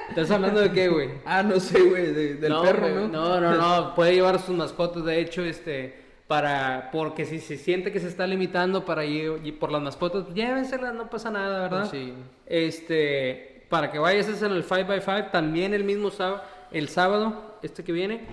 ¿Estás 0.10 0.32
hablando 0.32 0.60
de 0.60 0.72
qué, 0.72 0.88
güey? 0.88 1.10
ah, 1.24 1.44
no 1.44 1.60
sé, 1.60 1.80
güey, 1.80 2.14
del 2.14 2.56
perro, 2.64 2.90
¿no? 2.90 3.08
No, 3.10 3.40
no, 3.40 3.56
no, 3.56 3.94
puede 3.96 4.16
llevar 4.16 4.40
sus 4.40 4.56
mascotas, 4.56 5.06
de 5.06 5.20
hecho, 5.22 5.44
este 5.44 6.07
para 6.28 6.90
porque 6.92 7.26
si 7.26 7.40
se 7.40 7.58
siente 7.58 7.92
que 7.92 8.00
se 8.00 8.08
está 8.08 8.28
limitando 8.28 8.86
para 8.86 9.06
ir 9.06 9.58
por 9.60 9.72
las 9.72 9.82
mascotas, 9.82 10.34
llévenselas, 10.34 10.94
no 10.94 11.10
pasa 11.10 11.32
nada, 11.32 11.62
¿verdad? 11.62 11.90
Sí. 11.90 12.14
Este, 12.46 13.66
para 13.70 13.92
que 13.92 14.00
vayas 14.00 14.42
en 14.42 14.52
el 14.52 14.66
5x5, 14.66 15.32
también 15.32 15.74
el 15.74 15.86
mismo 15.86 16.12
sábado, 16.12 16.44
el 16.72 16.90
sábado, 16.90 17.60
este 17.64 17.84
que 17.84 17.94
viene. 17.94 18.28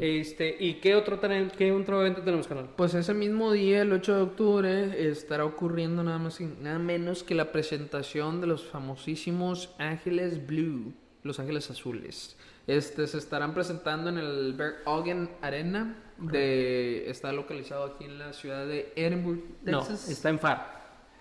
Este, 0.00 0.56
¿y 0.60 0.74
qué 0.74 0.94
otro 0.94 1.18
qué 1.56 1.72
otro 1.72 2.02
evento 2.02 2.20
tenemos, 2.20 2.46
canal? 2.46 2.68
Pues 2.76 2.92
ese 2.92 3.14
mismo 3.14 3.52
día, 3.52 3.80
el 3.80 3.92
8 3.92 4.14
de 4.14 4.22
octubre, 4.22 5.08
estará 5.10 5.46
ocurriendo 5.46 6.02
nada 6.02 6.18
más 6.18 6.40
y 6.42 6.44
nada 6.44 6.78
menos 6.78 7.22
que 7.22 7.34
la 7.34 7.50
presentación 7.50 8.42
de 8.42 8.46
los 8.46 8.66
famosísimos 8.66 9.74
Ángeles 9.78 10.46
Blue, 10.46 10.92
los 11.22 11.40
Ángeles 11.40 11.70
Azules. 11.70 12.36
Este 12.66 13.06
se 13.06 13.16
estarán 13.16 13.54
presentando 13.54 14.10
en 14.10 14.18
el 14.18 14.52
Bergen 14.52 15.30
Arena 15.40 15.96
de, 16.18 17.10
está 17.10 17.32
localizado 17.32 17.84
aquí 17.84 18.04
en 18.04 18.18
la 18.18 18.32
ciudad 18.32 18.66
de 18.66 18.92
Edinburgh, 18.96 19.42
Texas. 19.64 20.06
No, 20.06 20.12
está 20.12 20.28
en 20.30 20.38
FAR. 20.38 20.78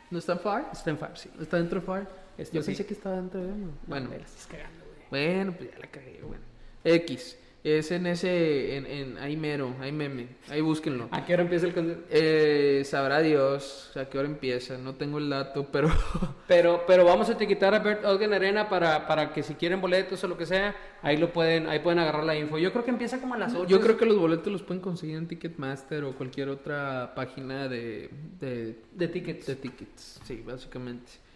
¿No 0.09 0.19
está 0.19 0.33
en 0.33 0.39
FAR? 0.39 0.69
Está 0.71 0.89
en 0.89 0.97
FAR, 0.97 1.17
sí. 1.17 1.29
¿Está 1.39 1.57
dentro 1.57 1.79
de 1.79 1.85
FAR? 1.85 2.07
Yo 2.51 2.63
pensé 2.63 2.85
que 2.85 2.93
estaba 2.93 3.15
dentro 3.15 3.41
de... 3.41 3.51
Bueno, 3.87 4.09
me 4.09 4.17
la 4.17 4.25
estás 4.25 4.47
cagando, 4.47 4.85
güey. 4.85 5.07
Bueno, 5.09 5.53
pues 5.57 5.71
ya 5.71 5.79
la 5.79 5.87
cagué, 5.87 6.21
bueno. 6.21 6.43
X. 6.83 7.37
Es 7.67 7.91
en 7.91 8.07
ese, 8.07 8.77
en, 8.77 8.85
en, 8.85 9.17
ahí 9.17 9.35
mero, 9.35 9.75
ahí 9.81 9.91
meme, 9.91 10.27
ahí 10.49 10.61
búsquenlo. 10.61 11.09
¿A 11.11 11.25
qué 11.25 11.33
hora 11.33 11.43
empieza 11.43 11.65
el 11.65 11.73
concierto? 11.73 12.05
Eh, 12.09 12.83
sabrá 12.85 13.19
Dios 13.19 13.91
a 13.97 14.05
qué 14.05 14.17
hora 14.17 14.29
empieza, 14.29 14.77
no 14.77 14.95
tengo 14.95 15.17
el 15.17 15.29
dato, 15.29 15.67
pero... 15.69 15.89
pero 16.47 16.85
pero 16.87 17.03
vamos 17.03 17.27
a 17.27 17.33
etiquetar 17.33 17.75
a 17.75 17.79
Bert 17.79 18.05
Olgen 18.05 18.33
Arena 18.33 18.69
para, 18.69 19.05
para 19.05 19.33
que 19.33 19.43
si 19.43 19.55
quieren 19.55 19.81
boletos 19.81 20.23
o 20.23 20.29
lo 20.29 20.37
que 20.37 20.45
sea, 20.45 20.77
ahí 21.01 21.17
lo 21.17 21.33
pueden, 21.33 21.67
ahí 21.67 21.79
pueden 21.79 21.99
agarrar 21.99 22.23
la 22.23 22.37
info. 22.37 22.57
Yo 22.57 22.71
creo 22.71 22.85
que 22.85 22.91
empieza 22.91 23.19
como 23.19 23.33
a 23.33 23.37
las 23.37 23.53
8. 23.53 23.67
Yo 23.67 23.81
creo 23.81 23.97
que 23.97 24.05
los 24.05 24.17
boletos 24.17 24.49
los 24.49 24.63
pueden 24.63 24.81
conseguir 24.81 25.17
en 25.17 25.27
Ticketmaster 25.27 26.05
o 26.05 26.15
cualquier 26.15 26.47
otra 26.47 27.11
página 27.15 27.67
de... 27.67 28.09
De, 28.39 28.79
de 28.93 29.07
tickets. 29.09 29.45
De 29.45 29.57
tickets, 29.57 30.21
sí, 30.23 30.41
básicamente. 30.45 31.26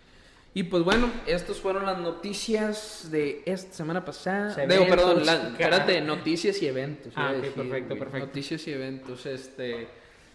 Y 0.54 0.64
pues 0.64 0.84
bueno, 0.84 1.10
estas 1.26 1.58
fueron 1.58 1.86
las 1.86 1.98
noticias 2.00 3.08
de 3.10 3.42
esta 3.46 3.74
semana 3.74 4.04
pasada. 4.04 4.66
Digo, 4.66 4.86
perdón, 4.88 5.22
espérate, 5.22 6.02
noticias 6.02 6.62
y 6.62 6.68
eventos. 6.68 7.14
Ah, 7.16 7.34
perfecto, 7.40 7.98
perfecto. 7.98 8.28
Noticias 8.28 8.68
y 8.68 8.74
eventos, 8.74 9.26
este... 9.26 9.88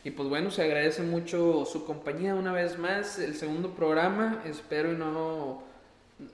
Y 0.04 0.12
pues 0.12 0.28
bueno, 0.28 0.52
se 0.52 0.62
agradece 0.62 1.02
mucho 1.02 1.64
su 1.64 1.84
compañía 1.84 2.36
una 2.36 2.52
vez 2.52 2.78
más, 2.78 3.18
el 3.18 3.34
segundo 3.34 3.74
programa. 3.74 4.40
Espero 4.46 4.92
y 4.92 4.96
no 4.96 5.64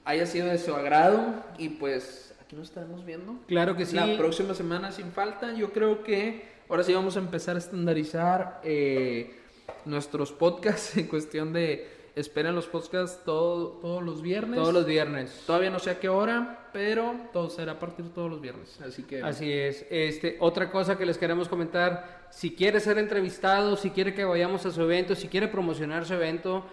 haya 0.05 0.27
sido 0.27 0.49
de 0.49 0.59
su 0.59 0.75
agrado 0.75 1.43
y 1.59 1.71
pues 1.71 2.35
aquí 2.41 2.55
nos 2.55 2.69
estaremos 2.69 3.05
viendo. 3.05 3.37
Claro 3.49 3.75
que 3.75 3.87
sí. 3.87 3.97
La 3.97 4.17
próxima 4.19 4.55
semana 4.55 4.93
sin 4.93 5.11
falta. 5.11 5.55
Yo 5.55 5.73
creo 5.73 6.03
que 6.05 6.45
ahora 6.69 6.83
sí 6.83 6.93
vamos 6.93 7.17
a 7.17 7.21
empezar 7.21 7.57
a 7.57 7.61
estandarizar 7.61 8.61
eh, 8.63 9.39
nuestros 9.87 10.33
podcasts 10.33 10.97
en 10.99 11.07
cuestión 11.07 11.53
de 11.53 12.02
esperen 12.15 12.55
los 12.55 12.67
podcasts 12.67 13.25
todo, 13.25 13.79
todos 13.81 14.03
los 14.03 14.23
viernes. 14.23 14.59
Todos 14.59 14.75
los 14.75 14.87
viernes. 14.87 15.43
Todavía 15.47 15.71
no 15.71 15.79
sé 15.79 15.91
a 15.91 16.01
qué 16.01 16.09
hora, 16.09 16.69
pero 16.73 17.15
todo 17.33 17.51
será 17.51 17.73
a 17.73 17.79
partir 17.79 18.13
todos 18.15 18.31
los 18.31 18.41
viernes. 18.41 18.81
Así 18.81 19.03
que. 19.05 19.23
Así 19.23 19.51
es. 19.51 19.87
Este, 19.91 20.37
otra 20.41 20.71
cosa 20.71 20.99
que 20.99 21.07
les 21.07 21.19
queremos 21.19 21.49
comentar: 21.49 22.29
si 22.31 22.55
quiere 22.55 22.81
ser 22.81 22.99
entrevistado, 22.99 23.77
si 23.77 23.91
quiere 23.91 24.15
que 24.15 24.25
vayamos 24.25 24.67
a 24.67 24.71
su 24.71 24.83
evento, 24.83 25.15
si 25.15 25.29
quiere 25.29 25.49
promocionar 25.49 26.05
su 26.05 26.15
evento, 26.15 26.65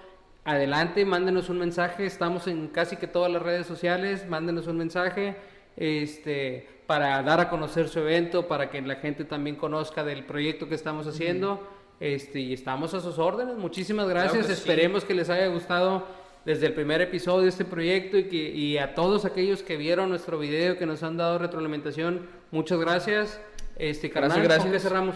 adelante, 0.44 1.06
mándenos 1.06 1.50
un 1.50 1.60
mensaje. 1.60 2.06
Estamos 2.06 2.48
en 2.48 2.68
casi 2.68 2.98
que 2.98 3.08
todas 3.08 3.32
las 3.32 3.42
redes 3.42 3.68
sociales. 3.68 4.28
Mándenos 4.28 4.68
un 4.68 4.78
mensaje. 4.78 5.36
Este, 5.78 6.68
para 6.88 7.22
dar 7.24 7.40
a 7.40 7.50
conocer 7.50 7.88
su 7.88 8.00
evento, 8.00 8.48
para 8.48 8.70
que 8.70 8.82
la 8.82 8.96
gente 8.96 9.24
también 9.24 9.56
conozca 9.56 10.04
del 10.04 10.26
proyecto 10.26 10.68
que 10.68 10.76
estamos 10.76 11.08
haciendo. 11.08 11.66
Este, 12.00 12.40
y 12.40 12.54
estamos 12.54 12.94
a 12.94 13.02
sus 13.02 13.18
órdenes. 13.20 13.58
Muchísimas 13.58 14.08
gracias. 14.08 14.50
Esperemos 14.50 15.04
que 15.04 15.14
les 15.14 15.30
haya 15.30 15.48
gustado 15.48 16.06
desde 16.46 16.68
el 16.68 16.74
primer 16.74 17.02
episodio 17.02 17.44
de 17.44 17.50
este 17.50 17.66
proyecto 17.66 18.18
y, 18.18 18.24
que, 18.26 18.38
y 18.38 18.78
a 18.78 18.96
todos 18.96 19.26
aquellos 19.26 19.62
que 19.64 19.76
vieron 19.76 20.10
nuestro 20.10 20.40
video, 20.40 20.78
que 20.78 20.86
nos 20.86 21.04
han 21.04 21.18
dado 21.18 21.38
retroalimentación, 21.38 22.28
muchas 22.52 22.80
gracias. 22.80 23.42
Este, 23.76 24.10
carnal, 24.10 24.42
gracias, 24.42 24.70
gracias. 24.70 24.84
cerramos? 24.84 25.16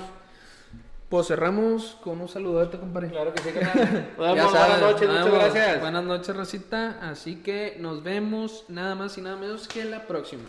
Pues 1.10 1.28
cerramos 1.28 1.98
con 2.04 2.20
un 2.20 2.28
saludarte, 2.28 2.80
compadre. 2.80 3.10
Claro 3.10 3.34
que 3.34 3.44
sí, 3.44 3.50
buenas 4.18 4.82
noches, 4.82 5.08
muchas 5.08 5.32
gracias. 5.32 5.80
Buenas 5.80 6.04
noches, 6.04 6.36
Rosita. 6.36 6.98
Así 7.08 7.36
que 7.36 7.78
nos 7.80 8.02
vemos 8.02 8.66
nada 8.68 8.96
más 8.96 9.16
y 9.20 9.22
nada 9.22 9.36
menos 9.36 9.68
que 9.68 9.86
la 9.86 10.08
próxima. 10.08 10.42